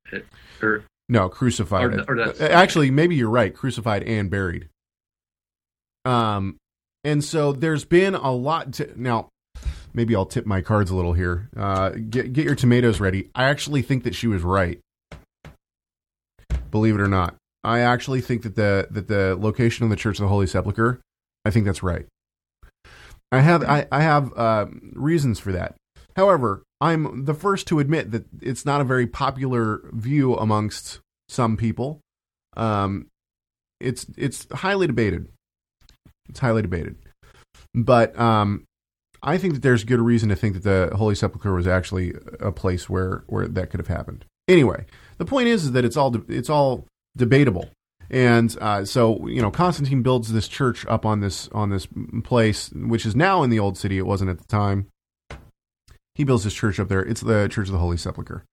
Or 0.61 0.83
No, 1.09 1.29
crucified. 1.29 1.93
Or- 1.93 2.03
or 2.15 2.19
Uh, 2.21 2.33
Actually, 2.41 2.91
maybe 2.91 3.15
you're 3.15 3.29
right. 3.29 3.55
Crucified 3.55 4.03
and 4.03 4.29
buried. 4.29 4.67
Um, 6.05 6.57
and 7.03 7.23
so 7.23 7.51
there's 7.53 7.85
been 7.85 8.15
a 8.15 8.31
lot 8.31 8.73
to 8.73 8.91
now. 9.01 9.29
Maybe 9.93 10.15
I'll 10.15 10.25
tip 10.25 10.45
my 10.45 10.61
cards 10.61 10.91
a 10.91 10.95
little 10.95 11.13
here. 11.13 11.49
Uh, 11.55 11.89
get 11.91 12.33
get 12.33 12.45
your 12.45 12.55
tomatoes 12.55 12.99
ready. 12.99 13.29
I 13.33 13.45
actually 13.45 13.81
think 13.81 14.03
that 14.03 14.13
she 14.13 14.27
was 14.27 14.43
right. 14.43 14.79
Believe 16.69 16.95
it 16.95 17.01
or 17.01 17.07
not, 17.07 17.35
I 17.63 17.79
actually 17.79 18.21
think 18.21 18.43
that 18.43 18.55
the 18.55 18.87
that 18.91 19.07
the 19.07 19.35
location 19.39 19.85
of 19.85 19.89
the 19.89 19.95
Church 19.95 20.19
of 20.19 20.23
the 20.23 20.27
Holy 20.29 20.45
Sepulchre. 20.47 20.99
I 21.45 21.49
think 21.49 21.65
that's 21.65 21.81
right. 21.81 22.05
I 23.31 23.41
have 23.41 23.63
I, 23.63 23.87
I 23.91 24.01
have 24.01 24.31
uh, 24.37 24.67
reasons 24.93 25.39
for 25.39 25.51
that. 25.51 25.75
However, 26.15 26.63
I'm 26.81 27.25
the 27.25 27.33
first 27.33 27.67
to 27.67 27.79
admit 27.79 28.11
that 28.11 28.25
it's 28.41 28.65
not 28.65 28.81
a 28.81 28.85
very 28.85 29.07
popular 29.07 29.81
view 29.91 30.35
amongst 30.35 30.99
some 31.29 31.57
people. 31.57 31.99
Um, 32.55 33.07
it's 33.79 34.05
it's 34.17 34.47
highly 34.51 34.87
debated. 34.87 35.27
It's 36.29 36.39
highly 36.39 36.61
debated, 36.61 36.95
but 37.73 38.17
um, 38.19 38.65
I 39.21 39.37
think 39.37 39.53
that 39.53 39.63
there's 39.63 39.83
good 39.83 39.99
reason 39.99 40.29
to 40.29 40.35
think 40.35 40.53
that 40.53 40.63
the 40.63 40.95
Holy 40.95 41.15
Sepulchre 41.15 41.53
was 41.53 41.67
actually 41.67 42.13
a 42.39 42.51
place 42.51 42.89
where 42.89 43.23
where 43.27 43.47
that 43.47 43.69
could 43.69 43.79
have 43.79 43.87
happened. 43.87 44.25
Anyway, 44.47 44.85
the 45.17 45.25
point 45.25 45.47
is, 45.47 45.65
is 45.65 45.71
that 45.73 45.85
it's 45.85 45.97
all 45.97 46.11
de- 46.11 46.33
it's 46.33 46.49
all 46.49 46.85
debatable. 47.15 47.69
And 48.09 48.55
uh, 48.61 48.85
so, 48.85 49.27
you 49.27 49.41
know, 49.41 49.51
Constantine 49.51 50.01
builds 50.01 50.31
this 50.31 50.47
church 50.47 50.85
up 50.87 51.05
on 51.05 51.19
this 51.19 51.49
on 51.49 51.69
this 51.69 51.87
place, 52.23 52.69
which 52.73 53.05
is 53.05 53.15
now 53.15 53.43
in 53.43 53.49
the 53.49 53.59
old 53.59 53.77
city. 53.77 53.97
It 53.97 54.05
wasn't 54.05 54.29
at 54.29 54.37
the 54.37 54.47
time. 54.47 54.87
He 56.15 56.23
builds 56.23 56.43
this 56.43 56.53
church 56.53 56.79
up 56.79 56.87
there. 56.87 57.01
It's 57.01 57.21
the 57.21 57.47
Church 57.47 57.67
of 57.67 57.73
the 57.73 57.79
Holy 57.79 57.97
Sepulchre. 57.97 58.43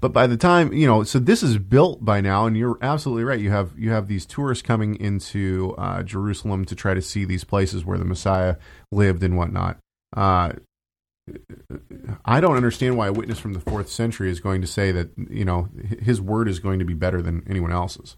But 0.00 0.12
by 0.12 0.26
the 0.26 0.36
time 0.36 0.72
you 0.72 0.86
know, 0.86 1.04
so 1.04 1.18
this 1.18 1.42
is 1.42 1.58
built 1.58 2.04
by 2.04 2.20
now, 2.20 2.46
and 2.46 2.56
you're 2.56 2.78
absolutely 2.82 3.24
right. 3.24 3.40
You 3.40 3.50
have 3.50 3.78
you 3.78 3.90
have 3.90 4.08
these 4.08 4.26
tourists 4.26 4.62
coming 4.62 4.96
into 4.96 5.74
uh, 5.78 6.02
Jerusalem 6.02 6.64
to 6.66 6.74
try 6.74 6.94
to 6.94 7.02
see 7.02 7.24
these 7.24 7.44
places 7.44 7.84
where 7.84 7.98
the 7.98 8.04
Messiah 8.04 8.56
lived 8.90 9.22
and 9.22 9.36
whatnot. 9.36 9.78
Uh, 10.16 10.52
I 12.24 12.40
don't 12.40 12.56
understand 12.56 12.98
why 12.98 13.06
a 13.06 13.12
witness 13.12 13.38
from 13.38 13.54
the 13.54 13.60
fourth 13.60 13.88
century 13.88 14.30
is 14.30 14.40
going 14.40 14.60
to 14.60 14.66
say 14.66 14.92
that 14.92 15.10
you 15.30 15.44
know 15.44 15.68
his 16.00 16.20
word 16.20 16.48
is 16.48 16.58
going 16.58 16.78
to 16.80 16.84
be 16.84 16.94
better 16.94 17.22
than 17.22 17.42
anyone 17.48 17.72
else's. 17.72 18.16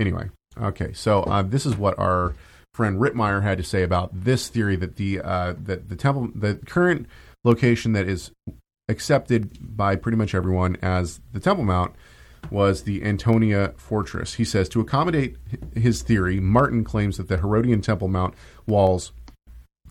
Anyway, 0.00 0.30
okay, 0.60 0.92
so 0.92 1.22
uh, 1.22 1.42
this 1.42 1.66
is 1.66 1.76
what 1.76 1.98
our 1.98 2.34
friend 2.74 3.00
Ritmeyer 3.00 3.42
had 3.42 3.58
to 3.58 3.64
say 3.64 3.82
about 3.82 4.10
this 4.12 4.48
theory 4.48 4.76
that 4.76 4.96
the 4.96 5.20
uh, 5.20 5.54
that 5.58 5.88
the 5.88 5.96
temple, 5.96 6.30
the 6.34 6.56
current 6.66 7.06
location 7.44 7.92
that 7.92 8.08
is 8.08 8.32
accepted 8.88 9.76
by 9.76 9.96
pretty 9.96 10.16
much 10.16 10.34
everyone 10.34 10.76
as 10.82 11.20
the 11.32 11.40
Temple 11.40 11.64
Mount 11.64 11.94
was 12.50 12.82
the 12.82 13.02
Antonia 13.02 13.72
Fortress. 13.76 14.34
He 14.34 14.44
says 14.44 14.68
to 14.70 14.80
accommodate 14.80 15.36
his 15.74 16.02
theory, 16.02 16.40
Martin 16.40 16.84
claims 16.84 17.16
that 17.16 17.28
the 17.28 17.38
Herodian 17.38 17.80
Temple 17.80 18.08
Mount 18.08 18.34
walls 18.66 19.12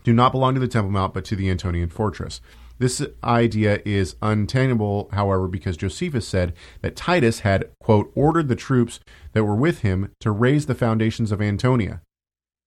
do 0.03 0.13
not 0.13 0.31
belong 0.31 0.53
to 0.53 0.59
the 0.59 0.67
Temple 0.67 0.91
Mount 0.91 1.13
but 1.13 1.25
to 1.25 1.35
the 1.35 1.49
Antonian 1.49 1.91
Fortress. 1.91 2.41
This 2.80 3.05
idea 3.23 3.81
is 3.85 4.15
untenable, 4.21 5.09
however, 5.13 5.47
because 5.47 5.77
Josephus 5.77 6.27
said 6.27 6.53
that 6.81 6.95
Titus 6.95 7.41
had, 7.41 7.69
quote, 7.80 8.11
ordered 8.15 8.47
the 8.47 8.55
troops 8.55 8.99
that 9.34 9.43
were 9.43 9.55
with 9.55 9.80
him 9.80 10.11
to 10.19 10.31
raise 10.31 10.65
the 10.65 10.76
foundations 10.76 11.31
of 11.31 11.41
Antonia, 11.41 12.01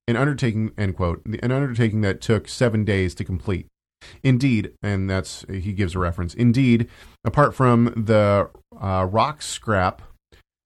an 0.07 0.17
undertaking, 0.17 0.73
end 0.77 0.97
quote, 0.97 1.25
an 1.25 1.51
undertaking 1.51 2.01
that 2.03 2.21
took 2.21 2.49
seven 2.49 2.85
days 2.85 3.15
to 3.15 3.25
complete. 3.25 3.67
Indeed, 4.23 4.73
and 4.83 5.09
that's, 5.09 5.45
he 5.49 5.73
gives 5.73 5.95
a 5.95 5.99
reference, 5.99 6.35
indeed, 6.35 6.89
apart 7.25 7.55
from 7.55 7.93
the 7.97 8.51
uh, 8.79 9.09
rock 9.11 9.43
scarp, 9.43 10.03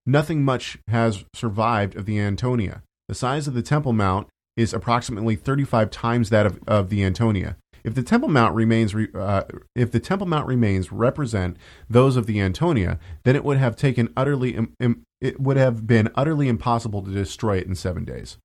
nothing 0.05 0.45
much 0.45 0.79
has 0.89 1.25
survived 1.35 1.97
of 1.97 2.07
the 2.07 2.19
Antonia. 2.19 2.83
The 3.09 3.15
size 3.15 3.47
of 3.47 3.55
the 3.55 3.63
Temple 3.63 3.93
Mount 3.93 4.29
is 4.57 4.75
approximately 4.75 5.37
35 5.37 5.91
times 5.91 6.31
that 6.31 6.47
of, 6.47 6.59
of 6.67 6.91
the 6.91 7.05
Antonia. 7.05 7.57
If 7.85 7.95
the 7.95 8.03
Temple 8.03 8.29
Mount 8.29 8.55
remains, 8.55 8.95
uh, 8.95 9.43
if 9.75 9.91
the 9.91 10.01
Temple 10.01 10.27
Mount 10.27 10.47
remains 10.47 10.93
represent 10.93 11.57
those 11.89 12.17
of 12.17 12.27
the 12.27 12.41
Antonia, 12.41 12.99
then 13.25 13.37
it 13.37 13.45
would 13.45 13.59
have 13.59 13.77
taken 13.77 14.13
utterly, 14.17 14.51
im- 14.51 14.75
im- 14.81 15.03
it 15.21 15.41
would 15.41 15.57
have 15.57 15.87
been 15.87 16.11
utterly 16.15 16.49
impossible 16.49 17.03
to 17.03 17.11
destroy 17.11 17.59
it 17.59 17.67
in 17.67 17.75
seven 17.75 18.05
days. 18.05 18.39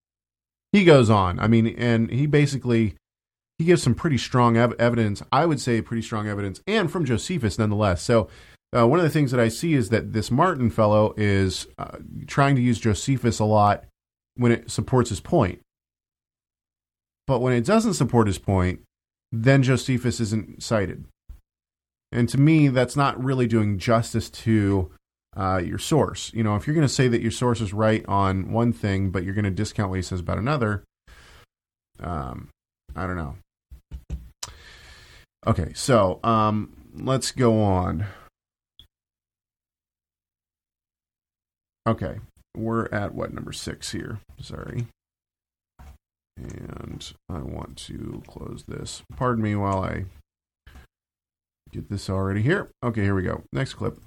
He 0.72 0.84
goes 0.84 1.10
on. 1.10 1.40
I 1.40 1.48
mean, 1.48 1.68
and 1.68 2.10
he 2.12 2.26
basically 2.26 2.95
he 3.57 3.66
gives 3.66 3.82
some 3.82 3.95
pretty 3.95 4.18
strong 4.18 4.57
ev- 4.57 4.74
evidence. 4.80 5.24
I 5.32 5.45
would 5.45 5.62
say 5.62 5.82
pretty 5.82 6.02
strong 6.02 6.28
evidence, 6.28 6.62
and 6.68 6.91
from 6.91 7.06
Josephus 7.06 7.57
nonetheless. 7.57 8.02
So. 8.02 8.30
Uh, 8.76 8.86
one 8.86 8.99
of 8.99 9.03
the 9.03 9.10
things 9.12 9.32
that 9.32 9.40
I 9.40 9.48
see 9.48 9.74
is 9.74 9.88
that 9.90 10.12
this 10.12 10.30
Martin 10.30 10.70
fellow 10.70 11.14
is 11.16 11.66
uh, 11.78 11.98
trying 12.28 12.57
to 12.57 12.62
use 12.62 12.78
Josephus 12.78 13.40
a 13.40 13.45
lot 13.45 13.86
when 14.36 14.52
it 14.52 14.70
supports 14.70 15.10
his 15.10 15.22
point. 15.22 15.62
But 17.26 17.40
when 17.40 17.53
it 17.53 17.64
doesn't 17.64 17.94
support 17.94 18.28
his 18.28 18.38
point, 18.38 18.82
then 19.44 19.64
Josephus 19.64 20.20
isn't 20.20 20.64
cited. 20.64 21.06
And 22.12 22.30
to 22.30 22.40
me, 22.40 22.70
that's 22.70 22.95
not 22.95 23.22
really 23.22 23.48
doing 23.48 23.78
justice 23.78 24.30
to 24.30 24.91
uh, 25.36 25.62
your 25.64 25.78
source. 25.78 26.32
You 26.34 26.44
know, 26.44 26.56
if 26.56 26.66
you're 26.66 26.76
going 26.76 26.88
to 26.88 26.94
say 26.94 27.07
that 27.07 27.22
your 27.22 27.32
source 27.32 27.60
is 27.60 27.74
right 27.74 28.06
on 28.07 28.52
one 28.52 28.72
thing, 28.72 29.10
but 29.10 29.24
you're 29.24 29.34
going 29.34 29.45
to 29.45 29.52
discount 29.52 29.90
what 29.90 29.98
he 29.98 30.02
says 30.02 30.22
about 30.22 30.38
another, 30.38 30.84
um, 31.99 32.49
I 32.95 33.06
don't 33.06 33.18
know. 33.18 33.36
Okay, 35.45 35.74
so 35.74 36.20
um, 36.24 36.76
let's 36.95 37.32
go 37.32 37.62
on. 37.62 38.06
Okay, 41.88 42.20
we're 42.56 42.88
at 42.88 43.14
what 43.14 43.34
number 43.34 43.52
six 43.52 43.91
here? 43.91 44.20
Sorry. 44.41 44.88
And 46.38 47.14
I 47.30 47.40
want 47.40 47.78
to 47.78 48.22
close 48.28 48.66
this. 48.68 49.03
Pardon 49.16 49.44
me 49.44 49.56
while 49.56 49.84
I 49.84 50.06
get 51.72 51.90
this 51.90 52.10
already 52.10 52.41
here. 52.41 52.70
Okay, 52.84 53.03
here 53.03 53.16
we 53.16 53.24
go. 53.24 53.44
Next 53.53 53.76
clip. 53.76 53.98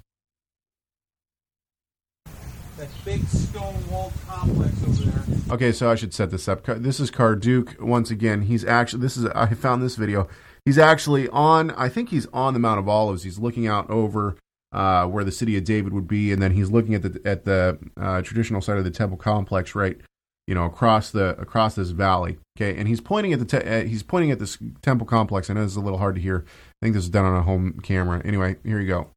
That 2.77 2.87
big 3.03 3.27
stone 3.27 3.75
walled 3.89 4.13
complex 4.27 4.73
over 4.83 5.11
there. 5.11 5.23
Okay, 5.51 5.71
so 5.71 5.89
I 5.89 5.95
should 5.95 6.13
set 6.13 6.31
this 6.31 6.47
up. 6.47 6.63
This 6.63 6.99
is 6.99 7.11
Cornuke 7.11 7.79
once 7.81 8.09
again. 8.09 8.43
He's 8.43 8.63
actually 8.63 9.01
this 9.01 9.17
is 9.17 9.25
I 9.25 9.53
found 9.53 9.81
this 9.81 9.95
video. 9.95 10.29
He's 10.63 10.77
actually 10.77 11.27
on. 11.29 11.71
I 11.71 11.89
think 11.89 12.09
he's 12.09 12.27
on 12.27 12.53
the 12.53 12.59
Mount 12.59 12.79
of 12.79 12.87
Olives. 12.87 13.23
He's 13.23 13.39
looking 13.39 13.67
out 13.67 13.89
over 13.89 14.37
uh, 14.71 15.07
where 15.07 15.23
the 15.23 15.31
city 15.31 15.57
of 15.57 15.63
David 15.63 15.93
would 15.93 16.07
be, 16.07 16.31
and 16.31 16.41
then 16.41 16.51
he's 16.51 16.69
looking 16.69 16.93
at 16.93 17.01
the 17.01 17.21
at 17.25 17.43
the 17.43 17.79
uh, 17.99 18.21
traditional 18.21 18.61
side 18.61 18.77
of 18.77 18.83
the 18.83 18.91
temple 18.91 19.17
complex, 19.17 19.75
right? 19.75 19.97
You 20.49 20.55
know, 20.55 20.65
across 20.65 21.11
the 21.11 21.39
across 21.39 21.75
this 21.75 21.91
valley. 21.91 22.39
Okay, 22.57 22.75
and 22.75 22.87
he's 22.87 22.99
pointing 22.99 23.33
at 23.33 23.39
the 23.39 23.45
te- 23.45 23.69
uh, 23.69 23.83
he's 23.83 24.01
pointing 24.01 24.31
at 24.31 24.39
this 24.39 24.57
temple 24.81 25.05
complex. 25.05 25.47
I 25.47 25.53
know 25.53 25.61
this 25.61 25.73
is 25.73 25.77
a 25.77 25.79
little 25.79 25.99
hard 25.99 26.15
to 26.15 26.21
hear. 26.21 26.43
I 26.47 26.85
think 26.85 26.95
this 26.95 27.03
is 27.03 27.09
done 27.11 27.23
on 27.23 27.35
a 27.35 27.43
home 27.43 27.79
camera. 27.83 28.19
Anyway, 28.25 28.55
here 28.63 28.79
you 28.79 28.87
go. 28.87 29.11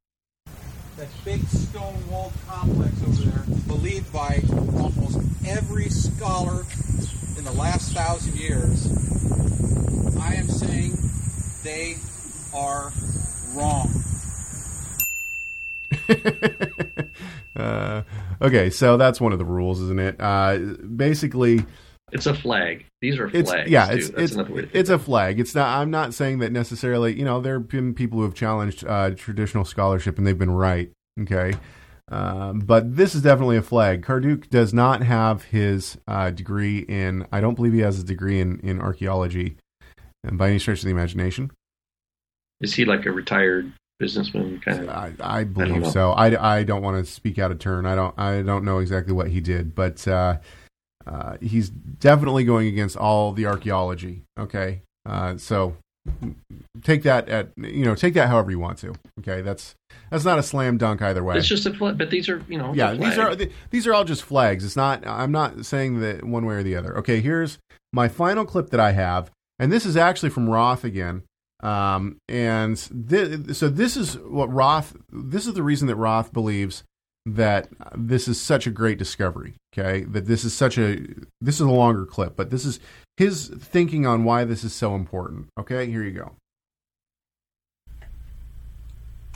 That 0.98 1.08
big 1.24 1.42
stone 1.46 1.96
walled 2.10 2.34
complex 2.46 3.02
over 3.02 3.30
there, 3.30 3.44
believed 3.66 4.12
by 4.12 4.42
almost 4.76 5.20
every 5.46 5.88
scholar 5.88 6.66
in 7.38 7.44
the 7.44 7.54
last 7.56 7.94
thousand 7.94 8.36
years. 8.36 8.92
I 10.20 10.34
am 10.34 10.48
saying 10.48 10.98
they 11.64 11.96
are 12.54 12.92
wrong. 13.54 13.90
uh, 17.56 18.02
okay, 18.40 18.70
so 18.70 18.96
that's 18.96 19.20
one 19.20 19.32
of 19.32 19.38
the 19.38 19.44
rules, 19.44 19.80
isn't 19.80 20.00
it? 20.00 20.16
Uh, 20.18 20.58
basically, 20.96 21.64
it's 22.12 22.26
a 22.26 22.34
flag. 22.34 22.84
These 23.00 23.18
are 23.18 23.30
it's, 23.34 23.50
flags. 23.50 23.70
Yeah, 23.70 23.90
it's 23.90 24.08
it's 24.10 24.34
another 24.34 24.52
way 24.52 24.60
to 24.62 24.66
think 24.66 24.76
it's 24.76 24.90
a 24.90 24.98
flag. 24.98 25.40
It's 25.40 25.54
not. 25.54 25.78
I'm 25.78 25.90
not 25.90 26.14
saying 26.14 26.40
that 26.40 26.52
necessarily. 26.52 27.18
You 27.18 27.24
know, 27.24 27.40
there 27.40 27.54
have 27.54 27.68
been 27.68 27.94
people 27.94 28.18
who 28.18 28.24
have 28.24 28.34
challenged 28.34 28.86
uh, 28.86 29.10
traditional 29.10 29.64
scholarship 29.64 30.18
and 30.18 30.26
they've 30.26 30.38
been 30.38 30.50
right. 30.50 30.90
Okay, 31.20 31.52
um, 32.10 32.60
but 32.60 32.96
this 32.96 33.14
is 33.14 33.22
definitely 33.22 33.56
a 33.56 33.62
flag. 33.62 34.04
Cornuke 34.04 34.48
does 34.50 34.74
not 34.74 35.02
have 35.02 35.44
his 35.44 35.98
uh, 36.06 36.30
degree 36.30 36.80
in. 36.80 37.26
I 37.32 37.40
don't 37.40 37.54
believe 37.54 37.72
he 37.72 37.80
has 37.80 37.98
a 37.98 38.04
degree 38.04 38.40
in 38.40 38.60
in 38.60 38.80
archaeology, 38.80 39.56
and 40.22 40.36
by 40.38 40.48
any 40.48 40.58
stretch 40.58 40.80
of 40.80 40.84
the 40.84 40.90
imagination. 40.90 41.50
Is 42.60 42.74
he 42.74 42.84
like 42.84 43.06
a 43.06 43.10
retired 43.10 43.72
businessman 44.02 44.60
kind 44.64 44.80
of? 44.80 44.90
I, 44.90 45.12
I 45.20 45.44
believe 45.44 45.82
know. 45.82 45.90
so. 45.90 46.10
I, 46.10 46.56
I 46.58 46.64
don't 46.64 46.82
want 46.82 47.04
to 47.04 47.10
speak 47.10 47.38
out 47.38 47.52
of 47.52 47.60
turn. 47.60 47.86
I 47.86 47.94
don't 47.94 48.18
I 48.18 48.42
don't 48.42 48.64
know 48.64 48.78
exactly 48.78 49.12
what 49.12 49.28
he 49.28 49.40
did, 49.40 49.76
but 49.76 50.06
uh, 50.08 50.38
uh, 51.06 51.36
he's 51.40 51.68
definitely 51.70 52.42
going 52.42 52.66
against 52.66 52.96
all 52.96 53.32
the 53.32 53.46
archaeology. 53.46 54.24
Okay, 54.36 54.82
uh, 55.06 55.36
so 55.36 55.76
take 56.82 57.04
that 57.04 57.28
at 57.28 57.50
you 57.56 57.84
know 57.84 57.94
take 57.94 58.14
that 58.14 58.28
however 58.28 58.50
you 58.50 58.58
want 58.58 58.78
to. 58.78 58.92
Okay, 59.20 59.40
that's 59.40 59.76
that's 60.10 60.24
not 60.24 60.36
a 60.36 60.42
slam 60.42 60.78
dunk 60.78 61.00
either 61.00 61.22
way. 61.22 61.36
It's 61.36 61.46
just 61.46 61.64
a 61.64 61.72
flag, 61.72 61.96
but 61.96 62.10
these 62.10 62.28
are 62.28 62.42
you 62.48 62.58
know. 62.58 62.74
yeah, 62.74 62.94
these 62.94 63.16
are 63.16 63.36
these 63.70 63.86
are 63.86 63.94
all 63.94 64.04
just 64.04 64.24
flags. 64.24 64.64
It's 64.64 64.76
not. 64.76 65.06
I'm 65.06 65.32
not 65.32 65.64
saying 65.64 66.00
that 66.00 66.24
one 66.24 66.44
way 66.44 66.56
or 66.56 66.64
the 66.64 66.74
other. 66.74 66.98
Okay, 66.98 67.20
here's 67.20 67.58
my 67.92 68.08
final 68.08 68.44
clip 68.44 68.70
that 68.70 68.80
I 68.80 68.92
have, 68.92 69.30
and 69.60 69.70
this 69.70 69.86
is 69.86 69.96
actually 69.96 70.30
from 70.30 70.50
Roth 70.50 70.82
again. 70.82 71.22
Um, 71.62 72.16
and 72.28 72.78
thi- 72.78 73.54
so 73.54 73.68
this 73.68 73.96
is 73.96 74.18
what 74.18 74.52
Roth. 74.52 74.96
This 75.12 75.46
is 75.46 75.54
the 75.54 75.62
reason 75.62 75.86
that 75.88 75.96
Roth 75.96 76.32
believes 76.32 76.82
that 77.24 77.68
this 77.96 78.26
is 78.26 78.40
such 78.40 78.66
a 78.66 78.70
great 78.70 78.98
discovery. 78.98 79.54
Okay, 79.72 80.02
that 80.04 80.26
this 80.26 80.44
is 80.44 80.52
such 80.54 80.76
a 80.76 81.06
this 81.40 81.56
is 81.56 81.60
a 81.60 81.70
longer 81.70 82.04
clip, 82.04 82.36
but 82.36 82.50
this 82.50 82.64
is 82.64 82.80
his 83.16 83.48
thinking 83.48 84.06
on 84.06 84.24
why 84.24 84.44
this 84.44 84.64
is 84.64 84.72
so 84.72 84.94
important. 84.94 85.46
Okay, 85.58 85.86
here 85.86 86.02
you 86.02 86.12
go. 86.12 86.32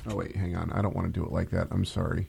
Oh 0.08 0.16
wait, 0.16 0.36
hang 0.36 0.56
on. 0.56 0.72
I 0.72 0.82
don't 0.82 0.94
want 0.94 1.12
to 1.12 1.20
do 1.20 1.24
it 1.24 1.32
like 1.32 1.50
that. 1.50 1.68
I'm 1.70 1.84
sorry. 1.84 2.28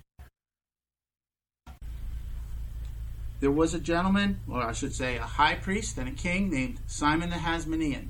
There 3.39 3.51
was 3.51 3.75
a 3.75 3.79
gentleman, 3.79 4.39
or 4.49 4.63
I 4.63 4.71
should 4.71 4.95
say 4.95 5.17
a 5.17 5.21
high 5.21 5.55
priest 5.55 5.97
and 5.99 6.09
a 6.09 6.11
king 6.11 6.49
named 6.49 6.79
Simon 6.87 7.29
the 7.29 7.35
Hasmonean, 7.35 8.07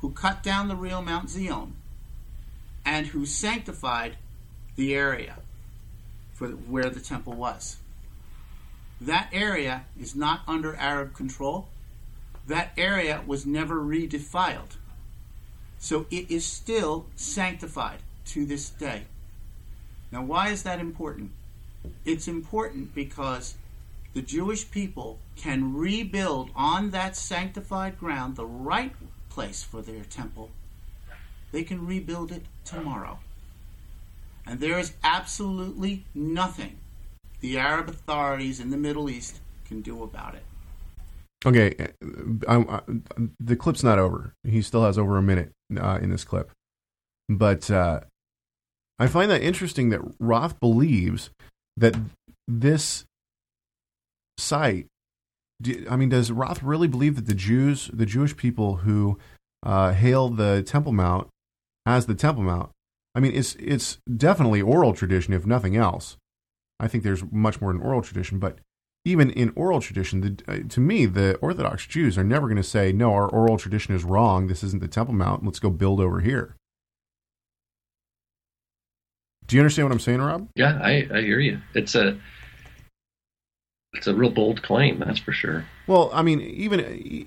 who 0.00 0.10
cut 0.10 0.42
down 0.42 0.68
the 0.68 0.76
real 0.76 1.02
Mount 1.02 1.30
Zion 1.30 1.74
and 2.84 3.08
who 3.08 3.26
sanctified 3.26 4.16
the 4.76 4.94
area 4.94 5.38
for 6.34 6.48
where 6.48 6.88
the 6.88 7.00
temple 7.00 7.34
was. 7.34 7.78
That 9.00 9.28
area 9.32 9.84
is 10.00 10.14
not 10.14 10.42
under 10.46 10.74
Arab 10.76 11.14
control. 11.14 11.68
That 12.46 12.72
area 12.76 13.22
was 13.26 13.44
never 13.44 13.80
redefiled. 13.80 14.76
So 15.78 16.06
it 16.10 16.30
is 16.30 16.44
still 16.44 17.06
sanctified 17.14 18.00
to 18.26 18.44
this 18.44 18.70
day. 18.70 19.04
Now, 20.10 20.22
why 20.22 20.48
is 20.48 20.62
that 20.62 20.80
important? 20.80 21.32
It's 22.04 22.26
important 22.26 22.94
because 22.94 23.54
the 24.14 24.22
Jewish 24.22 24.70
people 24.70 25.18
can 25.36 25.76
rebuild 25.76 26.50
on 26.56 26.90
that 26.90 27.16
sanctified 27.16 27.98
ground 27.98 28.36
the 28.36 28.46
right 28.46 28.92
place 29.38 29.62
for 29.62 29.82
their 29.82 30.02
temple. 30.02 30.50
They 31.52 31.62
can 31.62 31.86
rebuild 31.86 32.32
it 32.32 32.42
tomorrow. 32.64 33.20
And 34.44 34.58
there 34.58 34.80
is 34.80 34.94
absolutely 35.04 36.04
nothing 36.12 36.78
the 37.40 37.56
Arab 37.56 37.88
authorities 37.88 38.58
in 38.58 38.70
the 38.70 38.76
Middle 38.76 39.08
East 39.08 39.38
can 39.64 39.80
do 39.80 40.02
about 40.02 40.34
it. 40.34 40.42
Okay, 41.46 41.72
I, 42.48 42.56
I, 42.56 42.80
the 43.38 43.54
clip's 43.54 43.84
not 43.84 44.00
over. 44.00 44.32
He 44.42 44.60
still 44.60 44.82
has 44.82 44.98
over 44.98 45.16
a 45.16 45.22
minute 45.22 45.52
uh, 45.80 46.00
in 46.02 46.10
this 46.10 46.24
clip, 46.24 46.50
but 47.28 47.70
uh, 47.70 48.00
I 48.98 49.06
find 49.06 49.30
that 49.30 49.40
interesting 49.40 49.90
that 49.90 50.00
Roth 50.18 50.58
believes 50.58 51.30
that 51.76 51.94
this 52.48 53.04
site. 54.36 54.86
Do- 55.60 55.86
I 55.90 55.96
mean, 55.96 56.08
does 56.08 56.30
Roth 56.30 56.62
really 56.62 56.88
believe 56.88 57.16
that 57.16 57.26
the 57.26 57.34
Jews, 57.34 57.90
the 57.92 58.06
Jewish 58.06 58.36
people 58.36 58.76
who 58.76 59.18
uh, 59.62 59.92
hail 59.92 60.28
the 60.28 60.62
Temple 60.62 60.92
Mount 60.92 61.28
as 61.86 62.06
the 62.06 62.14
Temple 62.14 62.44
Mount? 62.44 62.70
I 63.14 63.20
mean, 63.20 63.32
it's 63.34 63.54
it's 63.56 63.98
definitely 64.16 64.62
oral 64.62 64.92
tradition, 64.92 65.34
if 65.34 65.46
nothing 65.46 65.76
else. 65.76 66.16
I 66.78 66.86
think 66.86 67.02
there's 67.02 67.24
much 67.32 67.60
more 67.60 67.70
in 67.70 67.80
oral 67.80 68.02
tradition, 68.02 68.38
but 68.38 68.58
even 69.04 69.30
in 69.30 69.52
oral 69.56 69.80
tradition, 69.80 70.20
the, 70.20 70.42
uh, 70.46 70.68
to 70.68 70.80
me, 70.80 71.06
the 71.06 71.36
Orthodox 71.36 71.86
Jews 71.86 72.18
are 72.18 72.24
never 72.24 72.46
going 72.46 72.56
to 72.56 72.62
say, 72.62 72.92
no, 72.92 73.12
our 73.12 73.28
oral 73.28 73.56
tradition 73.56 73.94
is 73.94 74.04
wrong. 74.04 74.46
This 74.46 74.62
isn't 74.62 74.82
the 74.82 74.88
Temple 74.88 75.14
Mount. 75.14 75.44
Let's 75.44 75.58
go 75.58 75.70
build 75.70 75.98
over 75.98 76.20
here. 76.20 76.54
Do 79.46 79.56
you 79.56 79.62
understand 79.62 79.88
what 79.88 79.92
I'm 79.92 80.00
saying, 80.00 80.20
Rob? 80.20 80.48
Yeah, 80.54 80.78
I, 80.82 81.08
I 81.12 81.22
hear 81.22 81.40
you. 81.40 81.58
It's 81.74 81.94
a 81.94 82.20
it's 83.94 84.06
a 84.06 84.14
real 84.14 84.30
bold 84.30 84.62
claim, 84.62 84.98
that's 84.98 85.18
for 85.18 85.32
sure. 85.32 85.64
Well, 85.86 86.10
I 86.12 86.22
mean, 86.22 86.40
even 86.42 86.80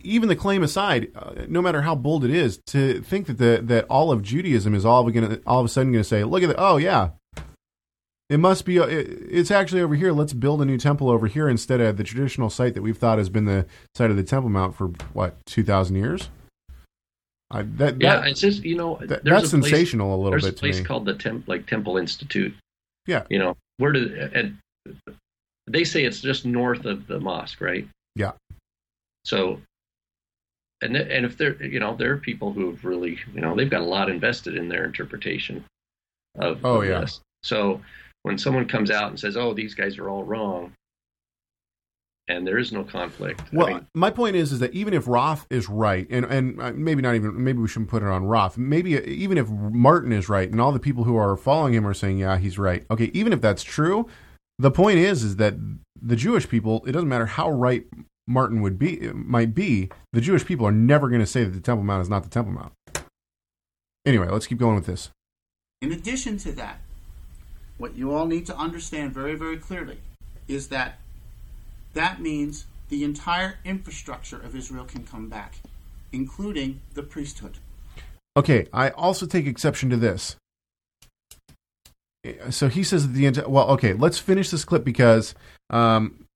even 0.04 0.30
the 0.30 0.36
claim 0.36 0.62
aside, 0.64 1.12
uh, 1.16 1.46
no 1.48 1.62
matter 1.62 1.82
how 1.82 1.96
bold 1.96 2.24
it 2.24 2.32
is, 2.32 2.60
to 2.68 3.02
think 3.02 3.28
that 3.28 3.38
the 3.38 3.60
that 3.64 3.86
all 3.90 4.12
of 4.12 4.22
Judaism 4.22 4.76
is 4.76 4.86
all 4.86 5.10
going 5.10 5.28
to 5.30 5.42
all 5.48 5.60
of 5.60 5.66
a 5.66 5.70
sudden 5.70 5.92
going 5.92 6.04
to 6.04 6.08
say, 6.08 6.24
look 6.24 6.44
at 6.44 6.50
the, 6.50 6.56
oh 6.60 6.78
yeah, 6.78 7.10
it 8.30 8.38
must 8.40 8.64
be, 8.64 8.80
uh, 8.80 8.86
it, 8.86 9.08
it's 9.30 9.52
actually 9.52 9.82
over 9.82 9.96
here. 9.96 10.12
Let's 10.12 10.34
build 10.34 10.62
a 10.62 10.66
new 10.66 10.78
temple 10.78 11.10
over 11.10 11.28
here 11.28 11.50
instead 11.50 11.82
of 11.82 11.98
the 11.98 12.04
traditional 12.04 12.50
site 12.50 12.76
that 12.76 12.82
we've 12.82 12.98
thought 12.98 13.18
has 13.18 13.30
been 13.30 13.46
the 13.46 13.66
site 13.96 14.12
of 14.12 14.16
the 14.16 14.24
Temple 14.24 14.50
Mount 14.50 14.76
for 14.76 14.88
what 15.14 15.44
two 15.46 15.64
thousand 15.64 15.96
years. 15.98 16.30
I, 17.50 17.64
that, 17.64 18.00
Yeah, 18.00 18.18
that- 18.22 18.28
it's 18.28 18.40
just 18.40 18.64
you 18.64 18.78
know 18.78 18.98
that- 19.02 19.24
that's 19.26 19.52
a 19.52 19.58
place- 19.58 19.72
sensational 19.72 20.14
a 20.14 20.18
little 20.18 20.30
there's 20.32 20.44
bit 20.44 20.50
a 20.54 20.56
to 20.56 20.60
place 20.60 20.80
called 20.80 21.06
the 21.06 21.16
Temp, 21.16 21.48
like 21.48 21.66
Temple 21.68 21.98
Institute. 21.98 22.54
Yeah. 23.08 23.24
You 23.30 23.40
know 23.40 23.58
where 23.78 23.92
did 23.92 24.14
and 24.34 24.58
they 25.72 25.84
say 25.84 26.04
it's 26.04 26.22
just 26.22 26.46
north 26.46 26.86
of 26.86 27.08
the 27.08 27.20
mosque, 27.20 27.62
right? 27.62 27.88
Yeah. 28.16 28.32
So, 29.26 29.62
and 30.82 30.96
and 30.96 31.26
if 31.26 31.38
there, 31.38 31.62
you 31.64 31.80
know, 31.80 31.96
there 31.96 32.12
are 32.14 32.18
people 32.18 32.52
who 32.52 32.72
have 32.72 32.84
really, 32.84 33.18
you 33.34 33.42
know, 33.42 33.56
they've 33.56 33.70
got 33.70 33.82
a 33.82 33.86
lot 33.86 34.10
invested 34.10 34.56
in 34.56 34.68
their 34.68 34.86
interpretation 34.86 35.64
of, 36.38 36.66
Oh, 36.66 36.82
of 36.82 36.88
yeah. 36.88 37.00
this. 37.02 37.22
So 37.44 37.82
when 38.24 38.38
someone 38.38 38.68
comes 38.68 38.92
out 38.92 39.10
and 39.10 39.20
says, 39.20 39.38
"Oh, 39.38 39.54
these 39.54 39.74
guys 39.74 39.98
are 39.98 40.10
all 40.10 40.24
wrong," 40.24 40.74
and 42.28 42.46
there 42.46 42.58
is 42.58 42.72
no 42.72 42.84
conflict, 42.84 43.42
I 43.42 43.46
Well, 43.56 43.68
mean, 43.68 43.88
my 43.94 44.10
point 44.10 44.36
is, 44.36 44.52
is 44.52 44.60
that 44.60 44.74
even 44.74 44.94
if 44.94 45.08
Roth 45.08 45.46
is 45.50 45.70
right, 45.70 46.08
and 46.10 46.26
and 46.26 46.62
uh, 46.62 46.72
maybe 46.74 47.02
not 47.02 47.16
even, 47.16 47.44
maybe 47.44 47.60
we 47.60 47.68
shouldn't 47.68 47.90
put 47.90 48.04
it 48.04 48.10
on 48.10 48.26
Roth. 48.26 48.58
Maybe 48.58 48.94
even 48.94 49.38
if 49.38 49.50
Martin 49.50 50.12
is 50.12 50.30
right, 50.30 50.50
and 50.50 50.60
all 50.62 50.72
the 50.72 50.80
people 50.80 51.04
who 51.04 51.16
are 51.16 51.36
following 51.38 51.74
him 51.74 51.86
are 51.88 51.94
saying, 51.94 52.20
yeah, 52.20 52.38
he's 52.38 52.58
right. 52.58 52.86
Okay, 52.92 53.12
even 53.14 53.34
if 53.34 53.42
that's 53.42 53.64
true, 53.64 54.08
the 54.62 54.72
point 54.72 55.00
is, 55.00 55.24
is 55.24 55.38
that 55.38 55.56
the 56.00 56.16
Jewish 56.16 56.48
people, 56.48 56.84
it 56.86 56.92
doesn't 56.92 57.10
matter 57.10 57.26
how 57.26 57.50
right 57.50 57.86
Martin 58.28 58.62
would 58.62 58.78
be, 58.78 59.10
might 59.14 59.56
be, 59.56 59.90
the 60.14 60.22
Jewish 60.22 60.46
people 60.46 60.68
are 60.68 60.72
never 60.72 61.10
going 61.10 61.22
to 61.22 61.28
say 61.28 61.44
that 61.44 61.50
the 61.52 61.60
Temple 61.60 61.84
Mount 61.84 62.02
is 62.02 62.10
not 62.10 62.24
the 62.24 62.30
Temple 62.30 62.54
Mount. 62.54 62.74
Anyway, 64.06 64.28
let's 64.30 64.46
keep 64.48 64.60
going 64.60 64.76
with 64.76 64.86
this. 64.86 65.10
In 65.82 65.92
addition 65.92 66.38
to 66.40 66.52
that, 66.54 66.80
what 67.80 67.96
you 67.96 68.14
all 68.14 68.28
need 68.28 68.46
to 68.46 68.56
understand 68.56 69.14
very, 69.14 69.34
very 69.34 69.58
clearly 69.58 69.98
is 70.48 70.68
that 70.68 71.00
that 71.94 72.22
means 72.22 72.66
the 72.90 73.04
entire 73.04 73.58
infrastructure 73.66 74.40
of 74.40 74.56
Israel 74.56 74.86
can 74.86 75.04
come 75.06 75.28
back, 75.28 75.56
including 76.12 76.82
the 76.94 77.02
priesthood. 77.02 77.58
Okay, 78.38 78.68
I 78.72 78.90
also 78.92 79.26
take 79.26 79.48
exception 79.48 79.90
to 79.90 79.98
this. 79.98 80.36
So 82.50 82.70
he 82.70 82.84
says 82.84 83.12
the 83.12 83.44
well, 83.48 83.70
okay, 83.72 83.94
let's 83.94 84.20
finish 84.20 84.52
this 84.52 84.64
clip 84.64 84.84
because, 84.84 85.34
um, 85.72 86.28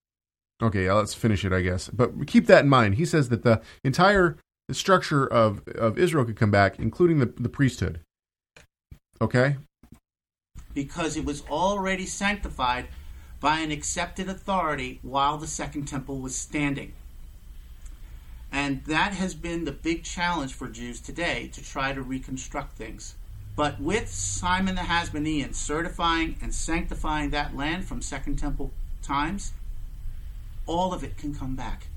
okay, 0.62 0.92
let's 0.92 1.14
finish 1.14 1.46
it, 1.46 1.54
I 1.54 1.62
guess. 1.62 1.90
But 1.90 2.26
keep 2.26 2.48
that 2.48 2.64
in 2.64 2.70
mind. 2.70 2.96
He 2.96 3.06
says 3.06 3.30
that 3.30 3.44
the 3.44 3.62
entire 3.84 4.38
structure 4.72 5.28
of 5.28 5.68
of 5.68 6.00
Israel 6.00 6.26
could 6.26 6.38
come 6.38 6.52
back, 6.52 6.80
including 6.80 7.20
the 7.20 7.28
the 7.28 7.50
priesthood. 7.50 8.00
Okay, 9.22 9.58
because 10.74 11.16
it 11.18 11.26
was 11.26 11.44
already 11.50 12.06
sanctified 12.06 12.88
by 13.40 13.60
an 13.60 13.72
accepted 13.72 14.28
authority 14.28 15.00
while 15.04 15.38
the 15.38 15.48
second 15.48 15.86
temple 15.86 16.20
was 16.20 16.36
standing. 16.36 16.94
And 18.52 18.84
that 18.86 19.14
has 19.14 19.36
been 19.36 19.66
the 19.66 19.72
big 19.72 20.04
challenge 20.04 20.54
for 20.54 20.68
Jews 20.68 21.02
today 21.02 21.50
to 21.54 21.64
try 21.64 21.94
to 21.94 22.02
reconstruct 22.02 22.74
things. 22.74 23.16
But 23.56 23.80
with 23.80 24.10
Simon 24.10 24.76
the 24.76 24.82
Hasmonean 24.82 25.56
certifying 25.56 26.36
and 26.42 26.54
sanctifying 26.54 27.30
that 27.30 27.56
land 27.56 27.86
from 27.86 28.02
Second 28.02 28.38
Temple 28.38 28.72
times, 29.02 29.54
all 30.66 30.94
of 30.94 31.04
it 31.04 31.18
can 31.18 31.34
come 31.34 31.56
back 31.56 31.88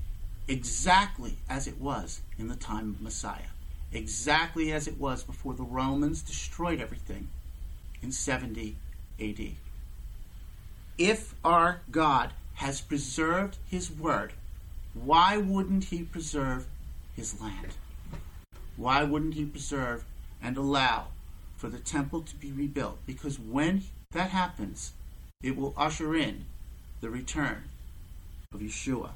exactly 0.47 1.37
as 1.49 1.67
it 1.67 1.79
was 1.79 2.21
in 2.37 2.47
the 2.47 2.55
time 2.55 2.89
of 2.89 3.01
Messiah, 3.01 3.51
exactly 3.91 4.71
as 4.71 4.87
it 4.87 4.97
was 4.97 5.23
before 5.23 5.53
the 5.53 5.63
Romans 5.63 6.21
destroyed 6.21 6.79
everything 6.79 7.27
in 8.01 8.11
70 8.11 8.77
AD. 9.19 9.39
If 10.97 11.35
our 11.43 11.81
God 11.91 12.31
has 12.55 12.81
preserved 12.81 13.57
his 13.69 13.91
word, 13.91 14.33
why 14.93 15.37
wouldn't 15.37 15.85
he 15.85 16.03
preserve 16.03 16.67
his 17.15 17.39
land? 17.41 17.75
Why 18.77 19.03
wouldn't 19.03 19.33
he 19.33 19.45
preserve 19.45 20.05
and 20.41 20.55
allow 20.55 21.07
for 21.59 21.67
the 21.67 21.77
temple 21.77 22.21
to 22.21 22.35
be 22.35 22.51
rebuilt? 22.51 22.97
Because 23.05 23.37
when 23.37 23.83
that 24.13 24.29
happens, 24.29 24.93
it 25.43 25.57
will 25.57 25.73
usher 25.77 26.15
in 26.15 26.45
the 27.01 27.09
return 27.09 27.65
of 28.53 28.61
Yeshua 28.61 29.09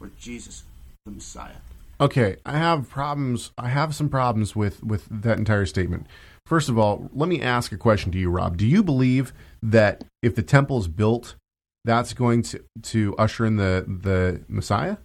or 0.00 0.10
Jesus, 0.18 0.64
the 1.06 1.12
Messiah. 1.12 1.62
Okay, 2.00 2.36
I 2.44 2.58
have 2.58 2.90
problems. 2.90 3.52
I 3.56 3.68
have 3.68 3.94
some 3.94 4.08
problems 4.08 4.56
with 4.56 4.82
with 4.82 5.06
that 5.08 5.38
entire 5.38 5.66
statement. 5.66 6.08
First 6.44 6.68
of 6.68 6.76
all, 6.76 7.08
let 7.14 7.28
me 7.28 7.40
ask 7.40 7.70
a 7.72 7.76
question 7.76 8.10
to 8.12 8.18
you, 8.18 8.28
Rob. 8.28 8.56
Do 8.56 8.66
you 8.66 8.82
believe 8.82 9.32
that 9.62 10.04
if 10.20 10.34
the 10.34 10.42
temple 10.42 10.78
is 10.78 10.88
built, 10.88 11.36
that's 11.84 12.12
going 12.12 12.42
to 12.42 12.64
to 12.82 13.14
usher 13.16 13.46
in 13.46 13.56
the 13.56 13.84
the 13.86 14.42
Messiah? 14.48 14.96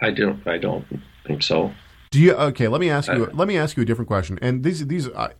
I 0.00 0.12
don't. 0.12 0.46
I 0.46 0.58
don't 0.58 0.86
think 1.26 1.42
so. 1.42 1.72
Do 2.10 2.20
you? 2.20 2.34
Okay, 2.34 2.68
let 2.68 2.80
me 2.80 2.90
ask 2.90 3.10
you. 3.10 3.26
Uh, 3.26 3.30
let 3.32 3.48
me 3.48 3.56
ask 3.56 3.76
you 3.76 3.82
a 3.82 3.86
different 3.86 4.08
question. 4.08 4.38
And 4.40 4.62
these 4.62 4.86
these 4.86 5.08
I, 5.10 5.30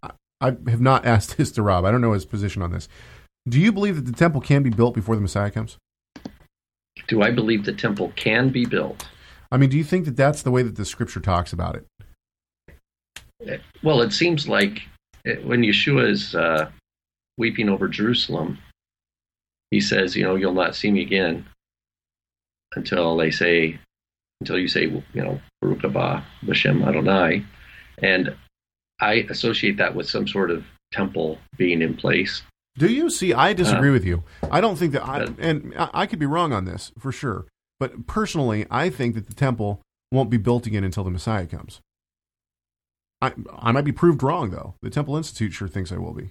I 0.41 0.57
have 0.69 0.81
not 0.81 1.05
asked 1.15 1.37
this 1.37 1.51
to 1.53 1.63
Rob. 1.63 1.85
I 1.85 1.91
don't 1.91 2.01
know 2.01 2.13
his 2.13 2.25
position 2.25 2.63
on 2.63 2.73
this. 2.73 2.89
Do 3.49 3.59
you 3.59 3.73
believe 3.73 3.97
that 3.97 4.05
the 4.05 4.17
temple 4.17 4.41
can 4.41 4.63
be 4.63 4.71
built 4.71 4.95
before 4.95 5.15
the 5.15 5.23
Messiah 5.23 5.51
comes? 5.51 5.79
Do 7.07 7.23
I 7.23 7.31
believe 7.31 7.65
the 7.65 7.73
temple 7.73 8.13
can 8.17 8.51
be 8.51 8.67
built? 8.67 9.09
I 9.51 9.57
mean, 9.57 9.71
do 9.71 9.79
you 9.79 9.85
think 9.85 10.05
that 10.05 10.17
that's 10.17 10.43
the 10.43 10.51
way 10.51 10.63
that 10.63 10.77
the 10.77 10.85
Scripture 10.85 11.21
talks 11.21 11.53
about 11.53 11.77
it? 11.77 13.61
Well, 13.83 14.03
it 14.03 14.13
seems 14.13 14.49
like 14.49 14.83
it, 15.25 15.45
when 15.47 15.63
Yeshua 15.63 16.11
is 16.11 16.35
uh, 16.35 16.71
weeping 17.39 17.69
over 17.69 17.89
Jerusalem, 17.89 18.59
he 19.71 19.81
says, 19.81 20.17
"You 20.17 20.25
know, 20.25 20.35
you'll 20.35 20.53
not 20.53 20.75
see 20.75 20.91
me 20.91 21.03
again 21.03 21.47
until 22.75 23.17
they 23.17 23.31
say, 23.31 23.79
until 24.41 24.59
you 24.59 24.69
say, 24.69 24.83
you 24.83 25.03
know, 25.15 25.41
Baruch 25.61 25.81
haba 25.81 26.23
Hashem 26.47 26.83
Adonai," 26.83 27.45
and 28.03 28.35
I 29.01 29.27
associate 29.31 29.77
that 29.79 29.95
with 29.95 30.09
some 30.09 30.27
sort 30.27 30.51
of 30.51 30.65
temple 30.93 31.39
being 31.57 31.83
in 31.83 31.95
place. 31.97 32.43
Do 32.77 32.87
you 32.87 33.11
see? 33.11 33.35
I 33.35 33.53
disagree 33.53 33.91
Uh, 33.91 33.93
with 33.93 34.05
you. 34.05 34.23
I 34.51 34.61
don't 34.61 34.77
think 34.77 34.93
that, 34.93 35.05
I, 35.05 35.27
and 35.39 35.75
I 35.77 36.07
could 36.07 36.21
be 36.21 36.27
wrong 36.27 36.53
on 36.53 36.65
this 36.65 36.93
for 36.99 37.11
sure. 37.11 37.47
But 37.81 38.07
personally, 38.07 38.67
I 38.71 38.89
think 38.91 39.15
that 39.15 39.27
the 39.27 39.35
temple 39.35 39.83
won't 40.13 40.31
be 40.31 40.37
built 40.37 40.67
again 40.67 40.85
until 40.85 41.05
the 41.05 41.11
Messiah 41.11 41.47
comes. 41.47 41.81
I 43.21 43.33
I 43.59 43.73
might 43.73 43.85
be 43.85 43.93
proved 43.93 44.23
wrong 44.23 44.51
though. 44.51 44.75
The 44.81 44.91
Temple 44.91 45.17
Institute 45.17 45.53
sure 45.53 45.67
thinks 45.69 45.91
I 45.91 45.99
will 45.99 46.15
be. 46.15 46.31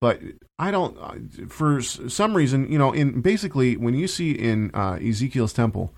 But 0.00 0.20
I 0.58 0.70
don't. 0.70 1.50
For 1.50 1.80
some 1.80 2.34
reason, 2.34 2.70
you 2.70 2.78
know, 2.78 2.92
in 2.92 3.20
basically 3.20 3.76
when 3.76 3.94
you 3.94 4.06
see 4.06 4.30
in 4.32 4.70
uh, 4.74 4.98
Ezekiel's 5.02 5.52
temple, 5.52 5.92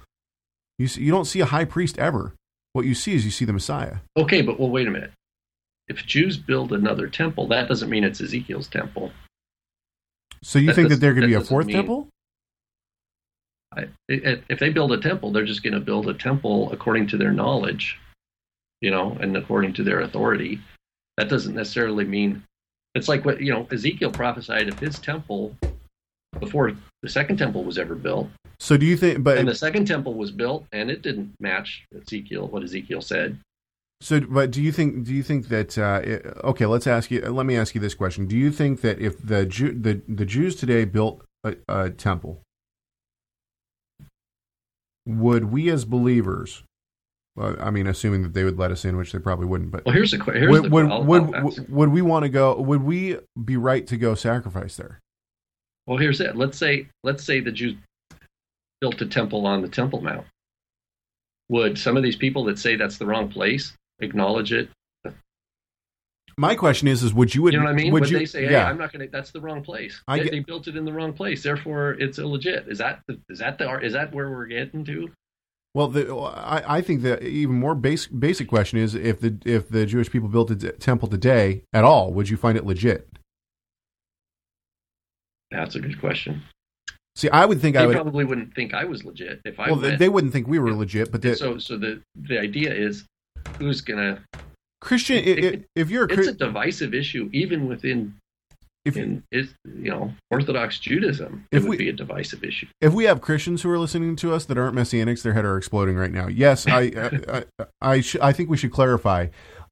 you 0.79 0.89
see, 0.89 1.03
you 1.03 1.11
don't 1.11 1.25
see 1.25 1.41
a 1.41 1.47
high 1.47 1.65
priest 1.65 1.99
ever. 1.99 2.35
What 2.73 2.85
you 2.85 2.95
see 2.95 3.15
is 3.15 3.25
you 3.25 3.31
see 3.31 3.45
the 3.45 3.53
Messiah. 3.53 3.97
Okay, 4.17 4.43
but 4.43 4.61
well, 4.61 4.69
wait 4.71 4.87
a 4.87 4.91
minute. 4.91 5.13
If 5.89 6.05
Jews 6.05 6.37
build 6.37 6.73
another 6.73 7.09
temple, 7.09 7.49
that 7.49 7.69
doesn't 7.69 7.89
mean 7.89 8.05
it's 8.05 8.21
Ezekiel's 8.21 8.69
temple. 8.69 9.13
So 10.43 10.59
you 10.59 10.67
That 10.67 10.75
think 10.75 10.89
that 10.91 10.97
there 11.01 11.15
could 11.15 11.23
that 11.23 11.29
be 11.29 11.35
a 11.35 11.41
fourth 11.41 11.67
mean- 11.67 11.77
temple? 11.77 12.09
I, 13.75 13.89
if 14.09 14.59
they 14.59 14.71
build 14.71 14.93
a 14.93 14.99
temple, 15.01 15.33
they're 15.33 15.45
just 15.45 15.63
going 15.63 15.75
to 15.75 15.81
build 15.81 16.09
a 16.09 16.15
temple 16.15 16.73
according 16.73 17.09
to 17.09 17.17
their 17.19 17.33
knowledge, 17.33 17.99
you 18.81 18.91
know, 18.91 19.17
and 19.21 19.37
according 19.37 19.75
to 19.75 19.83
their 19.83 20.01
authority. 20.01 20.61
That 21.19 21.29
doesn't 21.29 21.55
necessarily 21.55 22.05
mean 22.05 22.43
it's 22.95 23.09
like 23.09 23.25
what 23.25 23.41
you 23.41 23.53
know 23.53 23.67
Ezekiel 23.71 24.13
prophesied 24.13 24.69
of 24.69 24.79
his 24.79 24.99
temple 24.99 25.55
before 26.41 26.73
the 27.03 27.09
second 27.09 27.37
temple 27.39 27.65
was 27.65 27.77
ever 27.79 27.95
built, 27.95 28.29
So 28.59 28.77
do 28.77 28.87
you 28.87 28.97
think? 28.97 29.23
But 29.23 29.39
and 29.39 29.49
the 29.49 29.55
second 29.55 29.87
temple 29.87 30.15
was 30.15 30.31
built, 30.31 30.67
and 30.73 30.91
it 30.91 31.03
didn't 31.03 31.35
match 31.41 31.85
Ezekiel 31.95 32.49
what 32.49 32.63
Ezekiel 32.63 33.03
said. 33.03 33.39
So, 34.01 34.21
but 34.21 34.51
do 34.51 34.63
you 34.63 34.73
think? 34.73 35.05
Do 35.05 35.15
you 35.15 35.23
think 35.23 35.49
that? 35.49 35.77
Uh, 35.79 36.01
it- 36.05 36.27
okay, 36.45 36.67
let's 36.67 36.87
ask 36.87 37.11
you. 37.11 37.21
Let 37.23 37.47
me 37.47 37.57
ask 37.57 37.75
you 37.75 37.81
this 37.81 37.95
question: 37.95 38.27
Do 38.27 38.37
you 38.37 38.51
think 38.51 38.81
that 38.83 38.99
if 38.99 39.19
the 39.25 39.47
Jew, 39.47 39.73
the 39.73 40.01
the 40.09 40.25
Jews 40.27 40.57
today 40.57 40.85
built 40.85 41.23
a, 41.45 41.57
a 41.69 41.91
temple, 41.91 42.41
would 45.07 45.47
we 45.47 45.71
as 45.71 45.85
believers? 45.85 46.63
Well, 47.37 47.57
I 47.61 47.71
mean, 47.71 47.87
assuming 47.87 48.23
that 48.23 48.33
they 48.33 48.45
would 48.45 48.59
let 48.59 48.71
us 48.71 48.85
in, 48.87 48.97
which 48.97 49.13
they 49.13 49.19
probably 49.19 49.47
wouldn't. 49.47 49.71
But 49.71 49.85
Well, 49.85 49.95
here's 49.95 50.11
the 50.11 50.19
question: 50.19 50.49
would 50.51 50.65
the- 50.65 50.69
would, 50.71 50.87
I'll- 50.87 51.05
would, 51.05 51.35
I'll 51.35 51.53
would 51.69 51.91
we 51.91 52.03
want 52.03 52.23
to 52.25 52.29
go? 52.31 52.59
Would 52.61 52.83
we 52.83 53.19
be 53.45 53.57
right 53.57 53.87
to 53.87 53.97
go 53.97 54.15
sacrifice 54.15 54.77
there? 54.77 55.01
Well, 55.87 55.99
here's 55.99 56.21
it. 56.21 56.35
Let's 56.37 56.59
say 56.59 56.89
let's 57.05 57.23
say 57.23 57.41
the 57.41 57.53
Jews 57.53 57.77
built 58.81 59.01
a 59.01 59.07
temple 59.07 59.47
on 59.47 59.63
the 59.63 59.69
Temple 59.69 60.01
Mount. 60.01 60.27
Would 61.49 61.79
some 61.79 61.97
of 61.97 62.03
these 62.03 62.17
people 62.17 62.45
that 62.45 62.59
say 62.59 62.77
that's 62.77 62.99
the 62.99 63.07
wrong 63.07 63.29
place 63.29 63.73
acknowledge 64.01 64.53
it? 64.53 64.69
My 66.39 66.55
question 66.55 66.87
is: 66.87 67.03
Is 67.03 67.15
would 67.15 67.35
you? 67.35 67.47
You 67.47 67.59
know 67.59 67.65
what 67.65 67.71
I 67.71 67.73
mean? 67.73 67.93
Would 67.93 68.03
Would, 68.03 68.11
you? 68.11 68.19
they 68.19 68.27
say, 68.27 68.45
"Hey, 68.45 68.53
yeah. 68.53 68.69
I'm 68.69 68.77
not 68.77 68.93
going 68.93 69.07
to"? 69.07 69.11
That's 69.11 69.31
the 69.31 69.41
wrong 69.41 69.63
place. 69.63 70.03
They, 70.07 70.23
get- 70.23 70.33
they 70.33 70.41
built 70.41 70.69
it 70.69 70.77
in 70.77 70.85
the 70.85 70.93
wrong 70.93 71.15
place, 71.15 71.43
therefore 71.43 71.93
it's 71.99 72.19
illegit. 72.19 72.69
Is 72.69 72.79
that 72.79 73.01
the, 73.09 73.19
is 73.31 73.39
that 73.39 73.57
the 73.59 73.79
is 73.79 73.95
that 73.95 74.13
where 74.13 74.31
we're 74.31 74.47
getting 74.47 74.85
to? 74.85 75.09
Well, 75.73 75.89
the, 75.89 76.15
I, 76.15 76.79
I 76.79 76.81
think 76.83 77.03
the 77.03 77.23
even 77.23 77.55
more 77.55 77.75
basic 77.75 78.19
basic 78.19 78.49
question 78.49 78.79
is 78.79 78.95
if 78.95 79.21
the 79.21 79.39
if 79.47 79.71
the 79.71 79.87
Jewish 79.87 80.11
people 80.11 80.29
built 80.29 80.51
a 80.51 80.57
temple 80.57 81.09
today 81.09 81.63
at 81.73 81.85
all, 81.85 82.13
would 82.13 82.29
you 82.29 82.37
find 82.37 82.59
it 82.59 82.67
legit? 82.67 83.09
That's 85.51 85.75
a 85.75 85.81
good 85.81 85.99
question. 86.01 86.43
See, 87.17 87.31
I 87.31 87.47
would 87.47 87.61
think 87.63 87.75
They 87.77 87.83
I 87.83 87.87
would. 87.87 87.95
probably 87.95 88.25
wouldn't 88.25 88.55
think 88.55 88.75
I 88.75 88.85
was 88.85 89.03
legit 89.05 89.41
if 89.47 89.59
I 89.59 89.67
well, 89.71 89.77
they, 89.77 89.89
went. 89.89 89.99
they 89.99 90.09
wouldn't 90.11 90.33
think 90.35 90.47
we 90.47 90.59
were 90.59 90.73
legit, 90.75 91.11
but 91.11 91.23
the, 91.23 91.35
so 91.35 91.57
so 91.59 91.77
the 91.79 92.01
the 92.15 92.39
idea 92.39 92.73
is 92.73 93.05
who's 93.59 93.81
gonna 93.81 94.23
Christian. 94.83 95.25
it- 95.25 95.45
i- 95.45 95.49
i- 95.57 95.65
if 95.75 95.91
you're 95.91 96.05
a, 96.05 96.13
it's 96.13 96.29
a 96.29 96.33
divisive 96.35 96.93
issue 96.95 97.31
even 97.33 97.67
within 97.67 98.15
If- 98.85 98.99
in 98.99 99.23
is 99.33 99.55
you 99.65 99.91
know 99.91 100.13
Orthodox 100.31 100.79
Judaism 100.79 101.47
it 101.51 101.63
would 101.63 101.71
we- 101.71 101.77
be 101.79 101.89
a 101.89 101.93
divisive 101.95 102.45
issue. 102.45 102.67
if 102.83 102.93
we 102.93 103.05
have 103.05 103.23
Christians 103.23 103.63
who 103.63 103.71
are 103.71 103.79
listening 103.79 104.15
to 104.17 104.33
us 104.35 104.45
that 104.45 104.59
aren't 104.59 104.77
messianics, 104.77 105.23
their 105.23 105.33
head 105.33 105.47
are 105.47 105.57
exploding 105.57 105.97
right 105.97 106.13
now. 106.13 106.27
Yes, 106.29 106.67
I 106.69 106.81
I 107.33 107.45
I, 107.59 107.65
I, 107.81 108.01
sh- 108.03 108.17
I 108.21 108.33
think 108.35 108.51
we 108.51 108.59
should 108.59 108.73
clarify. 108.73 109.29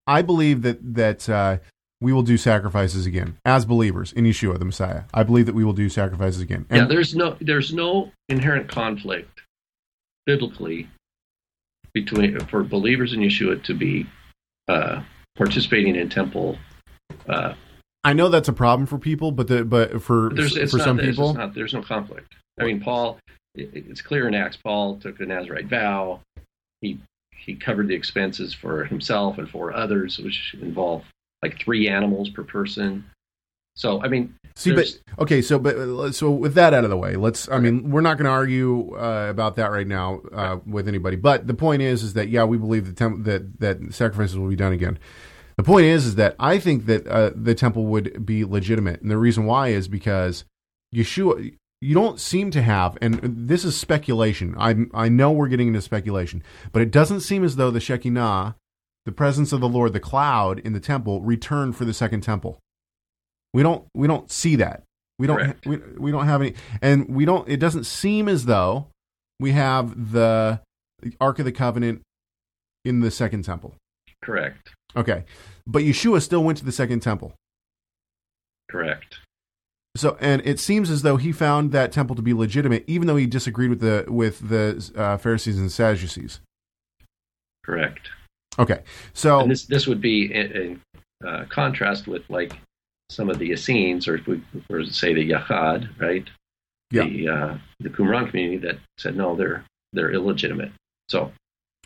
I 0.06 0.22
believe 0.22 0.62
that 0.62 0.78
that 0.94 1.28
uh, 1.28 1.58
we 2.04 2.12
will 2.12 2.22
do 2.22 2.36
sacrifices 2.36 3.06
again 3.06 3.38
as 3.44 3.64
believers 3.64 4.12
in 4.12 4.24
Yeshua 4.24 4.58
the 4.58 4.64
Messiah. 4.64 5.04
I 5.12 5.22
believe 5.24 5.46
that 5.46 5.54
we 5.54 5.64
will 5.64 5.72
do 5.72 5.88
sacrifices 5.88 6.40
again. 6.40 6.66
yeah, 6.70 6.84
there's 6.84 7.14
no 7.16 7.36
there's 7.40 7.72
no 7.72 8.12
inherent 8.28 8.68
conflict 8.68 9.40
biblically 10.26 10.88
between 11.92 12.38
for 12.46 12.62
believers 12.62 13.12
in 13.12 13.20
Yeshua 13.20 13.62
to 13.64 13.74
be 13.74 14.06
uh, 14.68 15.02
participating 15.36 15.96
in 15.96 16.08
temple. 16.08 16.58
Uh, 17.28 17.54
I 18.04 18.12
know 18.12 18.28
that's 18.28 18.48
a 18.48 18.52
problem 18.52 18.86
for 18.86 18.98
people, 18.98 19.32
but 19.32 19.48
the 19.48 19.64
but 19.64 20.02
for 20.02 20.30
there's 20.34 20.56
for 20.70 20.78
some 20.78 20.98
people, 20.98 21.34
not, 21.34 21.54
there's 21.54 21.72
no 21.72 21.82
conflict. 21.82 22.34
I 22.60 22.64
mean, 22.64 22.80
Paul, 22.80 23.18
it- 23.54 23.70
it's 23.74 24.02
clear 24.02 24.28
in 24.28 24.34
Acts. 24.34 24.56
Paul 24.56 24.96
took 24.98 25.16
the 25.18 25.26
Nazarite 25.26 25.66
vow. 25.66 26.20
He 26.80 26.98
he 27.36 27.54
covered 27.54 27.88
the 27.88 27.94
expenses 27.94 28.52
for 28.54 28.84
himself 28.84 29.38
and 29.38 29.48
for 29.48 29.72
others, 29.74 30.18
which 30.18 30.54
involved 30.60 31.04
like 31.44 31.58
three 31.62 31.88
animals 31.88 32.30
per 32.30 32.42
person. 32.42 33.04
So 33.76 34.02
I 34.02 34.08
mean, 34.08 34.34
See, 34.56 34.72
but 34.72 34.86
okay, 35.18 35.42
so 35.42 35.58
but 35.58 35.76
uh, 35.76 36.12
so 36.12 36.30
with 36.30 36.54
that 36.54 36.74
out 36.74 36.84
of 36.84 36.90
the 36.90 36.96
way, 36.96 37.16
let's. 37.16 37.48
I 37.48 37.58
mean, 37.58 37.90
we're 37.90 38.02
not 38.02 38.18
going 38.18 38.26
to 38.26 38.30
argue 38.30 38.96
uh, 38.96 39.26
about 39.28 39.56
that 39.56 39.72
right 39.72 39.86
now 39.86 40.20
uh, 40.32 40.58
with 40.64 40.86
anybody. 40.86 41.16
But 41.16 41.48
the 41.48 41.54
point 41.54 41.82
is, 41.82 42.04
is 42.04 42.12
that 42.12 42.28
yeah, 42.28 42.44
we 42.44 42.56
believe 42.56 42.86
the 42.86 42.92
temp- 42.92 43.24
that 43.24 43.58
that 43.58 43.92
sacrifices 43.92 44.38
will 44.38 44.48
be 44.48 44.54
done 44.54 44.72
again. 44.72 44.98
The 45.56 45.64
point 45.64 45.86
is, 45.86 46.06
is 46.06 46.14
that 46.14 46.36
I 46.38 46.60
think 46.60 46.86
that 46.86 47.06
uh, 47.08 47.32
the 47.34 47.54
temple 47.54 47.86
would 47.86 48.24
be 48.24 48.44
legitimate, 48.44 49.02
and 49.02 49.10
the 49.10 49.18
reason 49.18 49.44
why 49.44 49.68
is 49.68 49.88
because 49.88 50.44
Yeshua. 50.94 51.54
You 51.80 51.92
don't 51.92 52.18
seem 52.18 52.50
to 52.52 52.62
have, 52.62 52.96
and 53.02 53.20
this 53.22 53.62
is 53.62 53.78
speculation. 53.78 54.54
I 54.56 54.86
I 54.94 55.10
know 55.10 55.32
we're 55.32 55.48
getting 55.48 55.66
into 55.66 55.82
speculation, 55.82 56.42
but 56.72 56.80
it 56.80 56.90
doesn't 56.90 57.20
seem 57.20 57.44
as 57.44 57.56
though 57.56 57.70
the 57.70 57.80
Shekinah, 57.80 58.56
the 59.06 59.12
presence 59.12 59.52
of 59.52 59.60
the 59.60 59.68
Lord, 59.68 59.92
the 59.92 60.00
cloud 60.00 60.58
in 60.60 60.72
the 60.72 60.80
temple, 60.80 61.20
returned 61.20 61.76
for 61.76 61.84
the 61.84 61.94
second 61.94 62.22
temple. 62.22 62.58
We 63.52 63.62
don't 63.62 63.86
we 63.94 64.06
don't 64.06 64.30
see 64.30 64.56
that. 64.56 64.82
We 65.18 65.26
don't 65.28 65.36
Correct. 65.38 65.66
we, 65.66 65.76
we 65.98 66.10
don't 66.10 66.26
have 66.26 66.40
any 66.40 66.54
and 66.82 67.08
we 67.08 67.24
don't 67.24 67.48
it 67.48 67.58
doesn't 67.58 67.84
seem 67.84 68.28
as 68.28 68.46
though 68.46 68.88
we 69.38 69.52
have 69.52 70.12
the 70.12 70.60
Ark 71.20 71.38
of 71.38 71.44
the 71.44 71.52
Covenant 71.52 72.02
in 72.84 73.00
the 73.00 73.10
second 73.10 73.44
temple. 73.44 73.74
correct, 74.22 74.70
Okay. 74.96 75.24
But 75.66 75.82
Yeshua 75.82 76.20
still 76.22 76.42
went 76.44 76.58
to 76.58 76.64
the 76.64 76.72
second 76.72 77.00
temple. 77.00 77.32
correct, 78.70 79.18
So 79.96 80.16
and 80.20 80.42
it 80.44 80.58
seems 80.58 80.90
as 80.90 81.02
though 81.02 81.16
he 81.16 81.30
found 81.30 81.72
that 81.72 81.92
temple 81.92 82.16
to 82.16 82.22
be 82.22 82.32
legitimate 82.34 82.84
even 82.86 83.06
though 83.06 83.16
he 83.16 83.26
disagreed 83.26 83.70
with 83.70 83.80
the 83.80 84.04
with 84.08 84.48
the 84.48 84.90
uh, 84.96 85.16
Pharisees 85.18 85.58
and 85.58 85.70
Sadducees. 85.70 86.40
correct. 87.64 88.08
Okay. 88.58 88.80
So 89.12 89.40
And 89.40 89.50
this 89.50 89.64
this 89.66 89.86
would 89.86 90.00
be 90.00 90.32
in, 90.32 90.52
in 90.52 90.80
uh, 91.26 91.44
contrast 91.48 92.06
with 92.06 92.28
like 92.28 92.52
some 93.10 93.28
of 93.30 93.38
the 93.38 93.50
Essenes, 93.50 94.08
or 94.08 94.16
if 94.16 94.26
we 94.26 94.42
or 94.70 94.84
say 94.84 95.12
the 95.14 95.30
Yachad, 95.30 95.88
right? 96.00 96.26
Yeah. 96.90 97.04
The 97.04 97.28
uh, 97.28 97.58
the 97.80 97.90
Qumran 97.90 98.30
community 98.30 98.58
that 98.58 98.78
said 98.98 99.16
no, 99.16 99.36
they're 99.36 99.64
they're 99.92 100.12
illegitimate. 100.12 100.72
So 101.08 101.32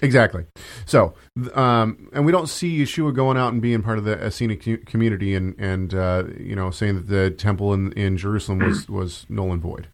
Exactly. 0.01 0.45
So, 0.86 1.15
um, 1.55 2.09
and 2.12 2.24
we 2.24 2.31
don't 2.31 2.49
see 2.49 2.78
Yeshua 2.78 3.12
going 3.12 3.36
out 3.36 3.53
and 3.53 3.61
being 3.61 3.82
part 3.82 3.99
of 3.99 4.05
the 4.05 4.12
Essene 4.24 4.57
community 4.86 5.35
and 5.35 5.59
and 5.59 5.93
uh, 5.93 6.24
you 6.39 6.55
know 6.55 6.70
saying 6.70 6.95
that 6.95 7.09
the 7.09 7.31
temple 7.31 7.74
in 7.74 7.93
in 7.93 8.16
Jerusalem 8.16 8.61
was 8.61 8.89
was 8.89 9.27
null 9.28 9.53
and 9.53 9.61
void. 9.61 9.89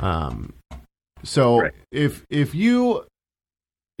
Um, 0.00 0.54
so 1.22 1.60
Right. 1.60 1.72
if 1.92 2.24
if 2.30 2.54
you 2.54 3.04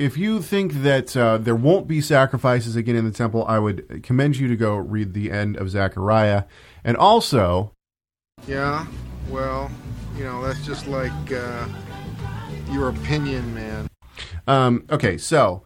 if 0.00 0.16
you 0.16 0.40
think 0.40 0.72
that 0.82 1.14
uh, 1.14 1.36
there 1.36 1.54
won't 1.54 1.86
be 1.86 2.00
sacrifices 2.00 2.74
again 2.74 2.96
in 2.96 3.04
the 3.04 3.10
temple, 3.10 3.44
I 3.46 3.58
would 3.58 4.02
commend 4.02 4.38
you 4.38 4.48
to 4.48 4.56
go 4.56 4.76
read 4.76 5.12
the 5.12 5.30
end 5.30 5.58
of 5.58 5.68
Zechariah, 5.68 6.44
and 6.82 6.96
also 6.96 7.74
Yeah, 8.46 8.86
well, 9.28 9.70
you 10.16 10.24
know, 10.24 10.42
that's 10.42 10.64
just 10.64 10.86
like 10.86 11.12
uh, 11.30 11.68
your 12.70 12.88
opinion, 12.88 13.54
man. 13.54 13.88
Um, 14.46 14.86
okay, 14.90 15.18
so 15.18 15.64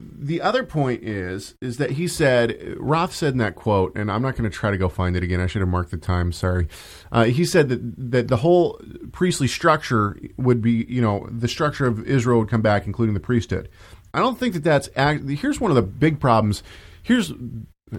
the 0.00 0.40
other 0.40 0.62
point 0.62 1.02
is 1.02 1.56
is 1.60 1.78
that 1.78 1.92
he 1.92 2.06
said 2.06 2.76
Roth 2.78 3.12
said 3.12 3.32
in 3.32 3.38
that 3.38 3.56
quote, 3.56 3.96
and 3.96 4.10
I'm 4.12 4.22
not 4.22 4.36
going 4.36 4.48
to 4.48 4.56
try 4.56 4.70
to 4.70 4.78
go 4.78 4.88
find 4.88 5.16
it 5.16 5.24
again. 5.24 5.40
I 5.40 5.46
should 5.46 5.60
have 5.60 5.68
marked 5.68 5.90
the 5.90 5.96
time. 5.96 6.30
Sorry. 6.30 6.68
Uh, 7.10 7.24
he 7.24 7.44
said 7.44 7.68
that 7.68 7.80
that 8.10 8.28
the 8.28 8.36
whole 8.36 8.80
priestly 9.10 9.48
structure 9.48 10.16
would 10.36 10.62
be, 10.62 10.86
you 10.88 11.00
know, 11.00 11.26
the 11.30 11.48
structure 11.48 11.86
of 11.86 12.06
Israel 12.06 12.38
would 12.38 12.48
come 12.48 12.62
back, 12.62 12.86
including 12.86 13.14
the 13.14 13.20
priesthood. 13.20 13.68
I 14.14 14.20
don't 14.20 14.38
think 14.38 14.54
that 14.54 14.64
that's. 14.64 14.88
Here's 14.94 15.60
one 15.60 15.70
of 15.70 15.74
the 15.74 15.82
big 15.82 16.20
problems. 16.20 16.62
Here's 17.02 17.32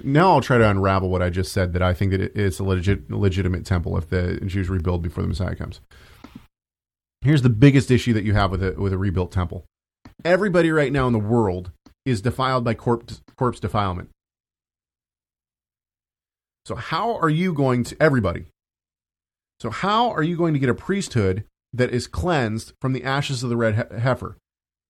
now 0.03 0.31
I'll 0.31 0.41
try 0.41 0.57
to 0.57 0.69
unravel 0.69 1.09
what 1.09 1.21
I 1.21 1.29
just 1.29 1.51
said. 1.51 1.73
That 1.73 1.81
I 1.81 1.93
think 1.93 2.11
that 2.11 2.21
it's 2.21 2.59
a 2.59 2.63
legit, 2.63 3.11
legitimate 3.11 3.65
temple 3.65 3.97
if 3.97 4.09
the 4.09 4.39
Jews 4.45 4.69
rebuild 4.69 5.01
before 5.01 5.21
the 5.21 5.27
Messiah 5.27 5.55
comes. 5.55 5.81
Here's 7.21 7.41
the 7.41 7.49
biggest 7.49 7.91
issue 7.91 8.13
that 8.13 8.23
you 8.23 8.33
have 8.35 8.51
with 8.51 8.63
a 8.63 8.71
with 8.79 8.93
a 8.93 8.97
rebuilt 8.97 9.33
temple. 9.33 9.65
Everybody 10.23 10.71
right 10.71 10.91
now 10.91 11.07
in 11.07 11.13
the 11.13 11.19
world 11.19 11.71
is 12.05 12.21
defiled 12.21 12.63
by 12.63 12.73
corpse 12.73 13.21
corpse 13.37 13.59
defilement. 13.59 14.09
So 16.65 16.75
how 16.75 17.15
are 17.17 17.29
you 17.29 17.53
going 17.53 17.83
to 17.85 17.97
everybody? 18.01 18.45
So 19.59 19.69
how 19.69 20.11
are 20.11 20.23
you 20.23 20.37
going 20.37 20.53
to 20.53 20.59
get 20.59 20.69
a 20.69 20.75
priesthood 20.75 21.43
that 21.73 21.91
is 21.91 22.07
cleansed 22.07 22.73
from 22.79 22.93
the 22.93 23.03
ashes 23.03 23.43
of 23.43 23.49
the 23.49 23.57
red 23.57 23.75
he- 23.75 23.99
heifer? 23.99 24.37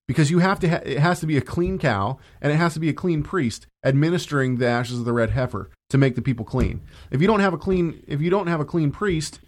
Because 0.08 0.32
you 0.32 0.40
have 0.40 0.60
to 0.60 0.70
ha- 0.70 0.82
it 0.84 1.00
has 1.00 1.20
to 1.20 1.28
be 1.28 1.38
a 1.38 1.42
clean 1.42 1.78
cow 1.78 2.18
and 2.42 2.52
it 2.52 2.56
has 2.56 2.74
to 2.74 2.80
be 2.80 2.90
a 2.90 2.94
clean 2.94 3.24
priest 3.24 3.68
administering 3.86 4.58
the 4.58 4.68
ashes 4.68 5.00
of 5.00 5.06
the 5.06 5.14
red 5.14 5.32
heifer 5.32 5.70
to 5.90 5.98
make 5.98 6.16
the 6.16 6.22
people 6.22 6.46
clean. 6.46 6.82
If 7.12 7.22
you 7.22 7.28
don't 7.28 7.40
have 7.40 7.54
a 7.54 7.58
clean 7.58 8.04
if 8.08 8.20
you 8.22 8.30
don't 8.30 8.48
have 8.48 8.60
a 8.60 8.66
clean 8.66 8.92
priest, 8.92 9.40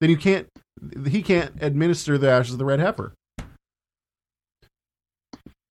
then 0.00 0.10
you 0.10 0.16
can't 0.16 0.48
he 1.06 1.22
can't 1.22 1.52
administer 1.60 2.18
the 2.18 2.30
ashes 2.30 2.52
of 2.52 2.58
the 2.58 2.64
red 2.64 2.80
heifer. 2.80 3.14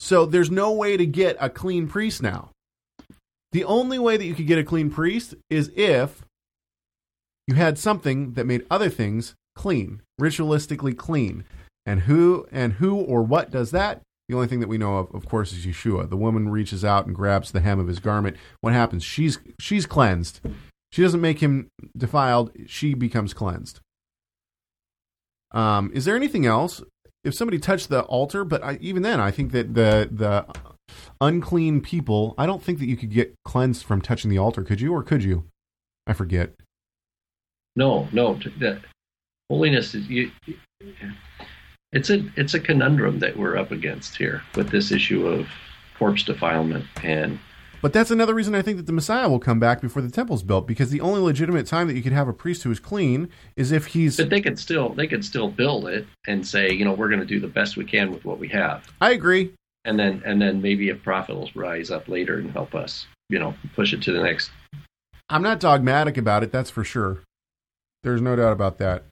So 0.03 0.25
there's 0.25 0.51
no 0.51 0.73
way 0.73 0.97
to 0.97 1.05
get 1.05 1.37
a 1.39 1.49
clean 1.49 1.87
priest 1.87 2.21
now. 2.21 2.49
The 3.53 3.63
only 3.63 3.97
way 3.97 4.17
that 4.17 4.25
you 4.25 4.35
could 4.35 4.47
get 4.47 4.59
a 4.59 4.63
clean 4.65 4.89
priest 4.89 5.33
is 5.49 5.71
if 5.77 6.25
you 7.47 7.55
had 7.55 7.79
something 7.79 8.33
that 8.33 8.45
made 8.45 8.65
other 8.69 8.89
things 8.89 9.33
clean, 9.55 10.01
ritualistically 10.19 10.97
clean. 10.97 11.45
And 11.85 12.01
who 12.01 12.45
and 12.51 12.73
who 12.73 12.97
or 12.97 13.23
what 13.23 13.49
does 13.49 13.71
that? 13.71 14.01
The 14.27 14.35
only 14.35 14.47
thing 14.47 14.59
that 14.59 14.67
we 14.67 14.77
know 14.77 14.97
of, 14.97 15.15
of 15.15 15.25
course, 15.25 15.53
is 15.53 15.65
Yeshua. 15.65 16.09
The 16.09 16.17
woman 16.17 16.49
reaches 16.49 16.83
out 16.83 17.05
and 17.05 17.15
grabs 17.15 17.53
the 17.53 17.61
hem 17.61 17.79
of 17.79 17.87
his 17.87 17.99
garment. 17.99 18.35
What 18.59 18.73
happens? 18.73 19.05
She's 19.05 19.39
she's 19.57 19.85
cleansed. 19.85 20.41
She 20.91 21.01
doesn't 21.01 21.21
make 21.21 21.39
him 21.39 21.69
defiled. 21.95 22.51
She 22.67 22.93
becomes 22.93 23.33
cleansed. 23.33 23.79
Um, 25.53 25.91
is 25.93 26.03
there 26.03 26.17
anything 26.17 26.45
else? 26.45 26.81
If 27.23 27.33
somebody 27.33 27.57
touched 27.57 27.89
the 27.89 28.01
altar, 28.03 28.43
but 28.43 28.63
I, 28.63 28.77
even 28.81 29.01
then, 29.01 29.19
I 29.19 29.31
think 29.31 29.51
that 29.53 29.73
the 29.73 30.09
the 30.11 30.45
unclean 31.21 31.81
people. 31.81 32.35
I 32.37 32.45
don't 32.45 32.61
think 32.61 32.79
that 32.79 32.87
you 32.87 32.97
could 32.97 33.11
get 33.11 33.33
cleansed 33.45 33.85
from 33.85 34.01
touching 34.01 34.29
the 34.29 34.37
altar. 34.37 34.63
Could 34.63 34.81
you, 34.81 34.93
or 34.93 35.03
could 35.03 35.23
you? 35.23 35.45
I 36.05 36.13
forget. 36.13 36.51
no, 37.75 38.07
no, 38.11 38.39
that 38.59 38.81
holiness 39.49 39.95
is 39.95 40.07
you. 40.09 40.31
It's 41.93 42.09
a 42.09 42.25
it's 42.35 42.55
a 42.55 42.59
conundrum 42.59 43.19
that 43.19 43.37
we're 43.37 43.55
up 43.57 43.71
against 43.71 44.17
here 44.17 44.43
with 44.55 44.69
this 44.69 44.91
issue 44.91 45.27
of 45.27 45.47
corpse 45.97 46.23
defilement 46.23 46.85
and 47.03 47.39
But 47.83 47.91
that's 47.91 48.11
another 48.11 48.33
reason 48.33 48.55
I 48.55 48.61
think 48.61 48.77
that 48.77 48.85
the 48.85 48.93
Messiah 48.93 49.27
will 49.27 49.39
come 49.39 49.59
back 49.59 49.81
before 49.81 50.01
the 50.01 50.09
temple's 50.09 50.41
built, 50.41 50.65
because 50.65 50.89
the 50.89 51.01
only 51.01 51.19
legitimate 51.19 51.67
time 51.67 51.89
that 51.89 51.95
you 51.95 52.01
could 52.01 52.13
have 52.13 52.29
a 52.29 52.33
priest 52.33 52.63
who 52.63 52.71
is 52.71 52.79
clean 52.79 53.27
is 53.57 53.73
if 53.73 53.87
he's. 53.87 54.15
but 54.15 54.29
they 54.29 54.39
could 54.39 54.57
still 54.57 54.93
they 54.93 55.05
could 55.05 55.25
still 55.25 55.49
build 55.49 55.89
it 55.89 56.07
and 56.25 56.47
say 56.47 56.71
you 56.71 56.85
know 56.85 56.93
we're 56.93 57.09
going 57.09 57.19
to 57.19 57.25
do 57.25 57.41
the 57.41 57.47
best 57.47 57.75
we 57.75 57.83
can 57.83 58.09
with 58.13 58.23
what 58.23 58.39
we 58.39 58.47
have 58.47 58.89
I 59.01 59.11
agree. 59.11 59.53
and 59.83 59.99
then 59.99 60.23
and 60.25 60.41
then 60.41 60.61
maybe 60.61 60.91
a 60.91 60.95
prophet 60.95 61.35
will 61.35 61.49
rise 61.55 61.91
up 61.91 62.07
later 62.07 62.39
and 62.39 62.49
help 62.51 62.73
us 62.73 63.05
you 63.27 63.37
know 63.37 63.53
push 63.75 63.91
it 63.91 64.01
to 64.03 64.13
the 64.13 64.23
next 64.23 64.49
I'm 65.29 65.41
not 65.43 65.59
dogmatic 65.59 66.17
about 66.17 66.43
it. 66.43 66.51
That's 66.53 66.69
for 66.69 66.85
sure. 66.85 67.19
There's 68.03 68.21
no 68.21 68.35
doubt 68.37 68.53
about 68.53 68.77
that. 68.77 69.03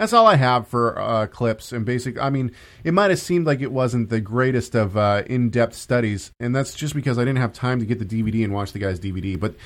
That's 0.00 0.14
all 0.14 0.26
I 0.26 0.36
have 0.36 0.66
for 0.66 0.98
uh, 0.98 1.26
clips 1.26 1.72
and 1.72 1.84
basic. 1.84 2.18
I 2.18 2.30
mean, 2.30 2.52
it 2.84 2.94
might 2.94 3.10
have 3.10 3.18
seemed 3.18 3.44
like 3.44 3.60
it 3.60 3.70
wasn't 3.70 4.08
the 4.08 4.18
greatest 4.18 4.74
of 4.74 4.96
uh, 4.96 5.24
in-depth 5.26 5.74
studies, 5.74 6.30
and 6.40 6.56
that's 6.56 6.72
just 6.72 6.94
because 6.94 7.18
I 7.18 7.20
didn't 7.26 7.36
have 7.36 7.52
time 7.52 7.80
to 7.80 7.84
get 7.84 7.98
the 7.98 8.06
DVD 8.06 8.42
and 8.42 8.54
watch 8.54 8.72
the 8.72 8.78
guy's 8.78 8.98
DVD. 8.98 9.38
But 9.38 9.56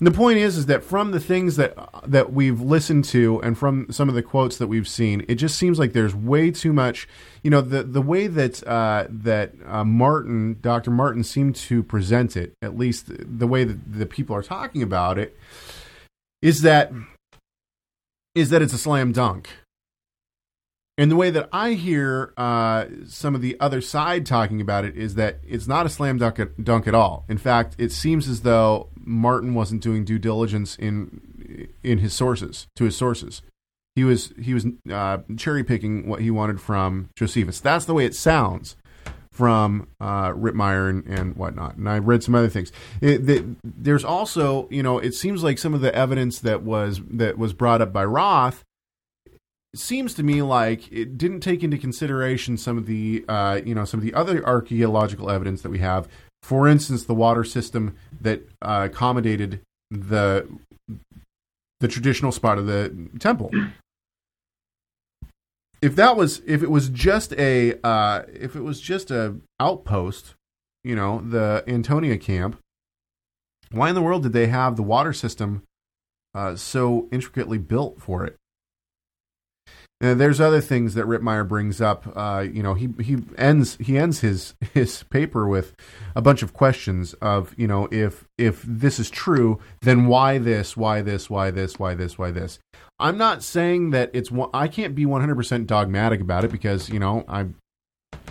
the 0.00 0.10
point 0.10 0.38
is, 0.38 0.56
is 0.56 0.66
that 0.66 0.82
from 0.82 1.12
the 1.12 1.20
things 1.20 1.54
that 1.54 1.78
that 2.04 2.32
we've 2.32 2.60
listened 2.60 3.04
to 3.04 3.40
and 3.42 3.56
from 3.56 3.86
some 3.92 4.08
of 4.08 4.16
the 4.16 4.24
quotes 4.24 4.58
that 4.58 4.66
we've 4.66 4.88
seen, 4.88 5.24
it 5.28 5.36
just 5.36 5.56
seems 5.56 5.78
like 5.78 5.92
there's 5.92 6.16
way 6.16 6.50
too 6.50 6.72
much. 6.72 7.06
You 7.44 7.52
know, 7.52 7.60
the 7.60 7.84
the 7.84 8.02
way 8.02 8.26
that 8.26 8.66
uh, 8.66 9.06
that 9.08 9.52
uh, 9.66 9.84
Martin, 9.84 10.58
Dr. 10.60 10.90
Martin, 10.90 11.22
seemed 11.22 11.54
to 11.54 11.84
present 11.84 12.36
it, 12.36 12.54
at 12.60 12.76
least 12.76 13.04
the 13.08 13.46
way 13.46 13.62
that 13.62 13.92
the 13.92 14.06
people 14.06 14.34
are 14.34 14.42
talking 14.42 14.82
about 14.82 15.16
it, 15.16 15.38
is 16.42 16.62
that 16.62 16.90
is 18.34 18.50
that 18.50 18.62
it's 18.62 18.72
a 18.72 18.78
slam 18.78 19.12
dunk. 19.12 19.48
And 20.98 21.10
the 21.10 21.16
way 21.16 21.28
that 21.30 21.48
I 21.52 21.72
hear 21.72 22.32
uh, 22.38 22.86
some 23.06 23.34
of 23.34 23.42
the 23.42 23.56
other 23.60 23.82
side 23.82 24.24
talking 24.24 24.62
about 24.62 24.86
it 24.86 24.96
is 24.96 25.14
that 25.16 25.40
it's 25.46 25.66
not 25.66 25.84
a 25.84 25.90
slam 25.90 26.16
dunk 26.16 26.38
at, 26.38 26.64
dunk 26.64 26.86
at 26.86 26.94
all. 26.94 27.26
In 27.28 27.36
fact, 27.36 27.74
it 27.76 27.92
seems 27.92 28.28
as 28.28 28.40
though 28.40 28.88
Martin 28.96 29.52
wasn't 29.52 29.82
doing 29.82 30.04
due 30.04 30.18
diligence 30.18 30.74
in 30.76 31.68
in 31.82 31.98
his 31.98 32.12
sources 32.12 32.66
to 32.76 32.84
his 32.84 32.96
sources. 32.96 33.42
He 33.94 34.04
was 34.04 34.32
he 34.40 34.54
was 34.54 34.66
uh, 34.90 35.18
cherry 35.36 35.64
picking 35.64 36.08
what 36.08 36.20
he 36.20 36.30
wanted 36.30 36.60
from 36.60 37.10
Josephus. 37.14 37.60
That's 37.60 37.84
the 37.84 37.94
way 37.94 38.06
it 38.06 38.14
sounds 38.14 38.76
from 39.30 39.88
uh, 40.00 40.30
Ritmeyer 40.30 40.88
and, 40.88 41.06
and 41.06 41.36
whatnot. 41.36 41.76
And 41.76 41.88
I 41.90 41.98
read 41.98 42.22
some 42.22 42.34
other 42.34 42.48
things. 42.48 42.72
It, 43.02 43.26
the, 43.26 43.44
there's 43.62 44.04
also, 44.04 44.66
you 44.70 44.82
know, 44.82 44.98
it 44.98 45.12
seems 45.12 45.42
like 45.42 45.58
some 45.58 45.74
of 45.74 45.82
the 45.82 45.94
evidence 45.94 46.38
that 46.38 46.62
was 46.62 47.02
that 47.10 47.36
was 47.36 47.52
brought 47.52 47.82
up 47.82 47.92
by 47.92 48.04
Roth 48.06 48.64
seems 49.78 50.14
to 50.14 50.22
me 50.22 50.42
like 50.42 50.90
it 50.92 51.18
didn't 51.18 51.40
take 51.40 51.62
into 51.62 51.78
consideration 51.78 52.56
some 52.56 52.78
of 52.78 52.86
the, 52.86 53.24
uh, 53.28 53.60
you 53.64 53.74
know, 53.74 53.84
some 53.84 54.00
of 54.00 54.04
the 54.04 54.14
other 54.14 54.44
archaeological 54.46 55.30
evidence 55.30 55.62
that 55.62 55.70
we 55.70 55.78
have. 55.78 56.08
For 56.42 56.68
instance, 56.68 57.04
the 57.04 57.14
water 57.14 57.44
system 57.44 57.96
that 58.20 58.42
uh, 58.62 58.88
accommodated 58.90 59.60
the 59.90 60.46
the 61.80 61.88
traditional 61.88 62.32
spot 62.32 62.58
of 62.58 62.66
the 62.66 63.08
temple. 63.18 63.50
If 65.82 65.94
that 65.96 66.16
was, 66.16 66.40
if 66.46 66.62
it 66.62 66.70
was 66.70 66.88
just 66.88 67.34
a, 67.34 67.74
uh, 67.84 68.22
if 68.32 68.56
it 68.56 68.62
was 68.62 68.80
just 68.80 69.10
a 69.10 69.36
outpost, 69.60 70.34
you 70.82 70.96
know, 70.96 71.20
the 71.20 71.62
Antonia 71.66 72.16
camp, 72.16 72.58
why 73.70 73.90
in 73.90 73.94
the 73.94 74.02
world 74.02 74.22
did 74.22 74.32
they 74.32 74.46
have 74.46 74.76
the 74.76 74.82
water 74.82 75.12
system 75.12 75.62
uh, 76.34 76.56
so 76.56 77.08
intricately 77.12 77.58
built 77.58 78.00
for 78.00 78.24
it? 78.24 78.36
And 79.98 80.20
there's 80.20 80.42
other 80.42 80.60
things 80.60 80.92
that 80.92 81.06
Ritmeyer 81.06 81.48
brings 81.48 81.80
up. 81.80 82.12
Uh, 82.14 82.44
you 82.52 82.62
know, 82.62 82.74
he 82.74 82.88
he 83.02 83.16
ends 83.38 83.78
he 83.80 83.96
ends 83.96 84.20
his 84.20 84.54
his 84.74 85.02
paper 85.04 85.48
with 85.48 85.74
a 86.14 86.20
bunch 86.20 86.42
of 86.42 86.52
questions 86.52 87.14
of 87.14 87.54
you 87.56 87.66
know 87.66 87.88
if 87.90 88.28
if 88.36 88.62
this 88.62 88.98
is 88.98 89.08
true, 89.08 89.58
then 89.80 90.06
why 90.06 90.36
this, 90.36 90.76
why 90.76 91.00
this, 91.00 91.30
why 91.30 91.50
this, 91.50 91.78
why 91.78 91.94
this, 91.94 92.18
why 92.18 92.30
this. 92.30 92.58
I'm 92.98 93.16
not 93.16 93.42
saying 93.42 93.90
that 93.90 94.10
it's 94.12 94.30
I 94.52 94.68
can't 94.68 94.94
be 94.94 95.06
100% 95.06 95.66
dogmatic 95.66 96.20
about 96.20 96.44
it 96.44 96.52
because 96.52 96.90
you 96.90 96.98
know 96.98 97.24
I 97.26 97.46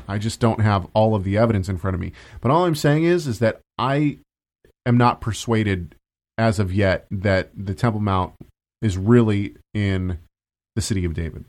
I 0.07 0.19
just 0.19 0.39
don't 0.39 0.61
have 0.61 0.87
all 0.93 1.15
of 1.15 1.23
the 1.23 1.37
evidence 1.37 1.67
in 1.67 1.77
front 1.77 1.95
of 1.95 2.01
me. 2.01 2.11
But 2.41 2.51
all 2.51 2.65
I'm 2.65 2.75
saying 2.75 3.05
is 3.05 3.25
is 3.25 3.39
that 3.39 3.61
I 3.79 4.19
am 4.85 4.97
not 4.97 5.19
persuaded 5.19 5.95
as 6.37 6.59
of 6.59 6.71
yet 6.71 7.07
that 7.09 7.49
the 7.55 7.73
Temple 7.73 8.01
Mount 8.01 8.33
is 8.83 8.99
really 8.99 9.55
in 9.73 10.19
the 10.75 10.81
city 10.81 11.05
of 11.05 11.15
David 11.15 11.45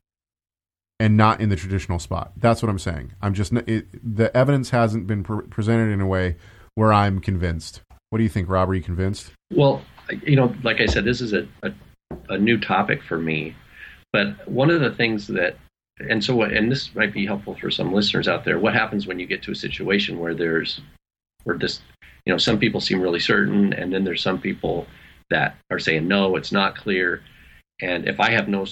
and 0.99 1.17
not 1.17 1.41
in 1.41 1.49
the 1.49 1.57
traditional 1.57 1.99
spot. 1.99 2.33
That's 2.37 2.63
what 2.63 2.69
I'm 2.69 2.79
saying. 2.79 3.13
I'm 3.21 3.35
just 3.35 3.53
it, 3.53 3.87
the 4.03 4.35
evidence 4.37 4.71
hasn't 4.71 5.07
been 5.07 5.23
pre- 5.23 5.47
presented 5.47 5.93
in 5.93 6.01
a 6.01 6.07
way 6.07 6.37
where 6.75 6.93
I'm 6.93 7.21
convinced. 7.21 7.83
What 8.11 8.19
do 8.19 8.25
you 8.25 8.31
think, 8.31 8.49
Rob? 8.49 8.71
Are 8.71 8.75
you 8.75 8.83
convinced? 8.83 9.33
Well, 9.53 9.83
you 10.23 10.37
know, 10.37 10.55
like 10.63 10.81
I 10.81 10.87
said, 10.87 11.05
this 11.05 11.21
is 11.21 11.33
a, 11.33 11.47
a, 11.63 11.73
a 12.29 12.39
new 12.39 12.59
topic 12.59 13.03
for 13.03 13.19
me. 13.19 13.55
But 14.13 14.49
one 14.49 14.71
of 14.71 14.81
the 14.81 14.93
things 14.93 15.27
that, 15.29 15.57
and 15.99 16.23
so, 16.23 16.35
what, 16.35 16.53
and 16.53 16.71
this 16.71 16.95
might 16.95 17.13
be 17.13 17.27
helpful 17.27 17.57
for 17.57 17.71
some 17.71 17.93
listeners 17.93 18.29
out 18.29 18.45
there. 18.45 18.59
What 18.59 18.75
happens 18.75 19.07
when 19.07 19.19
you 19.19 19.27
get 19.27 19.43
to 19.43 19.51
a 19.51 19.57
situation 19.57 20.19
where 20.19 20.35
there's, 20.35 20.81
where 21.45 21.59
this, 21.59 21.81
you 22.25 22.33
know, 22.33 22.39
some 22.39 22.59
people 22.59 22.81
seem 22.81 23.01
really 23.01 23.21
certain, 23.21 23.73
and 23.73 23.93
then 23.93 24.05
there's 24.05 24.23
some 24.23 24.41
people 24.41 24.87
that 25.31 25.57
are 25.71 25.79
saying 25.79 26.07
no, 26.07 26.37
it's 26.37 26.53
not 26.53 26.77
clear. 26.77 27.23
And 27.81 28.09
if 28.09 28.21
I 28.21 28.31
have 28.31 28.49
no 28.49 28.67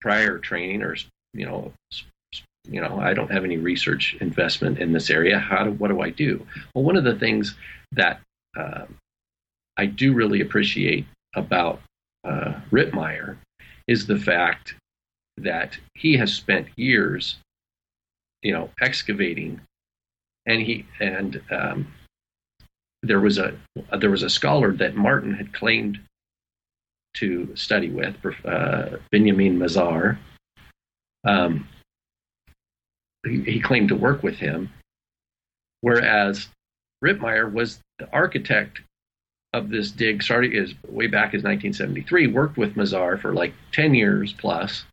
prior 0.00 0.38
training 0.38 0.82
or 0.82 0.96
you 1.36 1.46
know, 1.46 1.72
you 2.68 2.80
know, 2.80 2.98
I 2.98 3.14
don't 3.14 3.30
have 3.30 3.44
any 3.44 3.56
research 3.56 4.16
investment 4.20 4.78
in 4.78 4.92
this 4.92 5.10
area. 5.10 5.38
How 5.38 5.64
do 5.64 5.70
what 5.72 5.88
do 5.88 6.00
I 6.00 6.10
do? 6.10 6.46
Well, 6.74 6.84
one 6.84 6.96
of 6.96 7.04
the 7.04 7.14
things 7.14 7.54
that 7.92 8.20
uh, 8.56 8.86
I 9.76 9.86
do 9.86 10.12
really 10.12 10.40
appreciate 10.40 11.06
about 11.34 11.80
uh, 12.24 12.54
Ritmeyer 12.70 13.36
is 13.86 14.06
the 14.06 14.18
fact 14.18 14.74
that 15.36 15.78
he 15.94 16.16
has 16.16 16.34
spent 16.34 16.68
years, 16.76 17.36
you 18.42 18.52
know, 18.52 18.70
excavating, 18.80 19.60
and 20.46 20.62
he 20.62 20.86
and 20.98 21.40
um, 21.50 21.86
there 23.02 23.20
was 23.20 23.38
a 23.38 23.54
there 23.98 24.10
was 24.10 24.22
a 24.22 24.30
scholar 24.30 24.72
that 24.72 24.96
Martin 24.96 25.34
had 25.34 25.52
claimed 25.52 26.00
to 27.14 27.54
study 27.56 27.88
with, 27.88 28.14
uh, 28.44 28.98
Benjamin 29.10 29.58
Mazar. 29.58 30.18
Um, 31.26 31.68
he, 33.26 33.42
he 33.42 33.60
claimed 33.60 33.88
to 33.88 33.96
work 33.96 34.22
with 34.22 34.36
him, 34.36 34.70
whereas 35.80 36.48
Ritmeyer 37.04 37.52
was 37.52 37.80
the 37.98 38.10
architect 38.12 38.80
of 39.52 39.70
this 39.70 39.90
dig 39.90 40.22
starting 40.22 40.52
is 40.52 40.74
way 40.88 41.06
back 41.06 41.28
as 41.28 41.42
1973 41.42 42.26
worked 42.28 42.56
with 42.56 42.74
Mazar 42.74 43.20
for 43.20 43.32
like 43.32 43.54
10 43.72 43.94
years 43.94 44.32
plus 44.32 44.84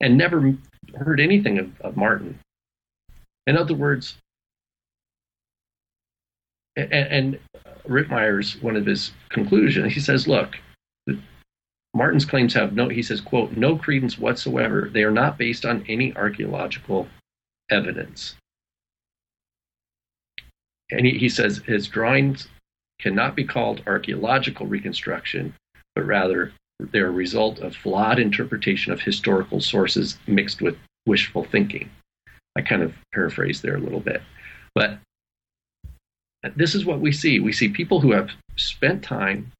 and 0.00 0.16
never 0.16 0.54
heard 0.94 1.20
anything 1.20 1.58
of, 1.58 1.80
of 1.80 1.96
Martin. 1.96 2.38
In 3.46 3.56
other 3.56 3.74
words 3.74 4.16
and, 6.76 6.92
and 6.92 7.38
Ritmeyer's 7.86 8.60
one 8.62 8.76
of 8.76 8.86
his 8.86 9.12
conclusions 9.28 9.92
he 9.92 10.00
says 10.00 10.26
look 10.26 10.56
Martin's 11.94 12.24
claims 12.24 12.54
have 12.54 12.74
no 12.74 12.88
he 12.88 13.02
says 13.02 13.20
quote 13.20 13.52
no 13.52 13.76
credence 13.76 14.18
whatsoever 14.18 14.90
they 14.92 15.02
are 15.02 15.10
not 15.10 15.38
based 15.38 15.64
on 15.64 15.84
any 15.88 16.14
archaeological 16.14 17.08
evidence 17.70 18.36
and 20.90 21.06
he, 21.06 21.18
he 21.18 21.28
says 21.28 21.58
his 21.66 21.88
drawings 21.88 22.48
cannot 23.00 23.36
be 23.36 23.44
called 23.44 23.82
archaeological 23.86 24.66
reconstruction, 24.66 25.54
but 25.94 26.06
rather 26.06 26.52
they're 26.78 27.08
a 27.08 27.12
result 27.12 27.58
of 27.60 27.74
flawed 27.74 28.18
interpretation 28.18 28.92
of 28.92 29.00
historical 29.00 29.60
sources 29.60 30.18
mixed 30.26 30.60
with 30.60 30.76
wishful 31.06 31.44
thinking. 31.44 31.90
I 32.56 32.62
kind 32.62 32.82
of 32.82 32.94
paraphrase 33.12 33.60
there 33.60 33.76
a 33.76 33.80
little 33.80 34.00
bit. 34.00 34.22
But 34.74 34.98
this 36.54 36.74
is 36.74 36.84
what 36.84 37.00
we 37.00 37.12
see. 37.12 37.40
We 37.40 37.52
see 37.52 37.68
people 37.68 38.00
who 38.00 38.12
have 38.12 38.30
spent 38.56 39.02
time 39.02 39.52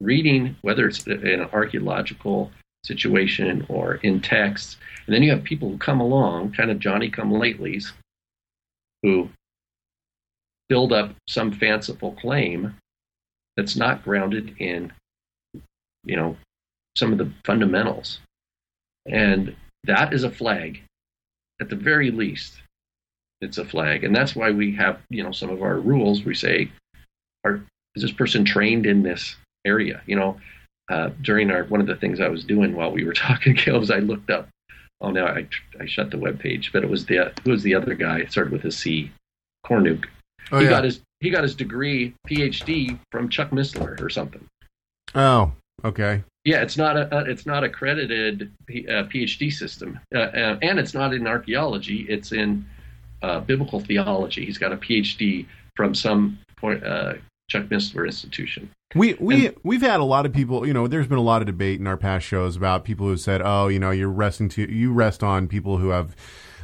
reading, 0.00 0.56
whether 0.62 0.86
it's 0.86 1.06
in 1.06 1.40
an 1.40 1.48
archaeological 1.52 2.50
situation 2.84 3.66
or 3.68 3.96
in 3.96 4.20
texts, 4.20 4.76
and 5.06 5.14
then 5.14 5.22
you 5.22 5.30
have 5.30 5.44
people 5.44 5.70
who 5.70 5.78
come 5.78 6.00
along, 6.00 6.52
kind 6.52 6.70
of 6.70 6.78
Johnny 6.78 7.10
come 7.10 7.32
latelys, 7.32 7.92
who 9.02 9.28
build 10.68 10.92
up 10.92 11.14
some 11.28 11.52
fanciful 11.52 12.12
claim 12.12 12.74
that's 13.56 13.76
not 13.76 14.04
grounded 14.04 14.54
in 14.58 14.92
you 16.04 16.16
know 16.16 16.36
some 16.96 17.12
of 17.12 17.18
the 17.18 17.30
fundamentals. 17.44 18.20
And 19.06 19.54
that 19.84 20.12
is 20.12 20.24
a 20.24 20.30
flag 20.30 20.82
at 21.60 21.68
the 21.68 21.76
very 21.76 22.10
least 22.10 22.60
it's 23.40 23.58
a 23.58 23.64
flag. 23.64 24.04
And 24.04 24.14
that's 24.14 24.34
why 24.34 24.50
we 24.50 24.74
have 24.76 25.00
you 25.10 25.22
know 25.22 25.32
some 25.32 25.50
of 25.50 25.62
our 25.62 25.78
rules. 25.78 26.24
We 26.24 26.34
say 26.34 26.70
are 27.44 27.62
is 27.94 28.02
this 28.02 28.12
person 28.12 28.44
trained 28.44 28.86
in 28.86 29.02
this 29.02 29.36
area 29.66 30.00
you 30.06 30.16
know 30.16 30.38
uh, 30.88 31.10
during 31.20 31.50
our 31.50 31.64
one 31.64 31.80
of 31.80 31.86
the 31.86 31.96
things 31.96 32.20
i 32.20 32.28
was 32.28 32.44
doing 32.44 32.74
while 32.74 32.92
we 32.92 33.04
were 33.04 33.12
talking 33.26 33.54
Caleb, 33.54 33.80
was 33.80 33.90
i 33.90 33.98
looked 33.98 34.30
up 34.30 34.48
oh 35.00 35.10
no 35.10 35.26
i, 35.26 35.46
I 35.80 35.86
shut 35.86 36.10
the 36.10 36.18
web 36.18 36.38
page 36.38 36.72
but 36.72 36.84
it 36.84 36.90
was 36.90 37.06
the 37.06 37.32
who 37.44 37.50
was 37.50 37.62
the 37.62 37.74
other 37.74 37.94
guy 37.94 38.20
it 38.20 38.30
started 38.30 38.52
with 38.52 38.64
a 38.64 38.72
c 38.72 39.10
cornuke 39.66 40.06
Oh, 40.52 40.58
he 40.58 40.64
yeah. 40.64 40.70
got 40.70 40.84
his 40.84 41.00
he 41.20 41.30
got 41.30 41.42
his 41.42 41.54
degree 41.54 42.14
PhD 42.28 42.98
from 43.10 43.28
Chuck 43.28 43.50
Missler 43.50 44.00
or 44.00 44.10
something. 44.10 44.46
Oh, 45.14 45.52
okay. 45.84 46.22
Yeah, 46.44 46.62
it's 46.62 46.76
not 46.76 46.96
a, 46.96 47.16
a 47.16 47.24
it's 47.24 47.46
not 47.46 47.64
accredited 47.64 48.52
P- 48.66 48.86
uh, 48.86 49.04
PhD 49.04 49.52
system, 49.52 49.98
uh, 50.14 50.18
uh, 50.18 50.58
and 50.62 50.78
it's 50.78 50.94
not 50.94 51.14
in 51.14 51.26
archaeology. 51.26 52.06
It's 52.08 52.32
in 52.32 52.64
uh, 53.22 53.40
biblical 53.40 53.80
theology. 53.80 54.44
He's 54.44 54.58
got 54.58 54.72
a 54.72 54.76
PhD 54.76 55.46
from 55.74 55.94
some 55.94 56.38
uh, 56.62 57.14
Chuck 57.50 57.64
Missler 57.64 58.06
institution. 58.06 58.70
We 58.94 59.14
we 59.14 59.50
we've 59.62 59.82
had 59.82 60.00
a 60.00 60.04
lot 60.04 60.26
of 60.26 60.32
people. 60.32 60.66
You 60.66 60.72
know, 60.72 60.86
there's 60.86 61.08
been 61.08 61.18
a 61.18 61.22
lot 61.22 61.42
of 61.42 61.46
debate 61.46 61.80
in 61.80 61.86
our 61.86 61.96
past 61.96 62.24
shows 62.24 62.56
about 62.56 62.84
people 62.84 63.06
who 63.06 63.16
said, 63.16 63.42
"Oh, 63.44 63.68
you 63.68 63.78
know, 63.78 63.90
you're 63.90 64.08
resting 64.08 64.48
to 64.50 64.70
you 64.70 64.92
rest 64.92 65.22
on 65.22 65.48
people 65.48 65.78
who 65.78 65.88
have 65.88 66.14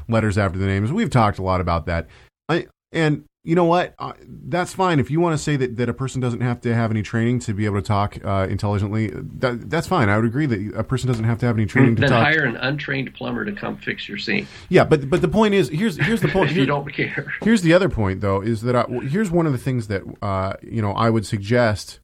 letters 0.09 0.39
after 0.39 0.59
the 0.59 0.67
names." 0.67 0.93
We've 0.93 1.11
talked 1.11 1.39
a 1.39 1.43
lot 1.43 1.61
about 1.61 1.87
that. 1.87 2.07
I 2.49 2.67
and 2.93 3.25
you 3.45 3.57
know 3.57 3.65
what? 3.65 3.95
Uh, 3.99 4.13
that's 4.29 4.73
fine 4.73 5.01
if 5.01 5.11
you 5.11 5.19
want 5.19 5.37
to 5.37 5.43
say 5.43 5.57
that, 5.57 5.77
that 5.77 5.89
a 5.89 5.95
person 5.95 6.21
doesn't 6.21 6.43
have 6.43 6.61
to 6.61 6.73
have 6.73 6.93
any 6.93 7.03
training 7.03 7.41
to 7.41 7.55
be 7.55 7.65
able 7.65 7.77
to 7.77 7.83
talk 7.83 8.17
uh, 8.25 8.47
intelligently. 8.49 9.11
That, 9.13 9.69
that's 9.69 9.89
fine. 9.89 10.09
I 10.09 10.17
would 10.17 10.25
agree 10.25 10.47
that 10.47 10.75
a 10.77 10.85
person 10.85 11.09
doesn't 11.09 11.25
have 11.25 11.39
to 11.41 11.47
have 11.47 11.57
any 11.57 11.67
training 11.67 11.97
to 11.97 12.03
talk. 12.03 12.23
hire 12.23 12.45
an 12.45 12.57
untrained 12.57 13.13
plumber 13.15 13.45
to 13.45 13.53
come 13.53 13.77
fix 13.79 14.09
your 14.09 14.19
sink. 14.19 14.47
Yeah, 14.69 14.85
but 14.85 15.11
but 15.11 15.23
the 15.23 15.29
point 15.29 15.55
is 15.55 15.69
here's 15.71 15.97
here's 15.97 16.21
the 16.21 16.29
point. 16.29 16.51
if 16.53 16.57
you 16.57 16.67
don't 16.67 16.89
care. 16.95 17.33
Here's 17.43 17.63
the 17.63 17.73
other 17.73 17.89
point, 17.89 18.21
though, 18.21 18.41
is 18.41 18.63
that 18.63 18.77
I, 18.77 18.85
here's 19.03 19.31
one 19.31 19.47
of 19.47 19.53
the 19.53 19.59
things 19.59 19.89
that 19.89 20.03
uh, 20.23 20.55
you 20.63 20.81
know 20.81 20.93
I 20.93 21.11
would 21.11 21.27
suggest 21.27 21.99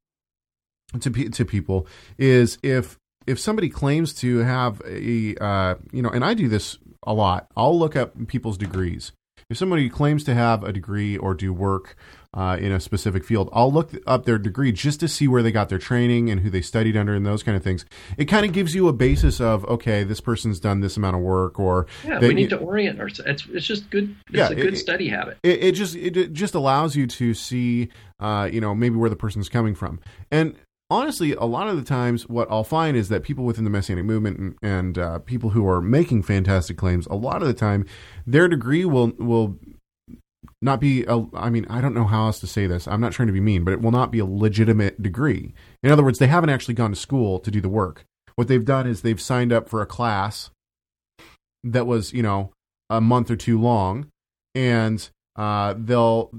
to 1.01 1.11
pe- 1.11 1.29
to 1.29 1.45
people 1.45 1.87
is 2.19 2.59
if 2.63 2.97
if 3.27 3.39
somebody 3.39 3.69
claims 3.69 4.15
to 4.15 4.39
have 4.39 4.81
a 4.87 5.35
uh, 5.41 5.75
you 5.93 6.03
know, 6.03 6.09
and 6.11 6.25
I 6.25 6.35
do 6.35 6.49
this 6.49 6.79
a 7.07 7.13
lot. 7.13 7.47
I'll 7.57 7.79
look 7.79 7.95
up 7.97 8.15
people's 8.27 8.57
degrees. 8.59 9.13
If 9.51 9.57
somebody 9.57 9.89
claims 9.89 10.25
to 10.25 10.35
have 10.35 10.63
a 10.63 10.73
degree 10.75 11.17
or 11.17 11.33
do 11.33 11.55
work 11.55 11.97
uh, 12.35 12.59
in 12.61 12.71
a 12.71 12.79
specific 12.81 13.25
field, 13.25 13.49
I'll 13.53 13.73
look 13.73 13.91
up 14.07 14.27
their 14.27 14.37
degree 14.37 14.73
just 14.73 15.01
to 15.01 15.09
see 15.09 15.27
where 15.27 15.43
they 15.43 15.51
got 15.53 15.71
their 15.71 15.79
training 15.79 16.29
and 16.29 16.41
who 16.43 16.51
they 16.51 16.61
studied 16.61 16.99
under 16.99 17.15
and 17.15 17.25
those 17.25 17.43
kind 17.43 17.57
of 17.57 17.63
things. 17.63 17.87
It 18.19 18.27
kind 18.27 18.45
of 18.45 18.53
gives 18.53 18.75
you 18.75 18.89
a 18.89 18.93
basis 18.93 19.41
of 19.41 19.65
okay, 19.67 20.05
this 20.05 20.21
person's 20.21 20.61
done 20.61 20.81
this 20.81 20.97
amount 20.99 21.17
of 21.17 21.23
work, 21.23 21.59
or 21.59 21.87
Yeah, 22.05 22.19
they- 22.19 22.29
we 22.29 22.35
need 22.35 22.51
to 22.51 22.59
orient 22.59 22.99
ourselves. 23.01 23.31
It's 23.31 23.47
it's 23.53 23.67
just 23.67 23.89
good. 23.91 24.15
It's 24.29 24.37
Yeah, 24.37 24.49
a 24.51 24.55
good 24.55 24.75
it- 24.75 24.79
study 24.79 25.09
habit. 25.09 25.39
it, 25.43 25.63
it 25.65 25.73
just 25.73 25.95
it, 25.97 26.17
it 26.17 26.33
just 26.35 26.55
allows 26.55 26.95
you 26.97 27.07
to 27.07 27.33
see 27.33 27.89
uh, 28.21 28.51
you 28.53 28.61
know 28.61 28.75
maybe 28.75 28.97
where 28.97 29.11
the 29.11 29.17
person's 29.17 29.49
coming 29.49 29.75
from 29.75 29.99
and 30.31 30.57
honestly 30.91 31.33
a 31.33 31.45
lot 31.45 31.69
of 31.69 31.77
the 31.77 31.83
times 31.83 32.29
what 32.29 32.51
i'll 32.51 32.65
find 32.65 32.97
is 32.97 33.09
that 33.09 33.23
people 33.23 33.45
within 33.45 33.65
the 33.65 33.71
messianic 33.71 34.05
movement 34.05 34.39
and, 34.39 34.57
and 34.63 34.99
uh, 34.99 35.19
people 35.21 35.51
who 35.51 35.69
are 35.69 35.81
making 35.81 36.23
fantastic 36.23 36.77
claims 36.77 37.07
a 37.07 37.15
lot 37.15 37.43
of 37.43 37.49
the 37.49 37.55
time 37.55 37.85
their 38.27 38.49
degree 38.49 38.85
will 38.85 39.13
will 39.19 39.59
not 40.61 40.81
be 40.81 41.05
a 41.05 41.25
I 41.35 41.51
mean, 41.51 41.67
I 41.71 41.81
don't 41.81 41.95
know 41.95 42.05
how 42.05 42.27
else 42.27 42.41
to 42.41 42.47
say 42.47 42.67
this. 42.67 42.89
I'm 42.89 43.01
not 43.01 43.13
trying 43.13 43.29
to 43.29 43.33
be 43.33 43.41
mean, 43.41 43.65
but 43.65 43.73
it 43.73 43.81
will 43.81 43.91
not 43.91 44.11
be 44.11 44.19
a 44.19 44.25
legitimate 44.25 45.03
degree. 45.03 45.55
In 45.83 45.91
other 45.91 46.03
words, 46.03 46.19
they 46.19 46.27
haven't 46.27 46.51
actually 46.51 46.75
gone 46.75 46.91
to 46.91 46.97
school 46.97 47.39
to 47.41 47.51
do 47.51 47.61
the 47.61 47.69
work. 47.69 48.05
What 48.35 48.49
they've 48.49 48.65
done 48.65 48.87
is 48.87 49.03
they've 49.03 49.21
signed 49.21 49.53
up 49.53 49.69
for 49.69 49.83
a 49.83 49.87
class 49.87 50.51
that 51.65 51.87
was, 51.87 52.13
you 52.13 52.23
know, 52.23 52.53
a 52.91 53.01
month 53.01 53.31
or 53.31 53.37
two 53.37 53.61
long 53.61 54.09
and 54.55 55.09
uh, 55.37 55.75
they'll 55.77 56.31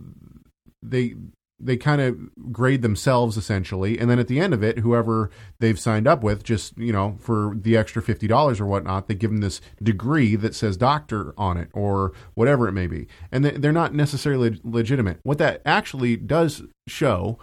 they 0.82 1.16
they 1.60 1.78
kind 1.78 2.02
of 2.02 2.18
grade 2.52 2.82
themselves 2.82 3.38
essentially 3.38 4.00
and 4.00 4.10
then 4.10 4.20
at 4.20 4.28
the 4.28 4.40
end 4.40 4.54
of 4.54 4.64
it 4.64 4.80
whoever 4.80 5.30
they've 5.60 5.80
signed 5.80 6.08
up 6.08 6.24
with 6.24 6.44
just 6.44 6.78
you 6.78 6.92
know 6.94 7.18
for 7.20 7.54
the 7.60 7.76
extra 7.76 8.02
$50 8.02 8.60
or 8.62 8.66
whatnot 8.66 9.08
they 9.08 9.16
give 9.16 9.32
them 9.32 9.42
this 9.42 9.60
degree 9.84 10.36
that 10.36 10.56
says 10.56 10.78
doctor 10.78 11.34
on 11.38 11.58
it 11.58 11.70
or 11.74 12.14
whatever 12.36 12.68
it 12.68 12.72
may 12.74 12.88
be. 12.88 13.08
And 13.32 13.44
they- 13.44 13.52
they're 13.58 13.72
not 13.72 13.94
necessarily 13.94 14.60
legitimate. 14.64 15.20
What 15.24 15.38
that 15.40 15.62
actually 15.66 16.16
does 16.18 16.64
show 16.88 17.38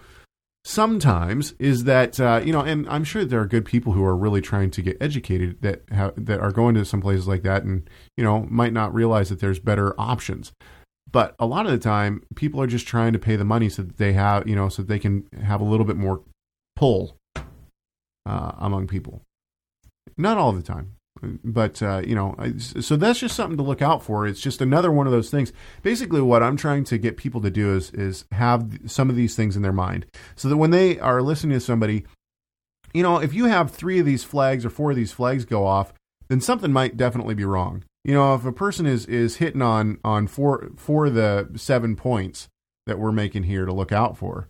sometimes 0.65 1.55
is 1.61 1.85
that 1.85 2.19
uh, 2.19 2.41
you 2.45 2.53
know 2.53 2.61
and 2.61 2.89
i'm 2.89 3.05
sure 3.05 3.25
there 3.25 3.41
are 3.41 3.47
good 3.47 3.65
people 3.65 3.93
who 3.93 4.05
are 4.05 4.17
really 4.17 4.41
trying 4.41 4.69
to 4.69 4.83
get 4.83 4.97
educated 5.01 5.63
that 5.63 5.85
have, 5.93 6.13
that 6.17 6.41
are 6.41 6.51
going 6.51 6.75
to 6.75 6.85
some 6.85 7.01
places 7.01 7.29
like 7.29 7.45
that 7.45 7.63
and 7.63 7.89
you 8.17 8.25
know 8.25 8.41
might 8.51 8.73
not 8.73 8.93
realize 8.93 9.29
that 9.29 9.39
there's 9.39 9.61
better 9.61 9.95
options 9.97 10.51
but 11.11 11.35
a 11.39 11.47
lot 11.47 11.67
of 11.67 11.73
the 11.73 11.79
time 11.79 12.23
people 12.35 12.61
are 12.61 12.67
just 12.67 12.87
trying 12.87 13.13
to 13.13 13.19
pay 13.19 13.37
the 13.37 13.45
money 13.45 13.69
so 13.69 13.83
that 13.83 13.99
they 13.99 14.13
have 14.13 14.49
you 14.49 14.57
know 14.57 14.69
so 14.69 14.83
they 14.83 14.99
can 14.99 15.27
have 15.43 15.61
a 15.61 15.65
little 15.65 15.87
bit 15.87 15.97
more 15.97 16.23
pull 16.75 17.17
uh, 18.27 18.53
among 18.59 18.87
people. 18.87 19.23
Not 20.17 20.39
all 20.39 20.53
the 20.53 20.63
time 20.63 20.97
but 21.23 21.83
uh, 21.83 22.03
you 22.05 22.15
know 22.15 22.37
so 22.59 22.97
that's 22.97 23.21
just 23.21 23.35
something 23.35 23.57
to 23.57 23.63
look 23.63 23.83
out 23.83 24.03
for. 24.03 24.27
It's 24.27 24.41
just 24.41 24.61
another 24.61 24.93
one 24.93 25.07
of 25.07 25.13
those 25.13 25.31
things. 25.31 25.53
Basically 25.83 26.21
what 26.21 26.43
i'm 26.43 26.57
trying 26.57 26.85
to 26.85 26.99
get 26.99 27.17
people 27.17 27.41
to 27.41 27.51
do 27.51 27.75
is 27.75 27.91
is 27.93 28.25
have 28.33 28.79
some 28.87 29.11
of 29.11 29.17
these 29.17 29.35
things 29.35 29.57
in 29.57 29.63
their 29.63 29.73
mind 29.73 30.07
so 30.35 30.49
that 30.49 30.57
when 30.57 30.71
they 30.71 30.99
are 30.99 31.23
listening 31.23 31.59
to 31.59 31.65
somebody 31.65 32.05
you 32.93 33.03
know 33.03 33.19
if 33.19 33.35
you 33.35 33.47
have 33.47 33.71
three 33.71 33.99
of 33.99 34.07
these 34.07 34.25
flags 34.25 34.65
or 34.65 34.71
four 34.71 34.91
of 34.91 34.97
these 34.97 35.13
flags 35.13 35.45
go 35.45 35.67
off 35.67 35.93
then 36.29 36.41
something 36.41 36.73
might 36.73 36.97
definitely 36.97 37.35
be 37.35 37.45
wrong 37.45 37.85
you 38.07 38.15
know 38.15 38.35
if 38.35 38.45
a 38.45 38.53
person 38.53 38.87
is 38.87 39.05
is 39.07 39.37
hitting 39.37 39.63
on 39.63 39.99
on 40.05 40.27
four 40.27 40.71
four 40.77 41.07
of 41.07 41.15
the 41.15 41.51
seven 41.57 41.97
points 41.97 42.49
that 42.87 42.99
we're 42.99 43.13
making 43.13 43.43
here 43.43 43.67
to 43.67 43.73
look 43.73 43.93
out 43.93 44.17
for 44.17 44.49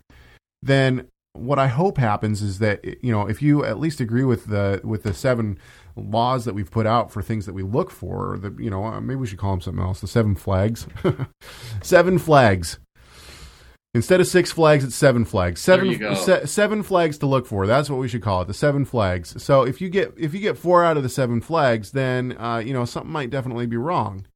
then 0.61 1.07
what 1.33 1.59
I 1.59 1.67
hope 1.67 1.97
happens 1.97 2.41
is 2.41 2.59
that 2.59 2.83
you 3.03 3.11
know 3.11 3.27
if 3.27 3.41
you 3.41 3.63
at 3.63 3.79
least 3.79 3.99
agree 3.99 4.23
with 4.23 4.45
the 4.45 4.81
with 4.83 5.03
the 5.03 5.13
seven 5.13 5.57
laws 5.95 6.45
that 6.45 6.53
we've 6.53 6.69
put 6.69 6.85
out 6.85 7.11
for 7.11 7.21
things 7.21 7.45
that 7.45 7.53
we 7.53 7.63
look 7.63 7.91
for, 7.91 8.33
or 8.33 8.37
the 8.37 8.55
you 8.61 8.69
know 8.69 8.85
uh, 8.85 9.01
maybe 9.01 9.19
we 9.19 9.27
should 9.27 9.37
call 9.37 9.51
them 9.51 9.61
something 9.61 9.83
else. 9.83 10.01
The 10.01 10.07
seven 10.07 10.35
flags, 10.35 10.87
seven 11.81 12.17
flags. 12.17 12.79
Instead 13.97 14.21
of 14.21 14.27
six 14.27 14.51
flags, 14.51 14.83
it's 14.83 14.95
seven 14.95 15.25
flags. 15.25 15.59
Seven 15.59 16.15
se- 16.15 16.45
seven 16.45 16.83
flags 16.83 17.17
to 17.17 17.25
look 17.25 17.47
for. 17.47 17.65
That's 17.65 17.89
what 17.89 17.97
we 17.97 18.07
should 18.07 18.21
call 18.21 18.43
it. 18.43 18.47
The 18.47 18.53
seven 18.53 18.85
flags. 18.85 19.41
So 19.41 19.63
if 19.63 19.81
you 19.81 19.89
get 19.89 20.13
if 20.17 20.35
you 20.35 20.39
get 20.39 20.55
four 20.55 20.83
out 20.83 20.97
of 20.97 21.03
the 21.03 21.09
seven 21.09 21.41
flags, 21.41 21.91
then 21.91 22.37
uh, 22.37 22.59
you 22.59 22.73
know 22.73 22.85
something 22.85 23.11
might 23.11 23.31
definitely 23.31 23.65
be 23.65 23.75
wrong. 23.75 24.27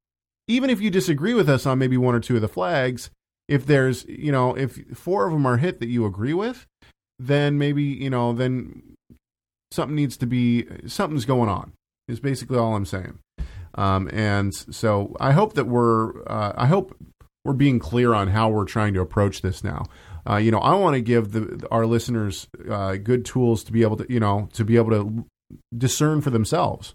Even 0.47 0.71
if 0.71 0.81
you 0.81 0.89
disagree 0.89 1.35
with 1.35 1.47
us 1.47 1.67
on 1.67 1.77
maybe 1.77 1.95
one 1.95 2.15
or 2.15 2.19
two 2.19 2.35
of 2.35 2.41
the 2.41 2.47
flags, 2.47 3.11
if 3.47 3.67
there's 3.67 4.03
you 4.05 4.31
know 4.31 4.57
if 4.57 4.79
four 4.95 5.27
of 5.27 5.31
them 5.31 5.45
are 5.45 5.57
hit 5.57 5.79
that 5.79 5.89
you 5.89 6.07
agree 6.07 6.33
with, 6.33 6.65
then 7.19 7.59
maybe 7.59 7.83
you 7.83 8.09
know 8.09 8.33
then 8.33 8.81
something 9.69 9.95
needs 9.95 10.17
to 10.17 10.25
be 10.25 10.65
something's 10.87 11.25
going 11.25 11.49
on. 11.49 11.73
Is 12.07 12.19
basically 12.19 12.57
all 12.57 12.75
I'm 12.75 12.87
saying. 12.87 13.19
Um, 13.75 14.09
and 14.11 14.55
so 14.55 15.15
I 15.19 15.33
hope 15.33 15.53
that 15.53 15.67
we're 15.67 16.23
uh, 16.27 16.53
I 16.57 16.65
hope 16.65 16.95
we're 17.43 17.53
being 17.53 17.79
clear 17.79 18.13
on 18.13 18.27
how 18.27 18.49
we're 18.49 18.65
trying 18.65 18.93
to 18.93 19.01
approach 19.01 19.41
this 19.41 19.63
now. 19.63 19.85
Uh, 20.29 20.37
you 20.37 20.51
know, 20.51 20.59
I 20.59 20.75
want 20.75 20.95
to 20.95 21.01
give 21.01 21.31
the, 21.31 21.67
our 21.71 21.85
listeners 21.85 22.47
uh, 22.69 22.95
good 22.97 23.25
tools 23.25 23.63
to 23.65 23.71
be 23.71 23.81
able 23.81 23.97
to, 23.97 24.05
you 24.11 24.19
know, 24.19 24.49
to 24.53 24.63
be 24.63 24.77
able 24.77 24.91
to 24.91 25.25
discern 25.75 26.21
for 26.21 26.29
themselves. 26.29 26.93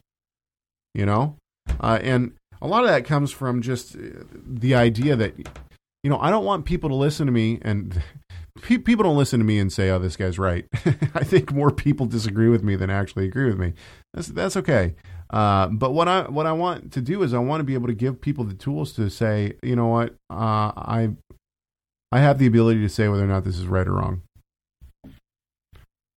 You 0.95 1.05
know, 1.05 1.37
uh, 1.81 1.99
and 2.03 2.33
a 2.63 2.67
lot 2.67 2.85
of 2.85 2.89
that 2.89 3.05
comes 3.05 3.31
from 3.31 3.61
just 3.61 3.97
uh, 3.97 4.25
the 4.33 4.75
idea 4.75 5.17
that, 5.17 5.37
you 6.03 6.11
know, 6.11 6.19
I 6.19 6.31
don't 6.31 6.45
want 6.45 6.65
people 6.65 6.89
to 6.89 6.95
listen 6.95 7.27
to 7.27 7.33
me 7.33 7.59
and 7.63 8.01
pe- 8.63 8.79
people 8.79 9.03
don't 9.03 9.17
listen 9.17 9.41
to 9.41 9.45
me 9.45 9.59
and 9.59 9.73
say, 9.73 9.91
"Oh, 9.91 9.99
this 9.99 10.17
guy's 10.17 10.39
right." 10.39 10.67
I 11.15 11.25
think 11.25 11.53
more 11.53 11.71
people 11.71 12.07
disagree 12.07 12.49
with 12.49 12.63
me 12.63 12.77
than 12.77 12.89
actually 12.89 13.27
agree 13.27 13.47
with 13.47 13.59
me. 13.59 13.75
That's 14.15 14.29
that's 14.29 14.57
okay. 14.57 14.95
Uh, 15.31 15.69
but 15.69 15.93
what 15.93 16.09
I 16.09 16.23
what 16.23 16.47
I 16.47 16.53
want 16.53 16.93
to 16.93 17.01
do 17.01 17.23
is 17.23 17.35
I 17.35 17.39
want 17.39 17.61
to 17.61 17.65
be 17.65 17.75
able 17.75 17.89
to 17.89 17.95
give 17.95 18.21
people 18.21 18.45
the 18.45 18.55
tools 18.55 18.93
to 18.95 19.11
say, 19.11 19.55
you 19.63 19.75
know 19.75 19.89
what, 19.89 20.15
uh, 20.31 20.73
I 20.77 21.11
I 22.13 22.21
have 22.21 22.39
the 22.39 22.47
ability 22.47 22.81
to 22.81 22.89
say 22.89 23.09
whether 23.09 23.25
or 23.25 23.29
not 23.29 23.45
this 23.45 23.59
is 23.59 23.67
right 23.67 23.87
or 23.87 23.95
wrong. 23.95 24.23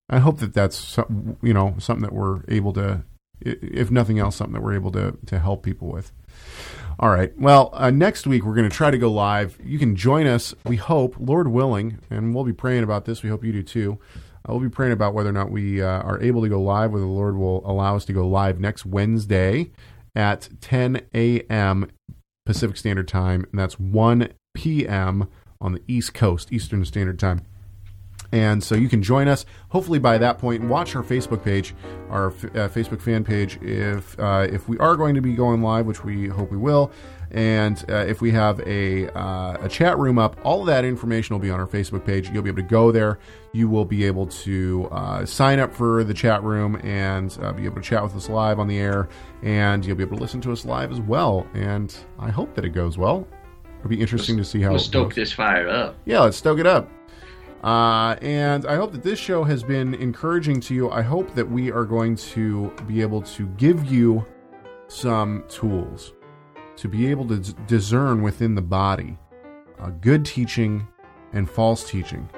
I 0.10 0.20
hope 0.20 0.40
that 0.40 0.54
that's 0.54 0.98
you 1.42 1.54
know 1.54 1.76
something 1.80 2.04
that 2.04 2.14
we're 2.14 2.42
able 2.48 2.74
to, 2.74 3.04
if 3.42 3.92
nothing 3.92 4.20
else, 4.20 4.36
something 4.36 4.54
that 4.54 4.62
we're 4.62 4.76
able 4.76 4.92
to 4.92 5.18
to 5.26 5.40
help 5.40 5.64
people 5.64 5.88
with. 5.88 6.12
All 7.00 7.10
right. 7.10 7.32
Well, 7.40 7.70
uh, 7.74 7.92
next 7.92 8.28
week 8.28 8.44
we're 8.44 8.56
going 8.56 8.70
to 8.70 8.76
try 8.76 8.92
to 8.92 8.98
go 8.98 9.10
live. 9.10 9.58
You 9.64 9.80
can 9.80 9.96
join 9.96 10.28
us. 10.28 10.54
We 10.66 10.76
hope, 10.76 11.16
Lord 11.18 11.48
willing, 11.48 12.00
and 12.10 12.36
we'll 12.36 12.44
be 12.44 12.52
praying 12.52 12.84
about 12.84 13.06
this. 13.06 13.24
We 13.24 13.30
hope 13.30 13.44
you 13.44 13.54
do 13.54 13.64
too. 13.64 14.00
Uh, 14.48 14.54
we'll 14.54 14.62
be 14.62 14.70
praying 14.70 14.94
about 14.94 15.14
whether 15.14 15.30
or 15.30 15.34
not 15.34 15.52
we 15.52 15.82
uh, 15.82 15.88
are 15.88 16.22
able 16.22 16.42
to 16.42 16.50
go 16.50 16.62
live, 16.62 16.92
whether 16.92 17.06
the 17.06 17.12
Lord 17.12 17.38
will 17.38 17.62
allow 17.70 17.96
us 17.96 18.06
to 18.06 18.14
go 18.14 18.28
live 18.28 18.60
next 18.60 18.86
Wednesday 18.86 19.72
at 20.16 20.50
10 20.62 21.02
a.m. 21.14 21.90
Pacific 22.46 22.78
Standard 22.78 23.08
Time, 23.08 23.46
and 23.52 23.60
that's 23.60 23.80
1 23.80 24.30
p.m. 24.54 25.28
on 25.62 25.74
the 25.74 25.82
East 25.88 26.14
Coast, 26.14 26.52
Eastern 26.52 26.84
Standard 26.86 27.20
Time. 27.20 27.42
And 28.32 28.64
so 28.64 28.76
you 28.76 28.90
can 28.90 29.02
join 29.02 29.28
us 29.28 29.46
hopefully 29.70 29.98
by 30.00 30.18
that 30.20 30.38
point 30.38 30.62
and 30.62 30.70
watch 30.70 30.96
our 30.96 31.04
Facebook 31.04 31.44
page, 31.44 31.74
our 32.10 32.28
f- 32.28 32.46
uh, 32.46 32.70
Facebook 32.70 33.02
fan 33.02 33.24
page, 33.24 33.58
if 33.62 34.20
uh, 34.20 34.48
if 34.52 34.70
we 34.70 34.78
are 34.78 34.96
going 34.96 35.16
to 35.16 35.22
be 35.22 35.34
going 35.34 35.64
live, 35.64 35.88
which 35.88 36.04
we 36.04 36.28
hope 36.28 36.52
we 36.52 36.58
will. 36.58 36.92
And 37.32 37.84
uh, 37.90 38.06
if 38.08 38.22
we 38.22 38.32
have 38.32 38.60
a, 38.62 39.08
uh, 39.18 39.58
a 39.62 39.70
chat 39.70 39.98
room 39.98 40.18
up, 40.18 40.38
all 40.44 40.62
of 40.62 40.68
that 40.68 40.84
information 40.84 41.36
will 41.36 41.42
be 41.42 41.52
on 41.52 41.60
our 41.60 41.68
Facebook 41.68 42.06
page. 42.06 42.30
You'll 42.30 42.44
be 42.44 42.50
able 42.50 42.64
to 42.64 42.68
go 42.68 42.92
there. 42.92 43.20
You 43.54 43.70
will 43.70 43.86
be 43.86 44.04
able 44.06 44.28
to 44.28 44.88
uh, 44.92 45.26
sign 45.26 45.60
up 45.60 45.74
for 45.74 46.04
the 46.04 46.14
chat 46.14 46.44
room 46.44 46.80
and 46.84 47.38
uh, 47.42 47.54
be 47.54 47.66
able 47.66 47.76
to 47.76 47.82
chat 47.82 48.02
with 48.02 48.16
us 48.16 48.30
live 48.30 48.60
on 48.60 48.68
the 48.68 48.80
air. 48.80 49.10
And 49.44 49.86
you'll 49.86 49.96
be 49.96 50.04
able 50.04 50.18
to 50.18 50.24
listen 50.24 50.42
to 50.42 50.52
us 50.52 50.66
live 50.66 50.92
as 50.92 51.02
well. 51.02 51.48
And 51.54 51.96
I 52.18 52.30
hope 52.30 52.56
that 52.56 52.66
it 52.66 52.70
goes 52.70 52.98
well. 52.98 53.28
It'll 53.80 53.90
be 53.90 54.02
interesting 54.02 54.36
to 54.38 54.44
see 54.44 54.62
how 54.62 54.72
Let's 54.72 54.86
stoke 54.86 55.10
goes. 55.10 55.16
this 55.16 55.32
fire 55.32 55.70
up. 55.70 55.96
Yeah, 56.06 56.22
let's 56.22 56.38
stoke 56.38 56.60
it 56.60 56.68
up. 56.68 56.90
Uh, 57.64 58.16
and 58.22 58.66
I 58.66 58.76
hope 58.76 58.92
that 58.94 59.04
this 59.04 59.20
show 59.20 59.44
has 59.44 59.64
been 59.64 59.94
encouraging 59.96 60.62
to 60.62 60.74
you. 60.74 60.90
I 60.90 61.02
hope 61.02 61.34
that 61.36 61.50
we 61.50 61.72
are 61.72 61.86
going 61.86 62.16
to 62.16 62.74
be 62.88 63.02
able 63.02 63.22
to 63.22 63.48
give 63.58 63.86
you 63.86 64.26
some 64.88 65.44
tools 65.50 66.14
to 66.80 66.88
be 66.88 67.08
able 67.08 67.28
to 67.28 67.38
discern 67.68 68.22
within 68.22 68.56
the 68.56 68.62
body 68.62 69.18
uh, 69.80 69.90
good 70.02 70.26
teaching 70.26 70.88
and 71.34 71.50
false 71.50 71.90
teaching. 71.90 72.30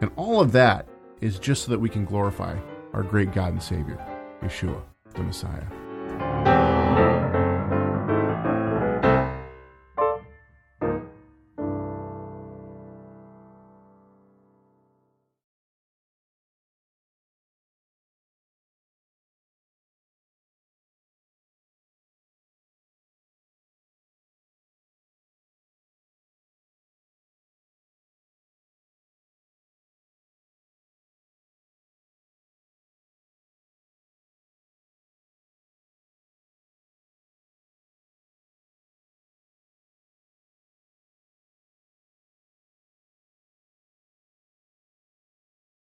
And 0.00 0.10
all 0.16 0.40
of 0.40 0.52
that 0.52 0.86
is 1.20 1.38
just 1.38 1.64
so 1.64 1.70
that 1.70 1.78
we 1.78 1.88
can 1.88 2.04
glorify 2.04 2.56
our 2.92 3.02
great 3.02 3.32
God 3.32 3.52
and 3.52 3.62
Savior, 3.62 3.98
Yeshua, 4.42 4.82
the 5.14 5.22
Messiah. 5.22 6.63